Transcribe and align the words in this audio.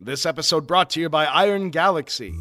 This 0.00 0.26
episode 0.26 0.68
brought 0.68 0.90
to 0.90 1.00
you 1.00 1.08
by 1.08 1.24
Iron 1.24 1.70
Galaxy. 1.70 2.32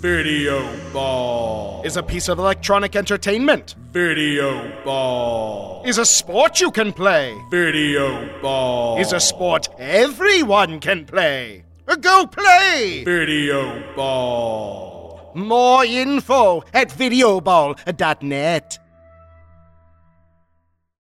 Video 0.00 0.68
Ball 0.92 1.80
is 1.84 1.96
a 1.96 2.02
piece 2.02 2.28
of 2.28 2.40
electronic 2.40 2.96
entertainment. 2.96 3.76
Video 3.92 4.82
Ball 4.82 5.84
is 5.86 5.98
a 5.98 6.04
sport 6.04 6.60
you 6.60 6.72
can 6.72 6.92
play. 6.92 7.40
Video 7.52 8.28
Ball 8.42 8.98
is 8.98 9.12
a 9.12 9.20
sport 9.20 9.68
everyone 9.78 10.80
can 10.80 11.04
play. 11.04 11.64
Go 12.00 12.26
play! 12.26 13.04
Video 13.04 13.94
Ball. 13.94 15.30
More 15.36 15.84
info 15.84 16.64
at 16.74 16.90
videoball.net. 16.90 18.78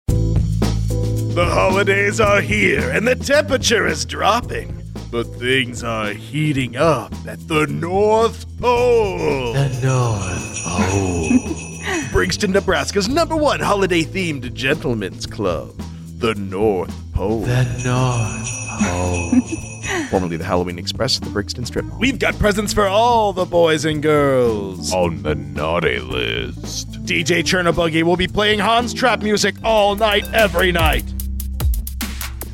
The 0.06 1.46
holidays 1.46 2.20
are 2.20 2.40
here 2.40 2.90
and 2.92 3.08
the 3.08 3.16
temperature 3.16 3.88
is 3.88 4.04
dropping. 4.04 4.85
But 5.10 5.24
things 5.36 5.84
are 5.84 6.08
heating 6.12 6.76
up 6.76 7.12
at 7.26 7.46
the 7.46 7.66
North 7.66 8.46
Pole. 8.58 9.52
The 9.52 9.68
North 9.82 10.62
Pole. 10.64 12.08
Brixton, 12.12 12.50
Nebraska's 12.50 13.08
number 13.08 13.36
one 13.36 13.60
holiday 13.60 14.02
themed 14.02 14.52
gentlemen's 14.52 15.26
club, 15.26 15.74
the 16.18 16.34
North 16.34 16.94
Pole. 17.12 17.42
The 17.42 17.64
North 17.84 18.50
Pole. 18.80 20.06
Formerly 20.10 20.36
the 20.36 20.44
Halloween 20.44 20.78
Express 20.78 21.16
at 21.16 21.22
the 21.22 21.30
Brixton 21.30 21.64
Strip. 21.64 21.84
We've 21.98 22.18
got 22.18 22.36
presents 22.38 22.72
for 22.72 22.86
all 22.86 23.32
the 23.32 23.44
boys 23.44 23.84
and 23.84 24.02
girls. 24.02 24.92
On 24.92 25.22
the 25.22 25.34
naughty 25.34 26.00
list. 26.00 26.90
DJ 27.04 27.42
Chernabuggy 27.44 28.02
will 28.02 28.16
be 28.16 28.26
playing 28.26 28.58
Hans 28.58 28.92
trap 28.92 29.22
music 29.22 29.54
all 29.62 29.94
night, 29.94 30.24
every 30.34 30.72
night. 30.72 31.04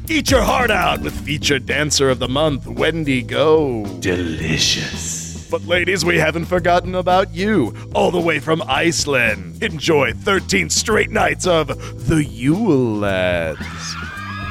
Eat 0.09 0.30
your 0.30 0.42
heart 0.42 0.70
out 0.70 1.01
with 1.01 1.19
featured 1.24 1.65
dancer 1.65 2.11
of 2.11 2.19
the 2.19 2.29
month, 2.29 2.66
Wendy 2.66 3.23
Go. 3.23 3.87
Delicious. 4.01 5.48
But 5.48 5.65
ladies, 5.65 6.05
we 6.05 6.19
haven't 6.19 6.47
forgotten 6.47 6.95
about 6.97 7.33
you, 7.33 7.75
all 7.94 8.11
the 8.11 8.20
way 8.20 8.39
from 8.41 8.62
Iceland. 8.67 9.62
Enjoy 9.62 10.12
13 10.12 10.70
straight 10.70 11.11
nights 11.11 11.47
of 11.47 11.69
the 12.09 12.25
Yule 12.25 12.97
Lads. 12.97 13.61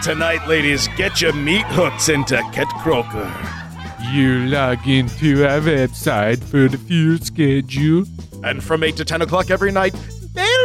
Tonight, 0.03 0.47
ladies, 0.47 0.87
get 0.95 1.21
your 1.21 1.33
meat 1.33 1.65
hooks 1.67 2.07
into 2.07 2.41
Ket 2.53 2.69
Croker. 2.79 3.31
You 4.11 4.47
log 4.47 4.87
into 4.87 5.45
our 5.45 5.59
website 5.59 6.43
for 6.43 6.67
the 6.67 6.77
full 6.77 7.17
schedule. 7.23 8.05
And 8.43 8.63
from 8.63 8.83
8 8.83 8.95
to 8.97 9.05
10 9.05 9.21
o'clock 9.21 9.51
every 9.51 9.71
night, 9.71 9.93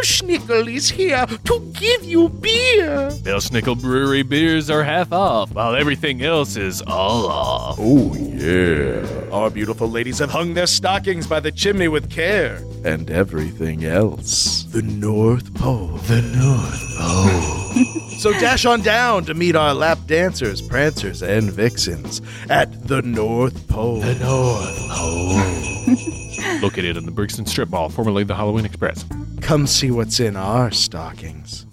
Belschnickel 0.06 0.72
is 0.72 0.88
here 0.88 1.26
to 1.26 1.72
give 1.74 2.04
you 2.04 2.28
beer. 2.28 3.10
Belsnickel 3.24 3.80
Brewery 3.80 4.22
beers 4.22 4.70
are 4.70 4.84
half 4.84 5.12
off, 5.12 5.50
while 5.50 5.74
everything 5.74 6.22
else 6.22 6.54
is 6.54 6.80
all 6.82 7.26
off. 7.26 7.76
Oh, 7.80 8.14
yeah. 8.14 9.04
Our 9.32 9.50
beautiful 9.50 9.90
ladies 9.90 10.20
have 10.20 10.30
hung 10.30 10.54
their 10.54 10.68
stockings 10.68 11.26
by 11.26 11.40
the 11.40 11.50
chimney 11.50 11.88
with 11.88 12.08
care. 12.08 12.62
And 12.84 13.10
everything 13.10 13.84
else. 13.84 14.62
The 14.70 14.82
North 14.82 15.52
Pole. 15.54 15.98
The 16.06 16.22
North 16.22 16.96
Pole. 16.98 17.62
So 18.16 18.32
dash 18.32 18.64
on 18.64 18.80
down 18.80 19.26
to 19.26 19.34
meet 19.34 19.54
our 19.54 19.74
lap 19.74 19.98
dancers, 20.06 20.62
prancers, 20.62 21.20
and 21.20 21.52
vixens 21.52 22.22
at 22.48 22.88
the 22.88 23.02
North 23.02 23.68
Pole. 23.68 24.00
The 24.00 24.14
North 24.14 24.88
Pole. 24.88 26.22
Located 26.62 26.96
in 26.96 27.04
the 27.04 27.12
Brixton 27.12 27.46
Strip 27.46 27.68
Mall, 27.70 27.88
formerly 27.88 28.24
the 28.24 28.34
Halloween 28.34 28.64
Express. 28.64 29.04
Come 29.40 29.66
see 29.66 29.90
what's 29.90 30.20
in 30.20 30.36
our 30.36 30.70
stockings. 30.70 31.66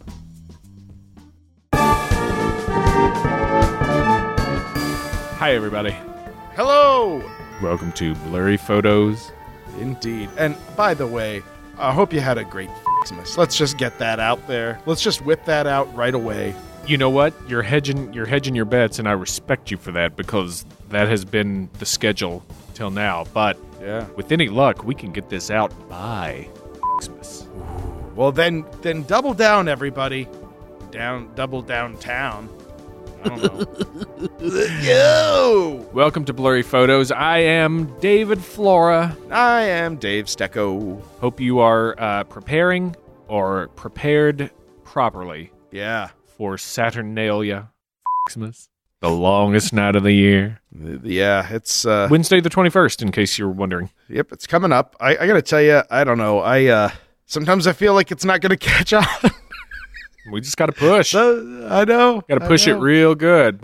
Hi, 5.44 5.54
everybody. 5.56 5.96
Hello! 6.56 7.24
Welcome 7.62 7.92
to 7.94 8.16
Blurry 8.16 8.58
Photos. 8.58 9.32
Indeed. 9.80 10.30
And 10.38 10.56
by 10.76 10.94
the 10.94 11.08
way, 11.08 11.42
I 11.78 11.94
hope 11.94 12.14
you 12.14 12.20
had 12.20 12.38
a 12.38 12.44
great 12.44 12.70
Xmas. 13.06 13.38
Let's 13.38 13.56
just 13.56 13.78
get 13.78 14.00
that 14.00 14.20
out 14.20 14.48
there. 14.48 14.80
Let's 14.86 15.02
just 15.02 15.22
whip 15.26 15.46
that 15.46 15.68
out 15.68 15.94
right 15.96 16.14
away. 16.14 16.56
You 16.88 16.98
know 16.98 17.10
what? 17.10 17.34
You're 17.48 17.62
hedging, 17.62 18.14
you're 18.14 18.26
hedging 18.26 18.56
your 18.56 18.66
bets, 18.66 19.00
and 19.00 19.08
I 19.08 19.14
respect 19.14 19.72
you 19.72 19.78
for 19.78 19.92
that 19.94 20.16
because 20.16 20.66
that 20.90 21.08
has 21.08 21.26
been 21.26 21.70
the 21.80 21.86
schedule 21.86 22.46
till 22.74 22.92
now. 22.92 23.26
But 23.34 23.58
Yeah. 23.82 24.06
with 24.16 24.32
any 24.32 24.50
luck, 24.50 24.84
we 24.84 24.96
can 24.96 25.12
get 25.12 25.30
this 25.30 25.50
out 25.52 25.72
by 25.90 26.48
Xmas. 27.02 27.48
Well, 28.16 28.32
then, 28.32 28.66
then 28.82 29.04
double 29.04 29.34
down, 29.34 29.68
everybody. 29.68 30.28
Down, 30.92 31.30
double 31.36 31.62
downtown. 31.62 32.50
I 33.26 33.30
don't 33.30 33.42
know. 33.44 34.50
Yo! 34.82 35.90
Welcome 35.94 36.26
to 36.26 36.34
Blurry 36.34 36.62
Photos. 36.62 37.12
I 37.12 37.40
am 37.40 37.86
David 38.00 38.40
Flora. 38.44 39.16
I 39.32 39.62
am 39.62 39.96
Dave 39.96 40.26
Stecco. 40.26 41.02
Hope 41.22 41.40
you 41.40 41.60
are 41.60 41.96
uh, 42.00 42.24
preparing 42.26 42.96
or 43.28 43.70
prepared 43.70 44.52
properly 44.84 45.52
Yeah. 45.72 46.10
for 46.38 46.58
Saturnalia 46.58 47.72
Xmas, 48.30 48.70
the 49.04 49.10
longest 49.10 49.74
night 49.74 49.98
of 49.98 50.04
the 50.04 50.14
year. 50.14 50.62
Yeah, 51.04 51.46
it's 51.52 51.86
uh 51.86 52.08
Wednesday 52.10 52.40
the 52.40 52.50
21st, 52.50 53.02
in 53.02 53.12
case 53.12 53.38
you're 53.38 53.50
wondering. 53.50 53.90
yep, 54.08 54.32
it's 54.32 54.48
coming 54.48 54.72
up. 54.72 54.96
I, 55.00 55.18
I 55.18 55.28
gotta 55.28 55.42
tell 55.42 55.62
you, 55.62 55.84
I 55.92 56.06
don't 56.06 56.18
know. 56.18 56.40
I 56.40 56.66
uh 56.68 56.90
sometimes 57.26 57.68
I 57.68 57.74
feel 57.74 57.94
like 57.94 58.12
it's 58.12 58.24
not 58.24 58.40
gonna 58.40 58.56
catch 58.58 58.94
on. 58.94 59.06
We 60.32 60.40
just 60.40 60.56
got 60.56 60.68
to 60.68 60.72
push. 60.72 61.12
So, 61.12 61.68
I 61.70 61.84
know. 61.84 62.22
Got 62.30 62.40
to 62.40 62.46
I 62.46 62.48
push 62.48 62.66
it 62.66 62.76
real 62.76 63.14
good. 63.14 63.60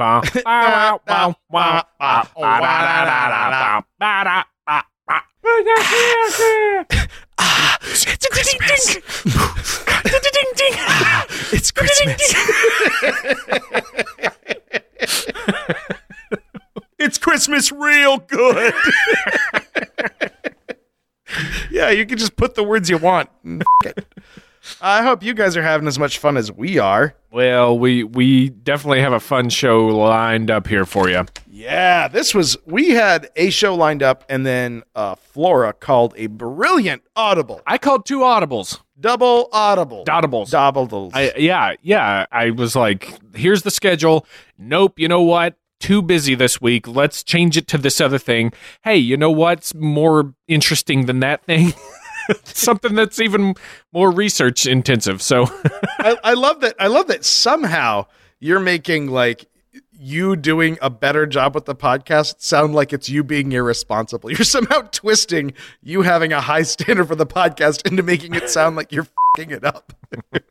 It's 11.53 11.71
Christmas. 11.71 11.71
it's 11.71 11.71
Christmas. 11.71 12.35
it's 16.99 17.17
Christmas 17.17 17.71
real 17.71 18.17
good. 18.17 18.73
yeah, 21.71 21.89
you 21.89 22.05
can 22.05 22.17
just 22.17 22.35
put 22.35 22.55
the 22.55 22.63
words 22.63 22.89
you 22.89 22.97
want. 22.97 23.29
I 24.81 25.03
hope 25.03 25.23
you 25.23 25.33
guys 25.33 25.55
are 25.57 25.63
having 25.63 25.87
as 25.87 25.97
much 25.97 26.17
fun 26.17 26.37
as 26.37 26.51
we 26.51 26.77
are. 26.77 27.15
Well, 27.31 27.79
we 27.79 28.03
we 28.03 28.49
definitely 28.49 29.01
have 29.01 29.13
a 29.13 29.19
fun 29.19 29.49
show 29.49 29.87
lined 29.87 30.51
up 30.51 30.67
here 30.67 30.85
for 30.85 31.09
you. 31.09 31.25
Yeah, 31.49 32.07
this 32.07 32.35
was 32.35 32.57
we 32.65 32.91
had 32.91 33.29
a 33.35 33.49
show 33.51 33.75
lined 33.75 34.03
up, 34.03 34.25
and 34.29 34.45
then 34.45 34.83
uh, 34.95 35.15
Flora 35.15 35.73
called 35.73 36.13
a 36.17 36.27
brilliant 36.27 37.03
audible, 37.15 37.61
I 37.65 37.77
called 37.77 38.05
two 38.05 38.19
audibles. 38.19 38.81
Double 38.99 39.49
audible, 39.51 40.03
Audibles. 40.05 40.49
doubles. 40.49 41.11
I, 41.13 41.33
yeah, 41.37 41.73
yeah. 41.81 42.25
I 42.31 42.51
was 42.51 42.75
like, 42.75 43.17
here's 43.35 43.63
the 43.63 43.71
schedule. 43.71 44.25
Nope. 44.57 44.99
You 44.99 45.07
know 45.07 45.21
what? 45.21 45.55
Too 45.79 46.01
busy 46.01 46.35
this 46.35 46.59
week. 46.59 46.87
Let's 46.87 47.23
change 47.23 47.55
it 47.55 47.67
to 47.69 47.77
this 47.77 48.01
other 48.01 48.17
thing. 48.17 48.51
Hey, 48.83 48.97
you 48.97 49.15
know 49.15 49.31
what's 49.31 49.73
more 49.73 50.33
interesting 50.47 51.05
than 51.05 51.21
that 51.21 51.43
thing? 51.45 51.73
Something 52.43 52.95
that's 52.95 53.19
even 53.19 53.55
more 53.93 54.11
research 54.11 54.65
intensive. 54.65 55.21
So, 55.21 55.43
I, 55.99 56.17
I 56.23 56.33
love 56.33 56.59
that. 56.61 56.75
I 56.79 56.87
love 56.87 57.07
that 57.07 57.23
somehow 57.23 58.05
you're 58.39 58.59
making 58.59 59.07
like 59.07 59.45
you 59.99 60.37
doing 60.37 60.77
a 60.81 60.89
better 60.89 61.25
job 61.25 61.53
with 61.53 61.65
the 61.65 61.75
podcast 61.75 62.41
sound 62.41 62.73
like 62.73 62.93
it's 62.93 63.09
you 63.09 63.21
being 63.23 63.51
irresponsible. 63.51 64.31
You're 64.31 64.45
somehow 64.45 64.81
twisting 64.91 65.53
you 65.83 66.03
having 66.03 66.31
a 66.31 66.39
high 66.39 66.61
standard 66.61 67.07
for 67.07 67.15
the 67.15 67.25
podcast 67.25 67.85
into 67.85 68.01
making 68.01 68.33
it 68.33 68.49
sound 68.49 68.77
like 68.77 68.91
you're 68.93 69.07
fing 69.35 69.51
it 69.51 69.65
up. 69.65 69.93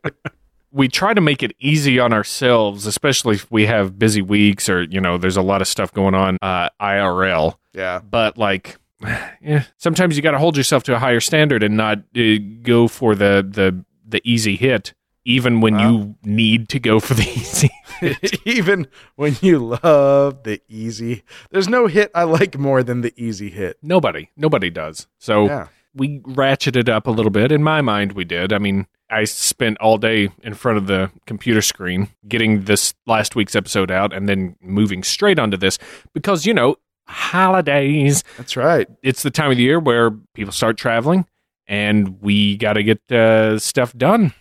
we 0.71 0.87
try 0.87 1.15
to 1.15 1.21
make 1.23 1.43
it 1.43 1.57
easy 1.59 1.99
on 1.99 2.13
ourselves, 2.13 2.87
especially 2.87 3.37
if 3.37 3.51
we 3.51 3.65
have 3.65 3.99
busy 3.99 4.21
weeks 4.21 4.69
or, 4.69 4.83
you 4.83 5.01
know, 5.01 5.17
there's 5.17 5.39
a 5.39 5.43
lot 5.43 5.63
of 5.63 5.69
stuff 5.69 5.93
going 5.95 6.15
on 6.15 6.37
uh, 6.43 6.69
IRL. 6.81 7.57
Yeah. 7.73 8.01
But 8.01 8.37
like, 8.37 8.77
yeah, 9.41 9.65
sometimes 9.79 10.17
you 10.17 10.23
got 10.23 10.33
to 10.33 10.39
hold 10.39 10.59
yourself 10.59 10.83
to 10.85 10.95
a 10.95 10.99
higher 10.99 11.21
standard 11.21 11.63
and 11.63 11.77
not 11.77 11.99
uh, 12.17 12.37
go 12.63 12.87
for 12.87 13.15
the, 13.15 13.47
the, 13.49 13.83
the 14.07 14.21
easy 14.25 14.57
hit, 14.57 14.93
even 15.25 15.61
when 15.61 15.79
you 15.79 16.17
need 16.25 16.69
to 16.71 16.79
go 16.81 17.01
for 17.01 17.15
the 17.15 17.23
easy. 17.37 17.71
Even 18.45 18.87
when 19.17 19.37
you 19.41 19.59
love 19.83 20.45
the 20.45 20.61
easy, 20.69 21.25
there's 21.51 21.69
no 21.69 21.89
hit 21.89 22.11
I 22.15 22.23
like 22.23 22.57
more 22.57 22.83
than 22.85 23.01
the 23.01 23.13
easy 23.17 23.51
hit. 23.51 23.77
nobody, 23.83 24.31
nobody 24.37 24.71
does. 24.71 25.09
So 25.19 25.47
Yeah. 25.47 25.67
we 25.95 26.21
ratcheted 26.21 26.89
up 26.89 27.09
a 27.09 27.11
little 27.11 27.31
bit. 27.33 27.51
In 27.51 27.63
my 27.63 27.81
mind, 27.81 28.13
we 28.13 28.25
did. 28.25 28.53
I 28.53 28.59
mean, 28.59 28.87
I 29.11 29.25
spent 29.25 29.79
all 29.79 29.99
day 29.99 30.29
in 30.45 30.55
front 30.55 30.79
of 30.79 30.87
the 30.87 31.11
computer 31.27 31.61
screen 31.61 32.09
getting 32.29 32.65
this 32.65 32.95
last 33.07 33.35
week's 33.35 33.57
episode 33.57 33.91
out 33.91 34.13
and 34.13 34.29
then 34.29 34.55
moving 34.63 35.03
straight 35.03 35.39
onto 35.41 35.57
this 35.57 35.77
because, 36.15 36.47
you 36.47 36.55
know, 36.55 36.77
holidays. 37.09 38.23
That's 38.37 38.57
right. 38.57 38.87
It's 39.03 39.23
the 39.23 39.31
time 39.31 39.51
of 39.51 39.57
the 39.57 39.63
year 39.63 39.81
where 39.81 40.11
people 40.35 40.53
start 40.53 40.77
traveling 40.77 41.27
and 41.67 42.21
we 42.23 42.57
got 42.57 42.75
to 42.75 42.83
get 42.83 43.01
uh, 43.11 43.59
stuff 43.59 43.93
done. 43.97 44.35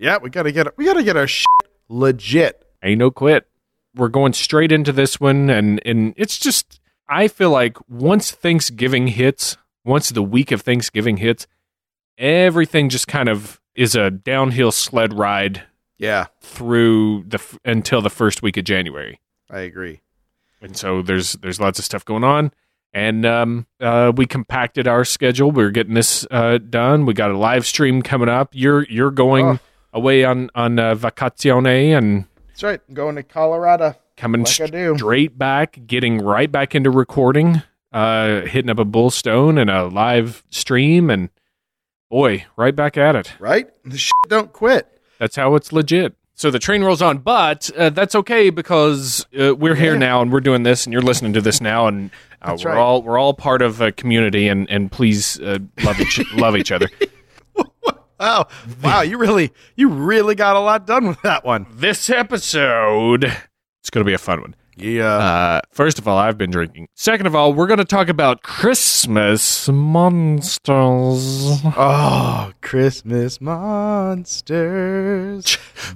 Yeah, 0.00 0.16
we 0.20 0.30
gotta 0.30 0.50
get 0.50 0.76
we 0.78 0.86
gotta 0.86 1.02
get 1.04 1.16
our 1.16 1.26
shit 1.26 1.46
legit. 1.88 2.64
Ain't 2.82 2.98
no 2.98 3.10
quit. 3.10 3.46
We're 3.94 4.08
going 4.08 4.32
straight 4.32 4.72
into 4.72 4.92
this 4.92 5.20
one 5.20 5.50
and 5.50 5.80
and 5.84 6.14
it's 6.16 6.38
just 6.38 6.80
I 7.08 7.28
feel 7.28 7.50
like 7.50 7.76
once 7.88 8.30
Thanksgiving 8.30 9.08
hits, 9.08 9.56
once 9.84 10.08
the 10.10 10.22
week 10.22 10.52
of 10.52 10.62
Thanksgiving 10.62 11.18
hits, 11.18 11.46
everything 12.18 12.88
just 12.88 13.08
kind 13.08 13.28
of 13.28 13.60
is 13.74 13.94
a 13.94 14.10
downhill 14.10 14.72
sled 14.72 15.12
ride 15.12 15.62
Yeah, 15.98 16.26
through 16.40 17.24
the 17.26 17.40
until 17.64 18.00
the 18.02 18.10
first 18.10 18.42
week 18.42 18.56
of 18.56 18.64
January. 18.64 19.20
I 19.50 19.60
agree. 19.60 20.00
and 20.62 20.76
so 20.76 21.02
there's 21.02 21.32
there's 21.34 21.60
lots 21.60 21.78
of 21.78 21.84
stuff 21.84 22.04
going 22.04 22.24
on 22.24 22.52
and 22.92 23.24
um, 23.26 23.66
uh, 23.80 24.12
we 24.16 24.26
compacted 24.26 24.86
our 24.88 25.04
schedule 25.04 25.50
we're 25.50 25.70
getting 25.70 25.94
this 25.94 26.26
uh, 26.30 26.58
done 26.58 27.06
we 27.06 27.14
got 27.14 27.30
a 27.30 27.36
live 27.38 27.66
stream 27.66 28.02
coming 28.02 28.28
up 28.28 28.50
you're 28.52 28.84
you're 28.84 29.10
going 29.10 29.44
Oh. 29.46 29.58
Away 29.92 30.24
on 30.24 30.50
on 30.54 30.78
uh, 30.78 30.94
vacazione 30.94 31.96
and 31.96 32.26
That's 32.48 32.62
right. 32.62 32.80
Going 32.94 33.16
to 33.16 33.22
Colorado. 33.22 33.96
coming 34.16 34.42
Like 34.44 34.60
I 34.60 34.66
do. 34.66 34.96
straight 34.96 35.38
back 35.38 35.80
getting 35.86 36.18
right 36.18 36.50
back 36.50 36.74
into 36.74 36.90
recording 36.90 37.62
uh, 37.92 38.42
hitting 38.42 38.70
up 38.70 38.78
a 38.78 38.84
bullstone 38.84 39.60
and 39.60 39.68
a 39.70 39.84
live 39.86 40.44
stream 40.50 41.10
and 41.10 41.28
boy 42.10 42.44
right 42.56 42.74
back 42.76 42.96
at 42.96 43.16
it 43.16 43.32
Right? 43.38 43.68
The 43.84 43.98
shit 43.98 44.12
don't 44.28 44.52
quit. 44.52 44.86
That's 45.18 45.36
how 45.36 45.54
it's 45.54 45.72
legit. 45.72 46.14
So 46.34 46.50
the 46.50 46.58
train 46.58 46.82
rolls 46.82 47.02
on, 47.02 47.18
but 47.18 47.70
uh, 47.76 47.90
that's 47.90 48.14
okay 48.14 48.48
because 48.48 49.26
uh, 49.38 49.54
we're 49.54 49.74
here 49.74 49.92
Yeah. 49.92 49.98
now 49.98 50.22
and 50.22 50.32
we're 50.32 50.40
doing 50.40 50.62
this, 50.62 50.86
and 50.86 50.92
you're 50.94 51.02
listening 51.02 51.34
to 51.34 51.42
this 51.42 51.60
now, 51.60 51.86
and 51.86 52.10
uh, 52.40 52.56
we're 52.64 52.70
right. 52.70 52.78
all 52.78 53.02
we're 53.02 53.18
all 53.18 53.34
part 53.34 53.60
of 53.60 53.82
a 53.82 53.92
community, 53.92 54.48
and 54.48 54.66
and 54.70 54.90
please 54.90 55.38
uh, 55.40 55.58
love 55.84 56.00
each 56.00 56.18
love 56.32 56.56
each 56.56 56.72
other. 56.72 56.88
Wow, 58.20 58.48
wow! 58.82 59.00
You 59.00 59.16
really, 59.16 59.50
you 59.76 59.88
really 59.88 60.34
got 60.34 60.54
a 60.54 60.60
lot 60.60 60.86
done 60.86 61.06
with 61.08 61.22
that 61.22 61.42
one. 61.42 61.64
This 61.70 62.10
episode, 62.10 63.24
it's 63.24 63.88
going 63.90 64.04
to 64.04 64.08
be 64.08 64.12
a 64.12 64.18
fun 64.18 64.42
one. 64.42 64.54
Yeah. 64.76 65.06
Uh, 65.06 65.60
first 65.70 65.98
of 65.98 66.06
all, 66.06 66.18
I've 66.18 66.36
been 66.36 66.50
drinking. 66.50 66.88
Second 66.94 67.26
of 67.26 67.34
all, 67.34 67.54
we're 67.54 67.66
going 67.66 67.78
to 67.78 67.84
talk 67.86 68.10
about 68.10 68.42
Christmas 68.42 69.68
monsters. 69.70 71.60
Oh, 71.64 72.52
Christmas 72.60 73.40
monsters. 73.40 73.96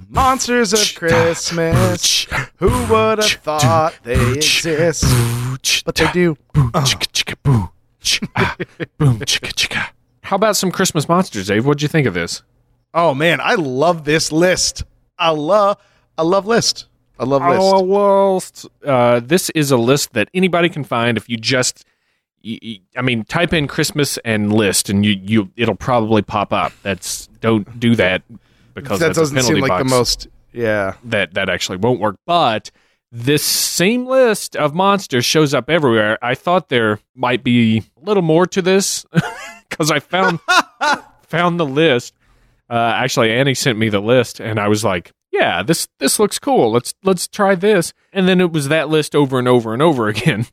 Monsters 0.09 0.73
of 0.73 0.95
Christmas. 0.95 2.25
Who 2.57 2.69
would 2.87 3.19
have 3.19 3.31
thought 3.43 3.99
they 4.03 4.33
exist? 4.33 5.05
But 5.85 5.93
they 5.93 6.11
do. 6.11 6.37
How 10.25 10.35
about 10.35 10.55
some 10.55 10.71
Christmas 10.71 11.07
monsters, 11.07 11.47
Dave? 11.47 11.67
What'd 11.67 11.83
you 11.83 11.87
think 11.87 12.07
of 12.07 12.15
this? 12.15 12.41
Oh 12.95 13.13
man, 13.13 13.39
I 13.39 13.55
love 13.55 14.05
this 14.05 14.31
list. 14.31 14.83
I 15.19 15.29
love 15.29 15.77
I 16.17 16.23
love 16.23 16.47
list. 16.47 16.87
I 17.19 17.25
love 17.25 17.43
list. 17.43 17.61
Our 17.61 17.81
list. 17.81 18.67
Uh, 18.83 19.19
this 19.19 19.51
is 19.51 19.69
a 19.69 19.77
list 19.77 20.13
that 20.13 20.29
anybody 20.33 20.67
can 20.67 20.83
find 20.83 21.15
if 21.15 21.29
you 21.29 21.37
just—I 21.37 23.01
mean, 23.03 23.23
type 23.25 23.53
in 23.53 23.67
Christmas 23.67 24.17
and 24.25 24.51
list, 24.51 24.89
and 24.89 25.05
you, 25.05 25.11
you 25.11 25.51
it'll 25.55 25.75
probably 25.75 26.23
pop 26.23 26.51
up. 26.51 26.73
That's 26.81 27.27
don't 27.39 27.79
do 27.79 27.95
that 27.95 28.23
because 28.73 28.99
that 29.01 29.13
doesn't 29.13 29.39
seem 29.43 29.59
like 29.59 29.77
the 29.77 29.89
most 29.89 30.27
yeah. 30.53 30.95
that 31.03 31.35
that 31.35 31.49
actually 31.49 31.77
won't 31.77 31.99
work. 31.99 32.17
But 32.25 32.71
this 33.11 33.43
same 33.43 34.07
list 34.07 34.55
of 34.55 34.73
monsters 34.73 35.23
shows 35.23 35.53
up 35.53 35.69
everywhere. 35.69 36.17
I 36.21 36.33
thought 36.35 36.69
there 36.69 36.99
might 37.13 37.43
be 37.43 37.77
a 37.77 38.05
little 38.05 38.23
more 38.23 38.47
to 38.47 38.61
this 38.61 39.05
because 39.69 39.91
I 39.91 39.99
found 39.99 40.39
found 41.23 41.59
the 41.59 41.65
list. 41.65 42.13
Uh, 42.69 42.93
actually, 42.95 43.31
Annie 43.31 43.53
sent 43.53 43.77
me 43.77 43.89
the 43.89 43.99
list, 43.99 44.39
and 44.39 44.59
I 44.59 44.67
was 44.67 44.83
like, 44.83 45.11
"Yeah, 45.31 45.63
this 45.63 45.87
this 45.99 46.19
looks 46.19 46.39
cool. 46.39 46.71
Let's 46.71 46.93
let's 47.03 47.27
try 47.27 47.55
this." 47.55 47.93
And 48.11 48.27
then 48.27 48.41
it 48.41 48.51
was 48.51 48.67
that 48.69 48.89
list 48.89 49.15
over 49.15 49.37
and 49.39 49.47
over 49.47 49.73
and 49.73 49.81
over 49.81 50.07
again. 50.15 50.47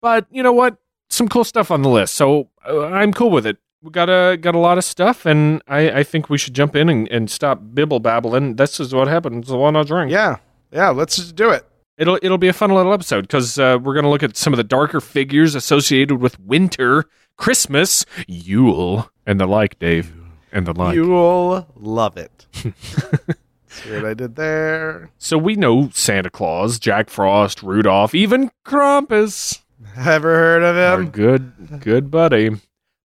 But 0.00 0.26
you 0.30 0.42
know 0.42 0.52
what? 0.52 0.76
Some 1.10 1.28
cool 1.28 1.44
stuff 1.44 1.70
on 1.70 1.82
the 1.82 1.90
list, 1.90 2.14
so 2.14 2.48
uh, 2.66 2.86
I'm 2.86 3.12
cool 3.12 3.30
with 3.30 3.46
it. 3.46 3.58
We 3.82 3.90
got 3.90 4.08
a 4.08 4.36
got 4.36 4.54
a 4.54 4.58
lot 4.58 4.78
of 4.78 4.84
stuff, 4.84 5.26
and 5.26 5.62
I, 5.68 5.90
I 5.90 6.02
think 6.04 6.30
we 6.30 6.38
should 6.38 6.54
jump 6.54 6.74
in 6.74 6.88
and, 6.88 7.08
and 7.10 7.30
stop 7.30 7.60
bibble 7.74 8.00
babbling. 8.00 8.56
This 8.56 8.80
is 8.80 8.94
what 8.94 9.08
happens 9.08 9.50
when 9.50 9.76
I 9.76 9.82
drink. 9.82 10.10
Yeah. 10.10 10.38
Yeah, 10.72 10.88
let's 10.88 11.16
just 11.16 11.36
do 11.36 11.50
it. 11.50 11.66
It'll 11.98 12.18
it'll 12.22 12.38
be 12.38 12.48
a 12.48 12.52
fun 12.52 12.70
little 12.70 12.92
episode 12.92 13.22
because 13.22 13.58
uh, 13.58 13.78
we're 13.82 13.94
gonna 13.94 14.10
look 14.10 14.22
at 14.22 14.36
some 14.36 14.52
of 14.52 14.56
the 14.56 14.64
darker 14.64 15.00
figures 15.00 15.54
associated 15.54 16.16
with 16.16 16.40
winter, 16.40 17.04
Christmas, 17.36 18.06
Yule, 18.26 19.10
and 19.26 19.38
the 19.38 19.46
like, 19.46 19.78
Dave, 19.78 20.14
and 20.52 20.66
the 20.66 20.72
like. 20.72 20.94
You'll 20.94 21.66
love 21.76 22.16
it. 22.16 22.46
See 22.52 23.90
what 23.90 24.04
I 24.04 24.14
did 24.14 24.36
there? 24.36 25.10
So 25.18 25.38
we 25.38 25.54
know 25.56 25.88
Santa 25.92 26.28
Claus, 26.30 26.78
Jack 26.78 27.08
Frost, 27.08 27.62
Rudolph, 27.62 28.14
even 28.14 28.50
Krampus, 28.66 29.62
Ever 29.96 30.34
heard 30.34 30.62
of 30.62 30.76
our 30.76 31.00
him? 31.02 31.10
good 31.10 31.80
good 31.80 32.10
buddy. 32.10 32.50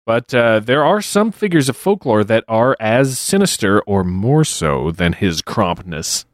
But 0.06 0.34
uh, 0.36 0.60
there 0.60 0.86
are 0.86 1.02
some 1.02 1.32
figures 1.32 1.68
of 1.70 1.76
folklore 1.76 2.24
that 2.24 2.44
are 2.48 2.78
as 2.80 3.18
sinister 3.18 3.82
or 3.82 4.04
more 4.04 4.44
so 4.44 4.92
than 4.92 5.14
his 5.14 5.42
Krampness. 5.42 6.26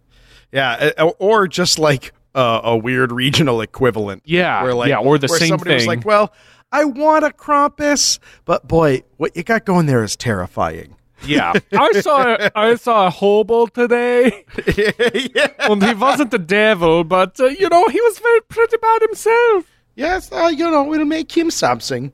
Yeah, 0.52 0.92
or 1.20 1.48
just 1.48 1.80
like 1.80 2.12
uh, 2.36 2.62
a 2.64 2.78
weird 2.78 3.12
regional 3.12 3.62
equivalent. 3.62 4.24
Yeah, 4.26 4.64
Where 4.64 4.74
like, 4.74 4.90
yeah, 4.90 5.00
or 5.00 5.18
the 5.18 5.28
where 5.28 5.40
same 5.40 5.50
somebody 5.50 5.74
was 5.76 5.84
thing. 5.84 5.88
like, 5.88 6.06
"Well, 6.06 6.34
I 6.72 6.86
want 6.86 7.26
a 7.26 7.30
Krampus, 7.30 8.20
but 8.46 8.68
boy, 8.68 9.04
what 9.18 9.36
you 9.36 9.44
got 9.44 9.66
going 9.66 9.86
there 9.86 10.04
is 10.04 10.16
terrifying." 10.16 10.96
Yeah, 11.26 11.54
I 11.72 12.02
saw 12.02 12.38
I 12.56 12.76
saw 12.76 13.08
a 13.08 13.10
hobo 13.10 13.68
today. 13.68 14.46
yeah. 14.76 15.48
and 15.60 15.84
he 15.84 15.94
wasn't 15.94 16.32
the 16.32 16.40
devil, 16.40 17.04
but 17.04 17.40
uh, 17.40 17.46
you 17.46 17.70
know 17.70 17.88
he 17.88 18.02
was 18.02 18.20
very 18.20 18.42
pretty 18.42 18.78
bad 18.78 19.02
himself. 19.02 19.66
Yes, 19.96 20.32
uh, 20.32 20.48
you 20.48 20.70
know, 20.72 20.94
it'll 20.94 21.06
make 21.06 21.36
him 21.36 21.52
something. 21.52 22.14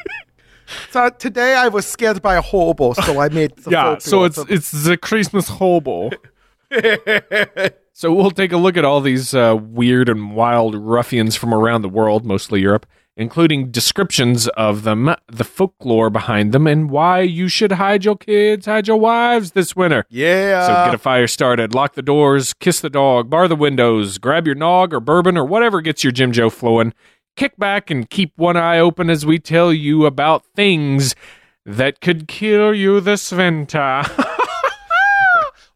so 0.90 1.08
today 1.10 1.54
I 1.54 1.68
was 1.68 1.86
scared 1.86 2.20
by 2.20 2.34
a 2.34 2.42
hobo, 2.42 2.92
so 2.94 3.20
I 3.20 3.28
made 3.28 3.56
the 3.56 3.70
Yeah, 3.70 3.98
so 3.98 4.24
it's 4.24 4.38
it's 4.48 4.70
the 4.72 4.96
Christmas 4.96 5.48
hobo. 5.48 6.10
So 8.00 8.10
we'll 8.10 8.30
take 8.30 8.50
a 8.50 8.56
look 8.56 8.78
at 8.78 8.84
all 8.86 9.02
these 9.02 9.34
uh, 9.34 9.54
weird 9.60 10.08
and 10.08 10.34
wild 10.34 10.74
ruffians 10.74 11.36
from 11.36 11.52
around 11.52 11.82
the 11.82 11.88
world, 11.90 12.24
mostly 12.24 12.62
Europe, 12.62 12.86
including 13.14 13.70
descriptions 13.70 14.48
of 14.48 14.84
them, 14.84 15.14
the 15.30 15.44
folklore 15.44 16.08
behind 16.08 16.52
them, 16.52 16.66
and 16.66 16.88
why 16.88 17.20
you 17.20 17.46
should 17.46 17.72
hide 17.72 18.02
your 18.02 18.16
kids, 18.16 18.64
hide 18.64 18.88
your 18.88 18.96
wives 18.96 19.50
this 19.50 19.76
winter. 19.76 20.06
yeah. 20.48 20.66
So 20.66 20.72
get 20.86 20.94
a 20.94 20.98
fire 20.98 21.26
started, 21.26 21.74
lock 21.74 21.92
the 21.92 22.00
doors, 22.00 22.54
kiss 22.54 22.80
the 22.80 22.88
dog, 22.88 23.28
bar 23.28 23.48
the 23.48 23.54
windows, 23.54 24.16
grab 24.16 24.46
your 24.46 24.56
nog 24.56 24.94
or 24.94 25.00
bourbon 25.00 25.36
or 25.36 25.44
whatever 25.44 25.82
gets 25.82 26.02
your 26.02 26.10
Jim 26.10 26.32
Joe 26.32 26.48
flowing. 26.48 26.94
Kick 27.36 27.58
back 27.58 27.90
and 27.90 28.08
keep 28.08 28.32
one 28.36 28.56
eye 28.56 28.78
open 28.78 29.10
as 29.10 29.26
we 29.26 29.38
tell 29.38 29.74
you 29.74 30.06
about 30.06 30.46
things 30.56 31.14
that 31.66 32.00
could 32.00 32.28
kill 32.28 32.72
you 32.72 33.00
this 33.00 33.30
winter. 33.30 34.04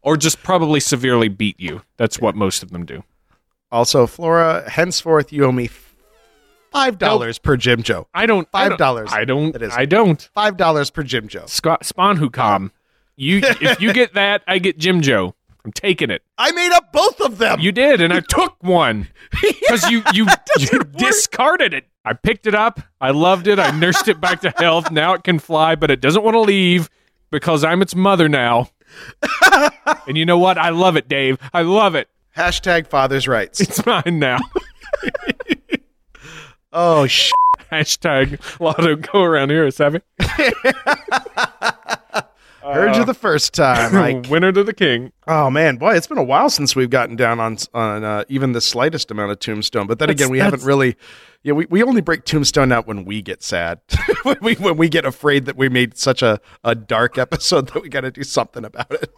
or 0.05 0.15
just 0.15 0.41
probably 0.43 0.79
severely 0.79 1.27
beat 1.27 1.59
you. 1.59 1.81
That's 1.97 2.19
what 2.21 2.35
most 2.35 2.63
of 2.63 2.71
them 2.71 2.85
do. 2.85 3.03
also, 3.71 4.07
Flora, 4.07 4.69
henceforth 4.69 5.33
you 5.33 5.43
owe 5.43 5.51
me 5.51 5.69
five 6.71 6.97
dollars 6.97 7.39
per 7.39 7.57
Jim 7.57 7.81
Joe. 7.83 8.07
I 8.13 8.25
don't 8.25 8.49
$5. 8.51 9.11
I 9.11 9.25
don't 9.25 9.73
I 9.73 9.85
don't. 9.85 10.21
Five 10.33 10.55
dollars 10.55 10.89
per 10.89 11.03
Jim 11.03 11.27
Joe. 11.27 11.45
Scott 11.47 11.85
Spawn 11.85 12.17
who 12.17 12.29
come. 12.29 12.71
You 13.17 13.41
if 13.43 13.81
you 13.81 13.91
get 13.93 14.13
that, 14.13 14.43
I 14.47 14.59
get 14.59 14.77
Jim 14.77 15.01
Joe. 15.01 15.35
I'm 15.63 15.71
taking 15.71 16.11
it. 16.11 16.21
I 16.37 16.51
made 16.51 16.71
up 16.73 16.91
both 16.93 17.19
of 17.21 17.39
them. 17.39 17.59
You 17.59 17.71
did, 17.71 17.99
and 17.99 18.13
I 18.13 18.19
took 18.29 18.61
one 18.61 19.07
because 19.41 19.89
you 19.89 20.03
you, 20.13 20.27
you 20.59 20.79
discarded 20.83 21.73
it. 21.73 21.85
I 22.03 22.13
picked 22.13 22.45
it 22.45 22.53
up. 22.53 22.79
I 23.01 23.09
loved 23.09 23.47
it. 23.47 23.57
I 23.57 23.71
nursed 23.71 24.07
it 24.07 24.21
back 24.21 24.41
to 24.41 24.51
health. 24.57 24.91
Now 24.91 25.13
it 25.13 25.23
can 25.23 25.39
fly, 25.39 25.73
but 25.75 25.89
it 25.89 26.01
doesn't 26.01 26.23
want 26.23 26.35
to 26.35 26.41
leave 26.41 26.89
because 27.31 27.63
I'm 27.63 27.81
its 27.81 27.95
mother 27.95 28.29
now. 28.29 28.69
and 30.07 30.17
you 30.17 30.25
know 30.25 30.37
what? 30.37 30.57
I 30.57 30.69
love 30.69 30.95
it, 30.95 31.07
Dave. 31.07 31.37
I 31.53 31.61
love 31.61 31.95
it. 31.95 32.09
Hashtag 32.35 32.87
father's 32.87 33.27
rights. 33.27 33.61
It's 33.61 33.85
mine 33.85 34.19
now. 34.19 34.39
Oh 36.77 37.07
sh! 37.07 37.31
Hashtag 37.71 38.59
Lotto 38.59 38.97
go 38.97 39.23
around 39.23 39.49
here, 39.49 39.71
Savvy. 39.71 40.01
Heard 42.73 42.95
you 42.95 43.05
the 43.05 43.13
first 43.13 43.53
time. 43.53 43.93
Like, 43.93 44.29
Winner 44.29 44.51
to 44.51 44.63
the 44.63 44.73
king. 44.73 45.11
oh 45.27 45.49
man, 45.49 45.77
boy, 45.77 45.95
it's 45.95 46.07
been 46.07 46.17
a 46.17 46.23
while 46.23 46.49
since 46.49 46.75
we've 46.75 46.89
gotten 46.89 47.15
down 47.15 47.39
on 47.39 47.57
on 47.73 48.03
uh, 48.03 48.23
even 48.29 48.51
the 48.53 48.61
slightest 48.61 49.11
amount 49.11 49.31
of 49.31 49.39
Tombstone. 49.39 49.87
But 49.87 49.99
then 49.99 50.07
That's- 50.07 50.21
again, 50.25 50.31
we 50.31 50.39
haven't 50.39 50.59
that's- 50.61 50.67
really. 50.67 50.95
Yeah, 51.43 51.53
we, 51.53 51.67
we 51.67 51.83
only 51.83 52.01
break 52.01 52.25
Tombstone 52.25 52.71
out 52.71 52.87
when 52.87 53.05
we 53.05 53.21
get 53.21 53.43
sad, 53.43 53.79
when 54.23 54.37
we 54.41 54.55
when 54.55 54.77
we 54.77 54.89
get 54.89 55.05
afraid 55.05 55.45
that 55.45 55.55
we 55.55 55.69
made 55.69 55.95
such 55.97 56.23
a, 56.23 56.39
a 56.63 56.73
dark 56.73 57.17
episode 57.19 57.67
that 57.73 57.83
we 57.83 57.89
got 57.89 58.01
to 58.01 58.09
do 58.11 58.23
something 58.23 58.65
about 58.65 58.91
it. 58.91 59.13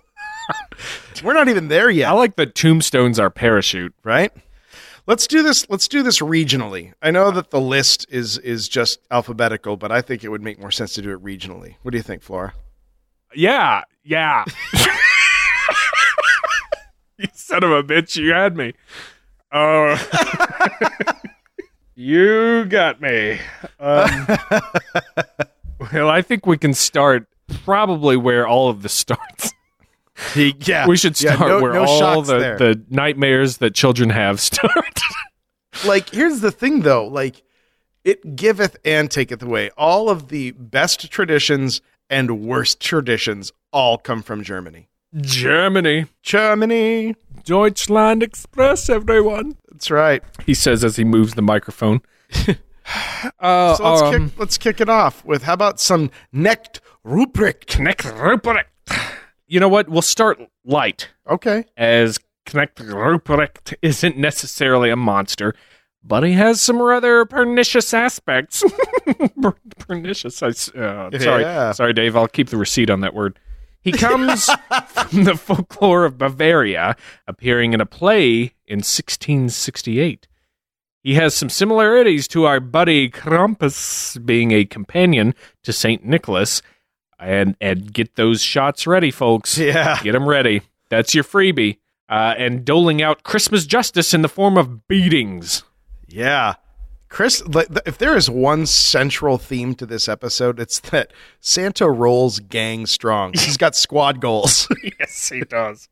We're 1.24 1.34
not 1.34 1.48
even 1.48 1.70
there 1.70 1.90
yet. 1.90 2.10
I 2.10 2.12
like 2.12 2.36
that 2.36 2.54
tombstones 2.56 3.18
are 3.20 3.30
parachute. 3.30 3.94
right? 4.04 4.32
Let's 5.06 5.26
do 5.26 5.42
this. 5.42 5.70
Let's 5.70 5.88
do 5.88 6.04
this 6.04 6.20
regionally. 6.20 6.92
I 7.02 7.12
know 7.12 7.32
that 7.32 7.50
the 7.52 7.62
list 7.62 8.06
is 8.10 8.38
is 8.40 8.68
just 8.68 9.00
alphabetical, 9.10 9.78
but 9.78 9.92
I 9.94 10.02
think 10.02 10.26
it 10.26 10.30
would 10.30 10.44
make 10.44 10.60
more 10.60 10.72
sense 10.72 10.94
to 10.96 11.02
do 11.02 11.12
it 11.12 11.24
regionally. 11.24 11.76
What 11.84 11.92
do 11.92 11.98
you 11.98 12.04
think, 12.04 12.22
Flora? 12.24 12.54
Yeah, 13.36 13.84
yeah. 14.04 14.46
you 17.18 17.28
son 17.34 17.64
of 17.64 17.72
a 17.72 17.84
bitch, 17.84 18.16
you 18.16 18.32
had 18.34 18.56
me. 18.58 18.74
Uh, 19.52 19.98
You 22.00 22.66
got 22.66 23.02
me. 23.02 23.40
Um, 23.80 24.28
well, 25.92 26.10
I 26.12 26.22
think 26.22 26.46
we 26.46 26.56
can 26.56 26.76
start 26.76 27.26
probably 27.66 28.16
where 28.16 28.48
all 28.48 28.70
of 28.70 28.84
this 28.84 28.94
starts. 28.94 29.52
He, 30.36 30.54
yeah, 30.60 30.86
We 30.86 30.96
should 30.96 31.20
yeah, 31.20 31.36
start 31.36 31.50
no- 31.50 31.62
where 31.62 31.74
no 31.74 31.86
all 31.86 32.22
the, 32.22 32.38
there. 32.38 32.58
the 32.60 32.84
nightmares 32.92 33.58
that 33.58 33.74
children 33.74 34.12
have 34.12 34.40
start. 34.40 35.00
like 35.88 36.10
here's 36.10 36.40
the 36.40 36.52
thing 36.52 36.82
though 36.82 37.08
like 37.08 37.42
it 38.04 38.36
giveth 38.36 38.78
and 38.86 39.10
taketh 39.12 39.42
away 39.42 39.70
all 39.78 40.10
of 40.10 40.28
the 40.30 40.52
best 40.52 41.12
traditions 41.12 41.82
and 42.10 42.42
worst 42.42 42.80
traditions 42.80 43.52
all 43.72 43.98
come 43.98 44.22
from 44.22 44.44
germany 44.44 44.88
Germany. 45.16 46.06
germany 46.22 47.16
Deutschland 47.46 48.22
Express, 48.24 48.90
everyone. 48.90 49.56
that's 49.72 49.90
right 49.90 50.22
He 50.46 50.54
says 50.54 50.84
as 50.84 50.98
he 50.98 51.04
moves 51.06 51.36
the 51.36 51.42
microphone. 51.42 52.02
uh, 53.40 53.76
so 53.76 53.90
let's, 53.90 54.02
um, 54.02 54.30
kick, 54.30 54.40
let's 54.40 54.58
kick 54.58 54.82
it 54.82 54.90
off 54.90 55.24
with 55.24 55.44
how 55.44 55.54
about 55.54 55.80
some 55.80 56.12
Knecht 56.34 56.80
Ruprecht 57.06 57.66
Knecht 57.68 58.12
Ruprecht. 58.18 58.66
You 59.48 59.62
know 59.62 59.70
what? 59.70 59.88
We'll 59.88 60.02
start 60.02 60.40
light, 60.66 61.10
okay 61.30 61.64
as 61.78 62.20
Knecht 62.46 62.76
Ruprecht 62.76 63.74
isn't 63.82 64.18
necessarily 64.18 64.90
a 64.90 64.96
monster, 64.98 65.54
but 66.04 66.24
he 66.24 66.34
has 66.34 66.62
some 66.62 66.82
rather 66.82 67.26
pernicious 67.26 67.94
aspects. 67.94 68.64
Per- 69.42 69.56
pernicious. 69.80 70.42
I, 70.42 70.48
uh, 70.48 70.52
sorry, 71.20 71.42
Yeah. 71.44 71.72
sorry, 71.72 71.94
Dave. 71.94 72.16
I'll 72.16 72.28
keep 72.28 72.50
the 72.50 72.58
receipt 72.58 72.90
on 72.90 73.02
that 73.02 73.14
word. 73.14 73.40
He 73.82 73.92
comes 73.92 74.46
from 74.90 75.24
the 75.24 75.36
folklore 75.36 76.04
of 76.06 76.18
Bavaria, 76.18 76.96
appearing 77.28 77.74
in 77.74 77.80
a 77.82 77.86
play 77.86 78.54
in 78.66 78.80
1668. 78.80 80.28
He 81.04 81.14
has 81.14 81.34
some 81.34 81.50
similarities 81.50 82.28
to 82.30 82.46
our 82.46 82.60
buddy 82.60 83.10
Krampus, 83.10 84.24
being 84.26 84.52
a 84.52 84.66
companion 84.66 85.34
to 85.64 85.72
Saint 85.72 86.04
Nicholas. 86.06 86.62
And 87.20 87.56
and 87.60 87.92
get 87.94 88.16
those 88.16 88.44
shots 88.44 88.86
ready, 88.86 89.10
folks. 89.10 89.58
yeah 89.58 90.00
Get 90.04 90.12
them 90.12 90.28
ready. 90.30 90.62
That's 90.90 91.16
your 91.16 91.24
freebie. 91.24 91.78
Uh, 92.10 92.36
and 92.38 92.64
doling 92.64 93.02
out 93.02 93.24
Christmas 93.24 93.66
justice 93.66 94.14
in 94.14 94.22
the 94.22 94.30
form 94.30 94.56
of 94.58 94.88
beatings. 94.88 95.64
Yeah 96.08 96.56
chris 97.10 97.42
if 97.86 97.98
there 97.98 98.16
is 98.16 98.30
one 98.30 98.66
central 98.66 99.38
theme 99.38 99.74
to 99.76 99.86
this 99.86 100.10
episode 100.10 100.60
it's 100.60 100.80
that 100.80 101.12
santa 101.40 101.90
rolls 101.90 102.40
gang 102.40 102.86
strong 102.86 103.32
he's 103.34 103.58
got 103.58 103.76
squad 103.86 104.20
goals 104.20 104.68
yes, 105.00 105.30
he 105.30 105.42
does. 105.42 105.90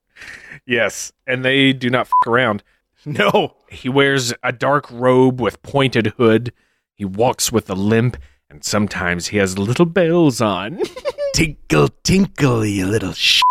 Yes, 0.66 1.12
and 1.28 1.44
they 1.44 1.74
do 1.74 1.90
not 1.90 2.08
f- 2.08 2.12
around. 2.26 2.64
no 3.06 3.56
He 3.70 3.90
wears 3.90 4.34
a 4.44 4.52
dark 4.54 4.90
robe 4.90 5.42
with 5.42 5.62
pointed 5.62 6.08
hood. 6.18 6.54
He 6.94 7.04
walks 7.04 7.52
with 7.52 7.70
a 7.70 7.76
limp, 7.76 8.16
and 8.50 8.64
sometimes 8.64 9.28
he 9.28 9.38
has 9.38 9.58
little 9.60 9.86
bells 9.86 10.40
on. 10.40 10.80
tinkle 11.34 11.90
tinkle 12.04 12.66
you 12.66 12.86
little 12.86 13.12
sh 13.14 13.42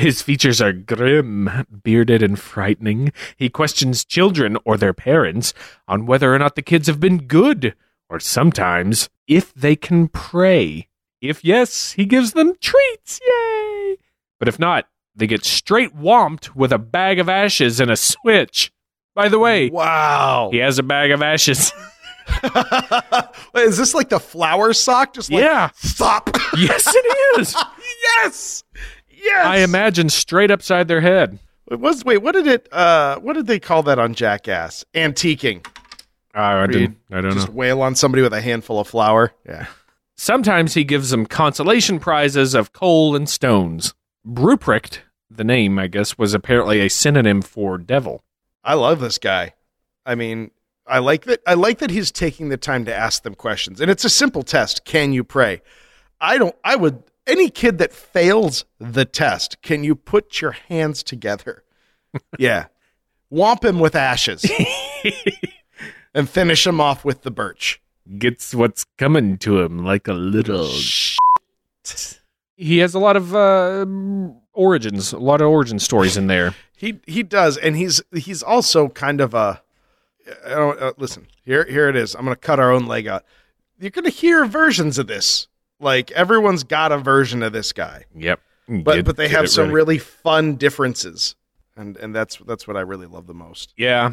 His 0.00 0.22
features 0.22 0.60
are 0.62 0.72
grim, 0.72 1.50
bearded, 1.82 2.22
and 2.22 2.38
frightening. 2.38 3.12
He 3.36 3.48
questions 3.50 4.04
children 4.04 4.56
or 4.64 4.76
their 4.76 4.94
parents 4.94 5.52
on 5.86 6.06
whether 6.06 6.34
or 6.34 6.38
not 6.38 6.54
the 6.56 6.62
kids 6.62 6.86
have 6.86 7.00
been 7.00 7.26
good, 7.26 7.74
or 8.08 8.18
sometimes 8.18 9.10
if 9.28 9.52
they 9.54 9.76
can 9.76 10.08
pray. 10.08 10.88
If 11.20 11.44
yes, 11.44 11.92
he 11.92 12.06
gives 12.06 12.32
them 12.32 12.54
treats. 12.60 13.20
Yay! 13.26 13.98
But 14.38 14.48
if 14.48 14.58
not, 14.58 14.88
they 15.14 15.26
get 15.26 15.44
straight 15.44 15.94
whomped 15.94 16.56
with 16.56 16.72
a 16.72 16.78
bag 16.78 17.18
of 17.18 17.28
ashes 17.28 17.78
and 17.78 17.90
a 17.90 17.96
switch. 17.96 18.72
By 19.14 19.28
the 19.28 19.38
way, 19.38 19.68
wow 19.68 20.48
he 20.50 20.58
has 20.58 20.78
a 20.78 20.82
bag 20.82 21.10
of 21.10 21.20
ashes. 21.20 21.72
Wait, 23.54 23.64
is 23.66 23.76
this 23.76 23.92
like 23.92 24.08
the 24.08 24.20
flower 24.20 24.72
sock? 24.72 25.12
Just 25.12 25.30
like 25.30 25.42
Yeah. 25.42 25.70
stop. 25.74 26.30
yes, 26.56 26.86
it 26.94 27.38
is. 27.40 27.54
yes, 28.22 28.64
yes. 29.22 29.46
I 29.46 29.58
imagine 29.58 30.08
straight 30.08 30.50
upside 30.50 30.88
their 30.88 31.00
head. 31.00 31.38
It 31.70 31.78
was 31.78 32.04
wait. 32.04 32.18
What 32.18 32.32
did 32.32 32.46
it? 32.46 32.72
Uh, 32.72 33.18
what 33.20 33.34
did 33.34 33.46
they 33.46 33.60
call 33.60 33.82
that 33.84 33.98
on 33.98 34.14
Jackass? 34.14 34.84
Antiquing. 34.94 35.64
I, 36.34 36.54
Where 36.54 36.70
you 36.70 36.86
don't, 36.86 36.96
I 37.10 37.20
don't 37.20 37.30
know. 37.30 37.34
Just 37.34 37.48
wail 37.48 37.82
on 37.82 37.94
somebody 37.94 38.22
with 38.22 38.32
a 38.32 38.40
handful 38.40 38.80
of 38.80 38.88
flour. 38.88 39.32
Yeah. 39.46 39.66
Sometimes 40.16 40.74
he 40.74 40.84
gives 40.84 41.10
them 41.10 41.26
consolation 41.26 41.98
prizes 41.98 42.54
of 42.54 42.72
coal 42.72 43.16
and 43.16 43.28
stones. 43.28 43.94
Ruprecht, 44.26 44.98
the 45.30 45.44
name, 45.44 45.78
I 45.78 45.86
guess, 45.86 46.18
was 46.18 46.34
apparently 46.34 46.80
a 46.80 46.90
synonym 46.90 47.40
for 47.40 47.78
devil. 47.78 48.22
I 48.62 48.74
love 48.74 49.00
this 49.00 49.18
guy. 49.18 49.54
I 50.04 50.14
mean, 50.14 50.50
I 50.86 50.98
like 50.98 51.24
that. 51.24 51.40
I 51.46 51.54
like 51.54 51.78
that 51.78 51.90
he's 51.90 52.10
taking 52.10 52.48
the 52.48 52.56
time 52.56 52.84
to 52.84 52.94
ask 52.94 53.22
them 53.22 53.34
questions, 53.34 53.80
and 53.80 53.90
it's 53.90 54.04
a 54.04 54.10
simple 54.10 54.42
test. 54.42 54.84
Can 54.84 55.12
you 55.12 55.24
pray? 55.24 55.62
I 56.20 56.36
don't. 56.36 56.54
I 56.64 56.76
would. 56.76 57.02
Any 57.30 57.48
kid 57.48 57.78
that 57.78 57.92
fails 57.92 58.64
the 58.80 59.04
test, 59.04 59.62
can 59.62 59.84
you 59.84 59.94
put 59.94 60.40
your 60.40 60.50
hands 60.50 61.04
together? 61.04 61.62
yeah, 62.38 62.66
whomp 63.32 63.64
him 63.64 63.78
with 63.78 63.94
ashes, 63.94 64.44
and 66.14 66.28
finish 66.28 66.66
him 66.66 66.80
off 66.80 67.04
with 67.04 67.22
the 67.22 67.30
birch. 67.30 67.80
Gets 68.18 68.52
what's 68.52 68.84
coming 68.98 69.38
to 69.38 69.60
him 69.60 69.84
like 69.84 70.08
a 70.08 70.12
little. 70.12 70.68
He 72.56 72.78
has 72.78 72.94
a 72.94 72.98
lot 72.98 73.16
of 73.16 73.32
uh, 73.32 73.86
origins, 74.52 75.12
a 75.12 75.18
lot 75.18 75.40
of 75.40 75.48
origin 75.48 75.78
stories 75.78 76.16
in 76.16 76.26
there. 76.26 76.56
He 76.76 76.98
he 77.06 77.22
does, 77.22 77.56
and 77.56 77.76
he's 77.76 78.02
he's 78.12 78.42
also 78.42 78.88
kind 78.88 79.20
of 79.20 79.34
a. 79.34 79.62
I 80.44 80.48
don't, 80.48 80.80
uh, 80.80 80.92
listen 80.98 81.28
here. 81.44 81.64
Here 81.64 81.88
it 81.88 81.94
is. 81.94 82.16
I'm 82.16 82.24
going 82.24 82.34
to 82.34 82.40
cut 82.40 82.58
our 82.58 82.72
own 82.72 82.86
leg 82.86 83.06
out. 83.06 83.24
You're 83.78 83.90
going 83.90 84.04
to 84.04 84.10
hear 84.10 84.44
versions 84.46 84.98
of 84.98 85.06
this. 85.06 85.46
Like 85.80 86.10
everyone's 86.12 86.62
got 86.62 86.92
a 86.92 86.98
version 86.98 87.42
of 87.42 87.52
this 87.52 87.72
guy, 87.72 88.04
Yep. 88.14 88.40
but 88.68 88.96
Get- 88.96 89.04
but 89.06 89.16
they 89.16 89.28
have 89.28 89.48
some 89.48 89.64
ready. 89.64 89.74
really 89.74 89.98
fun 89.98 90.56
differences, 90.56 91.34
and 91.76 91.96
and 91.96 92.14
that's 92.14 92.36
that's 92.46 92.68
what 92.68 92.76
I 92.76 92.80
really 92.80 93.06
love 93.06 93.26
the 93.26 93.34
most. 93.34 93.72
Yeah, 93.76 94.12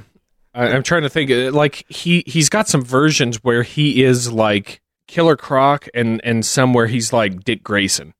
I, 0.53 0.67
I'm 0.69 0.83
trying 0.83 1.03
to 1.03 1.09
think. 1.09 1.29
uh, 1.29 1.51
Like 1.51 1.86
he 1.89 2.24
he's 2.25 2.50
got 2.50 2.67
some 2.67 2.83
versions 2.83 3.43
where 3.43 3.63
he 3.63 4.03
is 4.03 4.31
like 4.31 4.81
Killer 5.07 5.36
Croc, 5.36 5.88
and 5.93 6.21
and 6.24 6.45
some 6.45 6.74
where 6.74 6.88
he's 6.88 7.12
like 7.12 7.43
Dick 7.43 7.63
Grayson. 7.63 8.13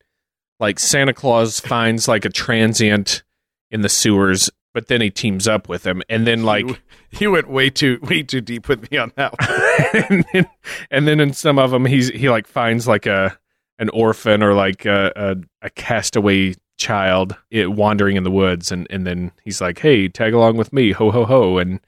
Like 0.59 0.77
Santa 0.79 1.13
Claus 1.13 1.59
finds 1.61 2.07
like 2.07 2.25
a 2.25 2.29
transient 2.29 3.23
in 3.71 3.81
the 3.81 3.89
sewers, 3.89 4.49
but 4.77 4.89
then 4.89 5.01
he 5.01 5.10
teams 5.10 5.48
up 5.48 5.67
with 5.67 5.88
him, 5.88 6.03
and 6.07 6.27
then 6.27 6.43
like. 6.43 6.67
he, 7.10 7.25
you 7.25 7.31
went 7.31 7.50
way 7.50 7.67
too 7.67 7.98
way 8.03 8.22
too 8.22 8.41
deep 8.41 8.69
with 8.69 8.91
me 8.91 9.00
on 9.00 9.12
that 9.15 9.34
one. 9.39 10.05
and, 10.10 10.25
then, 10.31 10.50
and 10.91 11.07
then 11.07 11.19
in 11.19 11.34
some 11.34 11.57
of 11.57 11.72
them 11.72 11.84
he's 11.84 12.10
he 12.10 12.29
like 12.29 12.46
finds 12.46 12.88
like 12.88 13.07
a 13.07 13.36
an 13.79 13.89
orphan 13.89 14.43
or 14.43 14.53
like 14.53 14.86
a 14.86 15.12
a, 15.15 15.36
a 15.63 15.69
castaway 15.72 16.53
child 16.77 17.36
it, 17.50 17.72
wandering 17.72 18.17
in 18.17 18.24
the 18.24 18.29
woods 18.29 18.72
and 18.72 18.86
and 18.91 19.07
then 19.07 19.31
he's 19.43 19.60
like 19.60 19.79
hey 19.79 20.07
tag 20.07 20.31
along 20.31 20.57
with 20.57 20.72
me 20.72 20.91
ho 20.91 21.10
ho 21.10 21.25
ho 21.25 21.57
and 21.57 21.79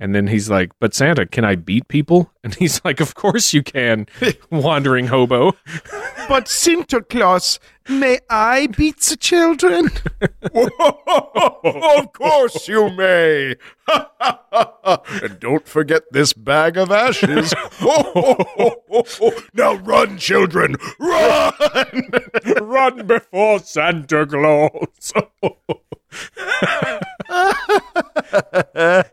and 0.00 0.14
then 0.14 0.26
he's 0.26 0.50
like 0.50 0.72
but 0.80 0.94
santa 0.94 1.26
can 1.26 1.44
i 1.44 1.54
beat 1.54 1.86
people 1.86 2.32
and 2.44 2.54
he's 2.56 2.80
like 2.84 3.00
of 3.00 3.14
course 3.14 3.52
you 3.52 3.62
can 3.62 4.06
wandering 4.50 5.06
hobo 5.06 5.52
but 6.30 6.46
Santa 6.46 7.02
Claus, 7.02 7.58
may 7.88 8.20
I 8.30 8.68
beat 8.68 9.00
the 9.00 9.16
children? 9.16 9.90
of 10.54 12.12
course 12.12 12.68
you 12.68 12.88
may. 12.90 13.56
and 13.88 15.40
don't 15.40 15.66
forget 15.66 16.04
this 16.12 16.32
bag 16.32 16.76
of 16.76 16.92
ashes. 16.92 17.52
now 19.54 19.74
run, 19.82 20.18
children, 20.18 20.76
run! 21.00 21.52
run 22.60 23.06
before 23.08 23.58
santa 23.58 24.24
claus 24.24 25.12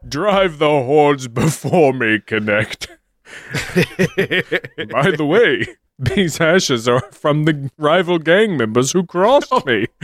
drive 0.08 0.58
the 0.60 0.68
hordes 0.68 1.27
before 1.27 1.94
me 1.94 2.20
connect 2.20 2.88
By 4.92 5.12
the 5.12 5.25
way, 5.25 5.66
these 6.00 6.39
ashes 6.39 6.88
are 6.88 7.01
from 7.12 7.46
the 7.46 7.70
rival 7.77 8.20
gang 8.20 8.58
members 8.58 8.92
who 8.92 9.06
crossed 9.06 9.66
me. 9.66 9.88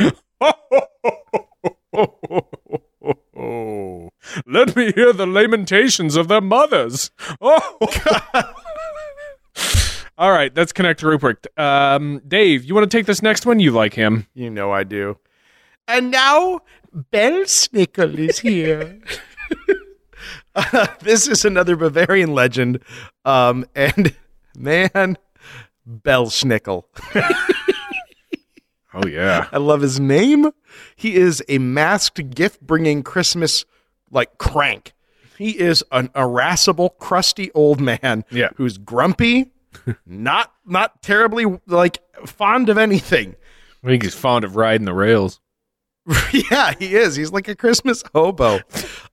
Let 4.45 4.75
me 4.75 4.91
hear 4.93 5.13
the 5.13 5.27
lamentations 5.27 6.15
of 6.15 6.27
their 6.27 6.41
mothers. 6.41 7.11
Oh. 7.41 7.77
All 10.17 10.31
right, 10.31 10.53
that's 10.53 10.71
Connect 10.71 11.01
Rupert. 11.01 11.47
Um, 11.57 12.21
Dave, 12.27 12.63
you 12.63 12.75
want 12.75 12.89
to 12.89 12.97
take 12.97 13.07
this 13.07 13.21
next 13.21 13.45
one? 13.45 13.59
You 13.59 13.71
like 13.71 13.93
him. 13.93 14.27
You 14.33 14.49
know 14.49 14.71
I 14.71 14.83
do. 14.83 15.17
And 15.87 16.11
now, 16.11 16.61
Belsnickel 16.93 18.17
is 18.17 18.39
here. 18.39 18.99
Uh, 20.55 20.87
this 21.01 21.27
is 21.27 21.43
another 21.45 21.75
Bavarian 21.75 22.33
legend. 22.33 22.79
Um, 23.25 23.65
and 23.75 24.15
man, 24.57 25.17
Belschnickel. 25.87 26.83
Oh, 28.95 29.07
yeah. 29.07 29.47
I 29.51 29.57
love 29.57 29.81
his 29.81 29.99
name. 29.99 30.51
He 30.95 31.15
is 31.15 31.41
a 31.49 31.57
masked 31.57 32.29
gift 32.29 32.61
bringing 32.61 33.01
Christmas 33.01 33.65
like 34.11 34.37
crank. 34.37 34.93
He 35.35 35.57
is 35.59 35.83
an 35.91 36.11
irascible, 36.15 36.89
crusty 36.91 37.49
old 37.53 37.81
man 37.81 38.23
Yeah. 38.29 38.49
who's 38.55 38.77
grumpy, 38.77 39.49
not 40.05 40.53
not 40.63 41.01
terribly 41.01 41.59
like 41.65 41.97
fond 42.27 42.69
of 42.69 42.77
anything. 42.77 43.35
I 43.83 43.87
think 43.87 44.03
he's 44.03 44.13
fond 44.13 44.45
of 44.45 44.55
riding 44.57 44.85
the 44.85 44.93
rails. 44.93 45.39
yeah, 46.51 46.73
he 46.77 46.95
is. 46.95 47.15
He's 47.15 47.31
like 47.31 47.47
a 47.47 47.55
Christmas 47.55 48.03
hobo. 48.13 48.59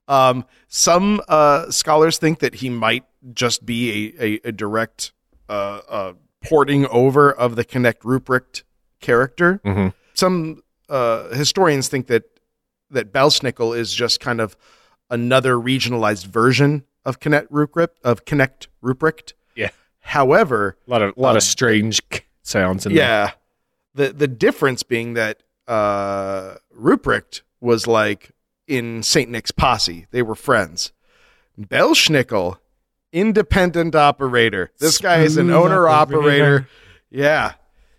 Um, 0.07 0.45
some 0.67 1.21
uh, 1.27 1.69
scholars 1.71 2.17
think 2.17 2.39
that 2.39 2.55
he 2.55 2.69
might 2.69 3.05
just 3.33 3.65
be 3.65 4.13
a, 4.19 4.23
a, 4.25 4.39
a 4.49 4.51
direct 4.51 5.13
uh, 5.47 5.79
uh, 5.89 6.13
porting 6.43 6.85
over 6.87 7.31
of 7.31 7.55
the 7.55 7.63
Connect 7.63 8.03
Ruprecht 8.03 8.63
character. 8.99 9.61
Mhm. 9.63 9.93
Some 10.13 10.63
uh, 10.89 11.29
historians 11.29 11.87
think 11.87 12.07
that 12.07 12.23
that 12.89 13.13
Belsnickel 13.13 13.77
is 13.77 13.93
just 13.93 14.19
kind 14.19 14.41
of 14.41 14.57
another 15.09 15.55
regionalized 15.55 16.25
version 16.25 16.83
of 17.05 17.19
Connect 17.21 17.49
Ruprecht. 17.51 17.95
Of 18.03 18.25
Connect 18.25 18.67
Ruprecht. 18.83 19.31
Yeah. 19.55 19.69
However, 20.01 20.77
A 20.87 20.89
lot 20.91 21.01
of 21.01 21.13
lot 21.15 21.37
of 21.37 21.43
strange 21.43 22.01
sounds 22.43 22.85
in 22.85 22.93
there. 22.93 23.01
yeah. 23.03 23.31
The 23.95 24.11
the 24.11 24.27
difference 24.27 24.83
being 24.83 25.13
that 25.13 25.43
uh 25.71 26.55
Ruprecht 26.77 27.41
was 27.59 27.87
like 27.87 28.31
in 28.67 29.03
St. 29.03 29.29
Nick's 29.29 29.51
posse. 29.51 30.07
They 30.11 30.21
were 30.21 30.35
friends. 30.35 30.91
Belschnickel, 31.59 32.57
independent 33.11 33.95
operator. 33.95 34.71
This 34.79 34.97
guy 34.97 35.19
is 35.19 35.37
an 35.37 35.51
owner 35.51 35.87
operator. 35.87 36.27
operator. 36.27 36.67
Yeah. 37.09 37.53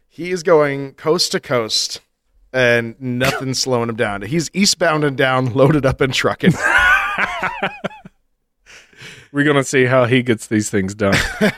He's 0.09 0.43
going 0.43 0.95
coast 0.95 1.33
to 1.33 1.41
coast 1.41 2.01
and 2.53 3.01
nothing's 3.01 3.59
slowing 3.61 3.89
him 3.89 3.97
down. 3.97 4.23
He's 4.23 4.51
eastbound 4.53 5.05
and 5.05 5.17
down, 5.17 5.53
loaded 5.53 5.87
up 5.87 6.01
and 6.01 6.13
trucking. 6.13 6.53
We're 9.33 9.45
gonna 9.45 9.65
see 9.65 9.87
how 9.87 10.05
he 10.05 10.23
gets 10.23 10.47
these 10.47 10.71
things 10.71 10.95
done. 10.95 11.17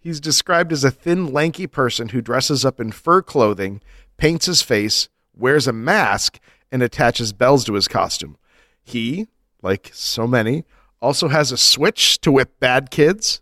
He's 0.00 0.18
described 0.18 0.72
as 0.72 0.82
a 0.82 0.90
thin, 0.90 1.32
lanky 1.32 1.66
person 1.66 2.08
who 2.08 2.22
dresses 2.22 2.64
up 2.64 2.80
in 2.80 2.90
fur 2.90 3.22
clothing, 3.22 3.82
paints 4.20 4.44
his 4.44 4.60
face, 4.60 5.08
wears 5.34 5.66
a 5.66 5.72
mask, 5.72 6.38
and 6.70 6.82
attaches 6.82 7.32
bells 7.32 7.64
to 7.64 7.72
his 7.72 7.88
costume. 7.88 8.36
He, 8.84 9.28
like 9.62 9.90
so 9.94 10.26
many, 10.26 10.64
also 11.00 11.28
has 11.28 11.50
a 11.50 11.56
switch 11.56 12.20
to 12.20 12.30
whip 12.30 12.60
bad 12.60 12.90
kids, 12.90 13.40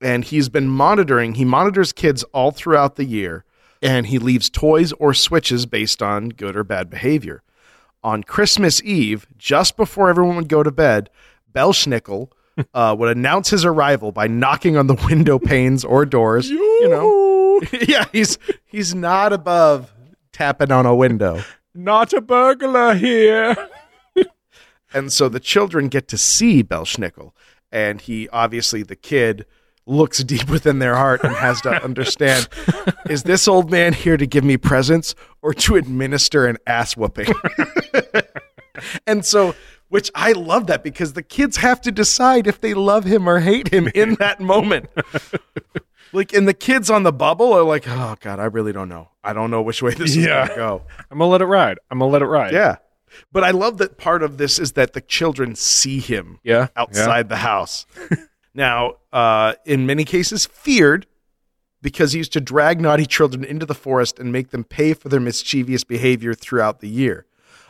and 0.00 0.24
he's 0.24 0.48
been 0.48 0.68
monitoring. 0.68 1.34
He 1.34 1.44
monitors 1.44 1.92
kids 1.92 2.22
all 2.32 2.52
throughout 2.52 2.94
the 2.94 3.04
year, 3.04 3.44
and 3.82 4.06
he 4.06 4.20
leaves 4.20 4.48
toys 4.48 4.92
or 4.92 5.12
switches 5.12 5.66
based 5.66 6.00
on 6.00 6.28
good 6.28 6.56
or 6.56 6.62
bad 6.62 6.88
behavior. 6.88 7.42
On 8.04 8.22
Christmas 8.22 8.80
Eve, 8.84 9.26
just 9.36 9.76
before 9.76 10.08
everyone 10.08 10.36
would 10.36 10.48
go 10.48 10.62
to 10.62 10.70
bed, 10.70 11.10
Belschnickel 11.52 12.30
uh, 12.74 12.94
would 12.96 13.14
announce 13.14 13.50
his 13.50 13.64
arrival 13.64 14.12
by 14.12 14.28
knocking 14.28 14.76
on 14.76 14.86
the 14.86 14.94
window 15.08 15.40
panes 15.40 15.84
or 15.84 16.06
doors. 16.06 16.48
You 16.48 16.88
know, 16.88 17.60
yeah, 17.88 18.04
he's 18.12 18.38
he's 18.64 18.94
not 18.94 19.32
above 19.32 19.92
tapping 20.32 20.72
on 20.72 20.86
a 20.86 20.94
window. 20.94 21.42
Not 21.74 22.12
a 22.12 22.20
burglar 22.20 22.94
here. 22.94 23.56
And 24.92 25.12
so 25.12 25.28
the 25.28 25.40
children 25.40 25.88
get 25.88 26.08
to 26.08 26.18
see 26.18 26.62
Belschnickel. 26.62 27.32
And 27.70 28.00
he 28.00 28.28
obviously, 28.30 28.82
the 28.82 28.96
kid, 28.96 29.46
looks 29.86 30.22
deep 30.22 30.48
within 30.48 30.78
their 30.78 30.94
heart 30.94 31.22
and 31.24 31.34
has 31.34 31.60
to 31.62 31.82
understand 31.82 32.48
is 33.08 33.24
this 33.24 33.48
old 33.48 33.70
man 33.70 33.92
here 33.92 34.16
to 34.16 34.26
give 34.26 34.44
me 34.44 34.56
presents 34.56 35.14
or 35.42 35.52
to 35.54 35.76
administer 35.76 36.46
an 36.46 36.56
ass 36.66 36.96
whooping? 36.96 37.32
and 39.06 39.24
so, 39.24 39.54
which 39.88 40.10
I 40.14 40.32
love 40.32 40.68
that 40.68 40.84
because 40.84 41.14
the 41.14 41.22
kids 41.22 41.56
have 41.56 41.80
to 41.82 41.90
decide 41.90 42.46
if 42.46 42.60
they 42.60 42.74
love 42.74 43.04
him 43.04 43.28
or 43.28 43.40
hate 43.40 43.72
him 43.72 43.88
in 43.94 44.14
that 44.16 44.40
moment. 44.40 44.88
Like, 46.12 46.32
and 46.32 46.46
the 46.48 46.54
kids 46.54 46.90
on 46.90 47.02
the 47.04 47.12
bubble 47.12 47.52
are 47.52 47.62
like, 47.62 47.84
oh, 47.88 48.16
God, 48.20 48.40
I 48.40 48.44
really 48.46 48.72
don't 48.72 48.88
know. 48.88 49.08
I 49.22 49.32
don't 49.32 49.50
know 49.50 49.62
which 49.62 49.82
way 49.82 49.92
this 49.94 50.10
is 50.16 50.24
Yeah. 50.24 50.46
to 50.46 50.54
go. 50.56 50.82
I'm 51.10 51.18
gonna 51.18 51.30
let 51.30 51.42
it 51.42 51.46
ride. 51.46 51.78
I'm 51.90 51.98
gonna 52.00 52.10
let 52.10 52.22
it 52.22 52.26
ride. 52.26 52.52
Yeah. 52.52 52.76
But 53.32 53.44
I 53.44 53.50
love 53.50 53.78
that 53.78 53.96
part 53.98 54.22
of 54.22 54.38
this 54.38 54.58
is 54.58 54.72
that 54.72 54.92
the 54.92 55.00
children 55.00 55.54
see 55.54 56.00
him 56.00 56.38
Yeah. 56.42 56.68
outside 56.76 57.28
the 57.28 57.36
house. 57.36 57.86
now, 58.54 58.94
uh, 59.12 59.54
in 59.64 59.86
many 59.86 60.04
cases, 60.04 60.46
feared 60.46 61.06
because 61.82 62.12
he 62.12 62.18
used 62.18 62.32
to 62.34 62.40
drag 62.40 62.80
naughty 62.80 63.06
children 63.06 63.42
into 63.44 63.64
the 63.66 63.74
forest 63.74 64.18
and 64.18 64.30
make 64.32 64.50
them 64.50 64.64
pay 64.64 64.92
for 64.94 65.08
their 65.08 65.20
mischievous 65.20 65.82
behavior 65.84 66.34
throughout 66.34 66.80
the 66.80 66.88
year. 66.88 67.26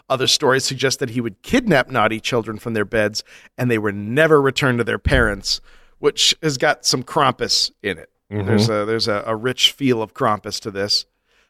Other 0.08 0.26
stories 0.26 0.64
suggest 0.64 0.98
that 0.98 1.10
he 1.10 1.20
would 1.20 1.42
kidnap 1.42 1.88
naughty 1.88 2.18
children 2.20 2.58
from 2.58 2.74
their 2.74 2.84
beds 2.84 3.22
and 3.56 3.70
they 3.70 3.78
were 3.78 3.92
never 3.92 4.42
returned 4.42 4.78
to 4.78 4.84
their 4.84 4.98
parents, 4.98 5.60
which 6.00 6.34
has 6.42 6.58
got 6.58 6.84
some 6.84 7.02
Krampus 7.04 7.70
in 7.82 7.96
it. 7.98 8.09
There's 8.30 8.68
a 8.68 8.84
there's 8.84 9.08
a, 9.08 9.24
a 9.26 9.34
rich 9.34 9.72
feel 9.72 10.02
of 10.02 10.14
Krampus 10.14 10.60
to 10.60 10.70
this. 10.70 11.04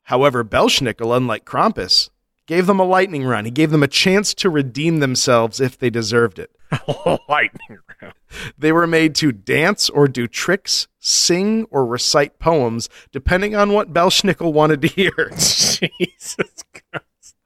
However, 0.05 0.43
Belschnickel, 0.43 1.17
unlike 1.17 1.45
Krampus, 1.45 2.09
gave 2.47 2.67
them 2.67 2.81
a 2.81 2.85
lightning 2.85 3.25
run. 3.25 3.45
He 3.45 3.51
gave 3.51 3.71
them 3.71 3.83
a 3.83 3.89
chance 3.89 4.35
to 4.35 4.51
redeem 4.51 4.99
themselves 4.99 5.61
if 5.61 5.79
they 5.79 5.91
deserved 5.91 6.39
it. 6.39 6.51
Lightning 7.29 7.79
round. 8.01 8.15
They 8.59 8.73
were 8.73 8.87
made 8.87 9.15
to 9.17 9.31
dance 9.31 9.89
or 9.89 10.09
do 10.09 10.27
tricks, 10.27 10.89
sing 10.99 11.67
or 11.71 11.85
recite 11.85 12.39
poems, 12.39 12.89
depending 13.13 13.55
on 13.55 13.73
what 13.73 13.93
Belschnickel 13.93 14.53
wanted 14.53 14.83
to 14.83 14.89
hear. 14.89 15.31
Jesus 15.31 16.65
Christ. 16.91 17.37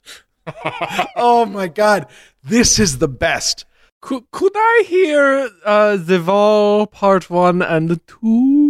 oh 1.17 1.45
my 1.47 1.69
God, 1.69 2.07
this 2.43 2.79
is 2.79 2.99
the 2.99 3.09
best. 3.09 3.67
Could, 4.01 4.31
could 4.31 4.53
I 4.55 4.85
hear 4.87 5.51
uh, 5.65 5.97
the 5.97 6.19
Val 6.19 6.87
part 6.87 7.29
one 7.31 7.63
and 7.63 8.01
two? 8.07 8.64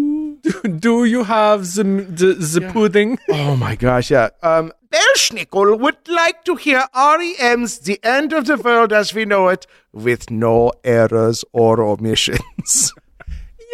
Do, 0.78 1.04
you 1.04 1.24
have 1.24 1.74
the 1.74 1.85
the, 1.85 2.35
the 2.35 2.70
pudding? 2.72 3.18
Oh 3.30 3.57
my 3.57 3.74
gosh, 3.76 4.11
yeah. 4.11 4.28
Um, 4.42 4.72
Belschnickel 4.90 5.78
would 5.80 6.07
like 6.09 6.44
to 6.44 6.57
hear 6.57 6.85
REM's 6.94 7.78
The 7.80 7.98
End 8.04 8.33
of 8.33 8.46
the 8.46 8.57
World 8.57 8.92
as 8.92 9.14
We 9.14 9.24
Know 9.24 9.48
It 9.48 9.66
with 9.92 10.30
no 10.30 10.72
errors 10.85 11.44
or 11.52 11.80
omissions. 11.83 12.92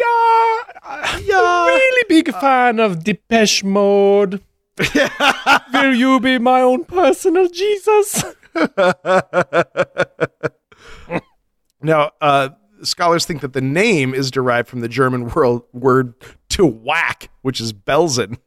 Yeah, 0.01 1.19
Yeah. 1.19 1.65
really 1.67 2.05
big 2.09 2.33
fan 2.33 2.79
of 2.79 3.03
Depeche 3.03 3.63
Mode. 3.63 4.41
Will 5.73 5.93
you 5.93 6.19
be 6.19 6.39
my 6.39 6.61
own 6.61 6.85
personal 6.85 7.47
Jesus? 7.49 8.23
Now, 11.83 12.11
uh, 12.21 12.49
scholars 12.83 13.25
think 13.25 13.41
that 13.41 13.53
the 13.53 13.61
name 13.61 14.13
is 14.13 14.31
derived 14.31 14.67
from 14.67 14.81
the 14.81 14.87
German 14.89 15.29
world, 15.35 15.63
word 15.73 16.13
to 16.49 16.65
whack, 16.65 17.29
which 17.41 17.59
is 17.61 17.73
Belzen, 17.73 18.37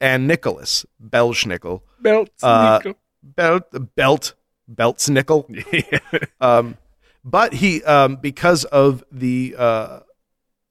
and 0.00 0.26
Nicholas, 0.26 0.84
Belschnickel. 1.04 1.82
Belt 2.00 2.30
Uh. 2.42 2.80
Belt, 3.24 3.94
belt, 3.94 4.34
Beltsnickel. 4.72 6.00
um, 6.40 6.76
but 7.24 7.52
he, 7.52 7.82
um, 7.84 8.16
because 8.16 8.64
of 8.64 9.04
the 9.12 9.54
uh, 9.56 10.00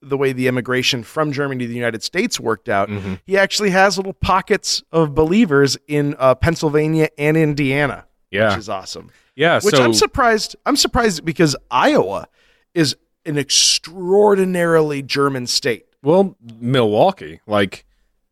the 0.02 0.18
way 0.18 0.32
the 0.34 0.48
immigration 0.48 1.02
from 1.02 1.32
Germany 1.32 1.64
to 1.64 1.68
the 1.68 1.74
United 1.74 2.02
States 2.02 2.38
worked 2.38 2.68
out, 2.68 2.90
he 3.24 3.38
actually 3.38 3.70
has 3.70 3.96
little 3.96 4.12
pockets 4.12 4.82
of 4.92 5.14
believers 5.14 5.78
in 5.88 6.14
uh, 6.18 6.34
Pennsylvania 6.34 7.08
and 7.16 7.36
Indiana, 7.38 8.04
Yeah. 8.30 8.50
which 8.50 8.58
is 8.58 8.68
awesome. 8.68 9.10
yeah, 9.36 9.60
Which 9.62 9.74
so 9.74 9.82
I'm 9.82 9.94
surprised. 9.94 10.56
I'm 10.66 10.76
surprised 10.76 11.24
because 11.24 11.56
Iowa 11.70 12.28
is 12.74 12.96
an 13.24 13.38
extraordinarily 13.38 15.02
German 15.02 15.46
state. 15.46 15.86
well, 16.02 16.36
Milwaukee. 16.58 17.40
Like, 17.46 17.84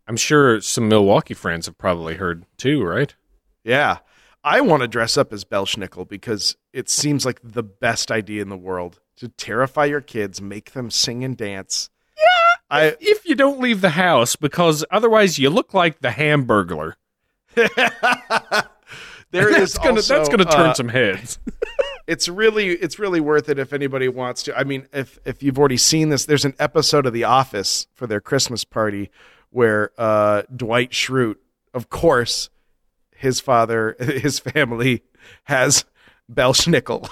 I'm 0.08 0.16
sure 0.16 0.60
some 0.60 0.88
Milwaukee 0.88 1.34
friends 1.34 1.66
have 1.66 1.78
probably 1.78 2.16
heard 2.16 2.44
too, 2.56 2.82
right? 2.82 3.14
Yeah. 3.62 3.98
I 4.42 4.62
want 4.62 4.80
to 4.82 4.88
dress 4.88 5.16
up 5.16 5.32
as 5.32 5.44
Belschnickel 5.44 6.08
because 6.08 6.56
it 6.72 6.88
seems 6.88 7.26
like 7.26 7.40
the 7.44 7.62
best 7.62 8.10
idea 8.10 8.40
in 8.42 8.48
the 8.48 8.56
world 8.56 8.98
to 9.16 9.28
terrify 9.28 9.84
your 9.84 10.00
kids, 10.00 10.40
make 10.40 10.72
them 10.72 10.90
sing 10.90 11.22
and 11.22 11.36
dance. 11.36 11.90
Yeah. 12.16 12.56
I 12.70 12.96
If 13.00 13.26
you 13.26 13.34
don't 13.34 13.60
leave 13.60 13.82
the 13.82 13.90
house, 13.90 14.36
because 14.36 14.84
otherwise 14.90 15.38
you 15.38 15.50
look 15.50 15.74
like 15.74 16.00
the 16.00 16.08
Hamburglar. 16.08 16.94
there 17.54 17.70
is 19.32 19.74
That's 19.74 19.78
gonna 19.78 19.90
also, 19.96 20.16
that's 20.16 20.28
gonna 20.28 20.44
turn 20.44 20.70
uh, 20.70 20.74
some 20.74 20.88
heads. 20.88 21.38
it's 22.10 22.28
really 22.28 22.66
it's 22.68 22.98
really 22.98 23.20
worth 23.20 23.48
it 23.48 23.58
if 23.58 23.72
anybody 23.72 24.08
wants 24.08 24.42
to. 24.44 24.58
I 24.58 24.64
mean, 24.64 24.86
if 24.92 25.18
if 25.24 25.42
you've 25.42 25.58
already 25.58 25.76
seen 25.76 26.08
this, 26.10 26.24
there's 26.26 26.44
an 26.44 26.54
episode 26.58 27.06
of 27.06 27.12
The 27.12 27.24
Office 27.24 27.86
for 27.94 28.06
their 28.06 28.20
Christmas 28.20 28.64
party 28.64 29.10
where 29.50 29.90
uh, 29.98 30.42
Dwight 30.54 30.90
Schrute, 30.90 31.36
of 31.74 31.88
course, 31.90 32.50
his 33.16 33.40
father, 33.40 33.96
his 34.00 34.38
family 34.38 35.02
has 35.44 35.84
Belschnickel 36.32 37.08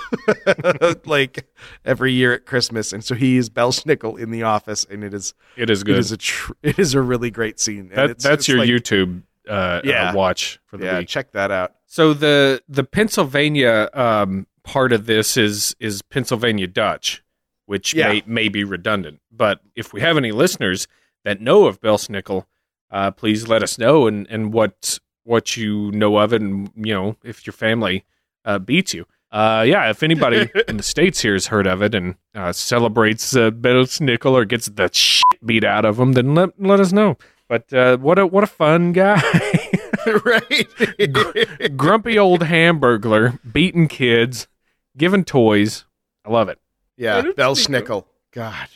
like 1.07 1.49
every 1.85 2.13
year 2.13 2.33
at 2.35 2.47
Christmas, 2.47 2.93
and 2.93 3.03
so 3.05 3.15
he 3.15 3.37
is 3.37 3.51
Belschnickel 3.51 4.19
in 4.19 4.31
the 4.31 4.43
office, 4.43 4.87
and 4.91 5.03
it 5.05 5.15
is 5.15 5.35
is 5.57 5.83
it 5.83 5.87
good. 5.87 5.99
is 5.99 6.13
a 6.13 6.17
tr- 6.17 6.53
it 6.63 6.79
is 6.79 6.95
a 6.95 7.01
really 7.03 7.31
great 7.31 7.59
scene. 7.61 7.89
And 7.89 7.91
that, 7.93 8.11
it's- 8.11 8.23
that's 8.23 8.41
it's 8.41 8.49
your 8.49 8.59
like- 8.59 8.69
YouTube 8.69 9.23
uh, 9.49 9.81
Yeah. 9.85 10.11
uh, 10.11 10.15
watch 10.15 10.61
for 10.67 10.77
the 10.77 10.85
Yeah, 10.87 10.99
week. 10.99 11.09
check 11.09 11.33
that 11.33 11.51
out. 11.51 11.73
So 11.87 12.13
the 12.15 12.63
the 12.69 12.85
Pennsylvania 12.85 13.89
um, 13.95 14.47
part 14.69 14.93
of 14.93 15.07
this 15.07 15.37
is 15.37 15.75
is 15.81 16.03
Pennsylvania 16.03 16.67
Dutch, 16.67 17.23
which 17.67 17.95
Yeah. 17.95 18.09
may 18.09 18.23
may 18.27 18.49
be 18.49 18.65
redundant. 18.65 19.21
But 19.33 19.61
if 19.75 19.93
we 19.95 20.01
have 20.03 20.17
any 20.19 20.31
listeners 20.33 20.87
that 21.25 21.41
know 21.41 21.65
of 21.67 21.81
Belsnickel, 21.81 22.45
uh, 22.91 23.11
please 23.13 23.49
let 23.49 23.63
us 23.63 23.79
know 23.79 24.07
and 24.07 24.27
and 24.31 24.53
what 24.53 24.99
what 25.25 25.57
you 25.57 25.91
know 25.93 26.19
of 26.19 26.33
it, 26.33 26.43
and 26.43 26.71
you 26.77 26.93
know 26.95 27.17
if 27.25 27.47
your 27.47 27.53
family 27.55 28.05
uh, 28.45 28.59
beats 28.59 28.93
you. 28.95 29.07
Uh, 29.31 29.63
yeah, 29.67 29.91
if 29.91 30.03
anybody 30.03 30.49
in 30.69 30.77
the 30.79 30.83
states 30.83 31.21
here 31.21 31.35
has 31.35 31.47
heard 31.49 31.67
of 31.67 31.83
it 31.83 31.95
and 31.95 32.15
uh, 32.35 32.53
celebrates 32.53 33.35
uh, 33.37 33.51
Belsnickel 33.51 34.33
or 34.33 34.45
gets 34.47 34.67
the 34.67 34.89
shit 34.93 35.23
beat 35.45 35.65
out 35.65 35.85
of 35.85 35.97
them, 35.97 36.13
then 36.13 36.35
let 36.35 36.51
let 36.61 36.81
us 36.81 36.93
know. 36.93 37.17
But 37.49 37.73
uh, 37.73 37.97
what 37.99 38.19
a 38.19 38.27
what 38.27 38.45
a 38.45 38.47
fun 38.47 38.93
guy. 38.93 39.21
right? 40.25 41.77
grumpy 41.77 42.19
old 42.19 42.43
hamburglar 42.43 43.39
beating 43.53 43.89
kids, 43.89 44.47
giving 44.99 45.25
toys. 45.25 45.85
I 46.25 46.31
love 46.31 46.49
it. 46.49 46.59
yeah, 46.97 47.23
Bell 47.37 47.55
Snickle. 47.55 48.05
God. 48.33 48.69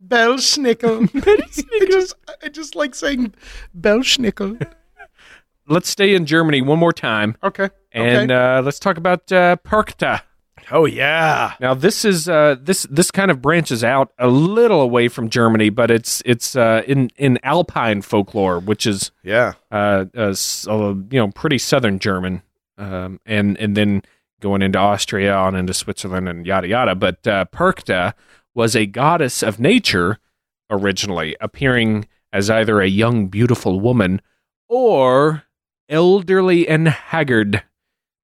Bell 0.00 0.34
Snickle. 0.36 1.10
I 1.82 1.86
just 1.86 2.14
I 2.42 2.48
just 2.48 2.74
like 2.76 2.94
saying 2.94 3.34
Bell 3.74 3.98
Snickle. 4.00 4.64
Let's 5.70 5.90
stay 5.90 6.14
in 6.14 6.24
Germany 6.24 6.62
one 6.62 6.78
more 6.78 6.94
time, 6.94 7.36
Okay. 7.42 7.68
and 7.92 8.30
uh, 8.30 8.62
let's 8.64 8.78
talk 8.78 8.96
about 8.96 9.30
uh, 9.30 9.56
Perchta. 9.62 10.22
oh 10.70 10.86
yeah. 10.86 11.52
Now, 11.60 11.74
this 11.74 12.06
is 12.06 12.26
uh, 12.26 12.56
this 12.58 12.84
this 12.90 13.10
kind 13.10 13.30
of 13.30 13.42
branches 13.42 13.84
out 13.84 14.10
a 14.18 14.28
little 14.28 14.80
away 14.80 15.08
from 15.08 15.28
Germany, 15.28 15.68
but 15.68 15.90
it's 15.90 16.22
it's 16.24 16.56
uh, 16.56 16.84
in 16.86 17.10
in 17.18 17.38
Alpine 17.42 18.00
folklore, 18.00 18.60
which 18.60 18.86
is 18.86 19.10
Yeah. 19.22 19.54
uh, 19.70 20.06
uh, 20.16 20.28
s- 20.30 20.66
uh, 20.66 20.94
you 21.10 21.18
know 21.20 21.28
pretty 21.32 21.58
southern 21.58 21.98
German, 21.98 22.40
um, 22.78 23.20
and 23.26 23.58
and 23.58 23.76
then 23.76 24.02
going 24.40 24.62
into 24.62 24.78
Austria, 24.78 25.34
on 25.34 25.54
into 25.54 25.74
Switzerland, 25.74 26.28
and 26.28 26.46
yada 26.46 26.68
yada. 26.68 26.94
But 26.94 27.26
uh, 27.26 27.46
Perchta 27.52 28.14
was 28.54 28.74
a 28.74 28.86
goddess 28.86 29.42
of 29.42 29.60
nature 29.60 30.18
originally, 30.70 31.36
appearing 31.40 32.06
as 32.32 32.50
either 32.50 32.80
a 32.80 32.88
young, 32.88 33.28
beautiful 33.28 33.80
woman 33.80 34.20
or 34.68 35.44
elderly 35.88 36.68
and 36.68 36.88
haggard, 36.88 37.62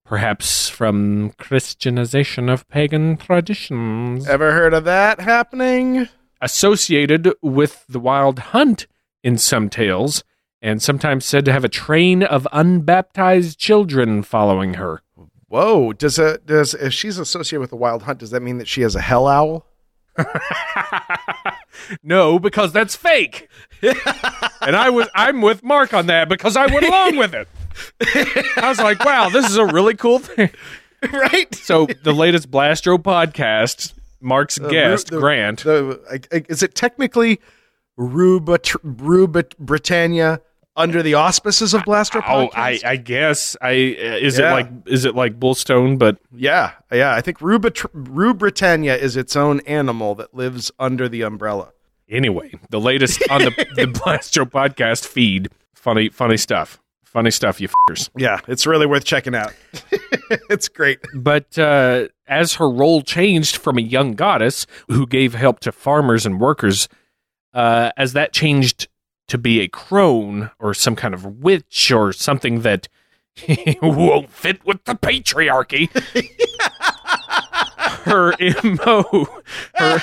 perhaps 0.05 0.68
from 0.68 1.33
Christianization 1.38 2.48
of 2.48 2.68
pagan 2.68 3.16
traditions 3.16 4.29
Ever 4.29 4.53
heard 4.53 4.74
of 4.74 4.85
that 4.85 5.20
happening? 5.20 6.09
associated 6.40 7.33
with 7.40 7.87
the 7.88 7.98
wild 7.98 8.38
hunt 8.38 8.87
in 9.22 9.38
some 9.38 9.70
tales, 9.70 10.22
and 10.61 10.83
sometimes 10.83 11.24
said 11.24 11.44
to 11.46 11.53
have 11.53 11.64
a 11.64 11.70
train 11.70 12.22
of 12.22 12.46
unbaptized 12.53 13.59
children 13.59 14.22
following 14.22 14.74
her. 14.74 15.00
Whoa. 15.55 15.93
Does 15.93 16.19
a 16.19 16.38
does 16.38 16.75
if 16.75 16.93
she's 16.93 17.17
associated 17.17 17.61
with 17.61 17.71
the 17.71 17.77
wild 17.77 18.03
hunt, 18.03 18.19
does 18.19 18.31
that 18.31 18.40
mean 18.40 18.59
that 18.59 18.67
she 18.67 18.81
has 18.81 18.97
a 18.97 19.01
hell 19.01 19.29
owl? 19.29 19.64
no, 22.03 22.40
because 22.40 22.73
that's 22.73 22.97
fake. 22.97 23.49
and 23.83 24.75
I 24.75 24.90
was 24.90 25.09
I'm 25.14 25.43
with 25.43 25.62
Mark 25.62 25.95
on 25.95 26.07
that 26.07 26.29
because 26.29 26.57
I 26.57 26.67
went 26.67 26.85
along 26.87 27.19
with 27.19 27.35
it. 27.35 27.47
I 28.57 28.69
was 28.69 28.81
like, 28.81 29.05
wow, 29.05 29.29
this 29.29 29.49
is 29.49 29.57
a 29.57 29.64
really 29.64 29.95
cool 29.95 30.19
thing. 30.19 30.51
right? 31.12 31.55
So 31.55 31.87
the 32.03 32.12
latest 32.12 32.51
Blastro 32.51 32.99
podcast, 32.99 33.93
Mark's 34.21 34.59
guest, 34.59 35.11
the- 35.11 35.21
Grant. 35.21 35.62
the- 35.62 36.27
I- 36.33 36.43
is 36.49 36.64
it 36.64 36.75
technically 36.75 37.40
Ruba 37.97 38.59
Britannia 39.61 40.40
under 40.76 41.02
the 41.02 41.14
auspices 41.14 41.72
of 41.74 41.84
Blaster 41.84 42.20
Oh, 42.26 42.50
I, 42.54 42.80
I 42.84 42.96
guess 42.96 43.56
I 43.60 43.70
uh, 43.72 44.16
is 44.16 44.38
Yeah. 44.38 44.50
it 44.50 44.52
like 44.52 44.68
is 44.87 45.04
it 45.04 45.14
like 45.14 45.38
Bullstone, 45.38 45.98
but 45.98 46.18
yeah, 46.32 46.72
yeah. 46.92 47.14
I 47.14 47.20
think 47.20 47.40
Ruba 47.40 47.72
Rue 47.92 48.34
Britannia 48.34 48.96
is 48.96 49.16
its 49.16 49.37
own 49.37 49.60
animal 49.60 50.14
that 50.16 50.34
lives 50.34 50.70
under 50.78 51.08
the 51.08 51.22
umbrella. 51.22 51.72
Anyway, 52.08 52.52
the 52.70 52.80
latest 52.80 53.22
on 53.30 53.42
the, 53.42 53.50
the 53.76 53.87
Blastro 53.87 54.44
podcast 54.44 55.06
feed. 55.06 55.48
Funny, 55.74 56.08
funny 56.08 56.37
stuff. 56.37 56.80
Funny 57.04 57.30
stuff, 57.30 57.60
you. 57.60 57.68
Yeah, 58.16 58.40
it's 58.48 58.66
really 58.66 58.87
worth 58.87 59.04
checking 59.04 59.34
out. 59.37 59.54
it's 60.50 60.68
great. 60.68 60.98
But 61.14 61.56
uh, 61.56 62.08
as 62.26 62.54
her 62.54 62.68
role 62.68 63.02
changed 63.02 63.56
from 63.58 63.78
a 63.78 63.80
young 63.80 64.14
goddess 64.14 64.66
who 64.88 65.06
gave 65.06 65.32
help 65.34 65.60
to 65.60 65.70
farmers 65.70 66.26
and 66.26 66.40
workers, 66.40 66.88
uh, 67.52 67.92
as 67.96 68.14
that 68.14 68.32
changed 68.32 68.88
to 69.28 69.38
be 69.38 69.60
a 69.60 69.68
crone 69.68 70.50
or 70.58 70.74
some 70.74 70.96
kind 70.96 71.14
of 71.14 71.24
witch 71.24 71.90
or 71.90 72.12
something 72.12 72.60
that 72.60 72.88
won't 73.82 74.30
fit 74.30 74.64
with 74.64 74.84
the 74.84 74.94
patriarchy, 74.94 75.90
her 78.04 78.32
mo, 78.64 79.26
her, 79.74 79.98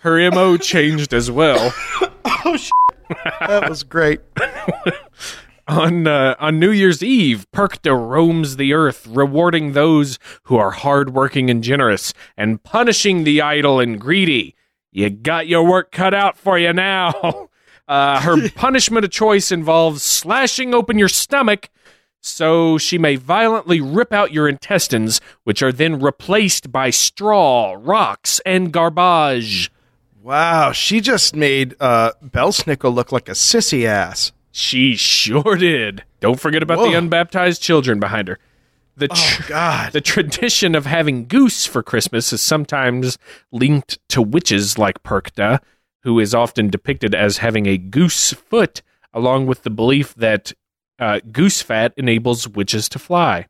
her 0.00 0.30
mo 0.30 0.56
changed 0.56 1.12
as 1.12 1.30
well. 1.30 1.74
Oh 2.44 2.56
shit. 2.56 2.72
That 3.40 3.68
was 3.68 3.82
great. 3.82 4.20
On 5.68 6.06
uh, 6.06 6.36
on 6.38 6.60
New 6.60 6.70
Year's 6.70 7.02
Eve, 7.02 7.46
Perchta 7.52 7.92
roams 7.92 8.56
the 8.56 8.72
earth, 8.72 9.06
rewarding 9.06 9.72
those 9.72 10.18
who 10.44 10.56
are 10.56 10.70
hardworking 10.70 11.50
and 11.50 11.62
generous, 11.62 12.14
and 12.36 12.62
punishing 12.62 13.24
the 13.24 13.42
idle 13.42 13.80
and 13.80 14.00
greedy. 14.00 14.54
You 14.96 15.10
got 15.10 15.46
your 15.46 15.62
work 15.62 15.92
cut 15.92 16.14
out 16.14 16.38
for 16.38 16.58
you 16.58 16.72
now. 16.72 17.48
Uh, 17.88 18.20
her 18.20 18.50
punishment 18.56 19.04
of 19.04 19.12
choice 19.12 19.52
involves 19.52 20.02
slashing 20.02 20.74
open 20.74 20.98
your 20.98 21.08
stomach 21.08 21.70
so 22.20 22.78
she 22.78 22.98
may 22.98 23.14
violently 23.14 23.80
rip 23.80 24.12
out 24.12 24.32
your 24.32 24.48
intestines, 24.48 25.20
which 25.44 25.62
are 25.62 25.70
then 25.70 26.00
replaced 26.00 26.72
by 26.72 26.90
straw, 26.90 27.76
rocks, 27.78 28.40
and 28.44 28.72
garbage. 28.72 29.70
Wow, 30.20 30.72
she 30.72 31.00
just 31.00 31.36
made 31.36 31.76
uh, 31.78 32.10
Belsnickel 32.24 32.92
look 32.92 33.12
like 33.12 33.28
a 33.28 33.34
sissy 33.34 33.84
ass. 33.84 34.32
She 34.50 34.96
sure 34.96 35.54
did. 35.54 36.02
Don't 36.18 36.40
forget 36.40 36.64
about 36.64 36.78
the 36.78 36.98
unbaptized 36.98 37.62
children 37.62 38.00
behind 38.00 38.26
her. 38.26 38.40
The 38.96 39.08
tr- 39.08 39.14
Oh 39.42 39.44
God. 39.48 39.92
the 39.92 40.00
tradition 40.00 40.74
of 40.74 40.86
having 40.86 41.26
goose 41.26 41.66
for 41.66 41.82
Christmas 41.82 42.32
is 42.32 42.40
sometimes 42.40 43.18
linked 43.52 43.98
to 44.08 44.22
witches 44.22 44.78
like 44.78 45.02
Perchta, 45.02 45.60
who 46.02 46.18
is 46.18 46.34
often 46.34 46.68
depicted 46.70 47.14
as 47.14 47.38
having 47.38 47.66
a 47.66 47.76
goose 47.76 48.32
foot, 48.32 48.82
along 49.12 49.46
with 49.46 49.62
the 49.64 49.70
belief 49.70 50.14
that 50.14 50.52
uh, 50.98 51.20
goose 51.30 51.60
fat 51.60 51.92
enables 51.96 52.48
witches 52.48 52.88
to 52.88 52.98
fly. 52.98 53.46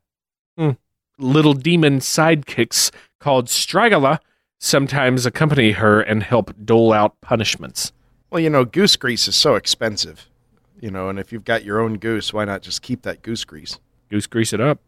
Hmm. 0.57 0.71
Little 1.17 1.53
demon 1.53 1.99
sidekicks 1.99 2.91
called 3.19 3.47
Stragala 3.47 4.19
sometimes 4.59 5.25
accompany 5.25 5.71
her 5.73 6.01
and 6.01 6.23
help 6.23 6.53
dole 6.65 6.91
out 6.91 7.19
punishments. 7.21 7.93
Well, 8.29 8.41
you 8.41 8.49
know, 8.49 8.65
goose 8.65 8.95
grease 8.97 9.27
is 9.27 9.35
so 9.35 9.55
expensive. 9.55 10.27
You 10.79 10.91
know, 10.91 11.09
and 11.09 11.17
if 11.19 11.31
you've 11.31 11.45
got 11.45 11.63
your 11.63 11.79
own 11.79 11.97
goose, 11.97 12.33
why 12.33 12.43
not 12.45 12.61
just 12.61 12.81
keep 12.81 13.03
that 13.03 13.21
goose 13.21 13.45
grease? 13.45 13.79
Goose 14.09 14.27
grease 14.27 14.51
it 14.53 14.59
up. 14.61 14.79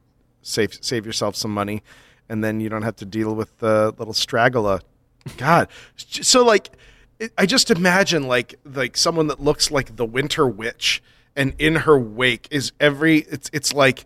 Save 0.41 0.78
save 0.82 1.06
yourself 1.06 1.36
some 1.36 1.54
money, 1.54 1.84
and 2.28 2.43
then 2.43 2.60
you 2.60 2.69
don't 2.69 2.84
have 2.84 2.95
to 2.97 3.06
deal 3.06 3.36
with 3.36 3.58
the 3.60 3.93
little 3.97 4.13
stragula. 4.13 4.82
God, 5.38 5.67
so 5.95 6.43
like, 6.43 6.69
it- 7.19 7.34
I 7.38 7.45
just 7.45 7.69
imagine 7.71 8.23
like 8.23 8.56
like 8.65 8.97
someone 8.97 9.28
that 9.28 9.41
looks 9.41 9.69
like 9.71 9.95
the 9.95 10.06
Winter 10.06 10.47
Witch, 10.47 11.04
and 11.36 11.54
in 11.60 11.75
her 11.78 11.99
wake 11.99 12.47
is 12.52 12.71
every 12.80 13.19
it's 13.19 13.49
it's 13.54 13.73
like 13.73 14.06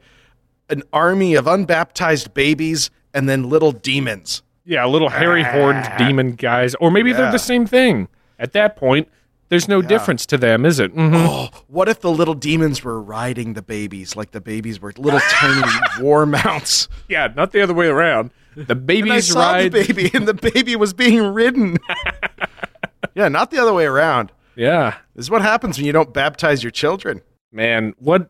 an 0.70 0.84
army 0.92 1.36
of 1.36 1.46
unbaptized 1.46 2.34
babies 2.34 2.90
and 3.14 3.30
then 3.30 3.50
little 3.50 3.72
demons. 3.72 4.42
Yeah, 4.66 4.86
little 4.86 5.10
hairy 5.10 5.44
horned 5.44 5.86
ah. 5.86 5.98
demon 5.98 6.34
guys. 6.34 6.74
Or 6.76 6.90
maybe 6.90 7.12
they're 7.12 7.32
the 7.32 7.38
same 7.38 7.66
thing. 7.66 8.08
At 8.40 8.54
that 8.54 8.76
point, 8.76 9.10
there's 9.54 9.68
no 9.68 9.82
difference 9.82 10.26
to 10.26 10.38
them, 10.38 10.66
is 10.66 10.80
it? 10.80 10.94
Mhm. 10.96 11.14
Oh, 11.16 11.50
what 11.68 11.88
if 11.88 12.02
the 12.02 12.12
little 12.12 12.34
demons 12.34 12.84
were 12.84 13.00
riding 13.02 13.54
the 13.54 13.62
babies 13.62 14.16
like 14.16 14.32
the 14.32 14.42
babies 14.42 14.82
were 14.82 14.92
little 14.98 15.20
tiny 15.30 15.62
war 16.02 16.26
mounts? 16.26 16.90
Yeah, 17.08 17.28
not 17.36 17.52
the 17.52 17.62
other 17.62 17.74
way 17.74 17.88
around. 17.88 18.32
The 18.56 18.62
And 18.62 18.72
I 18.72 18.74
babies 18.74 19.28
saw 19.32 19.52
ride. 19.52 19.72
the 19.72 19.84
baby, 19.86 20.12
and 20.14 20.28
the 20.28 20.34
baby 20.34 20.76
was 20.76 20.94
being 20.94 21.22
ridden. 21.34 21.78
yeah, 23.16 23.28
not 23.28 23.52
the 23.52 23.60
other 23.60 23.74
way 23.74 23.86
around. 23.86 24.32
Yeah, 24.56 24.96
This 25.16 25.26
is 25.26 25.32
what 25.32 25.42
happens 25.42 25.78
when 25.78 25.86
you 25.88 25.92
don't 25.94 26.14
baptize 26.14 26.64
your 26.64 26.72
children. 26.72 27.22
man. 27.52 27.94
What? 27.98 28.30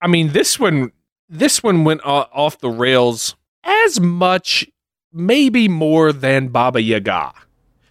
I 0.00 0.06
mean, 0.06 0.28
this 0.32 0.58
one, 0.60 0.92
this 1.28 1.62
one 1.62 1.82
went 1.84 2.00
off 2.04 2.58
the 2.58 2.70
rails 2.70 3.34
as 3.64 3.98
much, 4.00 4.68
maybe 5.12 5.66
more 5.68 6.12
than 6.12 6.48
Baba 6.48 6.80
Yaga. 6.80 7.32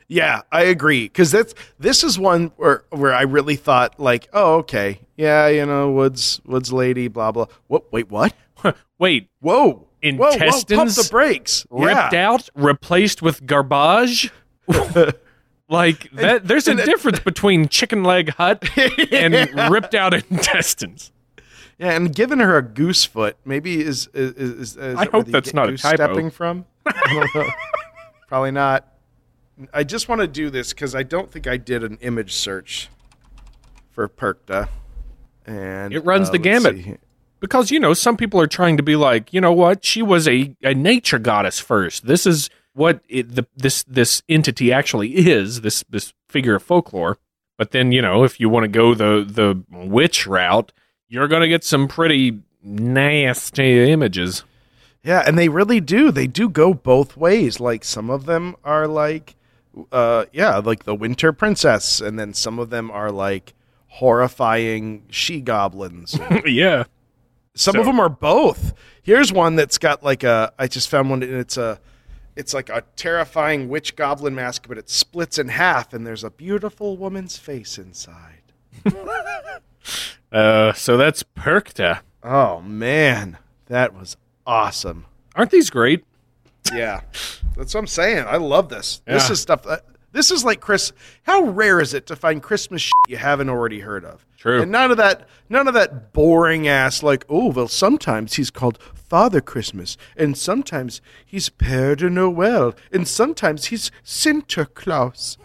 Yeah, 0.09 0.41
I 0.51 0.63
agree. 0.63 1.03
Because 1.03 1.31
that's 1.31 1.53
this 1.79 2.03
is 2.03 2.17
one 2.17 2.51
where 2.57 2.83
where 2.91 3.13
I 3.13 3.23
really 3.23 3.55
thought 3.57 3.99
like, 3.99 4.27
oh, 4.33 4.55
okay, 4.59 5.01
yeah, 5.17 5.47
you 5.47 5.65
know, 5.65 5.91
woods 5.91 6.39
woods 6.45 6.71
lady, 6.71 7.07
blah 7.07 7.31
blah. 7.31 7.47
What? 7.67 7.91
Wait, 7.91 8.09
what? 8.09 8.33
Wait, 8.99 9.29
Whoa, 9.41 9.87
Whoa, 10.01 10.15
whoa, 10.17 10.29
pump 10.31 10.41
Intestines 10.41 10.95
the 10.95 11.07
brakes. 11.11 11.67
ripped 11.69 12.13
yeah. 12.13 12.29
out, 12.29 12.49
replaced 12.55 13.21
with 13.21 13.45
garbage. 13.45 14.31
like 15.69 16.09
that. 16.11 16.47
There's 16.47 16.67
a 16.67 16.71
and 16.71 16.79
it- 16.79 16.85
difference 16.85 17.19
between 17.19 17.67
chicken 17.67 18.03
leg 18.03 18.29
hut 18.29 18.67
and 19.11 19.71
ripped 19.71 19.93
out 19.93 20.13
intestines. 20.13 21.11
Yeah, 21.77 21.91
and 21.91 22.13
giving 22.15 22.39
her 22.39 22.57
a 22.57 22.63
goose 22.63 23.05
foot 23.05 23.37
maybe 23.45 23.81
is 23.81 24.07
is, 24.13 24.31
is, 24.33 24.77
is 24.77 24.97
I 24.97 25.05
hope 25.05 25.27
that's 25.27 25.53
not 25.53 25.69
a 25.69 25.77
typo. 25.77 25.95
stepping 25.95 26.31
from. 26.31 26.65
I 26.87 27.13
don't 27.13 27.35
know. 27.35 27.51
Probably 28.27 28.51
not. 28.51 28.87
I 29.73 29.83
just 29.83 30.07
want 30.09 30.21
to 30.21 30.27
do 30.27 30.49
this 30.49 30.71
because 30.73 30.93
I 30.95 31.03
don't 31.03 31.31
think 31.31 31.47
I 31.47 31.57
did 31.57 31.83
an 31.83 31.97
image 32.01 32.33
search 32.33 32.89
for 33.91 34.07
Perchta, 34.07 34.69
and 35.45 35.93
It 35.93 36.01
runs 36.05 36.29
uh, 36.29 36.33
the 36.33 36.37
gamut. 36.37 36.75
see 36.75 36.95
because 37.39 37.71
you 37.71 37.79
know 37.79 37.93
some 37.93 38.17
people 38.17 38.39
are 38.41 38.47
trying 38.47 38.77
to 38.77 38.83
be 38.83 38.95
like 38.95 39.31
you 39.33 39.41
know 39.41 39.53
what 39.53 39.85
she 39.85 40.01
was 40.01 40.27
a, 40.27 40.55
a 40.63 40.73
nature 40.73 41.19
goddess 41.19 41.59
first 41.59 42.05
this 42.07 42.25
is 42.25 42.49
what 42.73 43.01
it, 43.07 43.35
the, 43.35 43.45
this 43.55 43.83
this 43.83 44.21
entity 44.27 44.73
actually 44.73 45.09
is 45.29 45.61
this 45.61 45.83
this 45.89 46.13
figure 46.27 46.55
of 46.55 46.63
folklore 46.63 47.17
but 47.57 47.71
then 47.71 47.91
you 47.91 48.01
know 48.01 48.23
if 48.23 48.39
you 48.39 48.49
want 48.49 48.63
to 48.63 48.67
go 48.67 48.93
the 48.95 49.23
the 49.27 49.63
witch 49.71 50.25
route 50.25 50.71
you're 51.07 51.27
gonna 51.27 51.47
get 51.47 51.63
some 51.63 51.87
pretty 51.87 52.39
nasty 52.63 53.91
images 53.91 54.43
Yeah, 55.03 55.23
and 55.25 55.37
they 55.37 55.47
really 55.47 55.79
do. 55.79 56.11
They 56.11 56.27
do 56.27 56.49
go 56.49 56.73
both 56.73 57.15
ways. 57.15 57.59
Like 57.61 57.85
some 57.85 58.09
of 58.09 58.25
them 58.25 58.55
are 58.65 58.87
like, 58.87 59.35
uh, 59.91 60.25
yeah, 60.31 60.57
like 60.57 60.83
the 60.83 60.95
Winter 60.95 61.31
Princess, 61.33 61.99
and 62.01 62.17
then 62.19 62.33
some 62.33 62.59
of 62.59 62.69
them 62.69 62.89
are 62.91 63.11
like 63.11 63.53
horrifying 63.87 65.03
she 65.09 65.41
goblins. 65.41 66.17
yeah 66.45 66.83
Some 67.55 67.73
So- 67.73 67.79
of 67.81 67.85
them 67.85 67.99
are 67.99 68.09
both. 68.09 68.73
Here's 69.01 69.31
one 69.31 69.55
that's 69.55 69.77
got 69.77 70.03
like 70.03 70.23
a. 70.23 70.51
I 70.59 70.67
just 70.67 70.89
found 70.89 71.09
one, 71.09 71.23
and 71.23 71.33
it's 71.33 71.57
a. 71.57 71.79
It's 72.35 72.53
like 72.53 72.69
a 72.69 72.83
terrifying 72.95 73.67
witch 73.67 73.95
goblin 73.95 74.35
mask, 74.35 74.67
but 74.67 74.77
it 74.77 74.89
splits 74.91 75.39
in 75.39 75.47
half, 75.47 75.91
and 75.93 76.05
there's 76.05 76.23
a 76.23 76.29
beautiful 76.29 76.95
woman's 76.95 77.35
face 77.37 77.77
inside. 77.79 78.43
uh 80.31 80.73
so 80.73 80.97
that's 80.97 81.23
perchta 81.35 82.01
Oh 82.23 82.59
man, 82.61 83.37
that 83.67 83.93
was 83.93 84.17
awesome. 84.45 85.05
aren't 85.35 85.51
these 85.51 85.69
great 85.69 86.03
Yeah, 86.73 87.01
that's 87.55 87.73
what 87.73 87.81
I'm 87.81 87.87
saying. 87.87 88.25
I 88.27 88.37
love 88.37 88.69
this. 88.69 89.01
This 89.05 89.29
is 89.29 89.39
stuff. 89.41 89.63
That, 89.63 89.85
this 90.11 90.31
is 90.31 90.43
like 90.43 90.61
Chris. 90.61 90.93
How 91.23 91.43
rare 91.43 91.79
is 91.79 91.93
it 91.93 92.07
to 92.07 92.15
find 92.15 92.41
Christmas 92.41 92.81
shit 92.81 92.93
you 93.07 93.17
haven't 93.17 93.49
already 93.49 93.81
heard 93.81 94.03
of? 94.05 94.25
True. 94.37 94.61
And 94.61 94.71
none 94.71 94.91
of 94.91 94.97
that. 94.97 95.27
None 95.49 95.67
of 95.67 95.73
that 95.73 96.13
boring 96.13 96.67
ass 96.67 97.03
like. 97.03 97.25
Oh 97.29 97.51
well, 97.51 97.67
sometimes 97.67 98.33
he's 98.33 98.51
called 98.51 98.79
Father 98.93 99.41
Christmas, 99.41 99.97
and 100.15 100.37
sometimes 100.37 101.01
he's 101.25 101.49
Père 101.49 101.97
de 101.97 102.09
Noël, 102.09 102.75
and 102.91 103.07
sometimes 103.07 103.65
he's 103.65 103.91
Sinterklaas. 104.03 105.37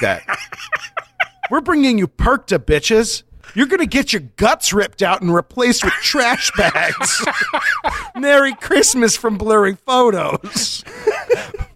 That. 0.00 0.22
We're 1.50 1.60
bringing 1.60 1.98
you 1.98 2.06
Perchta, 2.06 2.58
bitches. 2.58 3.24
You're 3.54 3.66
gonna 3.66 3.86
get 3.86 4.12
your 4.12 4.22
guts 4.36 4.72
ripped 4.72 5.02
out 5.02 5.20
and 5.22 5.34
replaced 5.34 5.84
with 5.84 5.92
trash 5.94 6.50
bags. 6.56 7.24
Merry 8.16 8.54
Christmas 8.54 9.16
from 9.16 9.38
blurry 9.38 9.74
photos. 9.76 10.84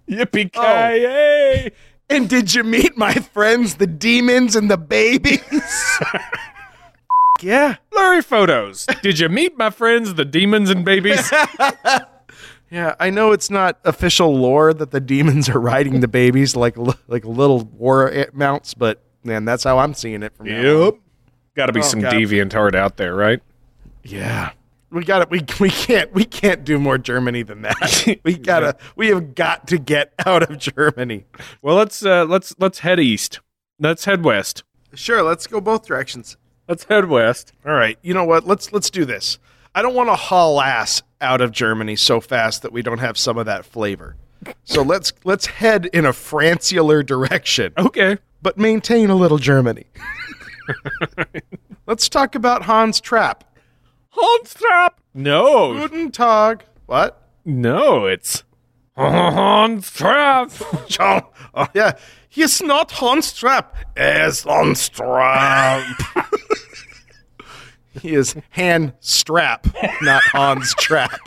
yippee 0.09 0.51
Oh. 0.55 1.69
ki 1.69 1.75
And 2.11 2.29
did 2.29 2.53
you 2.55 2.63
meet 2.65 2.97
my 2.97 3.15
friends, 3.15 3.77
the 3.77 3.87
demons 3.87 4.55
and 4.57 4.71
the 4.71 4.77
babies? 4.77 5.41
yeah. 7.43 7.77
blurry 7.91 8.23
photos 8.23 8.87
did 9.03 9.19
you 9.19 9.29
meet 9.29 9.59
my 9.59 9.69
friends 9.69 10.15
the 10.15 10.25
demons 10.25 10.71
and 10.71 10.85
babies 10.85 11.31
Yeah, 12.71 12.95
I 12.99 13.11
know 13.11 13.33
it's 13.33 13.51
not 13.51 13.79
official 13.85 14.35
lore 14.37 14.73
that 14.75 14.91
the 14.91 15.01
demons 15.01 15.49
are 15.49 15.61
riding 15.61 16.01
the 16.01 16.09
babies 16.09 16.57
like 16.57 16.77
like 17.07 17.25
little 17.25 17.61
war 17.65 18.27
mounts, 18.33 18.75
but 18.75 19.01
man, 19.23 19.45
that's 19.45 19.63
how 19.63 19.79
I'm 19.79 19.95
seeing 19.95 20.23
it 20.25 20.35
from 20.37 20.47
now 20.47 20.59
on. 20.87 21.01
Got 21.55 21.67
to 21.67 21.73
be 21.73 21.81
Oh, 21.81 21.85
some 21.85 22.01
God. 22.01 22.13
deviant 22.13 22.55
art 22.55 22.75
out 22.75 22.97
there, 22.97 23.15
right? 23.15 23.41
Yeah. 24.03 24.51
We 24.91 25.05
got 25.05 25.23
it. 25.23 25.31
We 25.31 25.45
we 25.59 25.71
can't 25.71 26.13
we 26.15 26.25
can't 26.25 26.65
do 26.65 26.79
more 26.79 26.99
Germany 26.99 27.43
than 27.43 27.63
that. 27.63 28.19
We 28.25 28.37
gotta 28.37 28.77
we 28.95 29.09
have 29.09 29.35
got 29.35 29.67
to 29.69 29.79
get 29.79 30.13
out 30.25 30.49
of 30.49 30.59
Germany. 30.59 31.25
Well, 31.63 31.75
let's 31.75 32.05
uh, 32.05 32.25
let's 32.27 32.55
let's 32.59 32.79
head 32.81 33.01
east. 33.01 33.41
Let's 33.81 34.05
head 34.05 34.25
west. 34.25 34.63
Sure, 34.95 35.23
let's 35.25 35.49
go 35.49 35.61
both 35.61 35.85
directions. 35.87 36.37
Let's 36.69 36.85
head 36.85 37.07
west. 37.09 37.53
All 37.67 37.73
right. 37.75 37.99
You 38.03 38.15
know 38.15 38.23
what? 38.25 38.47
Let's 38.47 38.73
let's 38.73 38.89
do 38.89 39.05
this. 39.05 39.39
I 39.75 39.83
don't 39.83 39.95
want 39.95 40.11
to 40.11 40.15
haul 40.15 40.61
ass 40.61 41.03
out 41.21 41.41
of 41.41 41.51
Germany 41.51 41.97
so 41.97 42.21
fast 42.21 42.63
that 42.63 42.71
we 42.73 42.81
don't 42.83 42.99
have 42.99 43.19
some 43.19 43.37
of 43.37 43.47
that 43.47 43.65
flavor. 43.65 44.15
So 44.63 44.83
let's 44.93 45.13
let's 45.25 45.47
head 45.47 45.87
in 45.87 46.07
a 46.07 46.13
Franciular 46.13 47.05
direction, 47.05 47.73
Okay. 47.77 48.19
but 48.43 48.59
maintain 48.59 49.11
a 49.11 49.17
little 49.17 49.39
Germany. 49.39 49.87
let's 51.87 52.09
talk 52.09 52.35
about 52.35 52.63
Hans 52.63 53.01
Trap. 53.01 53.45
Hans 54.11 54.55
Trap. 54.55 55.01
No, 55.15 55.75
Guten 55.75 56.11
Tag. 56.11 56.65
What? 56.87 57.21
no, 57.45 58.07
it's 58.07 58.45
Honstrap. 58.97 60.51
John. 60.89 61.23
Oh 61.57 61.69
yeah. 61.73 61.93
He 62.29 62.43
is 62.43 62.61
not 62.63 62.91
Hans 62.91 63.33
Trap. 63.33 63.77
Es 63.97 64.43
Hans 64.43 64.89
Trapp. 64.89 65.85
he 68.03 68.15
is 68.15 68.35
Han 68.51 68.93
Strap, 68.99 69.69
not 70.03 70.21
Hans 70.33 70.75
Trap. 70.75 71.21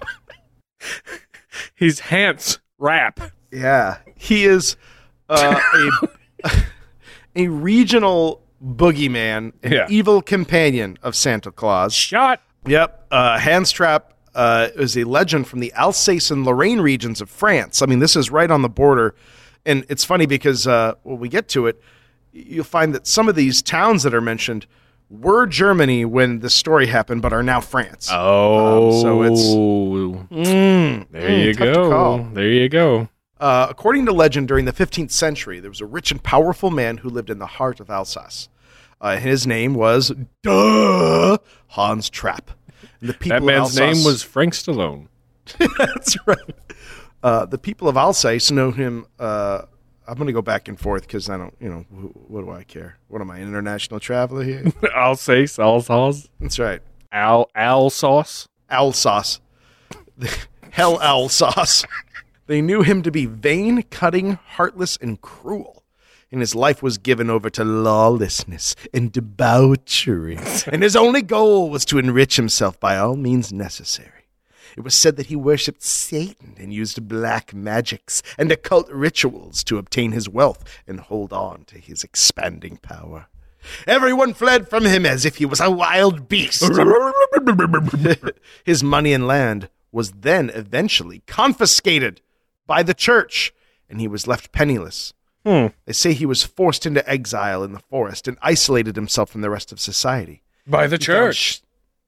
He's 1.76 2.02
Hans 2.02 2.60
Rap. 2.78 3.22
Yeah, 3.52 4.00
he 4.18 4.44
is 4.44 4.76
uh, 5.30 5.58
a 6.44 6.50
a 7.38 7.48
regional 7.48 8.42
boogeyman, 8.64 9.54
an 9.64 9.72
Yeah. 9.72 9.86
evil 9.90 10.22
companion 10.22 10.98
of 11.04 11.16
Santa 11.16 11.52
Claus. 11.52 11.94
Shot. 11.94 12.42
Yep, 12.66 13.08
uh, 13.12 13.40
Hans 13.40 13.72
Trapp 13.72 14.14
uh, 14.36 14.68
is 14.76 14.98
a 14.98 15.04
legend 15.06 15.48
from 15.48 15.60
the 15.62 15.72
Alsace 15.74 16.30
and 16.32 16.46
Lorraine 16.46 16.80
regions 16.82 17.22
of 17.22 17.30
France. 17.30 17.82
I 17.82 17.86
mean, 17.86 18.00
this 18.00 18.16
is 18.16 18.30
right 18.30 18.52
on 18.52 18.62
the 18.62 18.70
border, 18.70 19.16
and 19.66 19.86
it's 19.90 20.04
funny 20.04 20.26
because 20.26 20.68
uh, 20.68 20.94
when 21.04 21.18
we 21.20 21.30
get 21.30 21.48
to 21.50 21.66
it, 21.68 21.82
you'll 22.34 22.64
find 22.64 22.94
that 22.94 23.08
some 23.08 23.28
of 23.30 23.36
these 23.36 23.62
towns 23.62 24.04
that 24.04 24.14
are 24.14 24.22
mentioned 24.22 24.66
were 25.10 25.48
Germany 25.48 26.04
when 26.06 26.40
the 26.40 26.50
story 26.50 26.86
happened, 26.88 27.22
but 27.22 27.32
are 27.34 27.42
now 27.42 27.62
France. 27.62 28.10
Oh, 28.12 29.02
so 29.02 29.24
it's- 29.24 29.40
it's 30.32 31.10
there. 31.12 31.40
you 31.40 31.54
to 31.54 31.74
call. 31.90 32.18
go. 32.20 32.30
There 32.34 32.48
you 32.52 32.70
go. 32.70 33.08
Uh, 33.40 33.68
according 33.70 34.06
to 34.06 34.12
legend, 34.12 34.48
during 34.48 34.66
the 34.66 34.74
15th 34.74 35.12
century, 35.12 35.60
there 35.60 35.70
was 35.72 35.82
a 35.82 35.86
rich 35.86 36.12
and 36.12 36.22
powerful 36.24 36.72
man 36.72 36.98
who 36.98 37.10
lived 37.10 37.30
in 37.30 37.40
the 37.40 37.46
heart 37.46 37.80
of 37.80 37.90
Alsace. 37.90 38.50
Uh, 39.00 39.18
his 39.18 39.46
name 39.46 39.74
was 39.76 40.12
duh 40.44 41.38
Hans 41.68 42.10
Trapp. 42.10 42.52
And 43.00 43.10
the 43.10 43.14
people 43.14 43.40
That 43.40 43.44
man's 43.46 43.78
Alsace- 43.78 43.98
name 43.98 44.04
was 44.06 44.24
Frank 44.24 44.54
Stallone. 44.54 45.08
That's 45.78 46.18
right. 46.26 46.38
Uh, 47.24 47.46
the 47.46 47.58
people 47.58 47.88
of 47.88 47.96
Alsace 47.98 48.50
know 48.52 48.72
him. 48.72 49.06
Uh, 49.20 49.64
I'm 50.08 50.16
going 50.16 50.28
to 50.28 50.34
go 50.34 50.42
back 50.42 50.68
and 50.68 50.80
forth 50.80 51.04
because 51.04 51.30
I 51.30 51.38
don't, 51.38 51.54
you 51.60 51.70
know, 51.70 51.80
wh- 51.92 52.32
what 52.32 52.42
do 52.46 52.52
I 52.52 52.64
care? 52.64 52.98
What 53.08 53.22
am 53.22 53.30
I, 53.30 53.38
an 53.38 53.48
international 53.48 54.00
traveler 54.00 54.44
here? 54.44 54.66
Alsace, 54.96 55.60
Alsace, 55.60 56.28
That's 56.40 56.58
right. 56.60 56.82
Al 57.12 57.50
Alsace. 57.56 58.48
Alsace. 58.70 59.40
Hell 60.72 61.00
Alsace. 61.02 61.86
They 62.48 62.62
knew 62.62 62.82
him 62.82 63.02
to 63.04 63.12
be 63.12 63.26
vain, 63.26 63.84
cutting, 63.84 64.40
heartless, 64.48 64.98
and 65.02 65.22
cruel. 65.22 65.84
And 66.32 66.42
his 66.42 66.56
life 66.56 66.82
was 66.82 66.98
given 66.98 67.30
over 67.30 67.50
to 67.52 67.64
lawlessness 67.64 68.76
and 68.94 69.12
debauchery. 69.12 70.40
and 70.68 70.82
his 70.82 70.96
only 70.96 71.22
goal 71.22 71.70
was 71.70 71.86
to 71.86 72.00
enrich 72.00 72.38
himself 72.38 72.80
by 72.80 72.98
all 72.98 73.16
means 73.16 73.54
necessary. 73.54 74.12
It 74.76 74.82
was 74.82 74.96
said 74.96 75.16
that 75.18 75.28
he 75.28 75.36
worshipped 75.36 75.84
Satan 75.84 76.56
and 76.58 76.74
used 76.74 77.08
black 77.08 77.54
magics 77.54 78.22
and 78.38 78.52
occult 78.52 78.90
rituals 78.92 79.64
to 79.66 79.78
obtain 79.78 80.12
his 80.12 80.30
wealth 80.30 80.64
and 80.86 81.00
hold 81.00 81.34
on 81.34 81.64
to 81.66 81.80
his 81.80 82.04
expanding 82.04 82.78
power. 82.78 83.28
Everyone 83.86 84.34
fled 84.34 84.70
from 84.70 84.86
him 84.86 85.06
as 85.06 85.26
if 85.26 85.38
he 85.38 85.46
was 85.46 85.60
a 85.60 85.72
wild 85.72 86.30
beast. 86.30 86.64
his 88.66 88.84
money 88.84 89.14
and 89.14 89.28
land 89.28 89.70
was 89.92 90.12
then 90.12 90.50
eventually 90.52 91.24
confiscated 91.26 92.22
by 92.68 92.84
the 92.84 92.94
church, 92.94 93.54
and 93.90 94.00
he 94.00 94.08
was 94.08 94.28
left 94.28 94.52
penniless. 94.52 95.14
They 95.86 95.94
say 95.94 96.12
he 96.12 96.26
was 96.26 96.44
forced 96.44 96.86
into 96.86 97.10
exile 97.10 97.64
in 97.64 97.72
the 97.72 97.80
forest 97.80 98.28
and 98.28 98.38
isolated 98.42 98.98
himself 98.98 99.30
from 99.30 99.40
the 99.40 99.50
rest 99.50 99.72
of 99.72 99.80
society 99.80 100.44
By 100.68 100.88
the 100.88 100.98
church. 100.98 101.62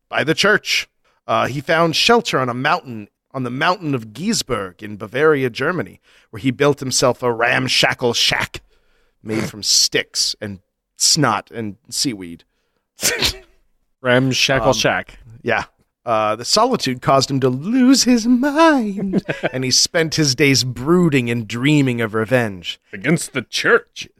by 0.09 0.25
the 0.25 0.33
church. 0.35 0.89
Uh, 1.25 1.47
he 1.47 1.61
found 1.61 1.95
shelter 1.95 2.37
on 2.37 2.49
a 2.49 2.53
mountain 2.53 3.07
on 3.31 3.43
the 3.43 3.49
mountain 3.51 3.95
of 3.95 4.07
Giesberg 4.11 4.81
in 4.83 4.97
Bavaria, 4.97 5.49
Germany, 5.49 6.01
where 6.31 6.41
he 6.41 6.51
built 6.51 6.79
himself 6.81 7.23
a 7.23 7.31
ramshackle 7.31 8.13
shack 8.13 8.61
made 9.23 9.47
from 9.49 9.61
sticks 9.83 10.35
and 10.41 10.59
snot 10.97 11.49
and 11.51 11.77
seaweed. 11.89 12.43
Ramshackle 14.01 14.73
Shack. 14.73 15.19
Yeah. 15.41 15.65
Uh, 16.09 16.35
the 16.35 16.43
solitude 16.43 17.03
caused 17.03 17.29
him 17.29 17.39
to 17.39 17.49
lose 17.49 18.01
his 18.05 18.25
mind, 18.25 19.23
and 19.53 19.63
he 19.63 19.69
spent 19.69 20.15
his 20.15 20.33
days 20.33 20.63
brooding 20.63 21.29
and 21.29 21.47
dreaming 21.47 22.01
of 22.01 22.15
revenge. 22.15 22.79
Against 22.91 23.33
the 23.33 23.43
church. 23.43 24.09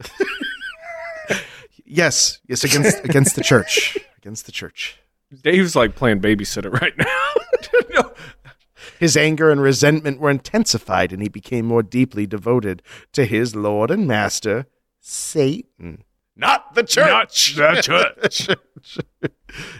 Yes, 1.92 2.38
yes, 2.46 2.62
against 2.62 3.04
against 3.04 3.34
the 3.34 3.42
church, 3.42 3.98
against 4.18 4.46
the 4.46 4.52
church. 4.52 5.00
Dave's 5.42 5.74
like 5.74 5.96
playing 5.96 6.20
babysitter 6.20 6.72
right 6.72 6.96
now. 6.96 8.12
His 9.00 9.16
anger 9.16 9.50
and 9.50 9.60
resentment 9.60 10.20
were 10.20 10.30
intensified, 10.30 11.12
and 11.12 11.20
he 11.20 11.28
became 11.28 11.66
more 11.66 11.82
deeply 11.82 12.28
devoted 12.28 12.82
to 13.14 13.24
his 13.24 13.56
Lord 13.56 13.90
and 13.90 14.06
Master, 14.06 14.66
Satan. 15.00 16.04
Not 16.36 16.76
the 16.76 16.84
church! 16.84 17.56
Not 17.58 17.82
the 17.82 18.28
church. 18.28 18.48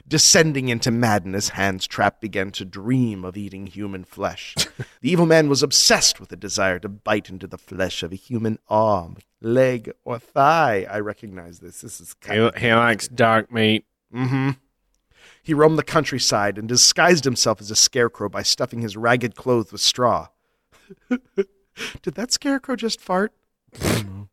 Descending 0.06 0.68
into 0.68 0.90
madness, 0.90 1.50
Hans 1.50 1.86
Trapp 1.86 2.20
began 2.20 2.50
to 2.52 2.64
dream 2.64 3.24
of 3.24 3.36
eating 3.36 3.66
human 3.66 4.04
flesh. 4.04 4.54
the 5.00 5.10
evil 5.10 5.26
man 5.26 5.48
was 5.48 5.62
obsessed 5.62 6.20
with 6.20 6.32
a 6.32 6.36
desire 6.36 6.78
to 6.80 6.88
bite 6.88 7.30
into 7.30 7.46
the 7.46 7.58
flesh 7.58 8.02
of 8.02 8.12
a 8.12 8.16
human 8.16 8.58
arm, 8.68 9.16
leg, 9.40 9.92
or 10.04 10.18
thigh. 10.18 10.86
I 10.90 11.00
recognize 11.00 11.60
this. 11.60 11.80
This 11.80 12.00
is 12.00 12.14
kind 12.14 12.52
he, 12.56 12.66
he 12.66 12.74
likes 12.74 13.08
dark 13.08 13.52
meat. 13.52 13.84
Mm-hmm. 14.14 14.50
He 15.42 15.54
roamed 15.54 15.78
the 15.78 15.82
countryside 15.82 16.58
and 16.58 16.68
disguised 16.68 17.24
himself 17.24 17.60
as 17.60 17.70
a 17.70 17.76
scarecrow 17.76 18.28
by 18.28 18.42
stuffing 18.42 18.82
his 18.82 18.96
ragged 18.96 19.34
clothes 19.36 19.72
with 19.72 19.80
straw. 19.80 20.28
Did 21.08 22.14
that 22.14 22.32
scarecrow 22.32 22.76
just 22.76 23.00
fart? 23.00 23.32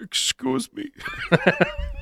Excuse 0.00 0.72
me. 0.72 0.90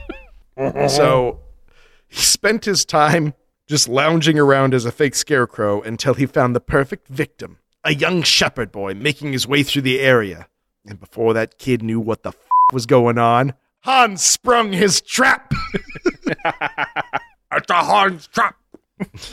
so 0.88 1.40
he 2.08 2.20
spent 2.20 2.64
his 2.64 2.84
time 2.84 3.34
just 3.66 3.88
lounging 3.88 4.38
around 4.38 4.74
as 4.74 4.84
a 4.84 4.92
fake 4.92 5.14
scarecrow 5.14 5.80
until 5.82 6.14
he 6.14 6.26
found 6.26 6.56
the 6.56 6.60
perfect 6.60 7.08
victim 7.08 7.58
a 7.84 7.94
young 7.94 8.22
shepherd 8.22 8.70
boy 8.70 8.94
making 8.94 9.32
his 9.32 9.46
way 9.46 9.62
through 9.62 9.82
the 9.82 10.00
area. 10.00 10.48
And 10.84 11.00
before 11.00 11.32
that 11.34 11.58
kid 11.58 11.82
knew 11.82 12.00
what 12.00 12.22
the 12.22 12.30
f- 12.30 12.36
was 12.72 12.86
going 12.86 13.18
on, 13.18 13.54
Hans 13.80 14.22
sprung 14.22 14.72
his 14.72 15.00
trap. 15.00 15.52
it's 16.26 17.70
a 17.70 17.74
Hans 17.74 18.26
trap. 18.28 18.56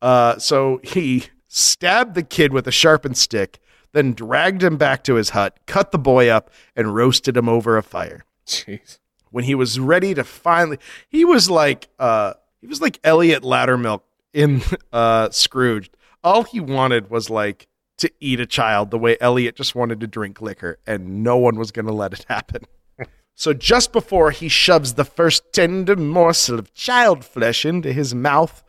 Uh, 0.00 0.38
so 0.38 0.80
he 0.84 1.24
stabbed 1.48 2.14
the 2.14 2.22
kid 2.22 2.52
with 2.52 2.68
a 2.68 2.70
sharpened 2.70 3.16
stick, 3.16 3.58
then 3.92 4.12
dragged 4.12 4.62
him 4.62 4.76
back 4.76 5.02
to 5.02 5.14
his 5.16 5.30
hut, 5.30 5.58
cut 5.66 5.90
the 5.90 5.98
boy 5.98 6.28
up, 6.28 6.50
and 6.76 6.94
roasted 6.94 7.36
him 7.36 7.48
over 7.48 7.76
a 7.76 7.82
fire. 7.82 8.24
Jeez. 8.46 9.00
When 9.30 9.44
he 9.44 9.54
was 9.54 9.78
ready 9.78 10.14
to 10.14 10.24
finally, 10.24 10.78
he 11.08 11.24
was 11.24 11.50
like, 11.50 11.88
uh, 11.98 12.34
he 12.60 12.66
was 12.66 12.80
like 12.80 12.98
Elliot 13.04 13.42
Loudermilk 13.42 14.02
in 14.32 14.62
uh, 14.92 15.30
Scrooge. 15.30 15.90
All 16.24 16.42
he 16.42 16.60
wanted 16.60 17.10
was 17.10 17.30
like 17.30 17.68
to 17.98 18.10
eat 18.20 18.40
a 18.40 18.46
child 18.46 18.90
the 18.90 18.98
way 18.98 19.16
Elliot 19.20 19.56
just 19.56 19.74
wanted 19.74 20.00
to 20.00 20.06
drink 20.06 20.40
liquor, 20.40 20.78
and 20.86 21.22
no 21.22 21.36
one 21.36 21.56
was 21.56 21.70
going 21.70 21.86
to 21.86 21.92
let 21.92 22.12
it 22.12 22.26
happen. 22.28 22.62
So 23.38 23.54
just 23.54 23.92
before 23.92 24.32
he 24.32 24.48
shoves 24.48 24.94
the 24.94 25.04
first 25.04 25.52
tender 25.52 25.94
morsel 25.94 26.58
of 26.58 26.74
child 26.74 27.24
flesh 27.24 27.64
into 27.64 27.92
his 27.92 28.12
mouth, 28.12 28.64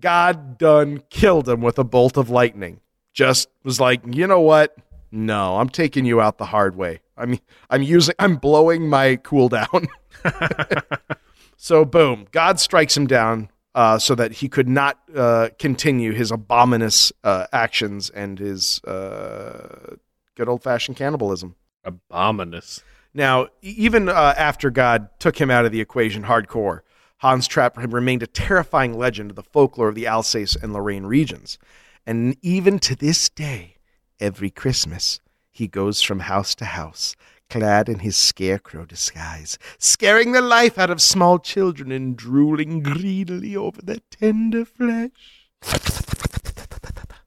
God 0.00 0.56
done 0.56 1.02
killed 1.10 1.46
him 1.46 1.60
with 1.60 1.78
a 1.78 1.84
bolt 1.84 2.16
of 2.16 2.30
lightning. 2.30 2.80
Just 3.12 3.50
was 3.64 3.78
like, 3.78 4.00
you 4.06 4.26
know 4.26 4.40
what? 4.40 4.74
No, 5.10 5.58
I'm 5.58 5.68
taking 5.68 6.06
you 6.06 6.22
out 6.22 6.38
the 6.38 6.46
hard 6.46 6.74
way. 6.74 7.01
I 7.16 7.26
mean, 7.26 7.40
I'm 7.70 7.82
using, 7.82 8.14
I'm 8.18 8.36
blowing 8.36 8.88
my 8.88 9.16
cooldown. 9.16 9.88
so 11.56 11.84
boom, 11.84 12.26
God 12.30 12.58
strikes 12.58 12.96
him 12.96 13.06
down 13.06 13.50
uh, 13.74 13.98
so 13.98 14.14
that 14.14 14.32
he 14.32 14.48
could 14.48 14.68
not 14.68 14.98
uh, 15.14 15.48
continue 15.58 16.12
his 16.12 16.30
abominous 16.30 17.12
uh, 17.24 17.46
actions 17.52 18.10
and 18.10 18.38
his 18.38 18.82
uh, 18.84 19.96
good 20.36 20.48
old 20.48 20.62
fashioned 20.62 20.96
cannibalism. 20.96 21.56
Abominous. 21.84 22.82
Now, 23.14 23.48
even 23.60 24.08
uh, 24.08 24.34
after 24.36 24.70
God 24.70 25.08
took 25.18 25.40
him 25.40 25.50
out 25.50 25.66
of 25.66 25.72
the 25.72 25.80
equation 25.80 26.24
hardcore, 26.24 26.80
Hans 27.18 27.46
Trapp 27.46 27.76
remained 27.76 28.22
a 28.22 28.26
terrifying 28.26 28.96
legend 28.98 29.30
of 29.30 29.36
the 29.36 29.42
folklore 29.42 29.88
of 29.88 29.94
the 29.94 30.06
Alsace 30.06 30.56
and 30.56 30.72
Lorraine 30.72 31.04
regions. 31.04 31.58
And 32.06 32.36
even 32.42 32.78
to 32.80 32.96
this 32.96 33.28
day, 33.28 33.76
every 34.18 34.50
Christmas, 34.50 35.20
he 35.52 35.68
goes 35.68 36.02
from 36.02 36.20
house 36.20 36.54
to 36.56 36.64
house, 36.64 37.14
clad 37.50 37.88
in 37.88 38.00
his 38.00 38.16
scarecrow 38.16 38.84
disguise, 38.86 39.58
scaring 39.78 40.32
the 40.32 40.40
life 40.40 40.78
out 40.78 40.90
of 40.90 41.00
small 41.02 41.38
children 41.38 41.92
and 41.92 42.16
drooling 42.16 42.82
greedily 42.82 43.54
over 43.54 43.80
their 43.82 43.98
tender 44.10 44.64
flesh. 44.64 45.10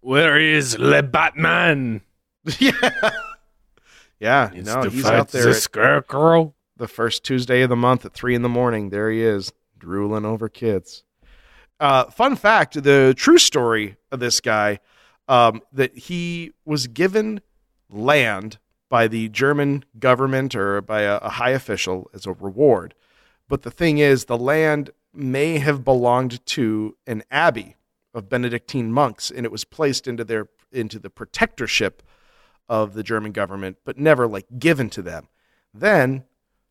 Where 0.01 0.39
is 0.39 0.77
Le 0.77 1.01
Batman? 1.03 2.01
yeah. 2.59 3.11
Yeah, 4.19 4.51
It's 4.53 4.67
no, 4.67 4.83
he's 4.83 5.05
out 5.05 5.29
there 5.29 5.45
the 5.45 5.53
scarecrow. 5.53 6.53
the 6.77 6.87
first 6.87 7.23
Tuesday 7.23 7.61
of 7.61 7.69
the 7.69 7.75
month 7.75 8.05
at 8.05 8.13
three 8.13 8.33
in 8.35 8.41
the 8.43 8.49
morning. 8.49 8.89
There 8.89 9.11
he 9.11 9.21
is, 9.21 9.51
drooling 9.77 10.25
over 10.25 10.47
kids. 10.47 11.03
Uh, 11.79 12.05
fun 12.05 12.35
fact: 12.37 12.81
the 12.81 13.13
true 13.17 13.37
story 13.37 13.97
of 14.11 14.19
this 14.21 14.39
guy 14.39 14.79
um, 15.27 15.61
that 15.73 15.95
he 15.97 16.53
was 16.63 16.87
given 16.87 17.41
land 17.95 18.57
by 18.89 19.07
the 19.07 19.29
German 19.29 19.83
government 19.99 20.55
or 20.55 20.81
by 20.81 21.01
a, 21.01 21.17
a 21.17 21.29
high 21.29 21.51
official 21.51 22.09
as 22.13 22.25
a 22.25 22.33
reward. 22.33 22.93
But 23.47 23.63
the 23.63 23.71
thing 23.71 23.97
is, 23.97 24.25
the 24.25 24.37
land 24.37 24.91
may 25.13 25.57
have 25.59 25.83
belonged 25.83 26.45
to 26.45 26.97
an 27.07 27.23
abbey 27.31 27.75
of 28.13 28.29
Benedictine 28.29 28.91
monks, 28.91 29.31
and 29.31 29.45
it 29.45 29.51
was 29.51 29.65
placed 29.65 30.07
into 30.07 30.23
their 30.23 30.47
into 30.71 30.99
the 30.99 31.09
protectorship 31.09 32.01
of 32.67 32.93
the 32.93 33.03
German 33.03 33.31
government, 33.31 33.77
but 33.85 33.97
never 33.97 34.27
like 34.27 34.45
given 34.59 34.89
to 34.89 35.01
them. 35.01 35.27
Then 35.73 36.25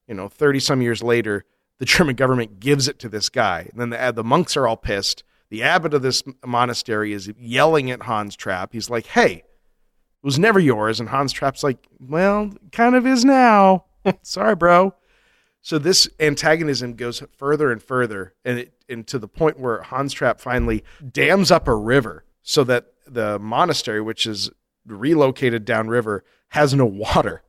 you 0.06 0.14
know, 0.14 0.28
30 0.28 0.60
some 0.60 0.82
years 0.82 1.02
later, 1.02 1.44
the 1.78 1.84
German 1.84 2.16
government 2.16 2.60
gives 2.60 2.88
it 2.88 2.98
to 3.00 3.08
this 3.08 3.28
guy. 3.28 3.68
And 3.72 3.80
then 3.80 3.90
the, 3.90 4.12
the 4.12 4.24
monks 4.24 4.56
are 4.56 4.66
all 4.66 4.76
pissed. 4.76 5.24
The 5.50 5.62
abbot 5.62 5.94
of 5.94 6.02
this 6.02 6.22
monastery 6.44 7.12
is 7.12 7.30
yelling 7.38 7.90
at 7.90 8.02
Hans 8.02 8.36
Trapp. 8.36 8.72
He's 8.72 8.90
like, 8.90 9.06
hey, 9.06 9.44
it 10.24 10.26
was 10.26 10.38
never 10.38 10.58
yours. 10.58 11.00
And 11.00 11.10
Hans 11.10 11.32
Trapp's 11.34 11.62
like, 11.62 11.86
well, 12.00 12.50
kind 12.72 12.94
of 12.94 13.06
is 13.06 13.26
now. 13.26 13.84
Sorry, 14.22 14.54
bro. 14.54 14.94
So 15.60 15.78
this 15.78 16.08
antagonism 16.18 16.94
goes 16.94 17.22
further 17.36 17.70
and 17.70 17.82
further, 17.82 18.32
and, 18.42 18.60
it, 18.60 18.72
and 18.88 19.06
to 19.06 19.18
the 19.18 19.28
point 19.28 19.60
where 19.60 19.82
Hans 19.82 20.14
Trapp 20.14 20.40
finally 20.40 20.82
dams 21.12 21.50
up 21.50 21.68
a 21.68 21.74
river 21.74 22.24
so 22.42 22.64
that 22.64 22.86
the 23.06 23.38
monastery, 23.38 24.00
which 24.00 24.26
is 24.26 24.50
relocated 24.86 25.66
downriver, 25.66 26.24
has 26.48 26.72
no 26.72 26.86
water. 26.86 27.42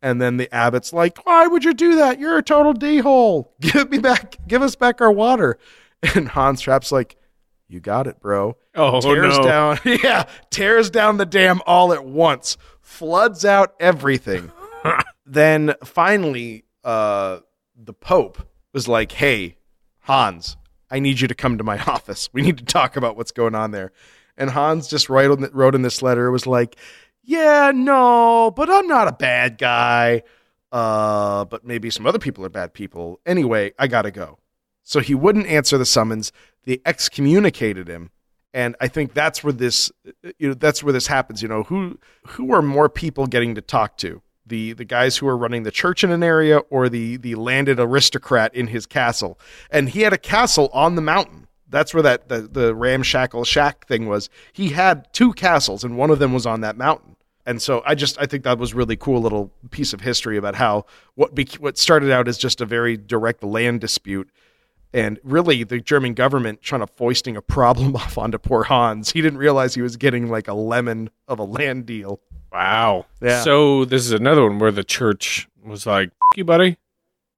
And 0.00 0.22
then 0.22 0.36
the 0.36 0.52
abbot's 0.54 0.92
like, 0.92 1.26
"Why 1.26 1.48
would 1.48 1.64
you 1.64 1.74
do 1.74 1.96
that? 1.96 2.20
You're 2.20 2.38
a 2.38 2.42
total 2.42 2.72
d-hole. 2.72 3.52
Give 3.60 3.90
me 3.90 3.98
back, 3.98 4.36
give 4.46 4.62
us 4.62 4.76
back 4.76 5.00
our 5.00 5.12
water." 5.12 5.58
And 6.14 6.28
Hans 6.28 6.60
Trapp's 6.60 6.90
like, 6.90 7.16
"You 7.70 7.80
got 7.80 8.06
it, 8.06 8.20
bro." 8.20 8.56
Oh, 8.74 9.00
tears 9.00 9.38
no. 9.38 9.44
down, 9.44 9.78
yeah, 9.84 10.24
tears 10.50 10.90
down 10.90 11.16
the 11.16 11.26
dam 11.26 11.60
all 11.66 11.92
at 11.92 12.04
once, 12.04 12.56
floods 12.80 13.44
out 13.44 13.74
everything. 13.78 14.50
then 15.26 15.74
finally, 15.84 16.64
uh, 16.82 17.38
the 17.76 17.92
Pope 17.92 18.46
was 18.72 18.88
like, 18.88 19.12
"Hey, 19.12 19.56
Hans, 20.00 20.56
I 20.90 20.98
need 20.98 21.20
you 21.20 21.28
to 21.28 21.34
come 21.34 21.58
to 21.58 21.64
my 21.64 21.78
office. 21.86 22.28
We 22.32 22.42
need 22.42 22.58
to 22.58 22.64
talk 22.64 22.96
about 22.96 23.16
what's 23.16 23.32
going 23.32 23.54
on 23.54 23.70
there." 23.70 23.92
And 24.36 24.50
Hans 24.50 24.88
just 24.88 25.08
wrote 25.08 25.38
in, 25.38 25.48
wrote 25.52 25.74
in 25.74 25.82
this 25.82 26.02
letter 26.02 26.30
was 26.30 26.46
like, 26.46 26.76
"Yeah, 27.22 27.72
no, 27.74 28.50
but 28.50 28.68
I'm 28.68 28.88
not 28.88 29.08
a 29.08 29.12
bad 29.12 29.58
guy. 29.58 30.22
Uh, 30.72 31.44
but 31.46 31.64
maybe 31.64 31.90
some 31.90 32.06
other 32.06 32.20
people 32.20 32.44
are 32.44 32.48
bad 32.48 32.72
people. 32.72 33.20
Anyway, 33.24 33.72
I 33.78 33.86
gotta 33.86 34.10
go." 34.10 34.38
So 34.82 34.98
he 34.98 35.14
wouldn't 35.14 35.46
answer 35.46 35.78
the 35.78 35.86
summons. 35.86 36.32
They 36.64 36.80
excommunicated 36.84 37.88
him, 37.88 38.10
and 38.52 38.76
I 38.80 38.88
think 38.88 39.14
that's 39.14 39.42
where 39.44 39.52
this, 39.52 39.90
you 40.38 40.48
know, 40.48 40.54
that's 40.54 40.82
where 40.82 40.92
this 40.92 41.06
happens. 41.06 41.42
You 41.42 41.48
know, 41.48 41.62
who 41.64 41.98
who 42.26 42.52
are 42.52 42.62
more 42.62 42.88
people 42.88 43.26
getting 43.26 43.54
to 43.54 43.60
talk 43.60 43.96
to? 43.98 44.22
The 44.46 44.72
the 44.72 44.84
guys 44.84 45.16
who 45.16 45.28
are 45.28 45.36
running 45.36 45.62
the 45.62 45.70
church 45.70 46.04
in 46.04 46.10
an 46.10 46.22
area, 46.22 46.58
or 46.58 46.88
the 46.88 47.16
the 47.16 47.34
landed 47.36 47.78
aristocrat 47.78 48.54
in 48.54 48.66
his 48.68 48.86
castle? 48.86 49.38
And 49.70 49.88
he 49.88 50.00
had 50.02 50.12
a 50.12 50.18
castle 50.18 50.70
on 50.72 50.96
the 50.96 51.02
mountain. 51.02 51.46
That's 51.68 51.94
where 51.94 52.02
that 52.02 52.28
the, 52.28 52.42
the 52.42 52.74
ramshackle 52.74 53.44
shack 53.44 53.86
thing 53.86 54.06
was. 54.06 54.28
He 54.52 54.70
had 54.70 55.12
two 55.12 55.32
castles, 55.32 55.84
and 55.84 55.96
one 55.96 56.10
of 56.10 56.18
them 56.18 56.32
was 56.32 56.46
on 56.46 56.62
that 56.62 56.76
mountain. 56.76 57.16
And 57.46 57.62
so 57.62 57.82
I 57.86 57.94
just 57.94 58.20
I 58.20 58.26
think 58.26 58.44
that 58.44 58.58
was 58.58 58.74
really 58.74 58.96
cool 58.96 59.20
little 59.20 59.50
piece 59.70 59.92
of 59.92 60.00
history 60.00 60.36
about 60.36 60.56
how 60.56 60.84
what 61.14 61.34
bec 61.34 61.54
what 61.54 61.78
started 61.78 62.10
out 62.10 62.28
as 62.28 62.38
just 62.38 62.60
a 62.60 62.66
very 62.66 62.96
direct 62.96 63.42
land 63.42 63.80
dispute 63.80 64.30
and 64.92 65.18
really 65.22 65.62
the 65.64 65.80
German 65.80 66.14
government 66.14 66.62
trying 66.62 66.80
to 66.80 66.86
foisting 66.86 67.36
a 67.36 67.42
problem 67.42 67.94
off 67.96 68.18
onto 68.18 68.38
poor 68.38 68.64
Hans. 68.64 69.10
He 69.12 69.20
didn't 69.20 69.38
realize 69.38 69.74
he 69.74 69.82
was 69.82 69.96
getting 69.96 70.28
like 70.30 70.48
a 70.48 70.54
lemon 70.54 71.10
of 71.28 71.38
a 71.38 71.44
land 71.44 71.86
deal. 71.86 72.20
Wow. 72.52 73.06
Yeah. 73.22 73.42
So 73.42 73.84
this 73.84 74.04
is 74.04 74.12
another 74.12 74.42
one 74.42 74.58
where 74.58 74.72
the 74.72 74.84
church 74.84 75.48
was 75.64 75.86
like, 75.86 76.08
F- 76.08 76.36
you, 76.38 76.44
buddy. 76.44 76.76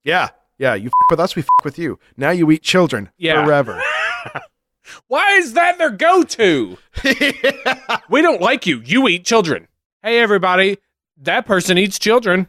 Yeah, 0.05 0.31
yeah. 0.59 0.75
You 0.75 0.89
f- 0.89 1.11
with 1.11 1.21
us, 1.21 1.37
we 1.37 1.43
f- 1.43 1.49
with 1.65 1.79
you. 1.79 1.99
Now 2.17 2.31
you 2.31 2.51
eat 2.51 2.63
children 2.63 3.11
Yeah. 3.19 3.45
forever. 3.45 3.81
Why 5.09 5.33
is 5.37 5.53
that 5.55 5.79
their 5.79 5.91
go 5.91 6.23
to? 6.23 6.79
We 8.09 8.21
don't 8.23 8.41
like 8.43 8.67
you. 8.67 8.81
You 8.85 9.09
eat 9.09 9.25
children. 9.25 9.69
Hey, 10.03 10.19
everybody. 10.19 10.79
That 11.19 11.47
person 11.47 11.79
eats 11.79 11.99
children. 11.99 12.49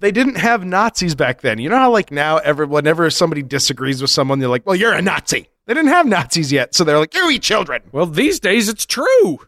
They 0.00 0.10
didn't 0.12 0.36
have 0.36 0.64
Nazis 0.64 1.14
back 1.14 1.40
then. 1.40 1.58
You 1.58 1.68
know 1.68 1.76
how 1.78 1.90
like 1.92 2.10
now, 2.10 2.38
every 2.38 2.66
whenever 2.66 3.08
somebody 3.10 3.42
disagrees 3.42 4.00
with 4.00 4.10
someone, 4.10 4.38
they're 4.38 4.48
like, 4.48 4.66
"Well, 4.66 4.76
you're 4.76 4.92
a 4.94 5.02
Nazi." 5.02 5.48
They 5.66 5.74
didn't 5.74 5.90
have 5.90 6.06
Nazis 6.06 6.50
yet, 6.50 6.74
so 6.74 6.82
they're 6.84 6.98
like, 6.98 7.14
"You 7.14 7.28
eat 7.30 7.42
children," 7.42 7.82
Well, 7.92 8.06
these 8.06 8.40
days 8.40 8.68
it's 8.68 8.86
true. 8.86 9.40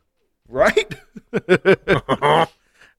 right? 0.49 0.95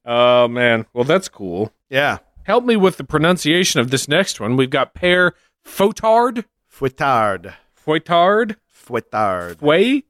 Oh 0.03 0.47
man. 0.47 0.87
Well, 0.93 1.03
that's 1.03 1.29
cool. 1.29 1.71
yeah, 1.89 2.17
Help 2.43 2.65
me 2.65 2.75
with 2.75 2.97
the 2.97 3.03
pronunciation 3.03 3.79
of 3.79 3.91
this 3.91 4.07
next 4.07 4.39
one. 4.39 4.57
We've 4.57 4.69
got 4.69 4.95
Père 4.95 5.31
Fotard, 5.63 6.45
fouettard, 6.73 7.53
Fouettard, 7.85 8.55
fouettard, 8.67 9.61
Way. 9.61 10.05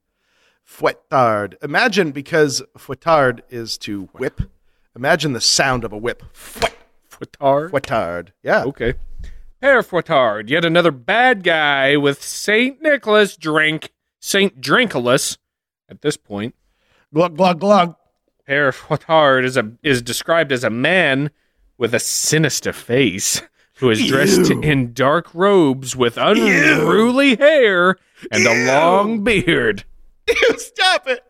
fouettard. 0.66 1.56
Imagine 1.62 2.12
because 2.12 2.62
fouettard 2.78 3.42
is 3.50 3.78
to 3.80 4.04
whip. 4.14 4.42
Imagine 4.96 5.34
the 5.34 5.42
sound 5.42 5.84
of 5.84 5.92
a 5.92 5.98
whip. 5.98 6.24
Fouet, 6.34 6.74
Fouettard. 7.22 7.72
fouettard. 7.72 8.30
Yeah. 8.44 8.64
Okay. 8.64 8.96
Père 9.62 9.86
Fouettard, 9.88 10.50
yet 10.50 10.66
another 10.66 10.90
bad 10.90 11.44
guy 11.44 11.96
with 11.96 12.24
Saint 12.24 12.82
Nicholas 12.82 13.38
drink, 13.38 13.92
Saint 14.20 14.60
Drinkulus. 14.60 15.38
At 15.88 16.02
this 16.02 16.18
point, 16.18 16.56
Glug 17.14 17.38
glug 17.38 17.60
glug. 17.60 17.96
Père 18.50 18.74
Fouettard 18.74 19.44
is 19.46 19.58
a 19.58 19.72
is 19.84 20.02
described 20.02 20.52
as 20.52 20.64
a 20.64 20.70
man 20.70 21.30
with 21.78 21.94
a 21.94 22.00
sinister 22.00 22.74
face 22.74 23.42
who 23.76 23.90
is 23.90 24.08
dressed 24.08 24.50
Ew. 24.50 24.62
in 24.62 24.94
dark 24.94 25.34
robes 25.36 25.96
with 25.96 26.18
unruly 26.18 27.36
hair 27.36 27.98
and 28.32 28.46
a 28.46 28.66
long 28.68 29.24
beard. 29.24 29.84
Ew, 30.28 30.58
stop 30.58 31.08
it. 31.08 31.24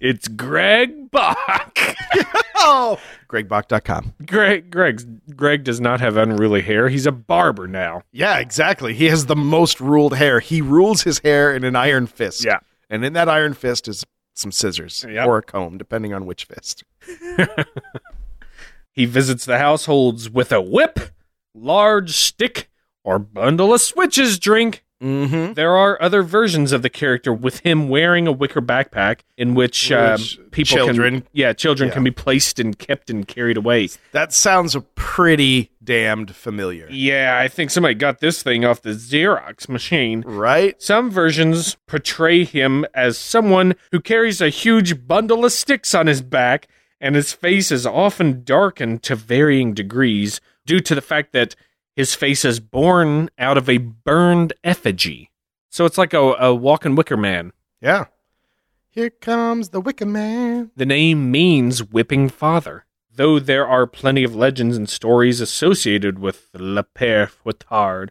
It's 0.00 0.28
Greg 0.28 1.10
Bach. 1.10 1.78
Oh. 2.60 2.98
GregBach.com. 3.28 4.14
Greg 4.26 4.68
Greg's 4.70 5.06
Greg 5.36 5.62
does 5.62 5.80
not 5.80 6.00
have 6.00 6.16
unruly 6.16 6.60
hair. 6.60 6.88
He's 6.88 7.06
a 7.06 7.12
barber 7.12 7.68
now. 7.68 8.02
Yeah, 8.10 8.38
exactly. 8.38 8.94
He 8.94 9.06
has 9.06 9.26
the 9.26 9.36
most 9.36 9.80
ruled 9.80 10.16
hair. 10.16 10.40
He 10.40 10.60
rules 10.60 11.02
his 11.02 11.20
hair 11.20 11.54
in 11.54 11.62
an 11.62 11.76
iron 11.76 12.08
fist. 12.08 12.44
Yeah. 12.44 12.58
And 12.90 13.04
in 13.04 13.12
that 13.12 13.28
iron 13.28 13.54
fist 13.54 13.86
is 13.86 14.04
some 14.34 14.50
scissors 14.50 15.06
Yep. 15.08 15.26
or 15.26 15.38
a 15.38 15.42
comb, 15.42 15.78
depending 15.78 16.12
on 16.12 16.26
which 16.26 16.44
fist. 16.46 16.82
He 18.92 19.06
visits 19.06 19.44
the 19.44 19.58
households 19.58 20.28
with 20.28 20.50
a 20.50 20.60
whip, 20.60 20.98
large 21.54 22.16
stick, 22.16 22.68
or 23.04 23.20
bundle 23.20 23.72
of 23.72 23.80
switches 23.80 24.40
drink. 24.40 24.84
Mm-hmm. 25.02 25.52
There 25.54 25.76
are 25.76 26.00
other 26.02 26.22
versions 26.22 26.72
of 26.72 26.82
the 26.82 26.90
character 26.90 27.32
with 27.32 27.60
him 27.60 27.88
wearing 27.88 28.26
a 28.26 28.32
wicker 28.32 28.60
backpack 28.60 29.20
in 29.36 29.54
which, 29.54 29.92
um, 29.92 30.18
people 30.50 30.76
children- 30.76 31.20
can 31.20 31.28
yeah 31.32 31.52
children 31.52 31.88
Yeah. 31.88 31.94
can 31.94 32.04
be 32.04 32.10
placed 32.10 32.58
and 32.58 32.76
kept 32.76 33.08
and 33.08 33.26
carried 33.26 33.56
away. 33.56 33.88
That 34.12 34.32
sounds 34.32 34.76
pretty 34.96 35.70
damned 35.82 36.34
familiar. 36.34 36.88
Yeah, 36.90 37.38
I 37.40 37.48
think 37.48 37.70
somebody 37.70 37.94
got 37.94 38.20
this 38.20 38.42
thing 38.42 38.64
off 38.64 38.82
the 38.82 38.90
Xerox 38.90 39.68
machine. 39.68 40.22
Right? 40.26 40.80
Some 40.82 41.10
versions 41.10 41.76
portray 41.86 42.44
him 42.44 42.84
as 42.94 43.16
someone 43.16 43.74
who 43.92 44.00
carries 44.00 44.40
a 44.40 44.48
huge 44.48 45.06
bundle 45.06 45.44
of 45.44 45.52
sticks 45.52 45.94
on 45.94 46.08
his 46.08 46.22
back, 46.22 46.66
and 47.00 47.14
his 47.14 47.32
face 47.32 47.70
is 47.70 47.86
often 47.86 48.42
darkened 48.42 49.02
to 49.04 49.14
varying 49.14 49.72
degrees 49.74 50.40
due 50.66 50.80
to 50.80 50.94
the 50.94 51.00
fact 51.00 51.32
that 51.32 51.54
his 51.98 52.14
face 52.14 52.44
is 52.44 52.60
born 52.60 53.28
out 53.40 53.58
of 53.58 53.68
a 53.68 53.78
burned 53.78 54.52
effigy. 54.62 55.32
So 55.68 55.84
it's 55.84 55.98
like 55.98 56.14
a, 56.14 56.20
a 56.38 56.54
walking 56.54 56.94
wicker 56.94 57.16
man. 57.16 57.52
Yeah. 57.80 58.04
Here 58.88 59.10
comes 59.10 59.70
the 59.70 59.80
Wicker 59.80 60.06
Man. 60.06 60.70
The 60.76 60.86
name 60.86 61.28
means 61.32 61.82
whipping 61.82 62.28
father, 62.28 62.86
though 63.12 63.40
there 63.40 63.66
are 63.66 63.88
plenty 63.88 64.22
of 64.22 64.36
legends 64.36 64.76
and 64.76 64.88
stories 64.88 65.40
associated 65.40 66.20
with 66.20 66.50
Le 66.54 66.84
Père 66.84 67.28
Fouettard. 67.28 68.10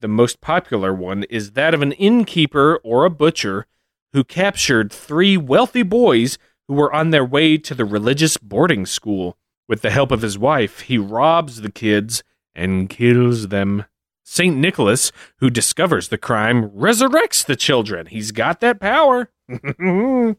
The 0.00 0.08
most 0.08 0.40
popular 0.40 0.94
one 0.94 1.24
is 1.24 1.50
that 1.50 1.74
of 1.74 1.82
an 1.82 1.92
innkeeper 1.92 2.80
or 2.82 3.04
a 3.04 3.10
butcher 3.10 3.66
who 4.14 4.24
captured 4.24 4.90
three 4.90 5.36
wealthy 5.36 5.82
boys 5.82 6.38
who 6.66 6.72
were 6.72 6.94
on 6.94 7.10
their 7.10 7.26
way 7.26 7.58
to 7.58 7.74
the 7.74 7.84
religious 7.84 8.38
boarding 8.38 8.86
school. 8.86 9.36
With 9.68 9.82
the 9.82 9.90
help 9.90 10.12
of 10.12 10.22
his 10.22 10.38
wife, 10.38 10.80
he 10.80 10.96
robs 10.96 11.60
the 11.60 11.70
kids 11.70 12.22
and 12.54 12.88
kills 12.88 13.48
them. 13.48 13.84
St. 14.24 14.56
Nicholas, 14.56 15.10
who 15.36 15.48
discovers 15.48 16.08
the 16.08 16.18
crime, 16.18 16.68
resurrects 16.70 17.44
the 17.44 17.56
children. 17.56 18.06
He's 18.06 18.30
got 18.30 18.60
that 18.60 18.78
power. 18.78 19.30
no 19.78 20.36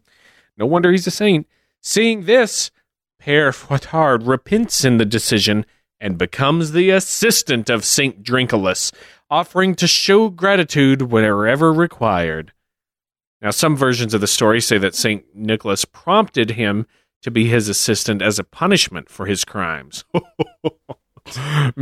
wonder 0.60 0.91
he's 0.91 1.07
a 1.07 1.12
saint. 1.12 1.47
Seeing 1.82 2.26
this, 2.26 2.70
Père 3.22 3.53
Fouettard 3.53 4.28
repents 4.28 4.86
in 4.86 4.97
the 4.97 5.05
decision 5.05 5.66
and 5.99 6.18
becomes 6.18 6.72
the 6.72 6.91
assistant 6.91 7.70
of 7.70 7.84
St. 7.84 8.24
Drinkulus, 8.24 8.91
offering 9.30 9.76
to 9.76 9.88
show 9.88 10.30
gratitude 10.30 11.03
wherever 11.03 11.74
required. 11.74 12.53
Now, 13.41 13.51
some 13.51 13.76
versions 13.76 14.14
of 14.14 14.22
the 14.22 14.28
story 14.28 14.62
say 14.62 14.78
that 14.78 14.95
St. 14.95 15.24
Nicholas 15.34 15.86
prompted 15.86 16.51
him 16.51 16.86
to 17.22 17.32
be 17.32 17.47
his 17.47 17.70
assistant 17.70 18.22
as 18.22 18.39
a 18.39 18.43
punishment 18.43 19.10
for 19.10 19.26
his 19.26 19.43
crimes. 19.45 20.05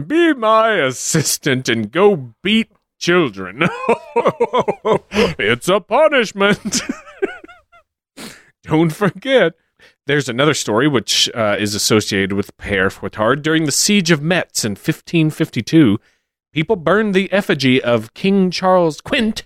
be 0.08 0.34
my 0.34 0.74
assistant 0.74 1.70
and 1.70 1.92
go 1.92 2.34
beat 2.44 2.72
children. 3.00 3.64
it's 5.40 5.68
a 5.68 5.80
punishment. 5.80 6.82
Don't 8.64 8.90
forget. 8.90 9.54
There's 10.08 10.30
another 10.30 10.54
story 10.54 10.88
which 10.88 11.30
uh, 11.34 11.58
is 11.60 11.76
associated 11.76 12.34
with 12.34 12.56
Père 12.58 12.92
Fouettard. 12.92 13.42
During 13.42 13.66
the 13.66 13.72
siege 13.72 14.12
of 14.12 14.22
Metz 14.22 14.64
in 14.64 14.72
1552, 14.72 16.00
people 16.54 16.76
burned 16.76 17.14
the 17.14 17.32
effigy 17.32 17.84
of 17.84 18.14
King 18.14 18.50
Charles 18.50 19.02
Quint 19.02 19.46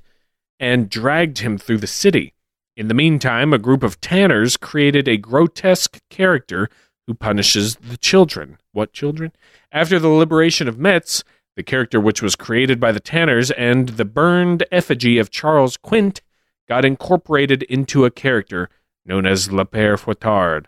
and 0.60 0.90
dragged 0.90 1.40
him 1.40 1.58
through 1.58 1.80
the 1.80 1.88
city. 1.88 2.34
In 2.78 2.88
the 2.88 2.94
meantime, 2.94 3.54
a 3.54 3.60
group 3.60 3.84
of 3.84 4.00
tanners 4.00 4.56
created 4.56 5.08
a 5.08 5.18
grotesque 5.18 6.00
character 6.10 6.70
who 7.08 7.14
punishes 7.14 7.76
the 7.76 7.98
children. 7.98 8.58
What 8.74 8.94
children? 8.94 9.32
After 9.72 10.00
the 10.00 10.08
liberation 10.08 10.68
of 10.68 10.78
Metz, 10.78 11.24
the 11.56 11.64
character 11.64 12.00
which 12.00 12.22
was 12.22 12.36
created 12.36 12.80
by 12.80 12.92
the 12.92 13.00
tanners 13.00 13.52
and 13.52 13.90
the 13.90 14.06
burned 14.06 14.66
effigy 14.72 15.18
of 15.18 15.30
Charles 15.30 15.78
Quint 15.78 16.22
got 16.68 16.86
incorporated 16.86 17.64
into 17.64 18.06
a 18.06 18.12
character 18.12 18.70
known 19.06 19.26
as 19.26 19.52
Le 19.52 19.66
Père 19.66 20.00
Fouettard. 20.00 20.66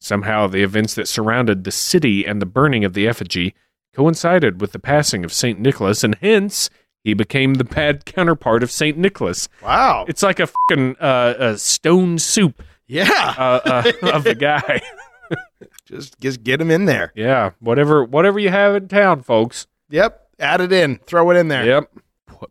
Somehow, 0.00 0.46
the 0.46 0.62
events 0.62 0.94
that 0.94 1.08
surrounded 1.08 1.64
the 1.64 1.70
city 1.70 2.26
and 2.26 2.40
the 2.40 2.46
burning 2.46 2.84
of 2.84 2.94
the 2.94 3.06
effigy 3.06 3.54
coincided 3.94 4.60
with 4.60 4.72
the 4.72 4.78
passing 4.78 5.24
of 5.24 5.32
St. 5.32 5.58
Nicholas, 5.58 6.02
and 6.02 6.14
hence 6.16 6.70
he 7.04 7.14
became 7.14 7.54
the 7.54 7.64
bad 7.64 8.04
counterpart 8.04 8.62
of 8.62 8.70
St. 8.70 8.96
Nicholas. 8.96 9.48
Wow. 9.62 10.04
It's 10.08 10.22
like 10.22 10.40
a 10.40 10.46
fucking 10.46 10.96
uh, 11.00 11.34
a 11.38 11.58
stone 11.58 12.18
soup 12.18 12.62
yeah. 12.86 13.34
uh, 13.38 13.60
uh, 13.64 13.92
of 14.12 14.24
the 14.24 14.34
guy. 14.34 14.80
just, 15.84 16.18
just 16.20 16.42
get 16.42 16.58
them 16.58 16.70
in 16.70 16.84
there. 16.84 17.12
yeah, 17.14 17.50
whatever, 17.60 18.04
whatever 18.04 18.38
you 18.38 18.50
have 18.50 18.74
in 18.74 18.88
town, 18.88 19.22
folks. 19.22 19.66
Yep. 19.90 20.28
Add 20.38 20.60
it 20.60 20.72
in. 20.72 20.96
Throw 20.98 21.30
it 21.30 21.36
in 21.36 21.48
there. 21.48 21.66
Yep, 21.66 21.90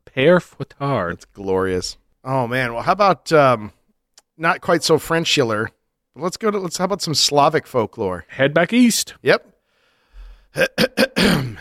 Père 0.05 0.39
Fouettard. 0.39 1.13
It's 1.13 1.25
glorious. 1.25 1.97
Oh 2.23 2.47
man. 2.47 2.73
Well, 2.73 2.83
how 2.83 2.91
about 2.91 3.31
um, 3.31 3.71
not 4.37 4.61
quite 4.61 4.83
so 4.83 4.97
Frenchular? 4.97 5.69
Let's 6.15 6.37
go 6.37 6.51
to 6.51 6.59
let's. 6.59 6.77
How 6.77 6.85
about 6.85 7.01
some 7.01 7.15
Slavic 7.15 7.65
folklore? 7.65 8.25
Head 8.27 8.53
back 8.53 8.73
east. 8.73 9.15
Yep. 9.23 9.45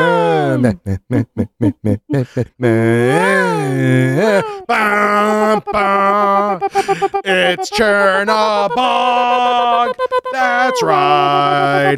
It's 7.24 7.70
Chernobog. 7.70 8.74
That's 10.32 10.82
right. 10.82 11.96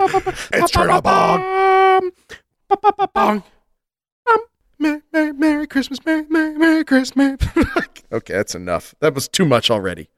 It's 0.53 0.73
Chernobog. 0.73 2.13
Merry, 4.79 5.01
Merry, 5.13 5.33
Merry 5.33 5.67
Christmas, 5.67 6.05
Merry, 6.05 6.27
Merry, 6.29 6.59
Merry 6.59 6.85
Christmas. 6.85 7.41
okay, 8.13 8.35
that's 8.35 8.55
enough. 8.55 8.95
That 9.01 9.15
was 9.15 9.27
too 9.29 9.47
much 9.47 9.71
already. 9.71 10.11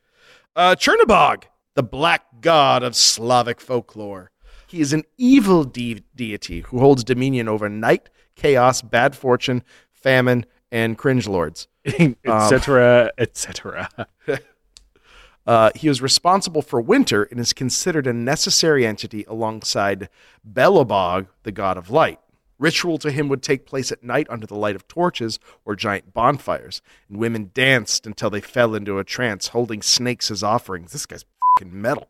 Uh, 0.57 0.75
Chernobog, 0.75 1.45
the 1.75 1.83
black 1.85 2.23
god 2.41 2.83
of 2.83 2.97
Slavic 2.97 3.61
folklore. 3.61 4.31
He 4.67 4.81
is 4.81 4.93
an 4.93 5.05
evil 5.17 5.65
de- 5.65 6.03
deity 6.15 6.61
who 6.61 6.81
holds 6.81 7.05
dominion 7.05 7.49
over 7.49 7.69
night, 7.69 8.11
chaos, 8.39 8.81
bad 8.81 9.15
fortune, 9.15 9.63
famine, 9.93 10.47
and 10.73 10.97
cringe 10.97 11.27
lords. 11.27 11.69
etc., 11.85 13.11
etc. 13.19 13.89
Uh, 15.47 15.71
he 15.75 15.89
is 15.89 16.03
responsible 16.03 16.61
for 16.61 16.79
winter 16.79 17.23
and 17.23 17.41
is 17.41 17.55
considered 17.55 18.07
a 18.07 18.13
necessary 18.13 18.85
entity 18.85 19.25
alongside 19.27 20.11
Belobog, 20.47 21.29
the 21.43 21.51
god 21.51 21.79
of 21.79 21.89
light. 21.89 22.21
Ritual 22.59 22.99
to 22.99 23.11
him 23.11 23.29
would 23.29 23.43
take 23.43 23.65
place 23.65 23.91
at 23.91 24.03
night 24.05 24.27
under 24.29 24.47
the 24.47 24.55
light 24.55 24.77
of 24.77 24.87
torches 24.89 25.39
or 25.65 25.75
giant 25.75 26.13
bonfires, 26.13 26.83
and 27.09 27.17
women 27.17 27.51
danced 27.55 28.07
until 28.07 28.29
they 28.29 28.43
fell 28.43 28.75
into 28.75 28.99
a 28.99 29.05
trance, 29.05 29.49
holding 29.49 29.81
snakes 29.81 30.31
as 30.31 30.43
offerings. 30.43 30.93
This 30.93 31.07
guy's 31.07 31.25
fucking 31.57 31.81
metal. 31.81 32.09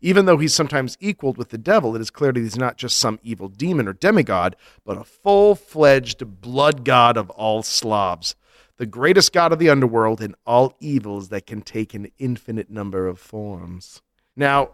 Even 0.00 0.26
though 0.26 0.38
he's 0.38 0.54
sometimes 0.54 0.96
equaled 1.00 1.36
with 1.36 1.50
the 1.50 1.58
devil, 1.58 1.94
it 1.94 2.00
is 2.00 2.10
clear 2.10 2.32
that 2.32 2.40
he's 2.40 2.56
not 2.56 2.76
just 2.76 2.98
some 2.98 3.18
evil 3.22 3.48
demon 3.48 3.88
or 3.88 3.92
demigod, 3.92 4.56
but 4.84 4.98
a 4.98 5.04
full 5.04 5.54
fledged 5.54 6.40
blood 6.40 6.84
god 6.84 7.16
of 7.16 7.30
all 7.30 7.62
Slavs, 7.62 8.34
the 8.76 8.86
greatest 8.86 9.32
god 9.32 9.52
of 9.52 9.58
the 9.58 9.70
underworld 9.70 10.20
and 10.20 10.34
all 10.46 10.74
evils 10.80 11.28
that 11.28 11.46
can 11.46 11.62
take 11.62 11.94
an 11.94 12.10
infinite 12.18 12.70
number 12.70 13.06
of 13.06 13.18
forms. 13.18 14.02
Now, 14.36 14.70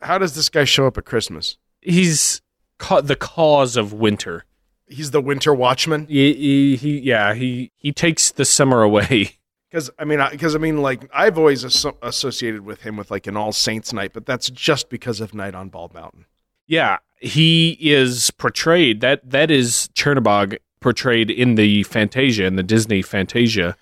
how 0.00 0.18
does 0.18 0.34
this 0.34 0.48
guy 0.48 0.64
show 0.64 0.86
up 0.86 0.98
at 0.98 1.04
Christmas? 1.04 1.58
He's 1.80 2.40
ca- 2.78 3.00
the 3.00 3.16
cause 3.16 3.76
of 3.76 3.92
winter. 3.92 4.44
He's 4.86 5.10
the 5.10 5.20
winter 5.20 5.52
watchman? 5.52 6.06
He, 6.06 6.32
he, 6.34 6.76
he 6.76 6.98
yeah, 7.00 7.34
he 7.34 7.72
he 7.76 7.92
takes 7.92 8.30
the 8.30 8.44
summer 8.44 8.82
away. 8.82 9.32
Because 9.70 9.90
I 9.98 10.04
mean, 10.04 10.20
because 10.30 10.54
I 10.54 10.58
mean, 10.58 10.80
like 10.80 11.08
I've 11.12 11.36
always 11.38 11.64
asso- 11.64 11.98
associated 12.02 12.62
with 12.62 12.82
him 12.82 12.96
with 12.96 13.10
like 13.10 13.26
an 13.26 13.36
All 13.36 13.52
Saints 13.52 13.92
night, 13.92 14.12
but 14.14 14.24
that's 14.26 14.48
just 14.50 14.88
because 14.88 15.20
of 15.20 15.34
Night 15.34 15.54
on 15.54 15.68
Bald 15.68 15.92
Mountain. 15.94 16.24
Yeah, 16.66 16.98
he 17.20 17.76
is 17.80 18.30
portrayed 18.32 19.00
that 19.02 19.28
that 19.28 19.50
is 19.50 19.88
Chernobog 19.94 20.56
portrayed 20.80 21.30
in 21.30 21.56
the 21.56 21.82
Fantasia 21.82 22.44
in 22.44 22.56
the 22.56 22.62
Disney 22.62 23.02
Fantasia 23.02 23.76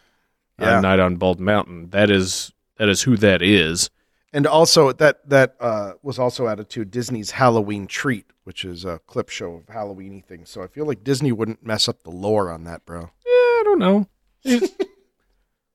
Yeah. 0.58 0.78
uh, 0.78 0.80
Night 0.80 0.98
on 0.98 1.16
Bald 1.16 1.38
Mountain. 1.40 1.90
That 1.90 2.10
is 2.10 2.52
that 2.78 2.88
is 2.88 3.02
who 3.02 3.16
that 3.18 3.40
is. 3.42 3.88
And 4.32 4.46
also 4.46 4.90
that 4.92 5.28
that 5.28 5.54
uh, 5.60 5.92
was 6.02 6.18
also 6.18 6.48
added 6.48 6.68
to 6.70 6.84
Disney's 6.84 7.30
Halloween 7.32 7.86
Treat, 7.86 8.26
which 8.44 8.64
is 8.64 8.84
a 8.84 8.98
clip 9.06 9.28
show 9.28 9.54
of 9.54 9.66
Halloweeny 9.66 10.24
things. 10.24 10.50
So 10.50 10.62
I 10.62 10.66
feel 10.66 10.84
like 10.84 11.04
Disney 11.04 11.30
wouldn't 11.32 11.64
mess 11.64 11.88
up 11.88 12.02
the 12.02 12.10
lore 12.10 12.50
on 12.50 12.64
that, 12.64 12.84
bro. 12.84 13.02
Yeah, 13.24 13.30
I 13.30 13.62
don't 13.64 13.78
know. 13.78 14.08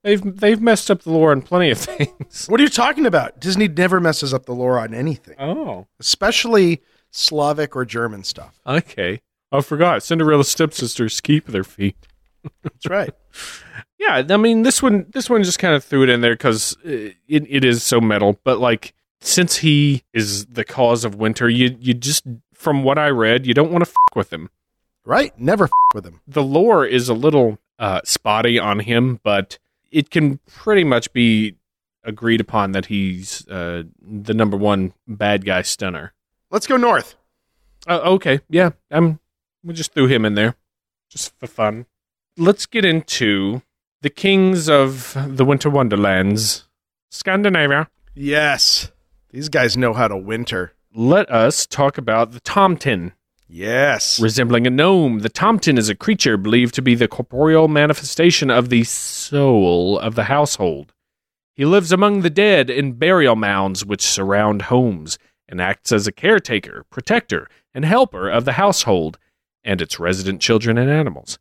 They've 0.03 0.21
they've 0.39 0.61
messed 0.61 0.89
up 0.91 1.01
the 1.03 1.11
lore 1.11 1.31
on 1.31 1.41
plenty 1.41 1.71
of 1.71 1.77
things. 1.79 2.47
What 2.47 2.59
are 2.59 2.63
you 2.63 2.69
talking 2.69 3.05
about? 3.05 3.39
Disney 3.39 3.67
never 3.67 3.99
messes 3.99 4.33
up 4.33 4.45
the 4.45 4.53
lore 4.55 4.79
on 4.79 4.93
anything, 4.93 5.35
Oh, 5.39 5.87
especially 5.99 6.81
Slavic 7.11 7.75
or 7.75 7.85
German 7.85 8.23
stuff. 8.23 8.59
okay. 8.65 9.21
I 9.53 9.59
forgot. 9.59 10.01
Cinderella's 10.01 10.47
stepsisters 10.47 11.19
keep 11.19 11.47
their 11.47 11.65
feet. 11.65 11.97
That's 12.63 12.87
right. 12.87 13.11
Yeah, 13.99 14.23
I 14.31 14.37
mean 14.37 14.63
this 14.63 14.81
one 14.81 15.05
this 15.13 15.29
one 15.29 15.43
just 15.43 15.59
kind 15.59 15.75
of 15.75 15.83
threw 15.83 16.01
it 16.01 16.09
in 16.09 16.21
there 16.21 16.33
because 16.33 16.75
it, 16.83 17.15
it 17.27 17.63
is 17.63 17.83
so 17.83 18.01
metal. 18.01 18.39
But 18.43 18.57
like 18.59 18.95
since 19.19 19.57
he 19.57 20.01
is 20.11 20.47
the 20.47 20.63
cause 20.63 21.05
of 21.05 21.13
winter, 21.13 21.47
you 21.47 21.77
you 21.79 21.93
just 21.93 22.25
from 22.55 22.81
what 22.83 22.97
I 22.97 23.09
read, 23.09 23.45
you 23.45 23.53
don't 23.53 23.71
want 23.71 23.83
to 23.83 23.91
fuck 23.91 24.15
with 24.15 24.33
him. 24.33 24.49
right? 25.05 25.39
Never 25.39 25.65
f- 25.65 25.71
with 25.93 26.03
him. 26.07 26.21
The 26.27 26.41
lore 26.41 26.83
is 26.83 27.09
a 27.09 27.13
little 27.13 27.59
uh, 27.77 28.01
spotty 28.03 28.57
on 28.57 28.79
him, 28.79 29.19
but 29.23 29.59
it 29.91 30.09
can 30.09 30.39
pretty 30.47 30.83
much 30.83 31.11
be 31.13 31.55
agreed 32.03 32.41
upon 32.41 32.71
that 32.71 32.87
he's 32.87 33.47
uh, 33.47 33.83
the 34.01 34.33
number 34.33 34.57
one 34.57 34.93
bad 35.07 35.45
guy 35.45 35.61
stunner. 35.61 36.13
Let's 36.49 36.67
go 36.67 36.77
north. 36.77 37.15
Uh, 37.87 37.99
okay, 38.03 38.39
yeah, 38.49 38.71
I'm. 38.89 39.19
We 39.63 39.73
just 39.73 39.93
threw 39.93 40.07
him 40.07 40.25
in 40.25 40.33
there, 40.33 40.55
just 41.09 41.37
for 41.39 41.47
fun. 41.47 41.85
Let's 42.37 42.65
get 42.65 42.83
into 42.85 43.61
the 44.01 44.09
kings 44.09 44.67
of 44.69 45.15
the 45.27 45.45
Winter 45.45 45.69
Wonderlands, 45.69 46.67
Scandinavia. 47.09 47.89
Yes, 48.15 48.91
these 49.29 49.49
guys 49.49 49.77
know 49.77 49.93
how 49.93 50.07
to 50.07 50.17
winter. 50.17 50.73
Let 50.93 51.29
us 51.31 51.65
talk 51.65 51.97
about 51.97 52.31
the 52.31 52.41
Tomten. 52.41 53.13
Yes. 53.53 54.17
Resembling 54.17 54.65
a 54.65 54.69
gnome, 54.69 55.19
the 55.19 55.29
Tomten 55.29 55.77
is 55.77 55.89
a 55.89 55.95
creature 55.95 56.37
believed 56.37 56.73
to 56.75 56.81
be 56.81 56.95
the 56.95 57.09
corporeal 57.09 57.67
manifestation 57.67 58.49
of 58.49 58.69
the 58.69 58.85
soul 58.85 59.99
of 59.99 60.15
the 60.15 60.23
household. 60.23 60.93
He 61.53 61.65
lives 61.65 61.91
among 61.91 62.21
the 62.21 62.29
dead 62.29 62.69
in 62.69 62.93
burial 62.93 63.35
mounds 63.35 63.85
which 63.85 64.01
surround 64.01 64.63
homes 64.63 65.19
and 65.49 65.59
acts 65.59 65.91
as 65.91 66.07
a 66.07 66.13
caretaker, 66.13 66.85
protector, 66.89 67.49
and 67.73 67.83
helper 67.83 68.29
of 68.29 68.45
the 68.45 68.53
household 68.53 69.19
and 69.65 69.81
its 69.81 69.99
resident 69.99 70.39
children 70.39 70.77
and 70.77 70.89
animals. 70.89 71.37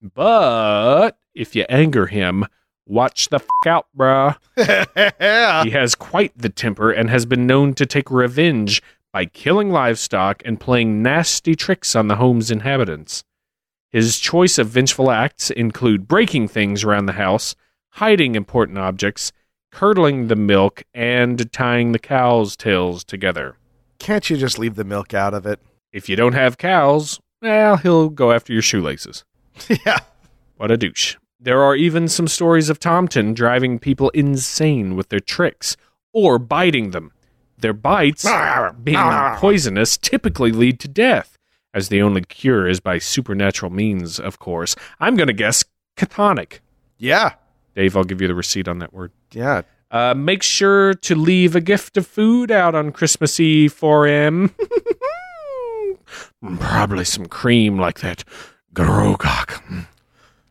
But 0.00 1.18
if 1.34 1.56
you 1.56 1.66
anger 1.68 2.06
him, 2.06 2.46
watch 2.86 3.28
the 3.28 3.36
f 3.36 3.48
out, 3.66 3.86
bruh. 3.96 4.36
He 5.64 5.70
has 5.70 5.96
quite 5.96 6.32
the 6.38 6.48
temper 6.48 6.92
and 6.92 7.10
has 7.10 7.26
been 7.26 7.48
known 7.48 7.74
to 7.74 7.86
take 7.86 8.08
revenge 8.08 8.80
by 9.12 9.24
killing 9.24 9.70
livestock 9.70 10.42
and 10.44 10.60
playing 10.60 11.02
nasty 11.02 11.54
tricks 11.54 11.96
on 11.96 12.08
the 12.08 12.16
home's 12.16 12.50
inhabitants. 12.50 13.24
His 13.90 14.18
choice 14.18 14.58
of 14.58 14.68
vengeful 14.68 15.10
acts 15.10 15.50
include 15.50 16.06
breaking 16.06 16.48
things 16.48 16.84
around 16.84 17.06
the 17.06 17.12
house, 17.12 17.56
hiding 17.90 18.36
important 18.36 18.78
objects, 18.78 19.32
curdling 19.72 20.28
the 20.28 20.36
milk, 20.36 20.84
and 20.94 21.52
tying 21.52 21.92
the 21.92 21.98
cows' 21.98 22.56
tails 22.56 23.02
together. 23.02 23.56
Can't 23.98 24.30
you 24.30 24.36
just 24.36 24.58
leave 24.58 24.76
the 24.76 24.84
milk 24.84 25.12
out 25.12 25.34
of 25.34 25.44
it? 25.44 25.60
If 25.92 26.08
you 26.08 26.14
don't 26.14 26.34
have 26.34 26.56
cows, 26.56 27.20
well, 27.42 27.76
he'll 27.78 28.10
go 28.10 28.32
after 28.32 28.52
your 28.52 28.62
shoelaces. 28.62 29.24
yeah. 29.86 29.98
What 30.56 30.70
a 30.70 30.76
douche. 30.76 31.16
There 31.40 31.62
are 31.62 31.74
even 31.74 32.06
some 32.06 32.28
stories 32.28 32.68
of 32.68 32.78
Tomten 32.78 33.34
driving 33.34 33.78
people 33.78 34.10
insane 34.10 34.94
with 34.94 35.08
their 35.08 35.20
tricks 35.20 35.76
or 36.12 36.38
biting 36.38 36.90
them. 36.90 37.12
Their 37.60 37.72
bites, 37.72 38.24
being 38.84 38.98
poisonous, 39.36 39.96
typically 39.96 40.52
lead 40.52 40.80
to 40.80 40.88
death, 40.88 41.36
as 41.74 41.88
the 41.88 42.02
only 42.02 42.22
cure 42.22 42.68
is 42.68 42.80
by 42.80 42.98
supernatural 42.98 43.72
means, 43.72 44.18
of 44.18 44.38
course. 44.38 44.76
I'm 44.98 45.16
going 45.16 45.28
to 45.28 45.32
guess 45.32 45.64
catonic. 45.96 46.60
Yeah. 46.98 47.34
Dave, 47.74 47.96
I'll 47.96 48.04
give 48.04 48.20
you 48.20 48.28
the 48.28 48.34
receipt 48.34 48.68
on 48.68 48.78
that 48.80 48.92
word. 48.92 49.12
Yeah. 49.32 49.62
Uh, 49.90 50.14
make 50.14 50.42
sure 50.42 50.94
to 50.94 51.14
leave 51.14 51.56
a 51.56 51.60
gift 51.60 51.96
of 51.96 52.06
food 52.06 52.50
out 52.50 52.74
on 52.74 52.92
Christmas 52.92 53.40
Eve 53.40 53.72
for 53.72 54.06
him. 54.06 54.54
Probably 56.58 57.04
some 57.04 57.26
cream 57.26 57.78
like 57.78 58.00
that. 58.00 58.24
Grogok. 58.72 59.62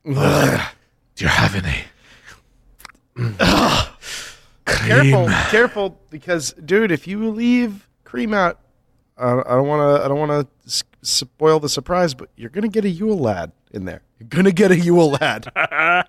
Do 0.04 0.14
you 1.18 1.28
have 1.28 1.56
any? 1.56 1.86
Careful, 4.78 5.28
careful, 5.50 6.00
because 6.10 6.54
dude, 6.54 6.92
if 6.92 7.08
you 7.08 7.30
leave 7.30 7.88
cream 8.04 8.34
out, 8.34 8.60
I 9.18 9.34
don't 9.44 9.68
want 9.68 9.98
to. 10.00 10.06
I 10.06 10.08
don't 10.08 10.20
want 10.20 10.48
to 10.66 10.84
spoil 11.02 11.60
the 11.60 11.70
surprise, 11.70 12.14
but 12.14 12.30
you're 12.36 12.50
gonna 12.50 12.68
get 12.70 12.86
a 12.86 12.90
Yule 12.90 13.18
lad 13.18 13.52
in 13.72 13.86
there. 13.86 14.02
You're 14.20 14.30
gonna 14.30 14.52
get 14.52 14.72
a 14.72 14.78
Yule 14.80 15.12
lad. 15.12 15.52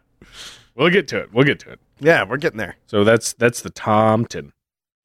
We'll 0.76 0.90
get 0.90 1.08
to 1.08 1.18
it. 1.18 1.32
We'll 1.32 1.44
get 1.44 1.58
to 1.60 1.72
it. 1.72 1.80
yeah, 1.98 2.24
we're 2.24 2.36
getting 2.38 2.56
there. 2.58 2.76
So 2.86 3.04
that's 3.04 3.32
that's 3.34 3.60
the 3.60 3.70
Tomten. 3.70 4.52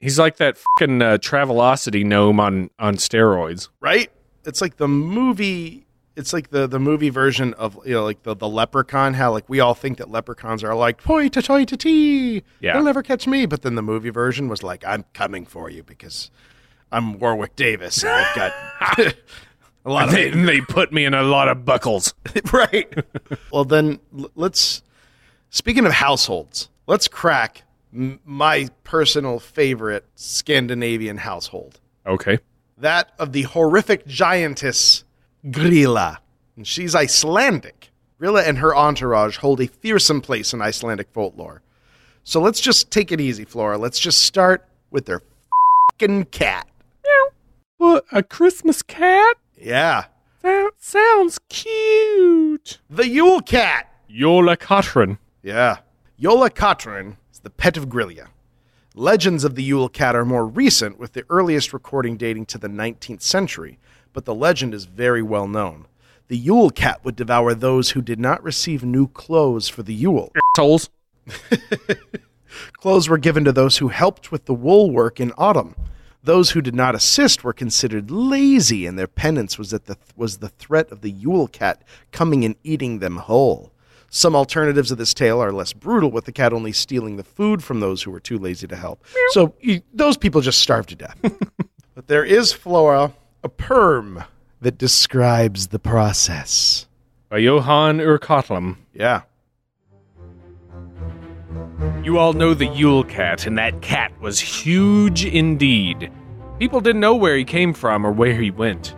He's 0.00 0.18
like 0.18 0.36
that 0.36 0.56
fucking 0.56 1.02
uh, 1.02 1.18
Travelocity 1.18 2.04
gnome 2.04 2.38
on 2.40 2.70
on 2.78 2.96
steroids. 2.96 3.68
right? 3.80 4.10
It's 4.44 4.60
like 4.62 4.76
the 4.76 4.88
movie. 4.88 5.85
It's 6.16 6.32
like 6.32 6.50
the 6.50 6.66
the 6.66 6.78
movie 6.80 7.10
version 7.10 7.54
of 7.54 7.78
you 7.86 7.92
know 7.92 8.04
like 8.04 8.22
the 8.22 8.34
the 8.34 8.48
leprechaun. 8.48 9.14
How 9.14 9.30
like 9.32 9.48
we 9.48 9.60
all 9.60 9.74
think 9.74 9.98
that 9.98 10.10
leprechauns 10.10 10.64
are 10.64 10.74
like 10.74 11.02
toy 11.02 11.28
to 11.28 11.42
toy 11.42 11.64
to 11.66 11.76
tea. 11.76 12.42
Yeah. 12.60 12.72
They'll 12.72 12.84
never 12.84 13.02
catch 13.02 13.26
me. 13.26 13.46
But 13.46 13.62
then 13.62 13.74
the 13.74 13.82
movie 13.82 14.10
version 14.10 14.48
was 14.48 14.62
like 14.62 14.84
I'm 14.86 15.04
coming 15.12 15.44
for 15.46 15.68
you 15.70 15.82
because 15.82 16.30
I'm 16.90 17.18
Warwick 17.18 17.54
Davis 17.56 18.02
and 18.02 18.12
I've 18.12 18.34
got 18.34 18.52
a 19.84 19.90
lot 19.90 20.08
of 20.08 20.14
They, 20.14 20.30
they 20.30 20.60
put 20.60 20.92
me 20.92 21.04
in 21.04 21.14
a 21.14 21.22
lot 21.22 21.48
of 21.48 21.64
buckles. 21.64 22.14
right. 22.52 22.92
well, 23.52 23.64
then 23.64 24.00
let's. 24.34 24.82
Speaking 25.50 25.86
of 25.86 25.92
households, 25.92 26.68
let's 26.86 27.08
crack 27.08 27.62
my 27.92 28.68
personal 28.84 29.38
favorite 29.38 30.04
Scandinavian 30.16 31.18
household. 31.18 31.80
Okay. 32.06 32.38
that 32.78 33.12
of 33.18 33.32
the 33.32 33.42
horrific 33.42 34.06
giantess 34.06 35.02
Gryla. 35.46 36.18
And 36.56 36.66
she's 36.66 36.94
Icelandic. 36.94 37.90
Gryla 38.20 38.46
and 38.46 38.58
her 38.58 38.74
entourage 38.74 39.38
hold 39.38 39.60
a 39.60 39.66
fearsome 39.66 40.20
place 40.20 40.52
in 40.52 40.62
Icelandic 40.62 41.08
folklore. 41.12 41.62
So 42.24 42.40
let's 42.40 42.60
just 42.60 42.90
take 42.90 43.12
it 43.12 43.20
easy, 43.20 43.44
Flora. 43.44 43.78
Let's 43.78 43.98
just 43.98 44.22
start 44.22 44.66
with 44.90 45.06
their 45.06 45.22
fing 45.98 46.24
cat. 46.24 46.66
What 47.78 48.06
a 48.10 48.22
Christmas 48.22 48.82
cat? 48.82 49.36
Yeah. 49.56 50.06
That 50.40 50.72
sounds 50.78 51.38
cute. 51.48 52.78
The 52.88 53.06
Yule 53.06 53.42
cat. 53.42 53.92
Jólakötturinn. 54.10 55.18
Yeah. 55.42 55.78
Jólakötturinn 56.20 57.16
is 57.32 57.40
the 57.40 57.50
pet 57.50 57.76
of 57.76 57.88
Gryla. 57.88 58.28
Legends 58.94 59.44
of 59.44 59.56
the 59.56 59.62
Yule 59.62 59.90
cat 59.90 60.16
are 60.16 60.24
more 60.24 60.46
recent, 60.46 60.98
with 60.98 61.12
the 61.12 61.24
earliest 61.28 61.74
recording 61.74 62.16
dating 62.16 62.46
to 62.46 62.58
the 62.58 62.68
19th 62.68 63.20
century, 63.20 63.78
but 64.16 64.24
the 64.24 64.34
legend 64.34 64.72
is 64.72 64.86
very 64.86 65.20
well 65.20 65.46
known. 65.46 65.84
The 66.28 66.38
Yule 66.38 66.70
cat 66.70 67.04
would 67.04 67.16
devour 67.16 67.52
those 67.52 67.90
who 67.90 68.00
did 68.00 68.18
not 68.18 68.42
receive 68.42 68.82
new 68.82 69.08
clothes 69.08 69.68
for 69.68 69.82
the 69.82 69.92
Yule. 69.92 70.32
Assholes. 70.56 70.88
Clothes 72.72 73.10
were 73.10 73.18
given 73.18 73.44
to 73.44 73.52
those 73.52 73.76
who 73.76 73.88
helped 73.88 74.32
with 74.32 74.46
the 74.46 74.54
wool 74.54 74.90
work 74.90 75.20
in 75.20 75.34
autumn. 75.36 75.76
Those 76.22 76.52
who 76.52 76.62
did 76.62 76.74
not 76.74 76.94
assist 76.94 77.44
were 77.44 77.52
considered 77.52 78.10
lazy, 78.10 78.86
and 78.86 78.98
their 78.98 79.06
penance 79.06 79.58
was 79.58 79.70
that 79.70 79.84
the 79.84 79.98
was 80.16 80.38
the 80.38 80.48
threat 80.48 80.90
of 80.90 81.02
the 81.02 81.10
Yule 81.10 81.46
cat 81.46 81.82
coming 82.10 82.42
and 82.42 82.56
eating 82.64 83.00
them 83.00 83.18
whole. 83.18 83.70
Some 84.08 84.34
alternatives 84.34 84.90
of 84.90 84.96
this 84.96 85.12
tale 85.12 85.42
are 85.42 85.52
less 85.52 85.74
brutal, 85.74 86.10
with 86.10 86.24
the 86.24 86.32
cat 86.32 86.54
only 86.54 86.72
stealing 86.72 87.18
the 87.18 87.22
food 87.22 87.62
from 87.62 87.80
those 87.80 88.02
who 88.02 88.10
were 88.10 88.20
too 88.20 88.38
lazy 88.38 88.66
to 88.66 88.76
help. 88.76 89.04
So 89.32 89.54
you, 89.60 89.82
those 89.92 90.16
people 90.16 90.40
just 90.40 90.60
starve 90.60 90.86
to 90.86 90.94
death. 90.94 91.18
but 91.94 92.06
there 92.06 92.24
is, 92.24 92.50
Flora, 92.50 93.12
a 93.42 93.48
perm 93.48 94.24
that 94.60 94.78
describes 94.78 95.68
the 95.68 95.78
process. 95.78 96.86
By 97.28 97.38
Johann 97.38 97.98
úr 97.98 98.18
Kötlum. 98.18 98.76
Yeah. 98.92 99.22
You 102.02 102.18
all 102.18 102.32
know 102.32 102.54
the 102.54 102.66
Yule 102.66 103.04
Cat, 103.04 103.46
and 103.46 103.58
that 103.58 103.82
cat 103.82 104.12
was 104.20 104.38
huge 104.40 105.24
indeed. 105.24 106.10
People 106.58 106.80
didn't 106.80 107.00
know 107.00 107.14
where 107.14 107.36
he 107.36 107.44
came 107.44 107.72
from 107.72 108.06
or 108.06 108.12
where 108.12 108.34
he 108.34 108.50
went. 108.50 108.94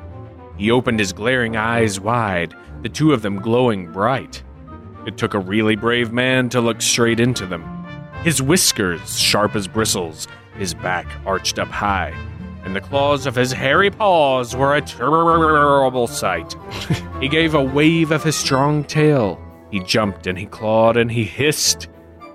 He 0.57 0.71
opened 0.71 0.99
his 0.99 1.13
glaring 1.13 1.57
eyes 1.57 1.99
wide, 1.99 2.55
the 2.83 2.89
two 2.89 3.13
of 3.13 3.23
them 3.23 3.41
glowing 3.41 3.91
bright. 3.93 4.43
It 5.07 5.17
took 5.17 5.35
a 5.35 5.39
really 5.39 5.75
brave 5.75 6.13
man 6.13 6.49
to 6.51 6.61
look 6.61 6.83
straight 6.83 7.19
into 7.19 7.47
them. 7.47 7.65
His 8.25 8.43
whiskers 8.43 9.19
sharp 9.19 9.57
as 9.57 9.67
bristles, 9.67 10.29
his 10.57 10.75
back 10.75 11.07
arched 11.25 11.59
up 11.59 11.69
high, 11.69 12.15
and 12.69 12.77
the 12.77 12.81
claws 12.83 13.25
of 13.25 13.35
his 13.35 13.51
hairy 13.51 13.91
paws 13.91 14.55
were 14.55 14.77
a 14.77 14.83
terrible 14.83 16.07
sight. 16.07 16.55
he 17.19 17.27
gave 17.27 17.55
a 17.55 17.65
wave 17.65 18.11
of 18.11 18.23
his 18.23 18.37
strong 18.37 18.85
tail. 18.85 19.43
He 19.71 19.81
jumped 19.81 20.27
and 20.27 20.39
he 20.39 20.45
clawed 20.45 20.99
and 20.99 21.11
he 21.11 21.25
hissed, 21.25 21.89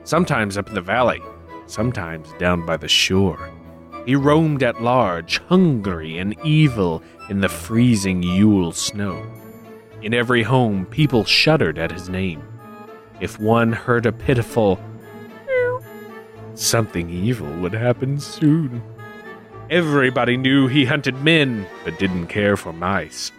sometimes 0.05 0.57
up 0.57 0.69
in 0.69 0.73
the 0.73 0.81
valley, 0.81 1.21
sometimes 1.67 2.33
down 2.39 2.65
by 2.65 2.77
the 2.77 2.87
shore. 2.87 3.47
He 4.07 4.15
roamed 4.15 4.63
at 4.63 4.81
large, 4.81 5.37
hungry 5.49 6.17
and 6.17 6.35
evil 6.43 7.03
in 7.29 7.41
the 7.41 7.47
freezing 7.47 8.23
Yule 8.23 8.71
snow. 8.71 9.23
In 10.01 10.15
every 10.15 10.41
home, 10.41 10.87
people 10.87 11.25
shuddered 11.25 11.77
at 11.77 11.91
his 11.91 12.09
name. 12.09 12.41
If 13.21 13.39
one 13.39 13.71
heard 13.71 14.07
a 14.07 14.11
pitiful 14.11 14.79
something 16.55 17.11
evil 17.11 17.51
would 17.57 17.73
happen 17.73 18.19
soon. 18.19 18.81
Everybody 19.69 20.37
knew 20.37 20.67
he 20.67 20.85
hunted 20.85 21.23
men, 21.23 21.65
but 21.83 21.97
didn't 21.97 22.27
care 22.27 22.57
for 22.57 22.73
mice. 22.73 23.31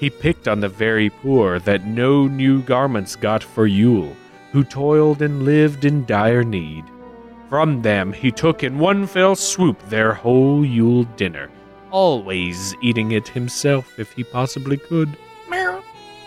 He 0.00 0.10
picked 0.10 0.48
on 0.48 0.60
the 0.60 0.68
very 0.68 1.10
poor 1.10 1.58
that 1.60 1.86
no 1.86 2.26
new 2.26 2.62
garments 2.62 3.16
got 3.16 3.42
for 3.42 3.66
Yule, 3.66 4.16
who 4.52 4.64
toiled 4.64 5.22
and 5.22 5.44
lived 5.44 5.84
in 5.84 6.04
dire 6.06 6.42
need. 6.42 6.84
From 7.48 7.82
them 7.82 8.12
he 8.12 8.30
took 8.30 8.62
in 8.62 8.78
one 8.78 9.06
fell 9.06 9.36
swoop 9.36 9.80
their 9.88 10.14
whole 10.14 10.64
Yule 10.64 11.04
dinner, 11.16 11.50
always 11.90 12.74
eating 12.80 13.12
it 13.12 13.28
himself 13.28 13.98
if 13.98 14.12
he 14.12 14.24
possibly 14.24 14.76
could. 14.76 15.16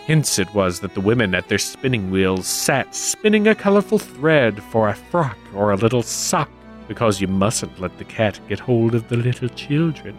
Hence 0.08 0.40
it 0.40 0.54
was 0.54 0.80
that 0.80 0.94
the 0.94 1.02
women 1.02 1.36
at 1.36 1.48
their 1.48 1.60
spinning 1.60 2.10
wheels 2.10 2.48
sat 2.48 2.96
spinning 2.96 3.48
a 3.48 3.56
colorful 3.56 4.00
thread 4.00 4.62
for 4.64 4.90
a 4.90 4.96
frock 4.96 5.38
or 5.54 5.72
a 5.72 5.78
little 5.78 6.02
sock, 6.02 6.50
because 6.92 7.22
you 7.22 7.28
mustn't 7.30 7.80
let 7.80 7.98
the 7.98 8.04
cat 8.04 8.38
get 8.50 8.60
hold 8.60 8.94
of 8.94 9.08
the 9.08 9.16
little 9.16 9.48
children. 9.48 10.14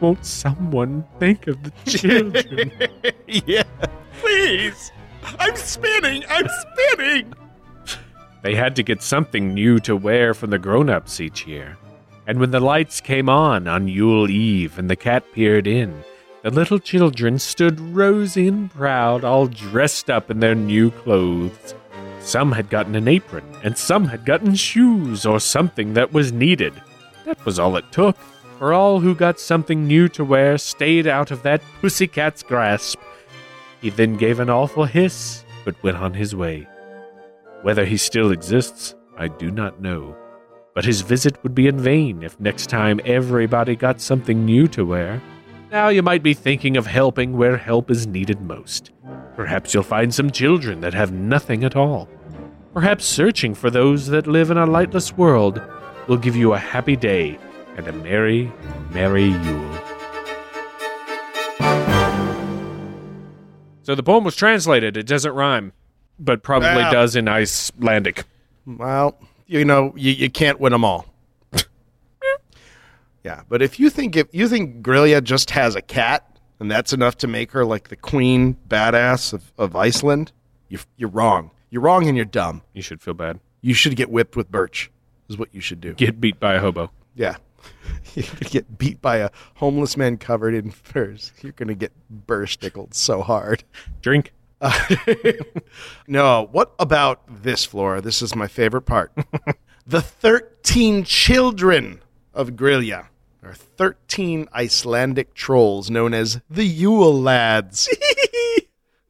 Won't 0.00 0.26
someone 0.26 1.06
think 1.20 1.46
of 1.46 1.56
the 1.62 1.70
children? 1.88 2.72
yeah. 3.46 3.62
Please. 4.20 4.90
I'm 5.38 5.54
spinning. 5.54 6.24
I'm 6.28 6.48
spinning. 6.48 7.32
They 8.42 8.56
had 8.56 8.74
to 8.74 8.82
get 8.82 9.02
something 9.02 9.54
new 9.54 9.78
to 9.78 9.94
wear 9.94 10.34
from 10.34 10.50
the 10.50 10.58
grown 10.58 10.90
ups 10.90 11.20
each 11.20 11.46
year. 11.46 11.76
And 12.26 12.40
when 12.40 12.50
the 12.50 12.58
lights 12.58 13.00
came 13.00 13.28
on 13.28 13.68
on 13.68 13.86
Yule 13.86 14.28
Eve 14.28 14.80
and 14.80 14.90
the 14.90 14.96
cat 14.96 15.22
peered 15.32 15.68
in, 15.68 16.02
the 16.42 16.50
little 16.50 16.80
children 16.80 17.38
stood 17.38 17.78
rosy 17.78 18.48
and 18.48 18.68
proud, 18.68 19.22
all 19.22 19.46
dressed 19.46 20.10
up 20.10 20.28
in 20.28 20.40
their 20.40 20.56
new 20.56 20.90
clothes. 20.90 21.76
Some 22.26 22.50
had 22.50 22.70
gotten 22.70 22.96
an 22.96 23.06
apron, 23.06 23.44
and 23.62 23.78
some 23.78 24.06
had 24.06 24.26
gotten 24.26 24.56
shoes 24.56 25.24
or 25.24 25.38
something 25.38 25.94
that 25.94 26.12
was 26.12 26.32
needed. 26.32 26.74
That 27.24 27.46
was 27.46 27.60
all 27.60 27.76
it 27.76 27.92
took, 27.92 28.16
for 28.58 28.74
all 28.74 28.98
who 28.98 29.14
got 29.14 29.38
something 29.38 29.86
new 29.86 30.08
to 30.08 30.24
wear 30.24 30.58
stayed 30.58 31.06
out 31.06 31.30
of 31.30 31.44
that 31.44 31.62
pussycat's 31.80 32.42
grasp. 32.42 32.98
He 33.80 33.90
then 33.90 34.16
gave 34.16 34.40
an 34.40 34.50
awful 34.50 34.86
hiss, 34.86 35.44
but 35.64 35.80
went 35.84 35.98
on 35.98 36.14
his 36.14 36.34
way. 36.34 36.66
Whether 37.62 37.84
he 37.84 37.96
still 37.96 38.32
exists, 38.32 38.96
I 39.16 39.28
do 39.28 39.52
not 39.52 39.80
know. 39.80 40.16
But 40.74 40.84
his 40.84 41.02
visit 41.02 41.40
would 41.44 41.54
be 41.54 41.68
in 41.68 41.78
vain 41.78 42.24
if 42.24 42.40
next 42.40 42.68
time 42.68 43.00
everybody 43.04 43.76
got 43.76 44.00
something 44.00 44.44
new 44.44 44.66
to 44.68 44.84
wear. 44.84 45.22
Now 45.70 45.90
you 45.90 46.02
might 46.02 46.24
be 46.24 46.34
thinking 46.34 46.76
of 46.76 46.88
helping 46.88 47.36
where 47.36 47.56
help 47.56 47.88
is 47.88 48.08
needed 48.08 48.40
most. 48.40 48.90
Perhaps 49.36 49.72
you'll 49.72 49.84
find 49.84 50.12
some 50.12 50.32
children 50.32 50.80
that 50.80 50.92
have 50.92 51.12
nothing 51.12 51.62
at 51.62 51.76
all. 51.76 52.08
Perhaps 52.76 53.06
searching 53.06 53.54
for 53.54 53.70
those 53.70 54.08
that 54.08 54.26
live 54.26 54.50
in 54.50 54.58
a 54.58 54.66
lightless 54.66 55.10
world 55.16 55.62
will 56.08 56.18
give 56.18 56.36
you 56.36 56.52
a 56.52 56.58
happy 56.58 56.94
day 56.94 57.38
and 57.74 57.88
a 57.88 57.92
merry, 57.92 58.52
merry 58.90 59.28
Yule. 59.28 59.78
So 63.82 63.94
the 63.94 64.02
poem 64.02 64.24
was 64.24 64.36
translated. 64.36 64.98
It 64.98 65.06
doesn't 65.06 65.32
rhyme, 65.32 65.72
but 66.18 66.42
probably 66.42 66.82
Ah. 66.82 66.90
does 66.92 67.16
in 67.16 67.28
Icelandic. 67.28 68.24
Well, 68.66 69.16
you 69.46 69.64
know, 69.64 69.94
you, 69.96 70.12
you 70.12 70.28
can't 70.28 70.60
win 70.60 70.72
them 70.72 70.84
all. 70.84 71.06
yeah, 73.24 73.40
but 73.48 73.62
if 73.62 73.80
you 73.80 73.88
think 73.88 74.16
if 74.16 74.26
you 74.32 74.48
think 74.48 74.82
Gryla 74.84 75.24
just 75.24 75.52
has 75.52 75.76
a 75.76 75.80
cat 75.80 76.26
and 76.60 76.70
that's 76.70 76.92
enough 76.92 77.16
to 77.18 77.26
make 77.26 77.52
her 77.52 77.64
like 77.64 77.88
the 77.88 77.96
queen 77.96 78.58
badass 78.68 79.32
of, 79.32 79.50
of 79.56 79.74
Iceland, 79.74 80.32
you, 80.68 80.78
you're 80.98 81.08
wrong. 81.08 81.52
You're 81.70 81.82
wrong 81.82 82.06
and 82.06 82.16
you're 82.16 82.24
dumb. 82.24 82.62
You 82.72 82.82
should 82.82 83.02
feel 83.02 83.14
bad. 83.14 83.40
You 83.60 83.74
should 83.74 83.96
get 83.96 84.10
whipped 84.10 84.36
with 84.36 84.50
birch. 84.50 84.90
Is 85.28 85.36
what 85.36 85.52
you 85.52 85.60
should 85.60 85.80
do. 85.80 85.94
Get 85.94 86.20
beat 86.20 86.38
by 86.38 86.54
a 86.54 86.60
hobo. 86.60 86.90
Yeah. 87.16 87.36
You're 88.14 88.24
to 88.24 88.44
get 88.44 88.78
beat 88.78 89.02
by 89.02 89.16
a 89.16 89.30
homeless 89.56 89.96
man 89.96 90.18
covered 90.18 90.54
in 90.54 90.70
furs. 90.70 91.32
You're 91.42 91.52
going 91.52 91.68
to 91.68 91.74
get 91.74 91.92
burstickled 92.26 92.94
so 92.94 93.22
hard. 93.22 93.64
Drink. 94.02 94.32
No, 96.08 96.48
what 96.52 96.72
about 96.78 97.22
this, 97.42 97.64
Flora? 97.64 98.00
This 98.00 98.22
is 98.22 98.34
my 98.34 98.46
favorite 98.46 98.82
part. 98.82 99.12
the 99.86 100.00
13 100.00 101.04
children 101.04 102.00
of 102.32 102.50
Gryla 102.50 103.08
are 103.42 103.54
13 103.54 104.48
Icelandic 104.54 105.34
trolls 105.34 105.90
known 105.90 106.14
as 106.14 106.40
the 106.48 106.64
Yule 106.64 107.20
Lads. 107.20 107.88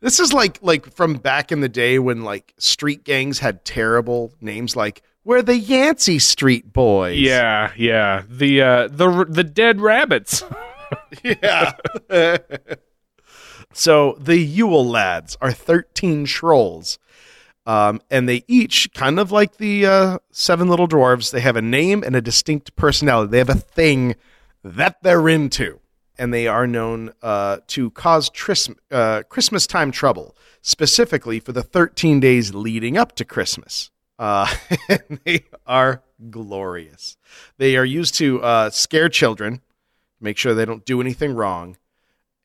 This 0.06 0.20
is 0.20 0.32
like 0.32 0.58
like 0.62 0.94
from 0.94 1.14
back 1.14 1.50
in 1.50 1.60
the 1.60 1.68
day 1.68 1.98
when 1.98 2.22
like 2.22 2.54
street 2.58 3.02
gangs 3.02 3.40
had 3.40 3.64
terrible 3.64 4.32
names 4.40 4.76
like 4.76 5.02
we're 5.24 5.42
the 5.42 5.56
Yancey 5.56 6.20
Street 6.20 6.72
Boys. 6.72 7.18
Yeah, 7.18 7.72
yeah. 7.76 8.22
The 8.28 8.62
uh, 8.62 8.88
the 8.88 9.26
the 9.28 9.44
dead 9.44 9.80
rabbits. 9.80 10.42
Yeah. 11.24 11.72
so 13.72 14.16
the 14.20 14.36
Yule 14.38 14.86
lads 14.86 15.36
are 15.40 15.50
13 15.50 16.26
trolls. 16.26 17.00
Um, 17.66 18.00
and 18.08 18.28
they 18.28 18.44
each, 18.46 18.92
kind 18.94 19.18
of 19.18 19.32
like 19.32 19.56
the 19.56 19.86
uh, 19.86 20.18
seven 20.30 20.68
little 20.68 20.86
dwarves, 20.86 21.32
they 21.32 21.40
have 21.40 21.56
a 21.56 21.62
name 21.62 22.04
and 22.04 22.14
a 22.14 22.20
distinct 22.20 22.76
personality. 22.76 23.32
They 23.32 23.38
have 23.38 23.48
a 23.48 23.54
thing 23.54 24.14
that 24.62 25.02
they're 25.02 25.28
into. 25.28 25.80
And 26.18 26.32
they 26.32 26.46
are 26.46 26.66
known 26.66 27.12
uh, 27.22 27.58
to 27.68 27.90
cause 27.90 28.30
tris- 28.30 28.70
uh, 28.90 29.22
Christmas 29.28 29.66
time 29.66 29.90
trouble, 29.90 30.34
specifically 30.62 31.40
for 31.40 31.52
the 31.52 31.62
13 31.62 32.20
days 32.20 32.54
leading 32.54 32.96
up 32.96 33.14
to 33.16 33.24
Christmas. 33.24 33.90
Uh, 34.18 34.52
they 35.24 35.44
are 35.66 36.02
glorious. 36.30 37.16
They 37.58 37.76
are 37.76 37.84
used 37.84 38.14
to 38.16 38.42
uh, 38.42 38.70
scare 38.70 39.08
children, 39.08 39.60
make 40.20 40.38
sure 40.38 40.54
they 40.54 40.64
don't 40.64 40.84
do 40.84 41.00
anything 41.00 41.34
wrong. 41.34 41.76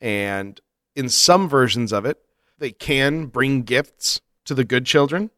And 0.00 0.60
in 0.94 1.08
some 1.08 1.48
versions 1.48 1.92
of 1.92 2.04
it, 2.04 2.18
they 2.58 2.72
can 2.72 3.26
bring 3.26 3.62
gifts 3.62 4.20
to 4.44 4.54
the 4.54 4.64
good 4.64 4.84
children. 4.84 5.30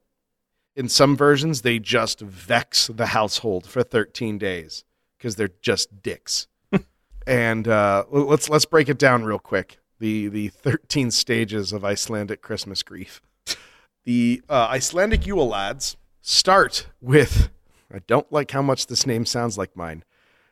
In 0.77 0.89
some 0.89 1.17
versions, 1.17 1.63
they 1.63 1.79
just 1.79 2.21
vex 2.21 2.89
the 2.89 3.07
household 3.07 3.67
for 3.67 3.83
13 3.83 4.39
days 4.39 4.85
because 5.17 5.37
they're 5.37 5.51
just 5.63 6.03
dicks. 6.03 6.49
And 7.27 7.67
uh, 7.69 8.05
let's 8.11 8.49
let's 8.49 8.65
break 8.65 8.89
it 8.89 8.99
down 8.99 9.25
real 9.25 9.39
quick. 9.39 9.79
The 9.99 10.29
the 10.29 10.49
13 10.49 11.11
stages 11.11 11.73
of 11.73 11.85
Icelandic 11.85 12.43
Christmas 12.43 12.83
grief. 12.83 13.21
The 14.05 14.43
uh, 14.49 14.69
Icelandic 14.71 15.27
Yule 15.27 15.49
lads 15.49 15.97
start 16.21 16.89
with 17.01 17.51
I 17.93 18.01
don't 18.07 18.31
like 18.33 18.51
how 18.51 18.63
much 18.63 18.89
this 18.89 19.07
name 19.07 19.25
sounds 19.25 19.57
like 19.57 19.77
mine. 19.77 20.05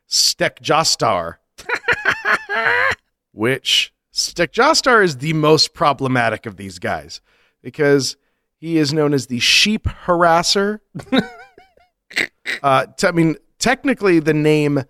Stekkjarstaur, 0.08 1.36
which 3.32 3.92
Stekkjarstaur 4.12 5.02
is 5.02 5.18
the 5.18 5.32
most 5.32 5.74
problematic 5.74 6.46
of 6.46 6.56
these 6.56 6.78
guys 6.78 7.20
because 7.62 8.16
he 8.58 8.78
is 8.78 8.92
known 8.92 9.12
as 9.12 9.26
the 9.26 9.40
sheep 9.40 9.84
harasser. 9.84 10.80
uh, 12.62 12.86
t- 12.96 13.06
I 13.06 13.10
mean, 13.10 13.36
technically, 13.58 14.20
the 14.20 14.34
name 14.34 14.84